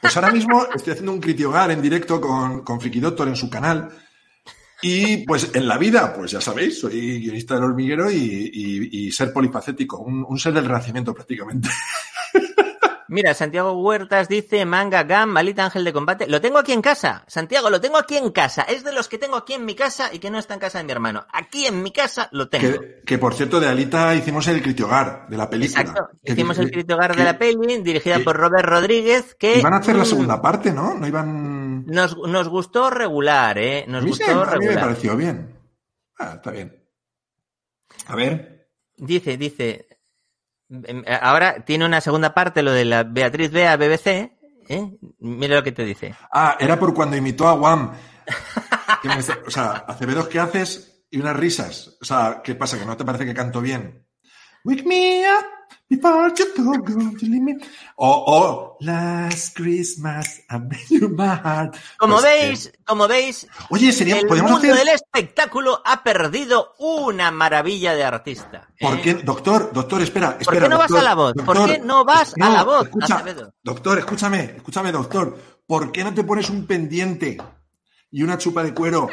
Pues 0.00 0.16
ahora 0.16 0.30
mismo 0.32 0.66
estoy 0.74 0.92
haciendo 0.92 1.12
un 1.12 1.20
critiogar 1.20 1.70
en 1.70 1.80
directo 1.82 2.20
con, 2.20 2.62
con 2.64 2.80
Friki 2.80 2.98
Doctor 3.00 3.28
en 3.28 3.36
su 3.36 3.48
canal. 3.48 3.88
Y 4.84 5.18
pues 5.24 5.50
en 5.54 5.68
la 5.68 5.78
vida, 5.78 6.12
pues 6.12 6.32
ya 6.32 6.40
sabéis, 6.40 6.80
soy 6.80 7.20
guionista 7.20 7.54
del 7.54 7.62
hormiguero 7.64 8.10
y, 8.10 8.16
y- 8.52 9.06
y 9.06 9.12
ser 9.12 9.32
polifacético, 9.32 9.98
un, 9.98 10.24
un 10.28 10.38
ser 10.40 10.52
del 10.52 10.64
renacimiento 10.64 11.14
prácticamente. 11.14 11.68
Mira, 13.12 13.34
Santiago 13.34 13.72
Huertas 13.72 14.26
dice 14.26 14.64
manga 14.64 15.02
gam, 15.02 15.28
malita 15.28 15.66
ángel 15.66 15.84
de 15.84 15.92
combate. 15.92 16.26
Lo 16.28 16.40
tengo 16.40 16.56
aquí 16.58 16.72
en 16.72 16.80
casa. 16.80 17.24
Santiago, 17.28 17.68
lo 17.68 17.78
tengo 17.78 17.98
aquí 17.98 18.16
en 18.16 18.30
casa. 18.30 18.62
Es 18.62 18.84
de 18.84 18.92
los 18.92 19.06
que 19.06 19.18
tengo 19.18 19.36
aquí 19.36 19.52
en 19.52 19.66
mi 19.66 19.74
casa 19.74 20.08
y 20.14 20.18
que 20.18 20.30
no 20.30 20.38
está 20.38 20.54
en 20.54 20.60
casa 20.60 20.78
de 20.78 20.84
mi 20.84 20.92
hermano. 20.92 21.26
Aquí 21.30 21.66
en 21.66 21.82
mi 21.82 21.90
casa 21.92 22.30
lo 22.32 22.48
tengo. 22.48 22.80
Que, 22.80 23.02
que, 23.04 23.18
por 23.18 23.34
cierto, 23.34 23.60
de 23.60 23.68
Alita 23.68 24.14
hicimos 24.14 24.48
el 24.48 24.62
critiogar 24.62 25.26
de 25.28 25.36
la 25.36 25.50
película. 25.50 25.82
Exacto. 25.82 26.08
Hicimos 26.22 26.56
que- 26.56 26.62
el 26.62 26.70
crítico 26.70 26.94
hogar 26.94 27.14
de 27.14 27.24
la 27.24 27.36
peli, 27.38 27.82
dirigida 27.82 28.18
por 28.20 28.34
Robert 28.36 28.66
Rodríguez, 28.66 29.34
que 29.34 29.58
Iban 29.58 29.74
a 29.74 29.78
hacer 29.78 29.94
la 29.94 30.04
mm, 30.04 30.06
segunda 30.06 30.40
parte, 30.40 30.72
¿no? 30.72 30.94
No 30.94 31.06
iban. 31.06 31.84
nos, 31.84 32.16
nos 32.16 32.48
gustó 32.48 32.88
regular, 32.88 33.58
¿eh? 33.58 33.84
Nos 33.88 34.02
a 34.02 34.04
mí, 34.06 34.12
sí, 34.14 34.22
gustó 34.24 34.40
a 34.42 34.44
mí 34.46 34.50
me 34.52 34.52
regular. 34.68 34.80
pareció 34.88 35.16
bien. 35.16 35.60
Ah, 36.18 36.32
está 36.36 36.50
bien. 36.50 36.82
A 38.06 38.16
ver. 38.16 38.70
Dice, 38.96 39.36
dice. 39.36 39.86
Em, 40.84 41.04
Ahora 41.20 41.64
tiene 41.64 41.84
una 41.84 42.00
segunda 42.00 42.34
parte, 42.34 42.62
lo 42.62 42.72
de 42.72 42.84
la 42.84 43.04
Beatriz 43.04 43.50
Bea 43.50 43.76
BBC. 43.76 44.32
¿eh? 44.68 44.90
Mira 45.18 45.56
lo 45.56 45.62
que 45.62 45.72
te 45.72 45.84
dice. 45.84 46.14
Ah, 46.32 46.56
era 46.58 46.78
por 46.78 46.94
cuando 46.94 47.16
imitó 47.16 47.46
a 47.48 47.54
me- 49.08 49.16
o 49.46 49.50
sea, 49.50 49.84
Acevedo, 49.86 50.28
¿qué 50.28 50.38
haces? 50.40 51.04
Y 51.10 51.18
unas 51.20 51.36
risas. 51.36 51.96
O 52.00 52.04
sea, 52.04 52.40
¿qué 52.42 52.54
pasa? 52.54 52.78
¿Que 52.78 52.86
no 52.86 52.96
te 52.96 53.04
parece 53.04 53.24
que 53.26 53.34
canto 53.34 53.60
bien? 53.60 54.06
Wake 54.64 54.84
me 54.84 55.24
up 55.28 55.44
before 55.88 56.32
you 56.36 56.46
go, 56.56 56.72
go 56.78 57.18
to 57.18 57.26
leave 57.26 57.42
me. 57.42 57.56
O, 57.96 58.24
o, 58.26 58.76
Last 58.80 59.56
Christmas, 59.56 60.40
I 60.50 60.58
made 60.58 60.88
you 60.90 61.08
my 61.08 61.26
heart. 61.36 61.76
Como 61.98 62.14
Pues, 62.14 62.24
veis, 62.24 62.66
eh, 62.66 62.72
como 62.84 63.06
veis, 63.08 63.46
oye, 63.70 63.92
sería, 63.92 64.18
el 64.18 64.26
mundo 64.26 64.56
hacer. 64.56 64.74
del 64.74 64.88
espectáculo 64.88 65.80
ha 65.84 66.02
perdido 66.02 66.74
una 66.78 67.30
maravilla 67.30 67.94
de 67.94 68.04
artista. 68.04 68.68
¿eh? 68.78 68.86
¿Por 68.86 69.00
qué? 69.00 69.14
Doctor, 69.14 69.72
doctor, 69.72 70.02
espera, 70.02 70.36
espera. 70.40 70.62
qué 70.62 70.68
no 70.68 70.78
vas 70.78 70.92
a 70.92 71.02
la 71.02 71.14
voz? 71.14 71.34
¿Por 71.44 71.66
qué 71.66 71.78
no 71.78 72.04
vas 72.04 72.34
a 72.40 72.50
la 72.50 72.64
voz, 72.64 72.84
Escucha, 72.84 73.24
doctor, 73.62 73.98
escúchame, 73.98 74.54
escúchame, 74.56 74.92
doctor. 74.92 75.38
¿Por 75.66 75.92
qué 75.92 76.02
no 76.04 76.12
te 76.12 76.24
pones 76.24 76.50
un 76.50 76.66
pendiente 76.66 77.38
y 78.10 78.22
una 78.22 78.36
chupa 78.36 78.62
de 78.62 78.74
cuero 78.74 79.08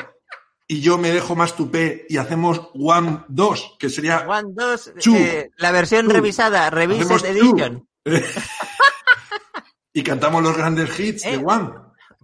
y 0.71 0.81
yo 0.81 0.99
me 0.99 1.09
dejo 1.11 1.35
más 1.35 1.55
tupé 1.55 2.05
y 2.09 2.17
hacemos 2.17 2.69
One 2.75 3.23
2, 3.27 3.77
que 3.79 3.89
sería 3.89 4.19
One 4.27 4.49
2, 4.53 4.93
Chu. 4.99 5.15
eh, 5.15 5.49
la 5.57 5.71
versión 5.71 6.07
revisada, 6.09 6.69
Revised 6.69 7.25
Edition. 7.25 7.87
y 9.93 10.03
cantamos 10.03 10.43
los 10.43 10.55
grandes 10.55 10.97
hits 10.99 11.23
de 11.23 11.33
Eh. 11.33 11.41
One. 11.43 11.71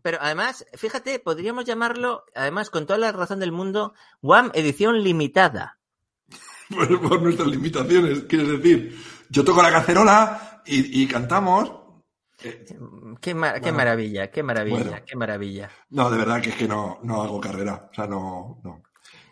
Pero 0.04 0.20
además, 0.22 0.64
fíjate, 0.78 1.18
podríamos 1.18 1.66
llamarlo, 1.66 2.26
además, 2.36 2.70
con 2.70 2.86
toda 2.86 3.00
la 3.00 3.12
razón 3.12 3.40
del 3.40 3.52
mundo, 3.52 3.96
One 4.22 4.52
Edición 4.54 5.04
Limitada. 5.04 5.80
Por, 6.70 7.02
por 7.02 7.22
nuestras 7.22 7.48
limitaciones, 7.48 8.24
quieres 8.30 8.48
decir. 8.48 8.96
Yo 9.30 9.44
toco 9.44 9.62
la 9.64 9.72
cacerola 9.72 10.62
y, 10.66 11.02
y 11.04 11.08
cantamos. 11.08 11.72
Eh, 12.46 12.66
Qué, 13.22 13.34
ma- 13.34 13.54
qué 13.56 13.60
Bueno. 13.62 13.78
maravilla, 13.78 14.30
qué 14.32 14.44
maravilla, 14.44 14.78
Bueno. 14.78 14.98
qué 15.06 15.16
maravilla. 15.16 15.70
no, 15.90 16.10
de 16.12 16.18
verdad 16.18 16.42
que 16.42 16.50
es 16.50 16.56
que 16.56 16.68
no, 16.68 17.00
no 17.04 17.22
hago 17.24 17.40
carrera. 17.42 17.90
O 17.92 17.94
sea, 17.94 18.08
no. 18.08 18.60
no. 18.64 18.84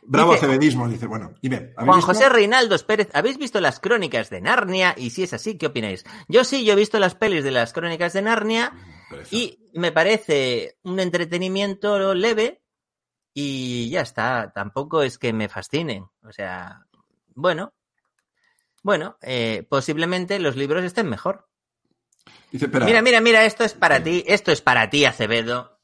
Bravo 0.05 0.33
Dice- 0.33 0.45
acebedismo, 0.47 0.87
dice. 0.89 1.07
Bueno, 1.07 1.33
dime. 1.41 1.55
¿habéis 1.57 1.75
Juan 1.75 1.95
visto? 1.99 2.07
José 2.07 2.29
Reinaldos 2.29 2.83
Pérez, 2.83 3.09
¿habéis 3.13 3.37
visto 3.37 3.61
las 3.61 3.79
crónicas 3.79 4.29
de 4.29 4.41
Narnia? 4.41 4.93
Y 4.97 5.11
si 5.11 5.23
es 5.23 5.33
así, 5.33 5.57
¿qué 5.57 5.67
opináis? 5.67 6.03
Yo 6.27 6.43
sí, 6.43 6.65
yo 6.65 6.73
he 6.73 6.75
visto 6.75 6.99
las 6.99 7.15
pelis 7.15 7.43
de 7.43 7.51
las 7.51 7.71
crónicas 7.71 8.11
de 8.13 8.21
Narnia 8.23 8.73
Pereza. 9.09 9.29
y 9.35 9.69
me 9.73 9.91
parece 9.93 10.77
un 10.83 10.99
entretenimiento 10.99 12.13
leve 12.13 12.61
y 13.33 13.89
ya 13.91 14.01
está. 14.01 14.51
Tampoco 14.53 15.03
es 15.03 15.17
que 15.17 15.31
me 15.31 15.47
fascinen. 15.47 16.05
O 16.23 16.31
sea, 16.33 16.85
bueno, 17.35 17.73
bueno, 18.81 19.17
eh, 19.21 19.65
posiblemente 19.69 20.37
los 20.39 20.57
libros 20.57 20.83
estén 20.83 21.07
mejor. 21.09 21.47
Dice, 22.51 22.65
espera. 22.65 22.85
Mira, 22.85 23.01
mira, 23.01 23.21
mira, 23.21 23.45
esto 23.45 23.63
es 23.63 23.73
para 23.73 24.03
ti, 24.03 24.23
esto 24.27 24.51
es 24.51 24.61
para 24.61 24.89
ti, 24.89 25.05
Acevedo. 25.05 25.79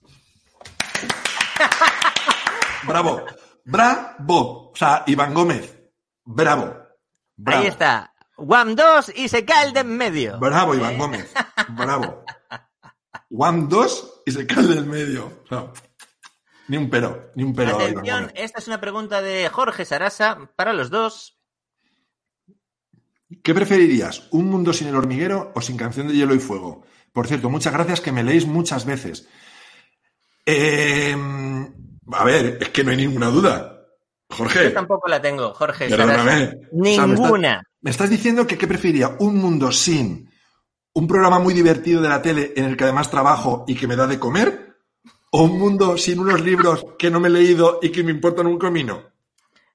Bravo. 2.83 3.25
Bravo. 3.65 4.71
O 4.71 4.75
sea, 4.75 5.03
Iván 5.07 5.33
Gómez. 5.33 5.77
Bravo. 6.23 6.75
Bravo. 7.35 7.61
Ahí 7.61 7.67
está. 7.67 8.13
One 8.35 8.75
2 8.75 9.13
y 9.15 9.27
se 9.27 9.43
cae 9.45 9.67
el 9.67 9.73
de 9.73 9.81
en 9.81 9.97
medio. 9.97 10.39
Bravo, 10.39 10.73
Iván 10.75 10.97
Gómez. 10.97 11.31
Bravo. 11.69 12.23
One 13.31 13.65
2 13.67 14.21
y 14.25 14.31
se 14.31 14.47
cae 14.47 14.63
del 14.63 14.85
medio. 14.85 15.43
Ni 16.67 16.77
un 16.77 16.89
pero, 16.89 17.31
ni 17.35 17.43
un 17.43 17.53
pero. 17.53 17.71
Iván 17.71 17.81
Atención, 17.81 18.21
Gómez. 18.21 18.33
esta 18.37 18.59
es 18.59 18.67
una 18.67 18.79
pregunta 18.79 19.21
de 19.21 19.49
Jorge 19.49 19.85
Sarasa 19.85 20.51
para 20.55 20.73
los 20.73 20.89
dos. 20.89 21.38
¿Qué 23.43 23.53
preferirías? 23.53 24.27
¿Un 24.31 24.47
mundo 24.47 24.73
sin 24.73 24.87
el 24.87 24.95
hormiguero 24.95 25.51
o 25.55 25.61
sin 25.61 25.77
canción 25.77 26.07
de 26.07 26.15
hielo 26.15 26.33
y 26.35 26.39
fuego? 26.39 26.83
Por 27.13 27.27
cierto, 27.27 27.49
muchas 27.49 27.73
gracias 27.73 28.01
que 28.01 28.11
me 28.11 28.23
leéis 28.23 28.45
muchas 28.47 28.85
veces. 28.85 29.27
Eh, 30.45 31.15
a 32.11 32.23
ver, 32.23 32.57
es 32.61 32.69
que 32.69 32.83
no 32.83 32.91
hay 32.91 32.97
ninguna 32.97 33.27
duda. 33.27 33.75
Jorge, 34.31 34.65
Yo 34.65 34.73
tampoco 34.73 35.07
la 35.07 35.21
tengo, 35.21 35.53
Jorge 35.53 35.89
perdóname. 35.89 36.21
O 36.71 36.85
sea, 36.85 37.07
me 37.07 37.13
estás- 37.15 37.19
Ninguna. 37.19 37.63
Me 37.81 37.91
estás 37.91 38.09
diciendo 38.09 38.45
que 38.45 38.57
qué 38.57 38.67
preferiría 38.67 39.15
un 39.19 39.37
mundo 39.37 39.71
sin 39.71 40.29
un 40.93 41.07
programa 41.07 41.39
muy 41.39 41.53
divertido 41.53 42.01
de 42.01 42.09
la 42.09 42.21
tele 42.21 42.53
en 42.55 42.65
el 42.65 42.75
que 42.77 42.83
además 42.83 43.09
trabajo 43.09 43.63
y 43.67 43.75
que 43.75 43.87
me 43.87 43.95
da 43.95 44.05
de 44.05 44.19
comer 44.19 44.75
o 45.31 45.43
un 45.43 45.57
mundo 45.57 45.97
sin 45.97 46.19
unos 46.19 46.41
libros 46.41 46.85
que 46.97 47.09
no 47.09 47.19
me 47.19 47.27
he 47.29 47.31
leído 47.31 47.79
y 47.81 47.89
que 47.89 48.03
me 48.03 48.11
importan 48.11 48.47
un 48.47 48.59
comino. 48.59 49.08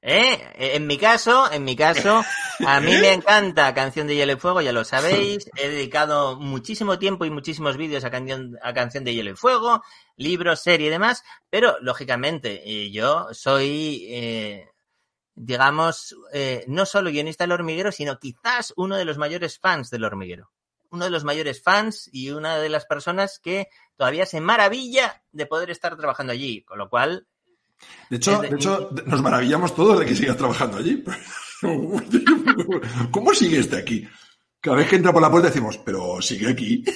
¿Eh? 0.06 0.39
En 0.76 0.86
mi 0.86 0.98
caso, 0.98 1.51
en 1.51 1.64
mi 1.64 1.74
caso, 1.76 2.22
a 2.66 2.81
mí 2.81 2.93
me 2.98 3.12
encanta 3.14 3.72
Canción 3.72 4.06
de 4.06 4.14
Hielo 4.14 4.35
y 4.35 4.36
Fuego, 4.36 4.60
ya 4.60 4.70
lo 4.70 4.85
sabéis. 4.85 5.51
He 5.56 5.68
dedicado 5.68 6.39
muchísimo 6.39 6.98
tiempo 6.98 7.24
y 7.24 7.31
muchísimos 7.31 7.78
vídeos 7.78 8.05
a 8.05 8.10
Canción, 8.10 8.59
a 8.62 8.74
Canción 8.74 9.05
de 9.05 9.14
Hielo 9.14 9.31
y 9.31 9.35
Fuego, 9.35 9.82
libros, 10.16 10.60
serie 10.60 10.89
y 10.89 10.90
demás, 10.90 11.24
pero 11.48 11.78
lógicamente 11.81 12.62
eh, 12.66 12.90
yo 12.90 13.28
soy 13.32 14.06
eh, 14.10 14.68
digamos, 15.35 16.14
eh, 16.32 16.64
no 16.68 16.86
solo 16.86 17.10
guionista 17.10 17.44
del 17.44 17.52
hormiguero, 17.52 17.90
sino 17.90 18.18
quizás 18.18 18.72
uno 18.76 18.97
de 18.97 19.05
los 19.05 19.18
mayores 19.18 19.59
fans 19.59 19.90
del 19.90 20.05
hormiguero. 20.05 20.51
Uno 20.90 21.06
de 21.06 21.10
los 21.10 21.24
mayores 21.24 21.62
fans 21.62 22.09
y 22.12 22.31
una 22.31 22.59
de 22.59 22.68
las 22.68 22.86
personas 22.86 23.40
que 23.40 23.68
todavía 23.97 24.26
se 24.26 24.40
maravilla 24.40 25.24
de 25.32 25.47
poder 25.47 25.70
estar 25.70 25.97
trabajando 25.97 26.32
allí, 26.32 26.62
con 26.62 26.78
lo 26.78 26.89
cual... 26.89 27.26
De 28.10 28.16
hecho, 28.16 28.40
de, 28.40 28.48
hecho 28.48 28.90
nos 29.06 29.22
maravillamos 29.22 29.74
todos 29.74 29.98
de 29.98 30.06
que 30.06 30.14
sigas 30.14 30.36
trabajando 30.36 30.78
allí. 30.78 31.02
¿Cómo 33.10 33.34
sigue 33.34 33.59
este 33.59 33.76
aquí? 33.76 34.06
Cada 34.60 34.76
vez 34.76 34.88
que 34.88 34.96
entra 34.96 35.12
por 35.12 35.22
la 35.22 35.30
puerta 35.30 35.48
decimos, 35.48 35.78
pero 35.78 36.20
sigue 36.22 36.51
aquí. 36.51 36.84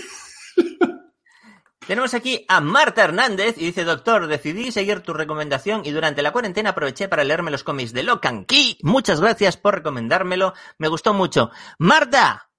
Tenemos 1.86 2.12
aquí 2.12 2.44
a 2.48 2.60
Marta 2.60 3.02
Hernández 3.02 3.56
y 3.56 3.64
dice, 3.64 3.82
doctor, 3.82 4.26
decidí 4.26 4.70
seguir 4.72 5.00
tu 5.00 5.14
recomendación 5.14 5.80
y 5.86 5.90
durante 5.90 6.20
la 6.20 6.32
cuarentena 6.32 6.70
aproveché 6.70 7.08
para 7.08 7.24
leerme 7.24 7.50
los 7.50 7.64
cómics 7.64 7.94
de 7.94 8.02
Locan 8.02 8.44
Key. 8.44 8.76
Muchas 8.82 9.22
gracias 9.22 9.56
por 9.56 9.76
recomendármelo. 9.76 10.52
Me 10.76 10.88
gustó 10.88 11.14
mucho. 11.14 11.50
Marta, 11.78 12.50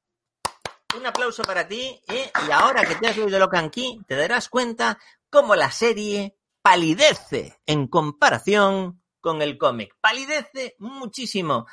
un 0.97 1.05
aplauso 1.05 1.43
para 1.43 1.67
ti. 1.67 2.01
¿eh? 2.07 2.31
Y 2.47 2.51
ahora 2.51 2.83
que 2.85 2.95
te 2.95 3.07
has 3.07 3.17
leído 3.17 3.37
Locan 3.37 3.69
Key, 3.69 3.99
te 4.07 4.15
darás 4.15 4.49
cuenta 4.49 4.97
cómo 5.29 5.55
la 5.55 5.69
serie 5.69 6.39
palidece 6.69 7.59
en 7.65 7.87
comparación 7.87 9.01
con 9.19 9.41
el 9.41 9.57
cómic. 9.57 9.95
Palidece 9.99 10.75
muchísimo. 10.77 11.65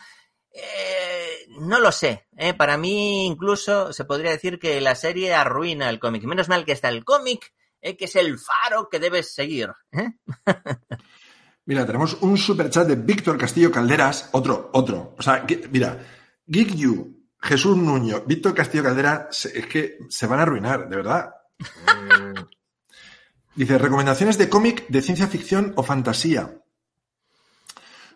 Eh, 0.51 1.49
no 1.61 1.81
lo 1.81 1.93
sé. 1.93 2.29
¿eh? 2.35 2.55
Para 2.55 2.79
mí, 2.79 3.27
incluso, 3.27 3.93
se 3.93 4.07
podría 4.07 4.31
decir 4.31 4.59
que 4.59 4.81
la 4.81 4.95
serie 4.95 5.35
arruina 5.35 5.91
el 5.91 6.01
cómic. 6.01 6.25
Menos 6.25 6.49
mal 6.49 6.65
que 6.65 6.73
está 6.73 6.89
el 6.89 7.05
cómic, 7.05 7.53
¿eh? 7.83 7.95
que 7.95 8.07
es 8.07 8.17
el 8.17 8.39
faro 8.39 8.89
que 8.89 8.99
debes 8.99 9.35
seguir. 9.35 9.71
mira, 11.67 11.85
tenemos 11.85 12.15
un 12.23 12.39
super 12.39 12.71
chat 12.71 12.89
de 12.89 12.97
Víctor 12.97 13.37
Castillo 13.37 13.71
Calderas. 13.71 14.31
Otro, 14.33 14.71
otro. 14.73 15.15
O 15.19 15.23
sea, 15.23 15.45
que, 15.45 15.69
mira, 15.71 16.07
Geek 16.47 16.75
You, 16.75 17.23
Jesús 17.39 17.77
Nuño, 17.77 18.23
Víctor 18.27 18.55
Castillo 18.55 18.85
Calderas, 18.85 19.45
es 19.45 19.67
que 19.67 19.99
se 20.09 20.27
van 20.27 20.39
a 20.39 20.45
arruinar, 20.45 20.89
de 20.89 20.97
verdad. 20.97 21.35
Dice, 23.57 23.79
recomendaciones 23.79 24.37
de 24.37 24.51
cómic 24.51 24.87
de 24.89 25.01
ciencia 25.01 25.29
ficción 25.29 25.73
o 25.77 25.83
fantasía. 25.83 26.61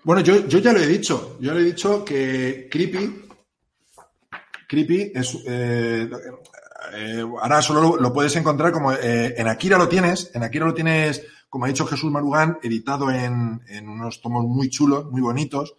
Bueno, 0.03 0.21
yo, 0.21 0.47
ya 0.47 0.73
lo 0.73 0.81
he 0.81 0.87
dicho. 0.87 1.39
Yo 1.41 1.55
le 1.55 1.61
he 1.61 1.65
dicho 1.65 2.05
que 2.05 2.69
Creepy. 2.71 3.23
Creepy 4.69 5.13
es. 5.15 5.39
Eh, 5.47 6.11
eh, 6.95 7.25
ahora 7.41 7.63
solo 7.63 7.97
lo, 7.97 8.13
puedes 8.13 8.37
encontrar 8.37 8.71
como. 8.71 8.93
Eh, 8.93 9.35
en 9.37 9.49
Akira 9.49 9.79
lo 9.79 9.89
tienes. 9.89 10.31
En 10.35 10.43
Akira 10.43 10.67
lo 10.67 10.75
tienes, 10.75 11.23
como 11.49 11.65
ha 11.65 11.69
dicho 11.69 11.87
Jesús 11.87 12.11
Marugán, 12.11 12.59
editado 12.63 13.11
en, 13.11 13.63
en 13.67 13.89
unos 13.89 14.21
tomos 14.21 14.45
muy 14.45 14.69
chulos, 14.69 15.11
muy 15.11 15.23
bonitos. 15.23 15.75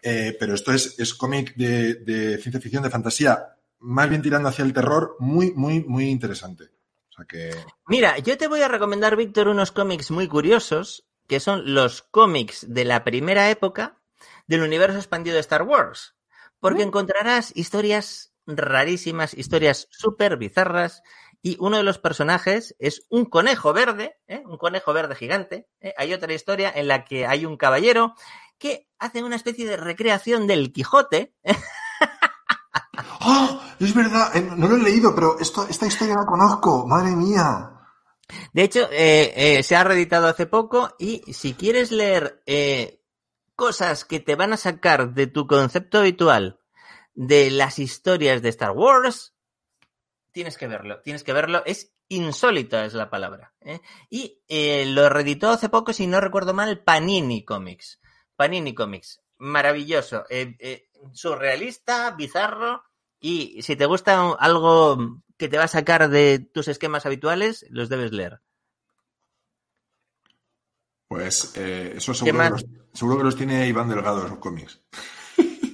Pero 0.00 0.54
esto 0.54 0.72
es, 0.72 0.98
es 0.98 1.14
cómic 1.14 1.54
de, 1.54 1.94
de, 1.94 2.36
ciencia 2.38 2.60
ficción, 2.60 2.82
de 2.82 2.90
fantasía, 2.90 3.54
más 3.78 4.10
bien 4.10 4.20
tirando 4.20 4.48
hacia 4.48 4.64
el 4.64 4.72
terror, 4.72 5.14
muy, 5.20 5.52
muy, 5.52 5.84
muy 5.84 6.06
interesante. 6.06 6.70
O 7.12 7.16
sea 7.16 7.24
que... 7.26 7.54
Mira, 7.86 8.18
yo 8.18 8.38
te 8.38 8.48
voy 8.48 8.62
a 8.62 8.68
recomendar, 8.68 9.16
Víctor, 9.16 9.48
unos 9.48 9.70
cómics 9.70 10.10
muy 10.10 10.28
curiosos 10.28 11.06
que 11.28 11.40
son 11.40 11.74
los 11.74 12.02
cómics 12.02 12.66
de 12.68 12.84
la 12.84 13.04
primera 13.04 13.50
época 13.50 13.98
del 14.46 14.62
universo 14.62 14.98
expandido 14.98 15.34
de 15.34 15.40
Star 15.40 15.62
Wars. 15.62 16.14
Porque 16.58 16.82
encontrarás 16.82 17.52
historias 17.56 18.34
rarísimas, 18.46 19.34
historias 19.34 19.88
súper 19.90 20.36
bizarras, 20.36 21.02
y 21.42 21.56
uno 21.58 21.76
de 21.76 21.82
los 21.82 21.98
personajes 21.98 22.76
es 22.78 23.04
un 23.08 23.24
conejo 23.24 23.72
verde, 23.72 24.16
¿eh? 24.28 24.42
un 24.46 24.58
conejo 24.58 24.92
verde 24.92 25.16
gigante. 25.16 25.68
¿eh? 25.80 25.92
Hay 25.98 26.14
otra 26.14 26.32
historia 26.32 26.72
en 26.74 26.86
la 26.86 27.04
que 27.04 27.26
hay 27.26 27.44
un 27.44 27.56
caballero 27.56 28.14
que 28.58 28.88
hace 28.98 29.24
una 29.24 29.36
especie 29.36 29.66
de 29.66 29.76
recreación 29.76 30.46
del 30.46 30.72
Quijote. 30.72 31.34
¡Oh! 33.20 33.61
Es 33.82 33.94
verdad, 33.94 34.36
eh, 34.36 34.48
no 34.56 34.68
lo 34.68 34.76
he 34.76 34.82
leído, 34.82 35.12
pero 35.12 35.40
esto, 35.40 35.66
esta 35.68 35.86
historia 35.86 36.14
la 36.14 36.24
conozco, 36.24 36.86
madre 36.86 37.16
mía. 37.16 37.68
De 38.52 38.62
hecho, 38.62 38.88
eh, 38.92 39.32
eh, 39.34 39.62
se 39.64 39.74
ha 39.74 39.82
reeditado 39.82 40.28
hace 40.28 40.46
poco 40.46 40.94
y 41.00 41.20
si 41.32 41.54
quieres 41.54 41.90
leer 41.90 42.44
cosas 43.56 44.04
que 44.04 44.20
te 44.20 44.36
van 44.36 44.52
a 44.52 44.56
sacar 44.56 45.14
de 45.14 45.26
tu 45.26 45.48
concepto 45.48 45.98
habitual 45.98 46.60
de 47.14 47.50
las 47.50 47.80
historias 47.80 48.40
de 48.40 48.50
Star 48.50 48.70
Wars, 48.70 49.34
tienes 50.30 50.56
que 50.56 50.68
verlo, 50.68 51.00
tienes 51.00 51.24
que 51.24 51.32
verlo. 51.32 51.64
Es 51.66 51.92
insólita 52.08 52.84
es 52.84 52.94
la 52.94 53.10
palabra. 53.10 53.52
Y 54.08 54.42
lo 54.94 55.08
reeditó 55.08 55.50
hace 55.50 55.68
poco, 55.68 55.92
si 55.92 56.06
no 56.06 56.20
recuerdo 56.20 56.54
mal, 56.54 56.84
Panini 56.84 57.44
Comics. 57.44 58.00
Panini 58.36 58.74
Comics. 58.74 59.20
Maravilloso. 59.38 60.24
surrealista, 61.12 62.12
bizarro. 62.12 62.84
Y 63.22 63.62
si 63.62 63.76
te 63.76 63.86
gusta 63.86 64.32
algo 64.32 65.22
que 65.38 65.48
te 65.48 65.56
va 65.56 65.64
a 65.64 65.68
sacar 65.68 66.10
de 66.10 66.40
tus 66.40 66.66
esquemas 66.66 67.06
habituales, 67.06 67.64
los 67.70 67.88
debes 67.88 68.10
leer. 68.10 68.40
Pues 71.06 71.52
eh, 71.56 71.94
eso 71.96 72.12
seguro 72.14 72.38
que, 72.38 72.50
los, 72.50 72.66
seguro 72.92 73.18
que, 73.18 73.24
los, 73.24 73.36
tiene 73.36 73.68
Iván 73.68 73.88
Delgado, 73.88 74.26
esos 74.26 74.38
cómics. 74.38 74.80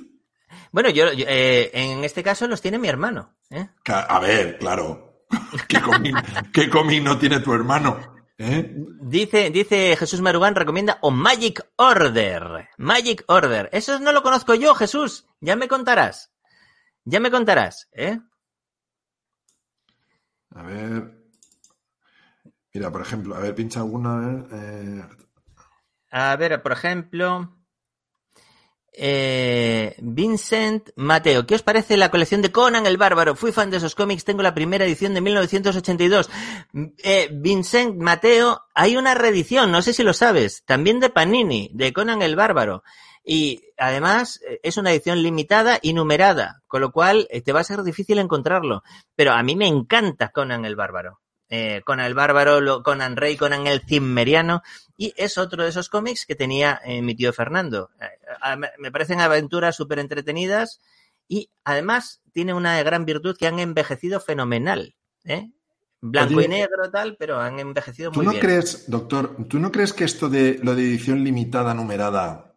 Bueno, 0.70 0.90
yo 0.90 1.06
eh, 1.06 1.70
en 1.72 2.04
este 2.04 2.22
caso 2.22 2.46
los 2.46 2.60
tiene 2.60 2.78
mi 2.78 2.88
hermano. 2.88 3.34
¿eh? 3.48 3.68
A 3.86 4.20
ver, 4.20 4.58
claro. 4.58 5.24
¿Qué 5.66 5.80
cómic, 5.80 6.52
¿Qué 6.52 6.68
cómic 6.68 7.02
no 7.02 7.18
tiene 7.18 7.40
tu 7.40 7.54
hermano? 7.54 7.98
¿Eh? 8.36 8.74
Dice, 9.00 9.48
dice 9.48 9.96
Jesús 9.96 10.20
Marugán, 10.20 10.54
recomienda 10.54 10.98
o 11.00 11.10
Magic 11.10 11.66
Order. 11.76 12.68
Magic 12.76 13.24
Order. 13.28 13.70
Eso 13.72 13.98
no 13.98 14.12
lo 14.12 14.22
conozco 14.22 14.54
yo, 14.54 14.74
Jesús. 14.74 15.26
Ya 15.40 15.56
me 15.56 15.68
contarás. 15.68 16.32
Ya 17.04 17.20
me 17.20 17.30
contarás, 17.30 17.88
¿eh? 17.92 18.18
A 20.50 20.62
ver. 20.62 21.18
Mira, 22.72 22.90
por 22.90 23.00
ejemplo, 23.00 23.34
a 23.34 23.40
ver, 23.40 23.54
pincha 23.54 23.80
alguna. 23.80 24.46
Eh... 24.52 25.04
a 26.10 26.36
ver 26.36 26.62
por 26.62 26.72
ejemplo. 26.72 27.54
Eh, 29.00 29.94
Vincent 29.98 30.90
Mateo, 30.96 31.46
¿qué 31.46 31.54
os 31.54 31.62
parece 31.62 31.96
la 31.96 32.10
colección 32.10 32.42
de 32.42 32.50
Conan 32.50 32.84
el 32.84 32.96
Bárbaro? 32.96 33.36
Fui 33.36 33.52
fan 33.52 33.70
de 33.70 33.76
esos 33.76 33.94
cómics, 33.94 34.24
tengo 34.24 34.42
la 34.42 34.54
primera 34.54 34.84
edición 34.84 35.14
de 35.14 35.20
1982. 35.20 36.28
Eh, 37.04 37.28
Vincent 37.32 37.96
Mateo, 37.96 38.62
hay 38.74 38.96
una 38.96 39.14
reedición, 39.14 39.70
no 39.70 39.82
sé 39.82 39.92
si 39.92 40.02
lo 40.02 40.12
sabes, 40.12 40.64
también 40.64 40.98
de 40.98 41.10
Panini, 41.10 41.70
de 41.74 41.92
Conan 41.92 42.22
el 42.22 42.34
Bárbaro. 42.34 42.82
Y 43.30 43.60
además 43.76 44.40
es 44.62 44.78
una 44.78 44.90
edición 44.90 45.22
limitada 45.22 45.78
y 45.82 45.92
numerada, 45.92 46.62
con 46.66 46.80
lo 46.80 46.92
cual 46.92 47.28
te 47.44 47.52
va 47.52 47.60
a 47.60 47.64
ser 47.64 47.82
difícil 47.82 48.18
encontrarlo. 48.18 48.82
Pero 49.14 49.32
a 49.32 49.42
mí 49.42 49.54
me 49.54 49.66
encanta 49.66 50.30
Conan 50.30 50.64
el 50.64 50.76
Bárbaro. 50.76 51.20
Eh, 51.50 51.82
Conan 51.84 52.06
el 52.06 52.14
Bárbaro, 52.14 52.82
Conan 52.82 53.16
Rey, 53.16 53.36
Conan 53.36 53.66
el 53.66 53.82
Cimmeriano, 53.82 54.62
y 54.96 55.12
es 55.14 55.36
otro 55.36 55.62
de 55.62 55.68
esos 55.68 55.90
cómics 55.90 56.24
que 56.24 56.36
tenía 56.36 56.80
eh, 56.82 57.02
mi 57.02 57.14
tío 57.14 57.34
Fernando. 57.34 57.90
Eh, 58.00 58.56
me 58.78 58.90
parecen 58.90 59.20
aventuras 59.20 59.76
súper 59.76 59.98
entretenidas 59.98 60.80
y 61.28 61.50
además 61.64 62.22
tiene 62.32 62.54
una 62.54 62.82
gran 62.82 63.04
virtud 63.04 63.36
que 63.36 63.46
han 63.46 63.58
envejecido 63.58 64.20
fenomenal. 64.20 64.96
¿eh? 65.24 65.50
Blanco 66.00 66.36
Oye, 66.36 66.46
y 66.46 66.48
negro, 66.48 66.90
tal, 66.90 67.16
pero 67.18 67.38
han 67.38 67.58
envejecido 67.58 68.10
muy 68.10 68.20
bien. 68.20 68.30
¿Tú 68.30 68.36
no 68.36 68.40
crees, 68.40 68.90
doctor, 68.90 69.36
tú 69.48 69.58
no 69.58 69.70
crees 69.70 69.92
que 69.92 70.04
esto 70.04 70.30
de 70.30 70.58
lo 70.62 70.74
de 70.74 70.82
edición 70.82 71.22
limitada 71.22 71.74
numerada 71.74 72.47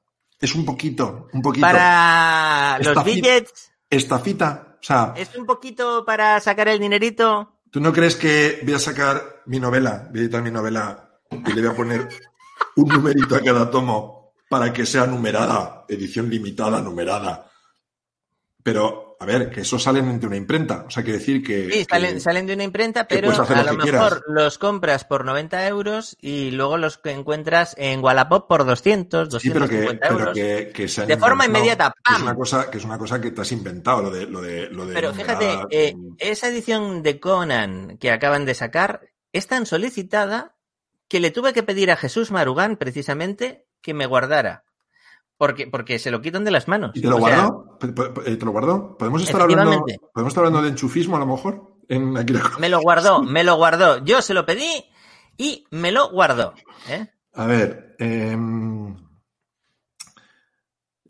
es 0.42 0.56
un 0.56 0.66
poquito, 0.66 1.28
un 1.34 1.42
poquito. 1.42 1.68
Para 1.68 2.80
los 2.80 3.04
billets. 3.06 3.72
Estafita. 3.88 4.78
O 4.82 4.84
sea. 4.84 5.14
Es 5.16 5.36
un 5.36 5.46
poquito 5.46 6.04
para 6.04 6.40
sacar 6.40 6.68
el 6.68 6.80
dinerito. 6.80 7.60
¿Tú 7.70 7.80
no 7.80 7.94
crees 7.94 8.16
que 8.16 8.60
voy 8.64 8.74
a 8.74 8.80
sacar 8.80 9.44
mi 9.46 9.60
novela, 9.60 10.08
voy 10.10 10.20
a 10.20 10.24
editar 10.24 10.42
mi 10.42 10.52
novela 10.52 11.20
y 11.30 11.54
le 11.54 11.62
voy 11.62 11.70
a 11.70 11.76
poner 11.76 12.10
un 12.76 12.88
numerito 12.88 13.36
a 13.36 13.42
cada 13.42 13.70
tomo 13.70 14.34
para 14.50 14.74
que 14.74 14.86
sea 14.86 15.06
numerada, 15.06 15.86
edición 15.88 16.30
limitada, 16.30 16.82
numerada? 16.82 17.50
Pero, 18.64 19.11
a 19.22 19.26
ver, 19.26 19.52
que 19.52 19.62
eso 19.62 19.78
salen 19.78 20.20
de 20.20 20.26
una 20.26 20.36
imprenta. 20.36 20.86
O 20.88 20.90
sea, 20.90 21.04
quiere 21.04 21.20
decir 21.20 21.44
que. 21.44 21.70
Sí, 21.72 21.86
salen, 21.88 22.16
que, 22.16 22.20
salen 22.20 22.48
de 22.48 22.56
una 22.56 22.64
imprenta, 22.64 23.08
pero 23.08 23.30
a 23.30 23.64
lo 23.64 23.74
mejor 23.76 24.24
los 24.28 24.58
compras 24.58 25.06
por 25.06 25.26
90 25.26 25.68
euros 25.68 26.18
y 26.20 26.50
luego 26.50 26.80
los 26.80 26.98
que 26.98 27.12
encuentras 27.12 27.76
en 27.78 28.04
Wallapop 28.04 28.48
por 28.48 28.66
200, 28.66 29.30
250 29.30 29.38
sí, 29.40 29.52
pero 29.52 29.70
que, 29.70 30.08
euros. 30.08 30.34
Pero 30.34 30.34
que, 30.34 30.72
que 30.74 30.88
se 30.88 31.06
de 31.06 31.18
forma 31.18 31.46
inmediata, 31.46 31.94
que 31.96 32.02
¡pam! 32.02 32.16
es 32.16 32.22
una 32.24 32.36
cosa 32.36 32.72
Que 32.72 32.80
es 32.80 32.84
una 32.84 32.98
cosa 32.98 33.22
que 33.22 33.30
te 33.30 33.42
has 33.42 33.52
inventado, 33.52 34.02
lo 34.02 34.10
de. 34.10 34.26
Lo 34.26 34.42
de, 34.42 34.72
lo 34.72 34.88
de 34.88 34.96
Pero 34.96 35.14
fíjate, 35.14 35.60
eh, 35.70 35.96
esa 36.18 36.48
edición 36.48 37.04
de 37.04 37.20
Conan 37.20 38.00
que 38.00 38.10
acaban 38.10 38.46
de 38.46 38.56
sacar 38.56 39.02
es 39.34 39.46
tan 39.46 39.68
solicitada 39.68 40.56
que 41.08 41.20
le 41.20 41.30
tuve 41.30 41.54
que 41.54 41.62
pedir 41.62 41.92
a 41.92 41.96
Jesús 41.96 42.32
Marugán, 42.32 42.76
precisamente, 42.76 43.68
que 43.84 43.94
me 43.94 44.08
guardara. 44.08 44.64
Porque, 45.42 45.66
porque 45.66 45.98
se 45.98 46.12
lo 46.12 46.22
quitan 46.22 46.44
de 46.44 46.52
las 46.52 46.68
manos. 46.68 46.92
¿Y 46.94 47.02
te 47.02 47.08
lo 47.08 47.18
O 47.18 47.26
sea, 47.26 47.48
guardo? 47.48 47.78
¿Te 47.80 48.46
lo 48.46 48.52
guardo? 48.52 48.96
¿Podemos 48.96 49.24
estar, 49.24 49.42
hablando. 49.42 49.84
¿Podemos 50.14 50.30
estar 50.30 50.46
hablando 50.46 50.62
de 50.62 50.70
enchufismo 50.70 51.16
a 51.16 51.20
lo 51.20 51.26
mejor? 51.26 51.80
En 51.88 52.14
me 52.60 52.70
lo 52.70 52.80
guardó, 52.80 53.24
me 53.24 53.44
lo 53.44 53.56
guardó. 53.56 54.06
Yo 54.06 54.22
se 54.22 54.36
lo 54.36 54.46
pedí 54.46 54.86
y 55.38 55.66
me 55.72 55.92
lo 55.92 56.12
guardó. 56.12 56.54
¿eh? 56.88 57.08
A 57.34 57.48
ver. 57.48 57.96
Eh, 57.98 58.38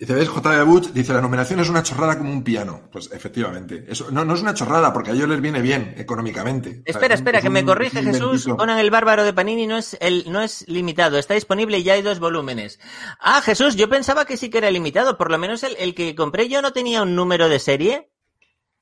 Dice, 0.01 0.15
¿ves? 0.15 0.29
JB 0.29 0.65
Butch 0.65 0.87
dice, 0.93 1.13
la 1.13 1.21
numeración 1.21 1.59
es 1.59 1.69
una 1.69 1.83
chorrada 1.83 2.17
como 2.17 2.31
un 2.33 2.43
piano. 2.43 2.89
Pues 2.91 3.11
efectivamente. 3.13 3.85
Eso, 3.87 4.09
no, 4.09 4.25
no 4.25 4.33
es 4.33 4.41
una 4.41 4.55
chorrada 4.55 4.91
porque 4.93 5.11
a 5.11 5.13
ellos 5.13 5.29
les 5.29 5.39
viene 5.41 5.61
bien 5.61 5.93
económicamente. 5.95 6.81
Espera, 6.85 7.13
espera, 7.13 7.39
que 7.39 7.51
me 7.51 7.63
corrige 7.63 8.01
Jesús. 8.01 8.47
Conan 8.57 8.79
el 8.79 8.89
Bárbaro 8.89 9.23
de 9.23 9.31
Panini 9.31 9.67
no 9.67 9.77
es, 9.77 9.95
el, 10.01 10.25
no 10.31 10.41
es 10.41 10.67
limitado. 10.67 11.19
Está 11.19 11.35
disponible 11.35 11.77
y 11.77 11.83
ya 11.83 11.93
hay 11.93 12.01
dos 12.01 12.19
volúmenes. 12.19 12.79
Ah, 13.19 13.41
Jesús, 13.43 13.75
yo 13.75 13.89
pensaba 13.89 14.25
que 14.25 14.37
sí 14.37 14.49
que 14.49 14.57
era 14.57 14.71
limitado. 14.71 15.19
Por 15.19 15.29
lo 15.29 15.37
menos 15.37 15.61
el, 15.61 15.75
el 15.77 15.93
que 15.93 16.15
compré 16.15 16.49
yo 16.49 16.63
no 16.63 16.73
tenía 16.73 17.03
un 17.03 17.15
número 17.15 17.47
de 17.47 17.59
serie. 17.59 18.09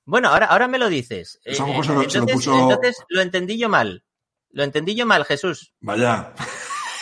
Bueno, 0.05 0.29
ahora, 0.29 0.45
ahora 0.45 0.69
me 0.69 0.77
lo 0.79 0.87
dices. 0.87 1.41
Eh, 1.43 1.53
se 1.55 1.61
lo- 1.61 1.67
entonces, 2.01 2.33
puso- 2.33 2.57
entonces 2.63 2.95
lo 3.09 3.19
entendí 3.21 3.57
yo 3.57 3.67
mal. 3.67 4.05
Lo 4.51 4.63
entendí 4.63 4.95
yo 4.95 5.05
mal, 5.05 5.25
Jesús. 5.25 5.73
Vaya. 5.81 6.33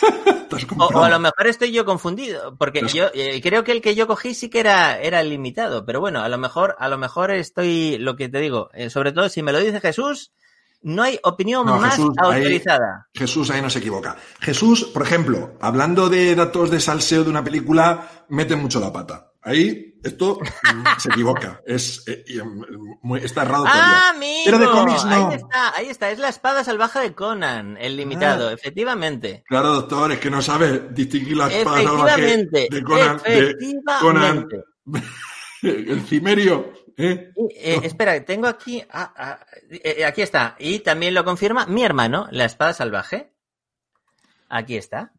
Has 0.52 0.66
O, 0.78 1.04
a 1.04 1.10
lo 1.10 1.20
mejor 1.20 1.48
estoy 1.48 1.72
yo 1.72 1.86
confundido, 1.86 2.56
porque 2.58 2.80
Pero 2.80 2.88
es- 2.88 2.94
yo 2.94 3.06
eh, 3.14 3.40
creo 3.42 3.64
que 3.64 3.72
el 3.72 3.82
que 3.82 3.96
yo 3.96 4.08
cogí 4.08 4.34
sí 4.34 4.50
que 4.50 4.60
era, 4.60 5.00
era 5.00 5.22
limitado, 5.24 5.86
pero 5.86 6.00
bueno, 6.00 6.22
a 6.22 6.30
lo 6.30 6.38
mejor, 6.38 6.76
a 6.80 6.88
lo 6.90 6.98
mejor 6.98 7.32
estoy, 7.32 7.98
lo 8.00 8.16
que 8.16 8.30
te 8.30 8.40
digo, 8.40 8.70
eh, 8.74 8.90
sobre 8.90 9.12
todo 9.12 9.30
si 9.30 9.44
me 9.44 9.52
lo 9.52 9.60
dice 9.60 9.82
Jesús, 9.82 10.32
no 10.82 11.04
hay 11.04 11.20
opinión 11.24 11.66
No, 11.66 11.78
más 11.80 11.96
Jesús, 11.96 12.16
ahí- 12.18 12.36
autorizada. 12.38 13.08
Jesús 13.14 13.50
ahí 13.50 13.62
no 13.62 13.70
se 13.70 13.80
equivoca. 13.80 14.16
Jesús, 14.40 14.84
por 14.86 15.02
ejemplo, 15.04 15.54
hablando 15.60 16.08
de 16.10 16.36
datos 16.36 16.70
de 16.72 16.80
salseo 16.80 17.24
de 17.24 17.30
una 17.30 17.44
película, 17.44 18.26
mete 18.30 18.56
mucho 18.56 18.80
la 18.80 18.94
pata. 18.94 19.32
Ahí, 19.42 19.87
esto 20.04 20.40
se 21.00 21.10
equivoca. 21.10 21.62
Es, 21.66 22.04
eh, 22.08 22.24
mm, 22.44 22.98
muy- 23.02 23.20
está 23.24 23.42
errado 23.44 23.66
Ah, 23.68 24.12
amigo, 24.16 24.42
Pero 24.46 24.58
de 24.60 24.66
cómics 24.66 25.06
no. 25.06 25.30
ahí 25.30 25.36
está, 25.36 25.76
ahí 25.76 25.90
está, 25.90 26.12
es 26.12 26.20
la 26.20 26.30
espada 26.30 26.64
salvaje 26.64 27.00
de 27.00 27.14
Conan, 27.14 27.78
el 27.80 27.98
limitado, 27.98 28.50
efectivamente. 28.52 29.44
Claro, 29.48 29.74
doctor, 29.74 30.12
es 30.12 30.20
que 30.20 30.30
no 30.30 30.42
sabe 30.42 30.88
distinguir 30.92 31.38
la 31.38 31.48
espada 31.52 31.84
salvaje 31.84 32.46
de 32.48 32.84
Conan, 32.84 33.22
de 33.26 33.64
Conan, 34.02 34.48
el 35.64 36.02
cimerio. 36.08 36.74
¿eh? 36.98 37.32
Eh, 37.56 37.80
espera, 37.84 38.24
tengo 38.26 38.48
aquí, 38.48 38.84
ah, 38.92 39.14
ah, 39.16 39.40
aquí 40.08 40.22
está, 40.22 40.56
y 40.60 40.80
también 40.80 41.14
lo 41.14 41.24
confirma 41.24 41.66
mi 41.68 41.84
hermano, 41.84 42.28
la 42.32 42.46
espada 42.46 42.74
salvaje. 42.74 43.34
Aquí 44.50 44.78
está. 44.78 45.12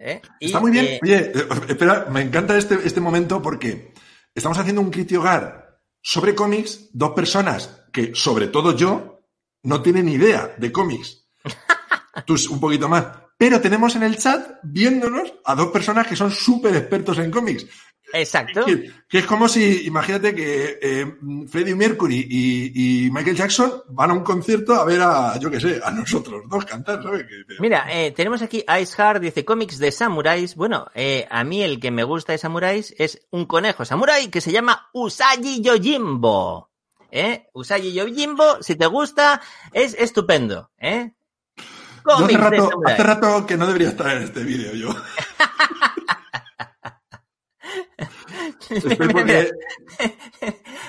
¿Eh? 0.00 0.20
Y, 0.40 0.46
Está 0.46 0.60
muy 0.60 0.72
bien. 0.72 0.86
eh, 0.86 1.00
Oye, 1.02 1.32
eh, 1.34 1.48
espera, 1.68 2.06
me 2.10 2.22
encanta 2.22 2.56
este, 2.56 2.78
este 2.84 3.00
momento 3.00 3.40
porque 3.40 3.92
estamos 4.34 4.58
haciendo 4.58 4.80
un 4.80 4.90
Criti 4.90 5.14
Hogar 5.16 5.78
sobre 6.02 6.34
cómics, 6.34 6.88
dos 6.92 7.10
personas 7.10 7.84
que, 7.92 8.14
sobre 8.14 8.48
todo 8.48 8.74
yo, 8.74 9.22
no 9.62 9.82
tienen 9.82 10.06
ni 10.06 10.14
idea 10.14 10.54
de 10.56 10.72
cómics. 10.72 11.28
Tú 12.26 12.34
un 12.50 12.60
poquito 12.60 12.88
más. 12.88 13.06
Pero 13.36 13.60
tenemos 13.60 13.96
en 13.96 14.02
el 14.02 14.18
chat 14.18 14.58
viéndonos 14.62 15.32
a 15.44 15.54
dos 15.54 15.68
personas 15.68 16.06
que 16.06 16.16
son 16.16 16.30
súper 16.30 16.76
expertos 16.76 17.18
en 17.18 17.30
cómics. 17.30 17.66
Exacto. 18.12 18.64
Que, 18.64 18.92
que 19.08 19.18
es 19.18 19.26
como 19.26 19.48
si, 19.48 19.86
imagínate 19.86 20.34
que 20.34 20.78
eh, 20.80 21.14
Freddie 21.48 21.74
Mercury 21.74 22.26
y, 22.28 23.06
y 23.06 23.10
Michael 23.10 23.36
Jackson 23.36 23.82
van 23.88 24.10
a 24.10 24.14
un 24.14 24.24
concierto 24.24 24.74
a 24.74 24.84
ver 24.84 25.00
a, 25.00 25.38
yo 25.38 25.50
qué 25.50 25.60
sé, 25.60 25.80
a 25.82 25.90
nosotros 25.90 26.42
dos 26.48 26.64
cantar, 26.64 27.02
¿sabes? 27.02 27.26
Mira, 27.58 27.86
eh, 27.90 28.12
tenemos 28.12 28.42
aquí 28.42 28.64
Ice 28.80 28.94
Heart, 28.96 29.22
dice 29.22 29.44
cómics 29.44 29.78
de 29.78 29.92
samuráis. 29.92 30.54
Bueno, 30.56 30.86
eh, 30.94 31.26
a 31.30 31.44
mí 31.44 31.62
el 31.62 31.80
que 31.80 31.90
me 31.90 32.04
gusta 32.04 32.32
de 32.32 32.38
samuráis 32.38 32.94
es 32.98 33.26
un 33.30 33.46
conejo 33.46 33.84
samurái 33.84 34.28
que 34.28 34.40
se 34.40 34.52
llama 34.52 34.88
Usagi 34.92 35.60
Yojimbo. 35.60 36.70
¿Eh? 37.10 37.48
Usagi 37.52 37.92
Yojimbo, 37.92 38.62
si 38.62 38.76
te 38.76 38.86
gusta, 38.86 39.40
es 39.72 39.94
estupendo. 39.94 40.70
¿eh? 40.78 41.12
Hace, 42.04 42.36
rato, 42.36 42.70
hace 42.86 43.02
rato 43.02 43.46
que 43.46 43.56
no 43.56 43.66
debería 43.66 43.88
estar 43.88 44.16
en 44.16 44.22
este 44.22 44.42
vídeo 44.42 44.72
yo. 44.74 44.88
Porque- 48.98 49.50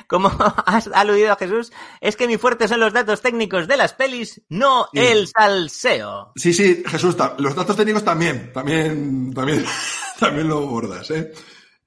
Como 0.07 0.29
has 0.65 0.87
aludido 0.93 1.31
a 1.33 1.35
Jesús, 1.35 1.71
es 1.99 2.15
que 2.15 2.27
mi 2.27 2.37
fuerte 2.37 2.67
son 2.67 2.79
los 2.79 2.93
datos 2.93 3.21
técnicos 3.21 3.67
de 3.67 3.77
las 3.77 3.93
pelis, 3.93 4.41
no 4.49 4.87
Sí. 4.93 4.99
el 4.99 5.27
salseo. 5.27 6.31
Sí, 6.35 6.53
sí, 6.53 6.83
Jesús, 6.85 7.15
los 7.37 7.55
datos 7.55 7.75
técnicos 7.75 8.03
también, 8.03 8.51
también, 8.53 9.33
también, 9.33 9.65
también 10.19 10.47
lo 10.47 10.65
bordas, 10.67 11.09
¿eh? 11.11 11.31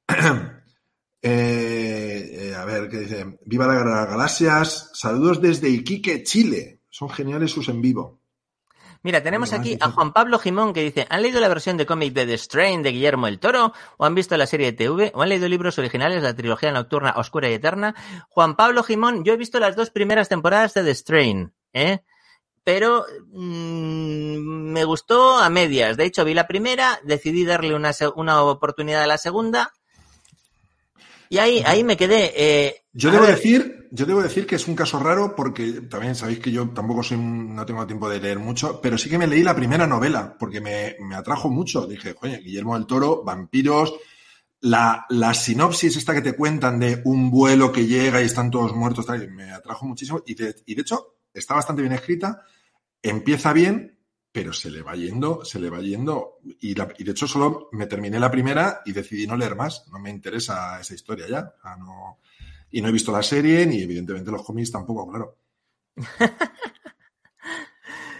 Eh, 1.26 2.50
eh, 2.50 2.54
a 2.54 2.66
ver, 2.66 2.86
¿qué 2.90 2.98
dice? 2.98 3.38
Viva 3.46 3.66
la 3.66 3.72
Guerra 3.76 3.90
de 3.94 3.96
las 4.02 4.10
Galaxias. 4.10 4.90
Saludos 4.92 5.40
desde 5.40 5.70
Iquique, 5.70 6.22
Chile. 6.22 6.82
Son 6.90 7.08
geniales 7.08 7.50
sus 7.50 7.70
en 7.70 7.80
vivo. 7.80 8.20
Mira, 9.04 9.22
tenemos 9.22 9.52
aquí 9.52 9.76
a 9.80 9.90
Juan 9.90 10.14
Pablo 10.14 10.38
Jimón 10.38 10.72
que 10.72 10.82
dice, 10.82 11.06
¿han 11.10 11.20
leído 11.20 11.38
la 11.38 11.48
versión 11.48 11.76
de 11.76 11.84
cómic 11.84 12.14
de 12.14 12.24
The 12.24 12.38
Strain 12.38 12.82
de 12.82 12.90
Guillermo 12.90 13.26
el 13.28 13.38
Toro? 13.38 13.74
¿O 13.98 14.06
han 14.06 14.14
visto 14.14 14.34
la 14.38 14.46
serie 14.46 14.72
de 14.72 14.72
TV? 14.72 15.12
¿O 15.14 15.20
han 15.22 15.28
leído 15.28 15.46
libros 15.46 15.78
originales 15.78 16.22
de 16.22 16.28
la 16.28 16.34
trilogía 16.34 16.72
nocturna 16.72 17.12
Oscura 17.18 17.50
y 17.50 17.52
Eterna? 17.52 17.94
Juan 18.30 18.56
Pablo 18.56 18.82
Jimón, 18.82 19.22
yo 19.22 19.34
he 19.34 19.36
visto 19.36 19.60
las 19.60 19.76
dos 19.76 19.90
primeras 19.90 20.30
temporadas 20.30 20.72
de 20.72 20.84
The 20.84 20.94
Strain, 20.94 21.52
¿eh? 21.74 21.98
Pero 22.64 23.04
mm, 23.30 24.72
me 24.72 24.84
gustó 24.84 25.36
a 25.36 25.50
medias. 25.50 25.98
De 25.98 26.06
hecho, 26.06 26.24
vi 26.24 26.32
la 26.32 26.46
primera, 26.46 26.98
decidí 27.04 27.44
darle 27.44 27.74
una, 27.74 27.90
una 28.16 28.42
oportunidad 28.42 29.02
a 29.02 29.06
la 29.06 29.18
segunda. 29.18 29.70
Y 31.28 31.36
ahí, 31.36 31.62
ahí 31.66 31.84
me 31.84 31.98
quedé. 31.98 32.32
eh, 32.34 32.84
Yo 32.94 33.10
debo 33.10 33.24
ver, 33.26 33.34
decir, 33.36 33.83
yo 33.94 34.06
debo 34.06 34.22
decir 34.22 34.44
que 34.44 34.56
es 34.56 34.66
un 34.66 34.74
caso 34.74 34.98
raro 34.98 35.36
porque 35.36 35.82
también 35.82 36.16
sabéis 36.16 36.40
que 36.40 36.50
yo 36.50 36.68
tampoco 36.70 37.04
soy, 37.04 37.16
no 37.16 37.64
tengo 37.64 37.86
tiempo 37.86 38.08
de 38.08 38.18
leer 38.18 38.40
mucho, 38.40 38.80
pero 38.80 38.98
sí 38.98 39.08
que 39.08 39.18
me 39.18 39.28
leí 39.28 39.44
la 39.44 39.54
primera 39.54 39.86
novela 39.86 40.36
porque 40.36 40.60
me, 40.60 40.96
me 40.98 41.14
atrajo 41.14 41.48
mucho. 41.48 41.86
Dije, 41.86 42.16
oye, 42.20 42.38
Guillermo 42.38 42.74
del 42.74 42.86
Toro, 42.86 43.22
vampiros, 43.22 43.94
la, 44.62 45.06
la 45.10 45.32
sinopsis 45.32 45.96
esta 45.96 46.12
que 46.12 46.22
te 46.22 46.34
cuentan 46.34 46.80
de 46.80 47.02
un 47.04 47.30
vuelo 47.30 47.70
que 47.70 47.86
llega 47.86 48.20
y 48.20 48.24
están 48.24 48.50
todos 48.50 48.74
muertos, 48.74 49.06
me 49.30 49.52
atrajo 49.52 49.86
muchísimo. 49.86 50.24
Y 50.26 50.34
de, 50.34 50.56
y 50.66 50.74
de 50.74 50.82
hecho 50.82 51.18
está 51.32 51.54
bastante 51.54 51.82
bien 51.82 51.94
escrita, 51.94 52.42
empieza 53.00 53.52
bien, 53.52 54.00
pero 54.32 54.52
se 54.52 54.72
le 54.72 54.82
va 54.82 54.96
yendo, 54.96 55.44
se 55.44 55.60
le 55.60 55.70
va 55.70 55.80
yendo. 55.80 56.40
Y, 56.60 56.72
y 56.72 57.04
de 57.04 57.12
hecho 57.12 57.28
solo 57.28 57.68
me 57.70 57.86
terminé 57.86 58.18
la 58.18 58.30
primera 58.32 58.82
y 58.84 58.90
decidí 58.90 59.28
no 59.28 59.36
leer 59.36 59.54
más, 59.54 59.86
no 59.92 60.00
me 60.00 60.10
interesa 60.10 60.80
esa 60.80 60.94
historia 60.94 61.28
ya, 61.28 61.54
O 61.56 61.62
sea, 61.62 61.76
no, 61.76 62.18
y 62.74 62.82
no 62.82 62.88
he 62.88 62.92
visto 62.92 63.12
la 63.12 63.22
serie 63.22 63.64
ni 63.66 63.80
evidentemente 63.80 64.32
los 64.32 64.42
cómics 64.42 64.72
tampoco, 64.72 65.08
claro. 65.08 65.38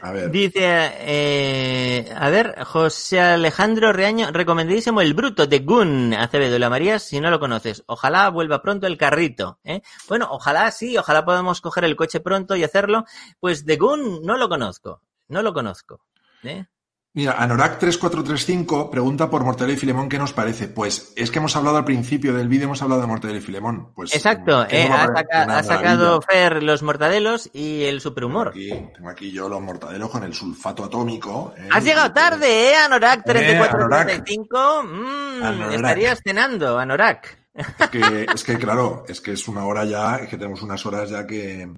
A 0.00 0.12
ver. 0.12 0.30
Dice, 0.30 0.60
eh, 0.60 2.12
a 2.14 2.28
ver, 2.28 2.62
José 2.62 3.20
Alejandro 3.20 3.90
Reaño, 3.90 4.30
recomendadísimo 4.32 5.00
El 5.00 5.14
Bruto 5.14 5.46
de 5.46 5.60
Gun 5.60 6.12
Acevedo 6.12 6.58
La 6.58 6.68
María, 6.68 6.98
si 6.98 7.20
no 7.20 7.30
lo 7.30 7.40
conoces. 7.40 7.82
Ojalá 7.86 8.28
vuelva 8.28 8.60
pronto 8.60 8.86
el 8.86 8.98
carrito. 8.98 9.60
¿eh? 9.64 9.80
Bueno, 10.06 10.28
ojalá 10.30 10.70
sí, 10.72 10.98
ojalá 10.98 11.24
podamos 11.24 11.62
coger 11.62 11.84
el 11.84 11.96
coche 11.96 12.20
pronto 12.20 12.54
y 12.54 12.64
hacerlo. 12.64 13.06
Pues 13.40 13.64
de 13.64 13.76
Gun 13.78 14.20
no 14.22 14.36
lo 14.36 14.50
conozco, 14.50 15.00
no 15.28 15.40
lo 15.42 15.54
conozco. 15.54 16.04
¿eh? 16.42 16.66
Mira, 17.16 17.38
Anorak3435 17.38 18.90
pregunta 18.90 19.30
por 19.30 19.44
Mortadelo 19.44 19.72
y 19.74 19.76
Filemón 19.76 20.08
qué 20.08 20.18
nos 20.18 20.32
parece. 20.32 20.66
Pues 20.66 21.12
es 21.14 21.30
que 21.30 21.38
hemos 21.38 21.54
hablado 21.54 21.76
al 21.76 21.84
principio 21.84 22.34
del 22.34 22.48
vídeo, 22.48 22.64
hemos 22.64 22.82
hablado 22.82 23.00
de 23.02 23.06
Mortadelo 23.06 23.38
y 23.38 23.42
Filemón. 23.42 23.92
Pues, 23.94 24.12
Exacto, 24.16 24.66
¿qué 24.68 24.82
eh, 24.82 24.88
no 24.88 24.96
ha, 24.96 25.06
saca- 25.06 25.62
sacado? 25.62 26.20
Fer 26.22 26.60
los 26.64 26.82
mortadelos 26.82 27.50
y 27.52 27.82
el 27.84 27.98
Tengo 27.98 28.00
superhumor. 28.00 28.48
aquí, 28.48 28.68
tengo 28.96 29.08
aquí 29.10 29.30
yo 29.30 29.48
los 29.48 29.60
mortadelos 29.62 30.10
con 30.10 30.24
el 30.24 30.34
sulfato 30.34 30.82
atómico. 30.84 31.54
¿eh? 31.56 31.68
Has 31.70 31.84
llegado 31.84 32.12
tarde, 32.12 32.70
¿eh, 32.72 32.76
Anorak 32.76 33.20
Eh, 33.20 33.22
3435? 33.32 34.82
Mm, 34.82 35.42
Anorak. 35.44 35.72
estarías 35.74 36.20
cenando, 36.24 36.78
Anorak. 36.80 37.38
Es 37.54 37.88
que, 37.90 38.26
es 38.34 38.42
que, 38.42 38.58
claro, 38.58 39.04
es 39.06 39.20
que 39.20 39.30
es 39.34 39.46
una 39.46 39.64
hora 39.64 39.84
ya, 39.84 40.16
es 40.16 40.28
que 40.28 40.36
tenemos 40.36 40.62
unas 40.62 40.84
horas 40.84 41.10
ya 41.10 41.24
que... 41.24 41.68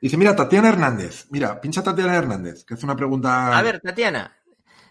Dice, 0.00 0.16
mira, 0.16 0.34
Tatiana 0.34 0.70
Hernández. 0.70 1.26
Mira, 1.30 1.60
pincha 1.60 1.82
Tatiana 1.82 2.16
Hernández, 2.16 2.64
que 2.64 2.72
hace 2.72 2.86
una 2.86 2.96
pregunta... 2.96 3.56
A 3.58 3.60
ver, 3.60 3.80
Tatiana. 3.80 4.32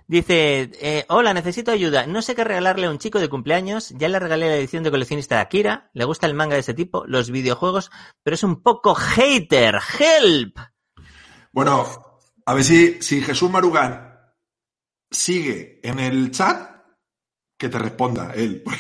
Dice, 0.07 0.69
eh, 0.82 1.06
hola, 1.10 1.34
necesito 1.34 1.72
ayuda. 1.72 2.06
No 2.06 2.22
sé 2.22 2.36
qué 2.36 2.44
regalarle 2.44 2.86
a 2.86 2.91
un 2.91 2.99
chico 2.99 3.19
de 3.19 3.27
cumpleaños. 3.30 3.90
Ya 3.98 4.07
le 4.07 4.19
regalé 4.19 4.48
la 4.49 4.56
edición 4.57 4.84
de 4.84 4.91
coleccionista 4.91 5.36
de 5.36 5.41
Akira. 5.41 5.90
Le 5.94 6.06
gusta 6.06 6.27
el 6.27 6.36
manga 6.36 6.53
de 6.53 6.60
ese 6.60 6.76
tipo, 6.76 7.06
los 7.07 7.32
videojuegos, 7.32 7.90
pero 8.22 8.36
es 8.36 8.44
un 8.44 8.61
poco 8.61 8.94
hater. 8.94 9.80
¡Help! 9.99 10.57
Bueno, 11.52 12.22
a 12.45 12.53
ver 12.53 12.64
si, 12.64 13.02
si 13.02 13.22
Jesús 13.22 13.49
Marugán 13.49 14.19
sigue 15.10 15.80
en 15.82 15.98
el 15.99 16.30
chat, 16.32 16.69
que 17.57 17.69
te 17.69 17.80
responda 17.80 18.32
él. 18.36 18.64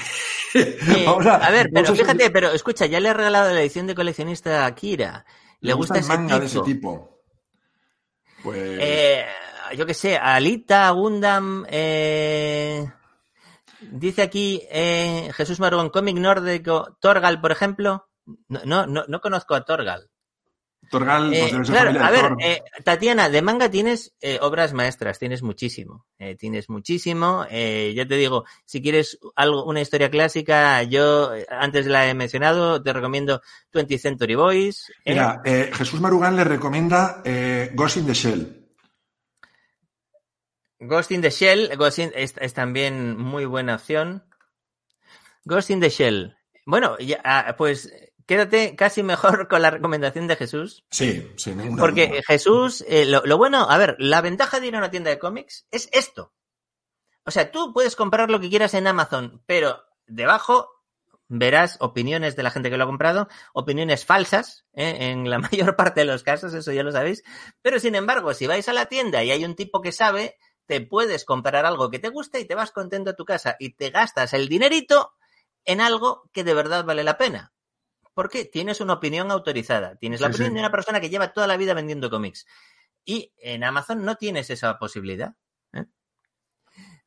Eh, 0.57 1.03
Vamos 1.05 1.25
a, 1.25 1.49
ver, 1.51 1.69
pero 1.73 1.89
a- 1.91 1.95
fíjate, 1.95 2.29
pero 2.31 2.49
escucha, 2.53 2.85
ya 2.85 3.01
le 3.01 3.09
he 3.09 3.13
regalado 3.13 3.53
la 3.53 3.59
edición 3.59 3.87
de 3.87 3.93
coleccionista 3.93 4.51
de 4.51 4.57
Akira. 4.59 5.25
Le, 5.59 5.73
gusta, 5.73 5.95
el 5.95 5.99
ese 5.99 6.07
manga 6.07 6.27
tipo. 6.35 6.39
de 6.39 6.45
ese 6.45 6.61
tipo. 6.61 7.21
Pues... 8.41 8.57
Eh, 8.79 9.25
yo 9.73 9.85
qué 9.85 9.93
sé, 9.93 10.17
Alita, 10.17 10.89
Gundam, 10.91 11.65
eh, 11.69 12.85
dice 13.81 14.21
aquí 14.21 14.61
eh, 14.69 15.31
Jesús 15.33 15.59
Marugón, 15.59 15.89
cómic 15.89 16.17
nórdico, 16.17 16.97
Torgal, 16.99 17.41
por 17.41 17.51
ejemplo. 17.51 18.07
No, 18.47 18.61
no, 18.65 18.87
no, 18.87 19.05
no 19.07 19.21
conozco 19.21 19.55
a 19.55 19.63
Torgal. 19.63 20.09
Torgal, 20.89 21.33
Eh, 21.33 21.47
pues 21.51 21.69
claro, 21.69 21.99
a 21.99 22.11
ver, 22.11 22.33
eh, 22.43 22.61
Tatiana, 22.83 23.29
de 23.29 23.41
manga 23.41 23.69
tienes 23.69 24.13
eh, 24.21 24.37
obras 24.41 24.73
maestras, 24.73 25.17
tienes 25.19 25.41
muchísimo, 25.41 26.05
tienes 26.37 26.69
muchísimo. 26.69 27.45
Yo 27.45 28.07
te 28.07 28.15
digo, 28.15 28.45
si 28.65 28.81
quieres 28.81 29.17
algo, 29.35 29.65
una 29.65 29.81
historia 29.81 30.09
clásica, 30.09 30.83
yo 30.83 31.31
antes 31.49 31.87
la 31.87 32.07
he 32.07 32.13
mencionado, 32.13 32.81
te 32.81 32.93
recomiendo 32.93 33.41
20th 33.73 33.99
Century 33.99 34.35
Boys. 34.35 34.91
Mira, 35.05 35.41
Jesús 35.43 35.99
Marugán 35.99 36.35
le 36.35 36.43
recomienda 36.43 37.23
Ghost 37.73 37.97
in 37.97 38.05
the 38.05 38.13
Shell. 38.13 38.64
Ghost 40.79 41.11
in 41.11 41.21
the 41.21 41.29
Shell, 41.31 41.75
Ghost 41.77 41.99
in- 41.99 42.11
es, 42.15 42.33
es 42.39 42.53
también 42.53 43.17
muy 43.17 43.45
buena 43.45 43.75
opción. 43.75 44.23
Ghost 45.45 45.69
in 45.69 45.79
the 45.79 45.89
Shell. 45.89 46.37
Bueno, 46.65 46.97
ya, 46.97 47.21
ah, 47.23 47.55
pues 47.57 47.91
quédate 48.25 48.75
casi 48.75 49.03
mejor 49.03 49.47
con 49.49 49.61
la 49.61 49.71
recomendación 49.71 50.27
de 50.27 50.35
Jesús. 50.35 50.83
Sí, 50.89 51.31
sin 51.37 51.57
ninguna 51.57 51.81
Porque 51.81 52.07
duda. 52.07 52.21
Jesús, 52.27 52.83
eh, 52.87 53.05
lo, 53.05 53.21
lo 53.25 53.37
bueno, 53.37 53.69
a 53.69 53.77
ver, 53.77 53.95
la 53.99 54.21
ventaja 54.21 54.59
de 54.59 54.67
ir 54.67 54.75
a 54.75 54.79
una 54.79 54.91
tienda 54.91 55.11
de 55.11 55.19
cómics 55.19 55.67
es 55.71 55.89
esto. 55.91 56.33
O 57.25 57.31
sea, 57.31 57.51
tú 57.51 57.73
puedes 57.73 57.95
comprar 57.95 58.29
lo 58.29 58.39
que 58.39 58.49
quieras 58.49 58.73
en 58.73 58.87
Amazon, 58.87 59.41
pero 59.45 59.83
debajo 60.05 60.69
verás 61.27 61.77
opiniones 61.79 62.35
de 62.35 62.43
la 62.43 62.51
gente 62.51 62.69
que 62.69 62.77
lo 62.77 62.83
ha 62.83 62.87
comprado, 62.87 63.27
opiniones 63.53 64.05
falsas, 64.05 64.65
¿eh? 64.73 65.09
en 65.09 65.27
la 65.29 65.39
mayor 65.39 65.75
parte 65.75 66.01
de 66.01 66.05
los 66.05 66.21
casos, 66.23 66.53
eso 66.53 66.71
ya 66.71 66.83
lo 66.83 66.91
sabéis. 66.91 67.23
Pero 67.63 67.79
sin 67.79 67.95
embargo, 67.95 68.33
si 68.33 68.45
vais 68.45 68.67
a 68.69 68.73
la 68.73 68.85
tienda 68.87 69.23
y 69.23 69.31
hay 69.31 69.43
un 69.45 69.55
tipo 69.55 69.81
que 69.81 69.91
sabe, 69.91 70.37
te 70.65 70.81
puedes 70.81 71.25
comprar 71.25 71.65
algo 71.65 71.89
que 71.91 71.99
te 71.99 72.09
guste 72.09 72.39
y 72.39 72.45
te 72.45 72.55
vas 72.55 72.71
contento 72.71 73.11
a 73.11 73.15
tu 73.15 73.25
casa 73.25 73.55
y 73.59 73.73
te 73.75 73.89
gastas 73.89 74.33
el 74.33 74.47
dinerito 74.49 75.13
en 75.63 75.81
algo 75.81 76.29
que 76.31 76.43
de 76.43 76.53
verdad 76.53 76.85
vale 76.85 77.03
la 77.03 77.17
pena. 77.17 77.53
Porque 78.13 78.45
tienes 78.45 78.79
una 78.81 78.93
opinión 78.93 79.29
autorizada, 79.31 79.95
tienes 79.97 80.21
la 80.21 80.27
Sí, 80.27 80.33
opinión 80.35 80.51
sí. 80.51 80.53
de 80.55 80.59
una 80.61 80.71
persona 80.71 81.01
que 81.01 81.09
lleva 81.09 81.33
toda 81.33 81.47
la 81.47 81.57
vida 81.57 81.73
vendiendo 81.73 82.09
cómics. 82.09 82.45
Y 83.03 83.33
en 83.37 83.63
Amazon 83.63 84.03
no 84.05 84.15
tienes 84.15 84.49
esa 84.49 84.77
posibilidad. 84.79 85.33
¿eh? 85.73 85.85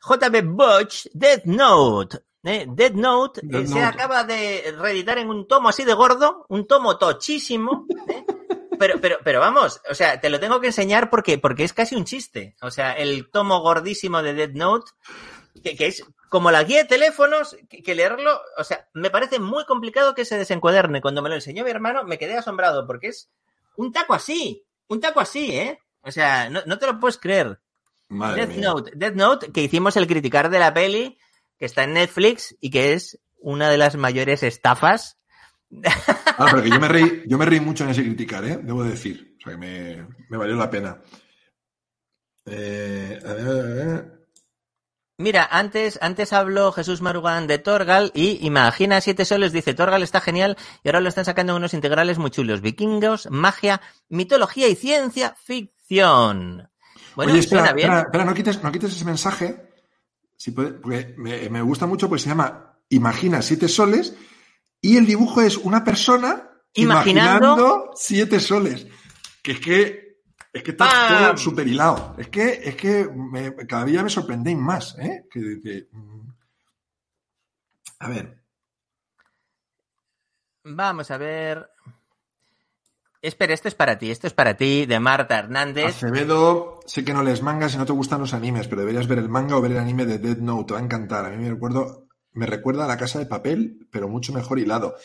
JB 0.00 0.42
Butch, 0.44 1.06
Death 1.12 1.44
Note. 1.46 2.18
¿eh? 2.44 2.66
Death 2.68 2.92
Note 2.92 3.40
Death 3.42 3.62
eh, 3.64 3.66
se 3.66 3.74
Note. 3.74 3.84
acaba 3.86 4.24
de 4.24 4.74
reeditar 4.78 5.18
en 5.18 5.30
un 5.30 5.48
tomo 5.48 5.68
así 5.70 5.84
de 5.84 5.94
gordo, 5.94 6.46
un 6.50 6.66
tomo 6.66 6.98
tochísimo. 6.98 7.86
Pero, 8.78 9.00
pero, 9.00 9.18
pero 9.24 9.40
vamos, 9.40 9.80
o 9.90 9.94
sea, 9.94 10.20
te 10.20 10.30
lo 10.30 10.40
tengo 10.40 10.60
que 10.60 10.68
enseñar 10.68 11.10
porque, 11.10 11.38
porque 11.38 11.64
es 11.64 11.72
casi 11.72 11.94
un 11.96 12.04
chiste. 12.04 12.56
O 12.62 12.70
sea, 12.70 12.92
el 12.92 13.30
tomo 13.30 13.60
gordísimo 13.60 14.22
de 14.22 14.34
Death 14.34 14.54
Note, 14.54 14.90
que, 15.62 15.76
que 15.76 15.86
es 15.86 16.04
como 16.28 16.50
la 16.50 16.62
guía 16.64 16.78
de 16.78 16.88
teléfonos, 16.88 17.56
que, 17.68 17.82
que 17.82 17.94
leerlo, 17.94 18.40
o 18.56 18.64
sea, 18.64 18.88
me 18.92 19.10
parece 19.10 19.38
muy 19.38 19.64
complicado 19.64 20.14
que 20.14 20.24
se 20.24 20.38
desencuaderne. 20.38 21.00
Cuando 21.00 21.22
me 21.22 21.28
lo 21.28 21.34
enseñó 21.34 21.64
mi 21.64 21.70
hermano, 21.70 22.04
me 22.04 22.18
quedé 22.18 22.36
asombrado 22.36 22.86
porque 22.86 23.08
es 23.08 23.30
un 23.76 23.92
taco 23.92 24.14
así, 24.14 24.64
un 24.88 25.00
taco 25.00 25.20
así, 25.20 25.56
¿eh? 25.56 25.80
O 26.02 26.10
sea, 26.10 26.48
no, 26.48 26.60
no 26.66 26.78
te 26.78 26.86
lo 26.86 27.00
puedes 27.00 27.18
creer. 27.18 27.60
Madre 28.08 28.46
Death 28.46 28.56
mía. 28.56 28.68
Note, 28.68 28.92
Death 28.94 29.14
Note, 29.14 29.52
que 29.52 29.62
hicimos 29.62 29.96
el 29.96 30.06
criticar 30.06 30.50
de 30.50 30.58
la 30.58 30.72
peli, 30.72 31.18
que 31.58 31.66
está 31.66 31.84
en 31.84 31.94
Netflix 31.94 32.56
y 32.60 32.70
que 32.70 32.94
es 32.94 33.20
una 33.40 33.68
de 33.68 33.78
las 33.78 33.96
mayores 33.96 34.42
estafas. 34.42 35.17
Ah, 35.84 36.46
pero 36.50 36.62
que 36.62 36.70
yo 36.70 36.80
me 36.80 36.88
reí, 36.88 37.22
yo 37.26 37.36
me 37.38 37.44
reí 37.44 37.60
mucho 37.60 37.84
en 37.84 37.90
ese 37.90 38.02
criticar, 38.02 38.44
¿eh? 38.44 38.58
Debo 38.62 38.82
decir. 38.84 39.36
O 39.38 39.42
sea, 39.42 39.52
que 39.52 39.58
me, 39.58 40.06
me 40.28 40.36
valió 40.36 40.56
la 40.56 40.70
pena. 40.70 41.00
Eh, 42.46 43.18
a 43.24 43.32
ver, 43.34 43.46
a 43.46 43.52
ver, 43.52 43.60
a 43.60 43.84
ver. 43.84 44.18
Mira, 45.20 45.48
antes, 45.50 45.98
antes 46.00 46.32
habló 46.32 46.70
Jesús 46.70 47.02
Marugán 47.02 47.48
de 47.48 47.58
Torgal 47.58 48.12
y 48.14 48.38
imagina 48.46 49.00
siete 49.00 49.24
soles, 49.24 49.52
dice 49.52 49.74
Torgal 49.74 50.04
está 50.04 50.20
genial 50.20 50.56
y 50.84 50.88
ahora 50.88 51.00
lo 51.00 51.08
están 51.08 51.24
sacando 51.24 51.56
unos 51.56 51.74
integrales 51.74 52.18
muy 52.18 52.30
chulos. 52.30 52.60
Vikingos, 52.60 53.28
magia, 53.28 53.80
mitología 54.08 54.68
y 54.68 54.76
ciencia 54.76 55.34
ficción. 55.44 56.70
Bueno, 57.16 57.32
Oye, 57.32 57.40
espera, 57.40 57.62
suena 57.62 57.74
bien. 57.74 57.88
espera, 57.88 58.02
espera, 58.02 58.24
no 58.24 58.34
quites, 58.34 58.62
no 58.62 58.70
quites 58.70 58.92
ese 58.92 59.04
mensaje. 59.04 59.68
Si 60.36 60.52
puede, 60.52 60.70
porque 60.74 61.14
me, 61.18 61.48
me 61.50 61.62
gusta 61.62 61.86
mucho, 61.86 62.08
pues 62.08 62.22
se 62.22 62.28
llama 62.28 62.78
Imagina 62.90 63.42
siete 63.42 63.66
soles 63.66 64.14
y 64.80 64.96
el 64.96 65.06
dibujo 65.06 65.40
es 65.42 65.56
una 65.56 65.82
persona 65.84 66.50
Imaginando- 66.74 67.10
imaginando 67.10 67.90
siete 67.94 68.38
soles. 68.40 68.86
Que 69.42 69.52
es 69.52 69.60
que 69.60 70.08
es 70.52 70.62
que 70.62 70.70
está 70.72 70.88
¡Pam! 70.88 71.18
todo 71.26 71.36
súper 71.36 71.66
hilado. 71.68 72.14
Es 72.18 72.28
que, 72.28 72.60
es 72.64 72.74
que 72.76 73.08
me- 73.14 73.54
cada 73.66 73.84
día 73.84 74.02
me 74.02 74.10
sorprendéis 74.10 74.56
más, 74.56 74.96
¿eh? 74.98 75.26
Que- 75.30 75.60
que, 75.62 75.88
mm. 75.92 76.28
a 78.00 78.08
ver, 78.08 78.38
Vamos 80.64 81.10
a 81.10 81.16
ver. 81.18 81.70
Espera, 83.22 83.54
esto 83.54 83.68
es 83.68 83.74
para 83.74 83.98
ti, 83.98 84.10
esto 84.10 84.26
es 84.26 84.34
para 84.34 84.54
ti, 84.56 84.86
de 84.86 85.00
Marta 85.00 85.38
Hernández. 85.38 85.86
Acevedo, 85.96 86.80
sé 86.86 87.04
que 87.04 87.14
no 87.14 87.22
lees 87.22 87.42
mangas 87.42 87.74
y 87.74 87.78
no 87.78 87.86
te 87.86 87.92
gustan 87.92 88.20
los 88.20 88.34
animes, 88.34 88.68
pero 88.68 88.82
deberías 88.82 89.08
ver 89.08 89.18
el 89.18 89.28
manga 89.28 89.56
o 89.56 89.60
ver 89.60 89.72
el 89.72 89.78
anime 89.78 90.04
de 90.04 90.18
Dead 90.18 90.36
Note, 90.36 90.66
te 90.68 90.74
va 90.74 90.80
a 90.80 90.82
encantar. 90.84 91.24
A 91.24 91.30
mí 91.30 91.36
me 91.42 91.50
recuerdo, 91.50 92.07
me 92.32 92.46
recuerda 92.46 92.84
a 92.84 92.88
la 92.88 92.96
casa 92.96 93.18
de 93.18 93.26
papel, 93.26 93.86
pero 93.90 94.08
mucho 94.08 94.32
mejor 94.32 94.58
hilado. 94.58 94.96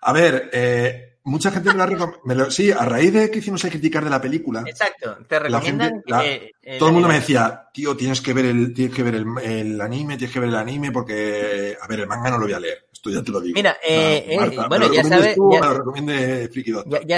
A 0.00 0.12
ver, 0.12 0.48
eh, 0.52 1.18
mucha 1.24 1.50
gente 1.50 1.70
me 1.70 1.76
lo 1.76 1.82
ha 1.82 1.86
recomendado. 1.86 2.50
Sí, 2.50 2.70
a 2.70 2.84
raíz 2.84 3.12
de 3.12 3.30
que 3.30 3.40
hicimos 3.40 3.62
el 3.64 3.70
criticar 3.70 4.04
de 4.04 4.10
la 4.10 4.20
película, 4.20 4.62
Exacto, 4.66 5.16
te 5.28 5.40
La 5.50 5.60
gente- 5.60 5.84
recomiendan 5.86 6.02
la- 6.06 6.20
que, 6.22 6.52
eh, 6.62 6.78
todo 6.78 6.88
el 6.88 6.92
mundo 6.94 7.08
me 7.08 7.14
la- 7.14 7.20
decía, 7.20 7.68
tío, 7.74 7.96
tienes 7.96 8.20
que 8.20 8.32
ver 8.32 8.46
el, 8.46 8.72
tienes 8.74 8.94
que 8.94 9.02
ver 9.02 9.16
el, 9.16 9.26
el 9.42 9.80
anime, 9.80 10.16
tienes 10.16 10.32
que 10.32 10.40
ver 10.40 10.48
el 10.50 10.54
anime, 10.56 10.92
porque, 10.92 11.76
a 11.80 11.86
ver, 11.88 12.00
el 12.00 12.06
manga 12.06 12.30
no 12.30 12.38
lo 12.38 12.44
voy 12.44 12.52
a 12.54 12.60
leer. 12.60 12.86
Esto 12.92 13.10
ya 13.10 13.22
te 13.22 13.30
lo 13.30 13.40
digo. 13.40 13.54
Mira, 13.54 13.76
eh, 13.86 14.24
eh, 14.28 14.36
Marta, 14.36 14.62
me 14.62 14.68
bueno, 14.68 14.86
lo 14.88 14.94
ya 14.94 15.02
recomiendes 15.02 15.20
sabe- 15.20 15.34
tú, 15.34 15.52
ya- 15.52 15.60
me 15.60 15.66
lo 15.66 15.74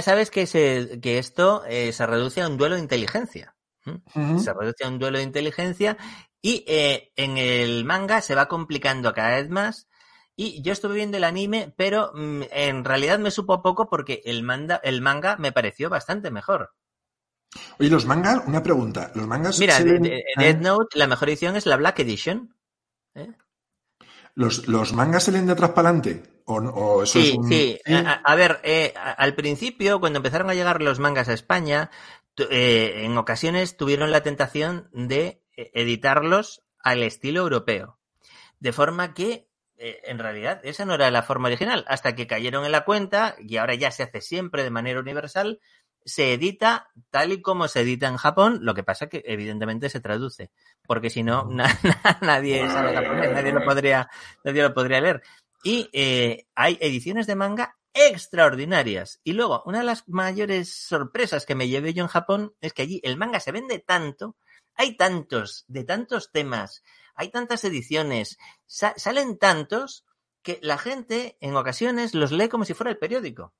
sabes 0.02 0.31
que, 0.31 0.47
se, 0.47 0.98
que 1.02 1.19
esto 1.19 1.62
eh, 1.69 1.93
se 1.93 2.07
reduce 2.07 2.40
a 2.43 2.48
un 2.48 2.57
duelo 2.57 2.74
de 2.77 2.81
inteligencia. 2.82 3.55
Se 3.85 4.52
reduce 4.52 4.85
a 4.85 4.89
un 4.89 4.98
duelo 4.98 5.19
de 5.19 5.24
inteligencia 5.24 5.97
y 6.43 6.65
eh, 6.67 7.12
en 7.17 7.37
el 7.39 7.85
manga 7.85 8.21
se 8.23 8.35
va 8.35 8.49
complicando 8.49 9.12
cada 9.12 9.37
vez 9.37 9.49
más. 9.51 9.89
Y 10.37 10.62
yo 10.62 10.73
estuve 10.73 10.95
viendo 10.95 11.19
el 11.19 11.25
anime, 11.25 11.75
pero 11.77 12.12
mm, 12.15 12.43
en 12.51 12.85
realidad 12.85 13.19
me 13.19 13.31
supo 13.31 13.62
poco 13.62 13.89
porque 13.91 14.23
el, 14.25 14.43
manda, 14.43 14.81
el 14.83 15.03
manga 15.03 15.37
me 15.37 15.53
pareció 15.53 15.91
bastante 15.91 16.31
mejor. 16.31 16.73
Oye, 17.79 17.91
los 17.91 18.07
mangas, 18.07 18.43
una 18.47 18.62
pregunta. 18.62 19.11
Los 19.15 19.27
mangas. 19.27 19.59
Mira, 19.59 19.75
se 19.75 19.85
de, 19.85 19.93
ven- 19.93 20.03
de- 20.05 20.19
¿eh? 20.19 20.25
Death 20.39 20.59
Note, 20.62 20.99
la 20.99 21.07
mejor 21.09 21.29
edición 21.29 21.57
es 21.57 21.67
la 21.67 21.77
Black 21.77 21.99
Edition. 21.99 22.55
¿eh? 23.15 23.33
¿Los, 24.35 24.69
¿Los 24.69 24.93
mangas 24.93 25.25
se 25.25 25.33
leen 25.33 25.47
de 25.47 25.53
atrás 25.53 25.71
para 25.71 25.89
adelante? 25.91 26.43
¿O, 26.47 26.61
no- 26.61 26.71
o 26.71 27.03
eso 27.03 27.19
Sí, 27.19 27.31
es 27.33 27.35
un- 27.39 27.49
sí. 27.49 27.81
A, 28.25 28.35
ver, 28.35 28.61
eh, 28.62 28.95
al 28.97 29.35
principio, 29.35 30.01
cuando 30.01 30.19
empezaron 30.19 30.49
a 30.51 30.55
llegar 30.55 30.81
los 30.81 30.99
mangas 30.99 31.29
a 31.29 31.33
España, 31.33 31.91
eh, 32.51 33.03
en 33.05 33.19
ocasiones 33.19 33.77
tuvieron 33.77 34.11
la 34.11 34.23
tentación 34.23 34.89
de 34.93 35.40
editarlos 35.74 36.62
al 36.78 37.03
estilo 37.03 37.41
europeo. 37.41 37.99
De 38.59 38.73
forma 38.73 39.15
que, 39.15 39.49
eh, 39.77 40.01
en 40.05 40.19
realidad, 40.19 40.61
esa 40.65 40.85
no 40.85 40.95
era 40.95 41.11
la 41.11 41.23
forma 41.23 41.49
original. 41.49 41.85
Hasta 41.89 42.15
que 42.15 42.27
cayeron 42.27 42.65
en 42.65 42.73
la 42.73 42.85
cuenta, 42.85 43.37
y 43.39 43.57
ahora 43.57 43.74
ya 43.74 43.91
se 43.91 44.03
hace 44.03 44.20
siempre 44.20 44.62
de 44.62 44.70
manera 44.70 45.01
universal, 45.01 45.61
se 46.05 46.32
edita 46.32 46.89
tal 47.11 47.32
y 47.32 47.43
como 47.43 47.69
se 47.69 47.81
edita 47.82 48.09
en 48.09 48.16
Japón, 48.16 48.61
lo 48.62 48.74
que 48.74 48.82
pasa 48.82 49.09
que 49.09 49.23
evidentemente 49.27 49.91
se 49.91 50.01
traduce, 50.01 50.51
porque 50.87 51.11
si 51.11 51.23
no, 51.23 51.45
na- 51.51 51.78
na- 51.82 52.19
nadie 52.23 52.66
sabe 52.69 52.95
japonés, 52.95 53.32
nadie 53.32 53.53
lo 53.53 53.65
podría, 53.65 54.09
nadie 54.45 54.62
lo 54.62 54.73
podría 54.74 55.01
leer. 55.01 55.23
Y 55.62 55.91
eh, 55.93 56.47
hay 56.55 56.78
ediciones 56.81 57.27
de 57.27 57.37
manga 57.37 57.77
extraordinarias. 57.93 59.20
Y 59.24 59.32
luego, 59.35 59.62
una 59.66 59.78
de 59.81 59.85
las 59.85 60.09
mayores 60.09 60.73
sorpresas 60.74 61.45
que 61.45 61.55
me 61.55 61.69
llevé 61.69 61.93
yo 61.93 62.03
en 62.03 62.09
Japón 62.09 62.55
es 62.61 62.73
que 62.73 62.82
allí 62.82 63.01
el 63.05 63.16
manga 63.16 63.41
se 63.41 63.53
vende 63.53 63.78
tanto, 63.78 64.37
hay 64.75 64.97
tantos, 64.97 65.65
de 65.69 65.85
tantos 65.85 66.31
temas, 66.33 66.83
hay 67.15 67.31
tantas 67.31 67.65
ediciones, 67.65 68.39
sa- 68.67 68.95
salen 68.97 69.39
tantos 69.39 70.05
que 70.43 70.59
la 70.63 70.79
gente 70.79 71.37
en 71.41 71.55
ocasiones 71.57 72.15
los 72.15 72.33
lee 72.33 72.49
como 72.49 72.65
si 72.65 72.75
fuera 72.75 72.91
el 72.91 72.99
periódico. 72.99 73.55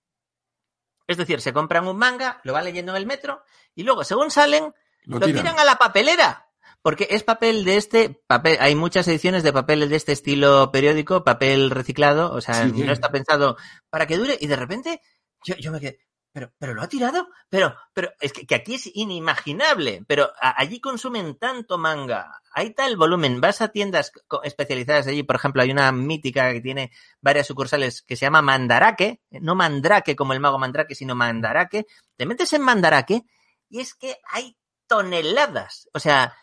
Es 1.07 1.17
decir, 1.17 1.41
se 1.41 1.53
compran 1.53 1.87
un 1.89 1.97
manga, 1.99 2.41
lo 2.45 2.53
van 2.53 2.65
leyendo 2.65 2.93
en 2.93 2.97
el 2.99 3.07
metro 3.07 3.43
y 3.75 3.83
luego, 3.83 4.05
según 4.05 4.31
salen, 4.31 4.73
Lo 5.03 5.19
lo 5.19 5.27
tiran. 5.27 5.43
tiran 5.43 5.59
a 5.59 5.65
la 5.65 5.77
papelera. 5.77 6.47
Porque 6.83 7.09
es 7.11 7.25
papel 7.25 7.65
de 7.65 7.77
este, 7.77 8.23
papel, 8.27 8.57
hay 8.59 8.75
muchas 8.75 9.07
ediciones 9.09 9.43
de 9.43 9.53
papel 9.53 9.87
de 9.87 9.97
este 9.97 10.13
estilo 10.13 10.71
periódico, 10.73 11.25
papel 11.25 11.71
reciclado, 11.71 12.33
o 12.33 12.41
sea, 12.41 12.65
Sí, 12.71 12.73
no 12.85 12.93
está 12.93 13.11
pensado 13.11 13.59
para 13.91 14.07
que 14.07 14.17
dure, 14.17 14.39
y 14.41 14.47
de 14.47 14.57
repente 14.57 15.03
yo, 15.45 15.57
yo 15.57 15.73
me 15.73 15.81
quedé, 15.81 15.99
pero, 16.33 16.53
pero 16.59 16.75
lo 16.75 16.83
ha 16.83 16.89
tirado, 16.89 17.29
pero, 17.49 17.75
pero 17.93 18.11
es 18.21 18.33
que, 18.33 18.47
que 18.47 18.55
aquí 18.55 18.75
es 18.75 18.91
inimaginable, 18.95 20.05
pero 20.07 20.31
allí 20.41 20.81
consumen 20.81 21.37
tanto 21.39 21.79
manga, 21.79 22.41
hay 22.53 22.73
tal 22.73 22.97
volumen, 22.97 23.41
vas 23.41 23.61
a 23.61 23.69
tiendas 23.69 24.13
especializadas 24.45 25.07
allí, 25.09 25.23
por 25.23 25.37
ejemplo, 25.37 25.63
hay 25.63 25.71
una 25.71 25.91
mítica 25.93 26.53
que 26.53 26.61
tiene 26.61 26.93
varias 27.21 27.47
sucursales 27.47 28.03
que 28.03 28.17
se 28.17 28.27
llama 28.27 28.43
Mandarake, 28.43 29.23
no 29.31 29.55
Mandrake 29.55 30.15
como 30.15 30.33
el 30.33 30.41
mago 30.41 30.59
Mandrake, 30.59 30.95
sino 30.95 31.15
Mandarake, 31.15 31.87
te 32.17 32.27
metes 32.27 32.53
en 32.53 32.63
Mandarake 32.63 33.25
y 33.69 33.81
es 33.81 33.95
que 33.95 34.17
hay 34.31 34.57
toneladas, 34.87 35.89
o 35.93 36.01
sea, 36.01 36.35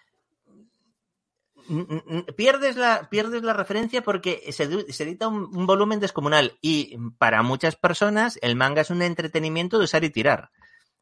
pierdes 2.35 2.75
la, 2.75 3.09
pierdes 3.09 3.43
la 3.43 3.53
referencia 3.53 4.01
porque 4.01 4.51
se, 4.51 4.91
se 4.91 5.03
edita 5.03 5.27
un, 5.27 5.55
un, 5.55 5.65
volumen 5.65 5.99
descomunal 5.99 6.57
y 6.61 6.97
para 7.17 7.43
muchas 7.43 7.75
personas 7.75 8.39
el 8.41 8.55
manga 8.55 8.81
es 8.81 8.89
un 8.89 9.01
entretenimiento 9.01 9.77
de 9.77 9.85
usar 9.85 10.03
y 10.03 10.09
tirar. 10.09 10.51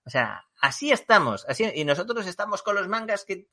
O 0.05 0.09
sea, 0.09 0.45
así 0.61 0.91
estamos, 0.91 1.45
así, 1.49 1.65
y 1.73 1.83
nosotros 1.83 2.27
estamos 2.27 2.61
con 2.61 2.75
los 2.75 2.87
mangas 2.87 3.25
que 3.25 3.47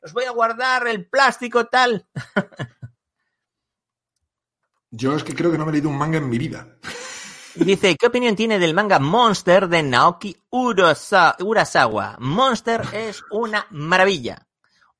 los 0.00 0.12
voy 0.12 0.24
a 0.24 0.30
guardar, 0.30 0.86
el 0.86 1.06
plástico 1.08 1.66
tal. 1.66 2.06
Yo 4.90 5.16
es 5.16 5.24
que 5.24 5.34
creo 5.34 5.50
que 5.50 5.58
no 5.58 5.64
me 5.64 5.70
he 5.70 5.74
leído 5.74 5.88
un 5.88 5.96
manga 5.96 6.18
en 6.18 6.28
mi 6.28 6.38
vida. 6.38 6.76
Dice, 7.54 7.96
¿qué 7.96 8.06
opinión 8.06 8.36
tiene 8.36 8.58
del 8.58 8.74
manga 8.74 8.98
Monster 8.98 9.68
de 9.68 9.82
Naoki 9.82 10.36
Urasawa? 10.50 12.16
Monster 12.18 12.82
es 12.92 13.22
una 13.30 13.66
maravilla. 13.70 14.46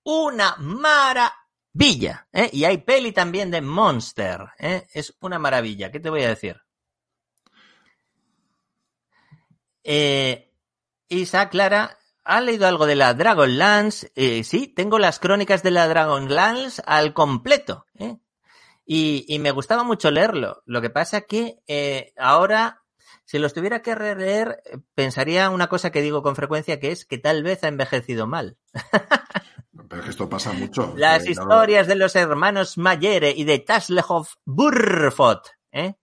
Una 0.05 0.57
maravilla. 0.59 2.29
¿eh? 2.33 2.51
Y 2.53 2.65
hay 2.65 2.79
peli 2.79 3.13
también 3.13 3.51
de 3.51 3.61
Monster. 3.61 4.49
¿eh? 4.59 4.87
Es 4.93 5.17
una 5.21 5.39
maravilla. 5.39 5.91
¿Qué 5.91 6.01
te 6.01 6.11
voy 6.11 6.23
a 6.23 6.29
decir? 6.29 6.61
Eh, 9.85 10.53
Isa, 11.09 11.49
Clara, 11.49 11.99
¿ha 12.25 12.41
leído 12.41 12.67
algo 12.67 12.87
de 12.87 12.97
la 12.97 13.15
Dragonlance? 13.15 14.13
Eh, 14.15 14.45
sí, 14.45 14.69
tengo 14.69 14.99
las 14.99 15.19
crónicas 15.19 15.63
de 15.63 15.71
la 15.71 15.89
Dragonlance 15.89 16.83
al 16.87 17.13
completo. 17.13 17.87
¿eh? 17.99 18.19
Y, 18.85 19.39
me 19.41 19.51
gustaba 19.51 19.83
mucho 19.85 20.11
leerlo. 20.11 20.63
Lo 20.67 20.81
que 20.81 20.91
pasa 20.91 21.23
que 21.23 21.63
eh, 21.67 22.13
ahora, 22.17 22.83
si 23.25 23.39
los 23.39 23.55
tuviera 23.55 23.83
que 23.83 23.95
releer, 23.95 24.63
pensaría 24.95 25.51
una 25.51 25.69
cosa 25.69 25.91
que 25.91 26.03
digo 26.03 26.23
con 26.23 26.37
frecuencia, 26.37 26.81
que 26.81 26.93
es 26.93 27.05
que 27.05 27.19
tal 27.19 27.43
vez 27.43 27.65
ha 27.65 27.69
envejecido 27.69 28.27
mal. 28.27 28.57
Pero 29.93 30.05
que 30.05 30.11
esto 30.11 30.27
pasa 30.27 30.55
mucho. 30.55 30.95
Las 30.97 31.27
eh, 31.27 31.33
historias 31.33 31.87
no... 31.87 31.93
de 31.93 31.99
los 31.99 32.17
hermanos 32.17 32.79
Mayere 32.79 33.31
y 33.37 33.45
de 33.45 33.59
Taslehov 33.59 34.27
Burfot. 34.47 35.51
¿eh? 35.71 35.97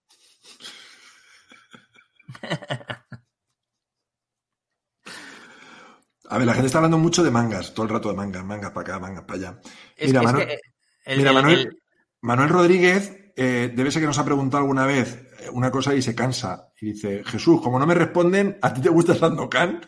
A 6.30 6.38
ver, 6.38 6.46
la 6.46 6.54
gente 6.54 6.68
está 6.68 6.78
hablando 6.78 7.00
mucho 7.00 7.24
de 7.24 7.32
mangas, 7.32 7.74
todo 7.74 7.88
el 7.88 7.92
rato 7.92 8.10
de 8.10 8.16
mangas, 8.16 8.46
mangas 8.46 8.70
para 8.70 8.82
acá, 8.82 9.00
mangas 9.00 9.24
para 9.24 9.40
allá. 9.40 9.60
Es 9.96 10.10
mira, 10.10 10.20
que, 10.20 10.26
Manuel, 10.28 10.50
es 10.50 10.56
que 10.56 10.62
el, 11.06 11.18
mira, 11.18 11.34
Manuel, 11.34 11.60
el, 11.60 11.82
Manuel 12.22 12.50
Rodríguez 12.50 13.34
eh, 13.36 13.74
debe 13.76 13.90
ser 13.90 14.04
que 14.04 14.08
nos 14.08 14.20
ha 14.20 14.26
preguntado 14.26 14.62
alguna 14.62 14.86
vez 14.86 15.26
una 15.52 15.72
cosa 15.72 15.96
y 15.96 16.04
se 16.04 16.14
cansa. 16.14 16.72
Y 16.80 16.92
dice, 16.92 17.24
Jesús, 17.26 17.60
como 17.60 17.80
no 17.80 17.88
me 17.88 17.96
responden, 17.96 18.60
¿a 18.62 18.72
ti 18.72 18.82
te 18.82 18.90
gusta 18.90 19.16
Sandokan? 19.16 19.82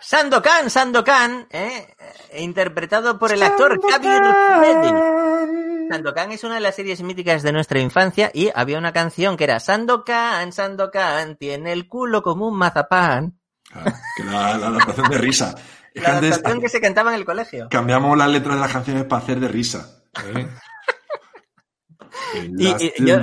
Sandokan, 0.00 0.70
Sandokan, 0.70 1.46
¿eh? 1.50 1.94
interpretado 2.38 3.18
por 3.18 3.32
el 3.32 3.42
actor 3.42 3.78
Kabir 3.80 4.22
Freddy. 4.58 5.88
Sandokan 5.90 6.32
es 6.32 6.42
una 6.42 6.54
de 6.54 6.60
las 6.60 6.74
series 6.74 7.02
míticas 7.02 7.42
de 7.42 7.52
nuestra 7.52 7.80
infancia 7.80 8.30
y 8.32 8.50
había 8.54 8.78
una 8.78 8.92
canción 8.92 9.36
que 9.36 9.44
era 9.44 9.60
Sandokan, 9.60 10.52
Sandokan, 10.52 11.36
tiene 11.36 11.72
el 11.72 11.86
culo 11.86 12.22
como 12.22 12.48
un 12.48 12.56
mazapán. 12.56 13.38
Claro, 13.70 13.92
que 14.16 14.24
la, 14.24 14.56
la, 14.56 14.66
adaptación 14.68 15.10
de 15.10 15.18
risa. 15.18 15.54
Es 15.92 16.04
la 16.04 16.10
adaptación 16.10 16.46
antes, 16.46 16.62
que 16.62 16.68
se 16.68 16.80
cantaba 16.80 17.10
en 17.10 17.16
el 17.16 17.24
colegio. 17.24 17.68
Cambiamos 17.68 18.16
las 18.16 18.30
letras 18.30 18.54
de 18.54 18.60
las 18.60 18.72
canciones 18.72 19.04
para 19.06 19.22
hacer 19.24 19.40
de 19.40 19.48
risa. 19.48 20.04
¿eh? 20.36 20.48
y, 22.56 22.68
y, 22.68 22.92
yo, 23.04 23.18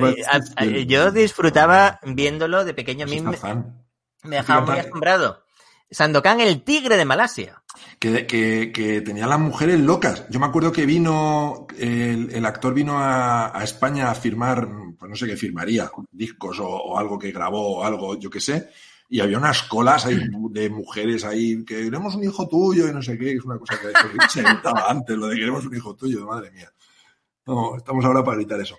y, 0.62 0.86
yo, 0.86 1.12
disfrutaba 1.12 2.02
viéndolo 2.04 2.66
de 2.66 2.74
pequeño. 2.74 3.06
A 3.06 3.08
mí 3.08 3.22
me, 3.22 3.38
me 4.24 4.36
dejaba 4.36 4.66
muy 4.66 4.80
asombrado. 4.80 5.47
Sandokan, 5.90 6.40
el 6.42 6.64
tigre 6.64 6.98
de 6.98 7.06
Malasia. 7.06 7.64
Que, 8.00 8.28
que, 8.28 8.72
que, 8.74 9.02
tenía 9.02 9.28
las 9.28 9.40
mujeres 9.40 9.80
locas. 9.80 10.26
Yo 10.30 10.40
me 10.40 10.48
acuerdo 10.48 10.72
que 10.72 10.86
vino, 10.86 11.68
el, 11.78 12.32
el 12.32 12.46
actor 12.46 12.74
vino 12.74 12.98
a, 12.98 13.58
a, 13.58 13.64
España 13.64 14.12
a 14.12 14.16
firmar, 14.16 14.68
pues 14.98 15.10
no 15.10 15.16
sé 15.16 15.28
qué 15.28 15.38
firmaría, 15.38 15.90
discos 16.12 16.60
o, 16.60 16.68
o 16.68 16.98
algo 16.98 17.18
que 17.18 17.32
grabó 17.32 17.78
o 17.78 17.84
algo, 17.84 18.20
yo 18.20 18.30
qué 18.30 18.40
sé. 18.40 18.70
Y 19.10 19.22
había 19.22 19.38
unas 19.38 19.64
colas 19.64 20.06
ahí 20.06 20.20
de 20.50 20.70
mujeres 20.70 21.24
ahí, 21.24 21.64
que 21.64 21.84
queremos 21.84 22.16
un 22.16 22.26
hijo 22.26 22.48
tuyo 22.48 22.88
y 22.90 22.94
no 22.94 23.02
sé 23.02 23.18
qué, 23.18 23.34
es 23.34 23.44
una 23.46 23.58
cosa 23.58 23.80
que 23.80 23.88
se 24.30 24.44
antes, 24.88 25.18
lo 25.18 25.28
de 25.28 25.36
queremos 25.38 25.66
un 25.66 25.76
hijo 25.76 25.96
tuyo, 25.96 26.26
madre 26.26 26.52
mía. 26.52 26.72
No, 27.46 27.78
estamos 27.78 28.04
ahora 28.04 28.24
para 28.24 28.38
gritar 28.38 28.60
eso. 28.60 28.78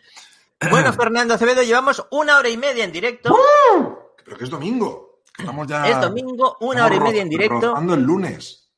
Bueno, 0.70 0.93
Fernando 0.94 1.35
Acevedo, 1.35 1.62
llevamos 1.62 2.06
una 2.10 2.36
hora 2.36 2.51
y 2.51 2.59
media 2.59 2.85
en 2.85 2.93
directo. 2.93 3.35
¡Uh! 3.35 3.94
Pero 4.22 4.36
que 4.36 4.44
es 4.44 4.51
domingo. 4.51 5.07
Estamos 5.39 5.66
ya. 5.69 5.89
Es 5.89 6.01
domingo, 6.01 6.56
una 6.60 6.86
hora 6.86 6.97
y 6.97 7.01
media 7.01 7.23
en 7.23 7.28
directo. 7.28 7.77
el 7.78 8.02
lunes. 8.02 8.70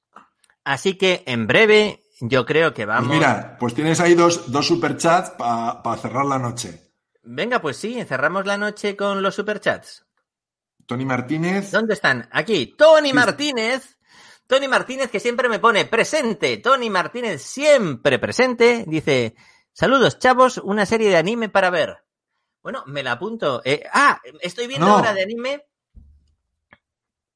Así 0.64 0.96
que 0.96 1.22
en 1.26 1.46
breve, 1.46 2.04
yo 2.20 2.44
creo 2.44 2.74
que 2.74 2.84
vamos. 2.84 3.08
Pues 3.08 3.18
mira, 3.18 3.56
pues 3.58 3.74
tienes 3.74 3.98
ahí 4.00 4.14
dos, 4.14 4.52
dos 4.52 4.66
superchats 4.66 5.30
para 5.30 5.82
pa 5.82 5.96
cerrar 5.96 6.26
la 6.26 6.38
noche. 6.38 6.92
Venga, 7.22 7.60
pues 7.60 7.76
sí, 7.76 8.02
cerramos 8.04 8.46
la 8.46 8.58
noche 8.58 8.96
con 8.96 9.22
los 9.22 9.34
superchats. 9.34 10.06
Tony 10.86 11.04
Martínez. 11.04 11.70
¿Dónde 11.70 11.94
están? 11.94 12.28
Aquí. 12.32 12.74
Tony 12.76 13.12
Martínez. 13.12 13.96
Tony 14.46 14.66
Martínez 14.66 15.10
que 15.10 15.20
siempre 15.20 15.48
me 15.48 15.60
pone 15.60 15.84
presente. 15.84 16.56
Tony 16.58 16.90
Martínez 16.90 17.40
siempre 17.42 18.18
presente. 18.18 18.84
Dice, 18.86 19.36
saludos 19.72 20.18
chavos, 20.18 20.58
una 20.58 20.84
serie 20.84 21.08
de 21.08 21.16
anime 21.16 21.48
para 21.48 21.70
ver. 21.70 21.98
Bueno, 22.62 22.82
me 22.86 23.02
la 23.02 23.12
apunto. 23.12 23.62
Eh, 23.64 23.84
ah, 23.92 24.20
estoy 24.40 24.66
viendo 24.66 24.86
no. 24.86 24.96
ahora 24.96 25.14
de 25.14 25.22
anime 25.22 25.69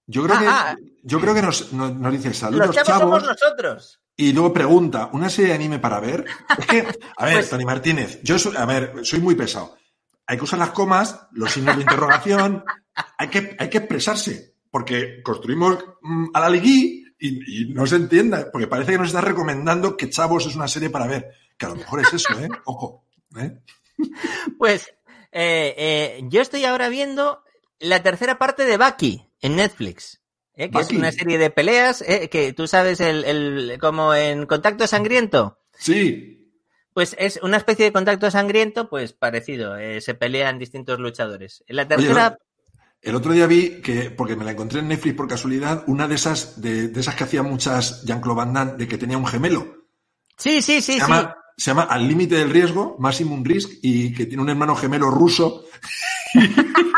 yo 0.06 0.22
creo, 0.24 0.36
ah, 0.36 0.40
que, 0.40 0.46
ah. 0.48 0.76
yo 1.02 1.20
creo 1.20 1.34
que 1.34 1.42
nos, 1.42 1.72
nos, 1.72 1.94
nos 1.94 2.12
dice 2.12 2.34
saludos, 2.34 2.68
Los 2.68 2.76
chavos, 2.76 2.88
chavos. 2.88 3.22
somos 3.22 3.22
nosotros. 3.22 4.00
Y 4.16 4.32
luego 4.32 4.52
pregunta, 4.52 5.10
¿una 5.12 5.28
serie 5.28 5.50
de 5.50 5.56
anime 5.56 5.78
para 5.78 6.00
ver? 6.00 6.24
Es 6.58 6.66
que, 6.66 6.86
a 7.16 7.24
ver, 7.24 7.34
pues, 7.34 7.50
Tony 7.50 7.64
Martínez, 7.64 8.20
yo 8.22 8.38
soy, 8.38 8.56
a 8.56 8.64
ver, 8.64 9.00
soy 9.02 9.20
muy 9.20 9.34
pesado. 9.34 9.76
Hay 10.26 10.38
que 10.38 10.44
usar 10.44 10.58
las 10.58 10.70
comas, 10.70 11.26
los 11.32 11.52
signos 11.52 11.76
de 11.76 11.82
interrogación, 11.82 12.64
hay 13.18 13.28
que, 13.28 13.56
hay 13.58 13.68
que 13.68 13.78
expresarse, 13.78 14.54
porque 14.70 15.22
construimos 15.22 15.78
mmm, 16.02 16.26
a 16.32 16.40
la 16.40 16.48
ligui 16.48 17.04
y, 17.18 17.62
y, 17.62 17.72
no 17.72 17.86
se 17.86 17.96
entienda, 17.96 18.50
porque 18.52 18.66
parece 18.66 18.92
que 18.92 18.98
nos 18.98 19.08
está 19.08 19.20
recomendando 19.20 19.96
que 19.96 20.10
Chavos 20.10 20.46
es 20.46 20.56
una 20.56 20.68
serie 20.68 20.90
para 20.90 21.06
ver, 21.06 21.30
que 21.56 21.66
a 21.66 21.70
lo 21.70 21.76
mejor 21.76 22.00
es 22.00 22.12
eso, 22.12 22.38
¿eh? 22.38 22.48
Ojo, 22.64 23.04
¿eh? 23.36 23.58
Pues, 24.58 24.88
eh, 25.32 25.74
eh, 25.76 26.20
yo 26.28 26.40
estoy 26.40 26.64
ahora 26.64 26.88
viendo 26.88 27.42
la 27.80 28.02
tercera 28.02 28.38
parte 28.38 28.64
de 28.64 28.76
Baki 28.76 29.30
en 29.40 29.56
Netflix. 29.56 30.20
¿eh? 30.56 30.70
que 30.70 30.78
es 30.78 30.90
una 30.90 31.12
serie 31.12 31.38
de 31.38 31.50
peleas, 31.50 32.02
¿eh? 32.06 32.28
que 32.30 32.52
tú 32.52 32.66
sabes, 32.66 33.00
el, 33.00 33.24
el, 33.24 33.78
como 33.80 34.14
en 34.14 34.46
Contacto 34.46 34.86
Sangriento. 34.86 35.58
Sí. 35.78 36.52
Pues 36.92 37.16
es 37.18 37.40
una 37.42 37.56
especie 37.56 37.86
de 37.86 37.92
contacto 37.92 38.30
sangriento, 38.30 38.88
pues 38.88 39.12
parecido. 39.12 39.76
Eh, 39.76 40.00
se 40.00 40.14
pelean 40.14 40.60
distintos 40.60 41.00
luchadores. 41.00 41.64
La 41.66 41.88
tercera. 41.88 42.28
Oye, 42.28 42.36
el 43.02 43.16
otro 43.16 43.32
día 43.32 43.48
vi 43.48 43.82
que, 43.82 44.12
porque 44.12 44.36
me 44.36 44.44
la 44.44 44.52
encontré 44.52 44.78
en 44.78 44.86
Netflix 44.86 45.16
por 45.16 45.26
casualidad, 45.26 45.82
una 45.88 46.06
de 46.06 46.14
esas, 46.14 46.60
de, 46.62 46.88
de 46.88 47.00
esas 47.00 47.16
que 47.16 47.24
hacía 47.24 47.42
muchas 47.42 48.04
Jean-Claude 48.04 48.36
Van 48.36 48.52
Damme, 48.52 48.72
de 48.74 48.86
que 48.86 48.96
tenía 48.96 49.18
un 49.18 49.26
gemelo. 49.26 49.88
Sí, 50.38 50.62
sí, 50.62 50.80
sí, 50.80 50.80
se 50.80 50.92
sí. 50.92 50.98
Llama, 51.00 51.36
se 51.56 51.70
llama 51.72 51.82
Al 51.82 52.06
límite 52.06 52.36
del 52.36 52.50
riesgo, 52.50 52.94
Maximum 53.00 53.42
Risk, 53.44 53.70
y 53.82 54.14
que 54.14 54.26
tiene 54.26 54.44
un 54.44 54.50
hermano 54.50 54.76
gemelo 54.76 55.10
ruso. 55.10 55.64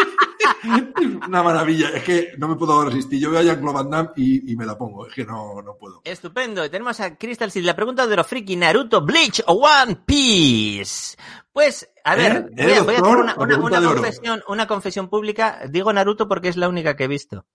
una 1.27 1.43
maravilla. 1.43 1.91
Es 1.91 2.05
que 2.05 2.33
no 2.39 2.49
me 2.49 2.57
puedo 2.57 2.85
resistir. 2.85 3.21
Yo 3.21 3.31
veo 3.31 3.41
a 3.41 3.43
Jean-Claude 3.43 3.75
Van 3.75 3.91
Damme 3.91 4.11
y, 4.17 4.53
y, 4.53 4.57
me 4.57 4.67
la 4.67 4.77
pongo. 4.77 5.07
Es 5.07 5.15
que 5.15 5.25
no, 5.25 5.63
no 5.63 5.77
puedo. 5.77 6.01
Estupendo. 6.05 6.69
Tenemos 6.71 7.01
a 7.01 7.17
Crystal 7.17 7.51
Seed. 7.51 7.65
La 7.65 7.77
pregunta 7.77 8.07
de 8.07 8.17
los 8.17 8.27
friki 8.27 8.57
Naruto, 8.57 9.05
Bleach 9.05 9.43
o 9.47 9.55
One 9.55 9.97
Piece. 10.05 11.17
Pues, 11.53 11.89
a 12.05 12.17
ver, 12.17 12.51
¿Eh? 12.57 12.65
voy, 12.65 12.73
a, 12.73 12.83
voy, 12.83 12.95
a, 12.95 12.99
hacer 12.99 13.17
una, 13.17 13.35
una, 13.37 13.59
una 13.59 13.81
confesión, 13.81 14.43
una 14.49 14.67
confesión 14.67 15.09
pública. 15.09 15.61
Digo 15.69 15.93
Naruto 15.93 16.29
porque 16.29 16.49
es 16.49 16.57
la 16.57 16.69
única 16.69 16.97
que 16.97 17.05
he 17.05 17.09
visto. 17.09 17.47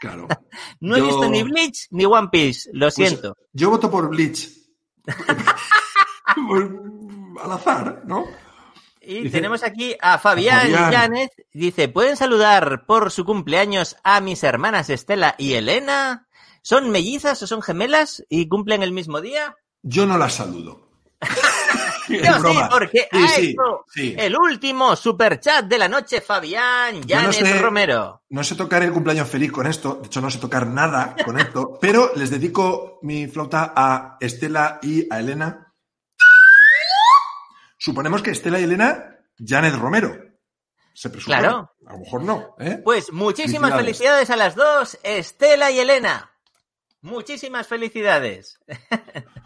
Claro. 0.00 0.28
no 0.80 0.96
yo... 0.96 1.04
he 1.04 1.06
visto 1.06 1.28
ni 1.28 1.42
Bleach 1.42 1.88
ni 1.90 2.04
One 2.04 2.28
Piece. 2.30 2.70
Lo 2.72 2.90
siento. 2.90 3.34
Pues 3.34 3.48
yo 3.52 3.70
voto 3.70 3.90
por 3.90 4.08
Bleach. 4.08 4.50
Al 7.42 7.52
azar, 7.52 8.02
¿no? 8.04 8.26
Y 9.08 9.22
dice, 9.22 9.38
tenemos 9.38 9.62
aquí 9.62 9.96
a 10.02 10.18
Fabián, 10.18 10.70
Fabián 10.70 10.92
Llanes. 10.92 11.30
Dice, 11.54 11.88
¿pueden 11.88 12.18
saludar 12.18 12.84
por 12.84 13.10
su 13.10 13.24
cumpleaños 13.24 13.96
a 14.04 14.20
mis 14.20 14.44
hermanas 14.44 14.90
Estela 14.90 15.34
y 15.38 15.54
Elena? 15.54 16.28
¿Son 16.60 16.90
mellizas 16.90 17.42
o 17.42 17.46
son 17.46 17.62
gemelas 17.62 18.22
y 18.28 18.48
cumplen 18.48 18.82
el 18.82 18.92
mismo 18.92 19.22
día? 19.22 19.56
Yo 19.80 20.04
no 20.04 20.18
las 20.18 20.34
saludo. 20.34 20.90
Yo 22.08 22.34
sí, 22.50 22.58
porque 22.70 23.08
sí, 23.10 23.18
ha 23.18 23.28
sí, 23.28 23.50
hecho 23.50 23.84
sí. 23.88 24.14
el 24.18 24.36
último 24.36 24.94
superchat 24.94 25.64
de 25.64 25.78
la 25.78 25.88
noche, 25.88 26.20
Fabián 26.20 27.02
Llanes 27.02 27.40
no 27.40 27.46
sé, 27.46 27.58
Romero. 27.58 28.22
No 28.28 28.44
sé 28.44 28.56
tocar 28.56 28.82
el 28.82 28.92
cumpleaños 28.92 29.28
feliz 29.28 29.52
con 29.52 29.66
esto, 29.66 30.00
de 30.02 30.06
hecho 30.06 30.20
no 30.20 30.30
sé 30.30 30.38
tocar 30.38 30.66
nada 30.66 31.16
con 31.24 31.38
esto, 31.38 31.78
pero 31.80 32.12
les 32.14 32.30
dedico 32.30 32.98
mi 33.02 33.26
flauta 33.26 33.72
a 33.74 34.16
Estela 34.20 34.80
y 34.82 35.06
a 35.12 35.20
Elena 35.20 35.67
Suponemos 37.88 38.20
que 38.20 38.32
Estela 38.32 38.60
y 38.60 38.64
Elena, 38.64 39.18
Janet 39.38 39.74
Romero. 39.74 40.14
Se 40.92 41.08
presume. 41.08 41.38
Claro. 41.38 41.72
A 41.86 41.92
lo 41.94 42.00
mejor 42.00 42.22
no. 42.22 42.54
¿eh? 42.58 42.82
Pues 42.84 43.10
muchísimas 43.14 43.74
felicidades. 43.74 44.26
felicidades 44.26 44.30
a 44.30 44.36
las 44.36 44.54
dos, 44.54 44.98
Estela 45.02 45.70
y 45.70 45.78
Elena. 45.78 46.30
Muchísimas 47.00 47.66
felicidades. 47.66 48.60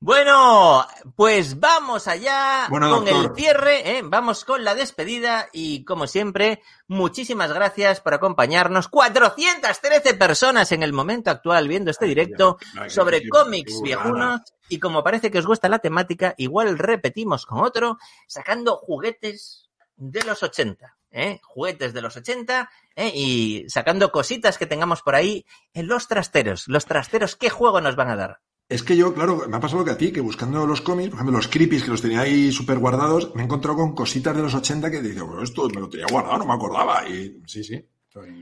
Bueno, 0.00 0.86
pues 1.16 1.60
vamos 1.60 2.08
allá 2.08 2.66
Bueno, 2.68 2.90
con 2.90 3.06
doctor. 3.06 3.30
el 3.30 3.34
cierre, 3.34 3.96
¿eh? 3.96 4.02
vamos 4.04 4.44
con 4.44 4.62
la 4.62 4.74
despedida 4.74 5.48
y 5.50 5.82
como 5.84 6.06
siempre, 6.06 6.60
muchísimas 6.88 7.50
gracias 7.52 8.02
por 8.02 8.12
acompañarnos. 8.12 8.88
413 8.88 10.12
personas 10.14 10.72
en 10.72 10.82
el 10.82 10.92
momento 10.92 11.30
actual 11.30 11.68
viendo 11.68 11.90
este 11.90 12.04
directo 12.04 12.58
Ay, 12.78 12.90
sobre 12.90 13.26
cómics 13.30 13.80
viejunos 13.80 14.42
y 14.68 14.78
como 14.78 15.02
parece 15.02 15.30
que 15.30 15.38
os 15.38 15.46
gusta 15.46 15.70
la 15.70 15.78
temática, 15.78 16.34
igual 16.36 16.78
repetimos 16.78 17.46
con 17.46 17.60
otro, 17.64 17.96
sacando 18.26 18.76
juguetes 18.76 19.70
de 19.96 20.22
los 20.24 20.42
80. 20.42 20.98
¿eh? 21.12 21.40
Juguetes 21.42 21.94
de 21.94 22.02
los 22.02 22.14
80 22.14 22.70
¿eh? 22.96 23.12
y 23.14 23.64
sacando 23.68 24.12
cositas 24.12 24.58
que 24.58 24.66
tengamos 24.66 25.00
por 25.00 25.14
ahí 25.14 25.46
en 25.72 25.86
los 25.86 26.08
trasteros. 26.08 26.68
Los 26.68 26.84
trasteros, 26.84 27.36
¿qué 27.36 27.48
juego 27.48 27.80
nos 27.80 27.96
van 27.96 28.10
a 28.10 28.16
dar? 28.16 28.40
Es 28.68 28.82
que 28.82 28.96
yo, 28.96 29.12
claro, 29.12 29.44
me 29.46 29.56
ha 29.56 29.60
pasado 29.60 29.80
lo 29.80 29.84
que 29.84 29.90
a 29.90 29.98
ti, 29.98 30.10
que 30.10 30.20
buscando 30.22 30.66
los 30.66 30.80
cómics, 30.80 31.10
por 31.10 31.18
ejemplo, 31.18 31.36
los 31.36 31.48
creepies 31.48 31.84
que 31.84 31.90
los 31.90 32.00
tenía 32.00 32.20
ahí 32.20 32.50
súper 32.50 32.78
guardados, 32.78 33.34
me 33.34 33.42
he 33.42 33.44
encontrado 33.44 33.76
con 33.76 33.94
cositas 33.94 34.34
de 34.34 34.42
los 34.42 34.54
80 34.54 34.90
que 34.90 35.02
digo, 35.02 35.28
"Pero 35.28 35.42
esto 35.42 35.68
me 35.68 35.80
lo 35.80 35.88
tenía 35.88 36.06
guardado, 36.10 36.38
no 36.38 36.46
me 36.46 36.54
acordaba. 36.54 37.06
Y 37.08 37.42
sí, 37.46 37.62
sí. 37.62 37.86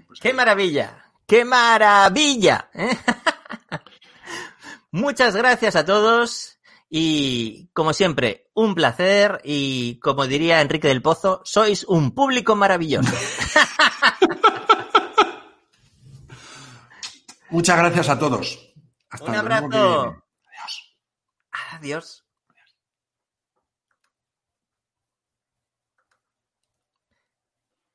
Pues, 0.06 0.20
¡Qué 0.20 0.32
maravilla! 0.32 1.10
¡Qué 1.26 1.44
maravilla! 1.44 2.70
¿eh? 2.74 2.96
Muchas 4.92 5.34
gracias 5.34 5.76
a 5.76 5.84
todos 5.84 6.58
y, 6.90 7.70
como 7.72 7.94
siempre, 7.94 8.50
un 8.54 8.74
placer 8.74 9.40
y, 9.44 9.98
como 10.00 10.26
diría 10.26 10.60
Enrique 10.60 10.88
del 10.88 11.00
Pozo, 11.00 11.40
sois 11.44 11.84
un 11.84 12.14
público 12.14 12.54
maravilloso. 12.54 13.10
Muchas 17.50 17.78
gracias 17.78 18.08
a 18.10 18.18
todos. 18.18 18.71
Hasta 19.12 19.30
Un 19.30 19.36
abrazo. 19.36 19.66
Adiós. 19.66 20.96
Adiós. 21.72 22.21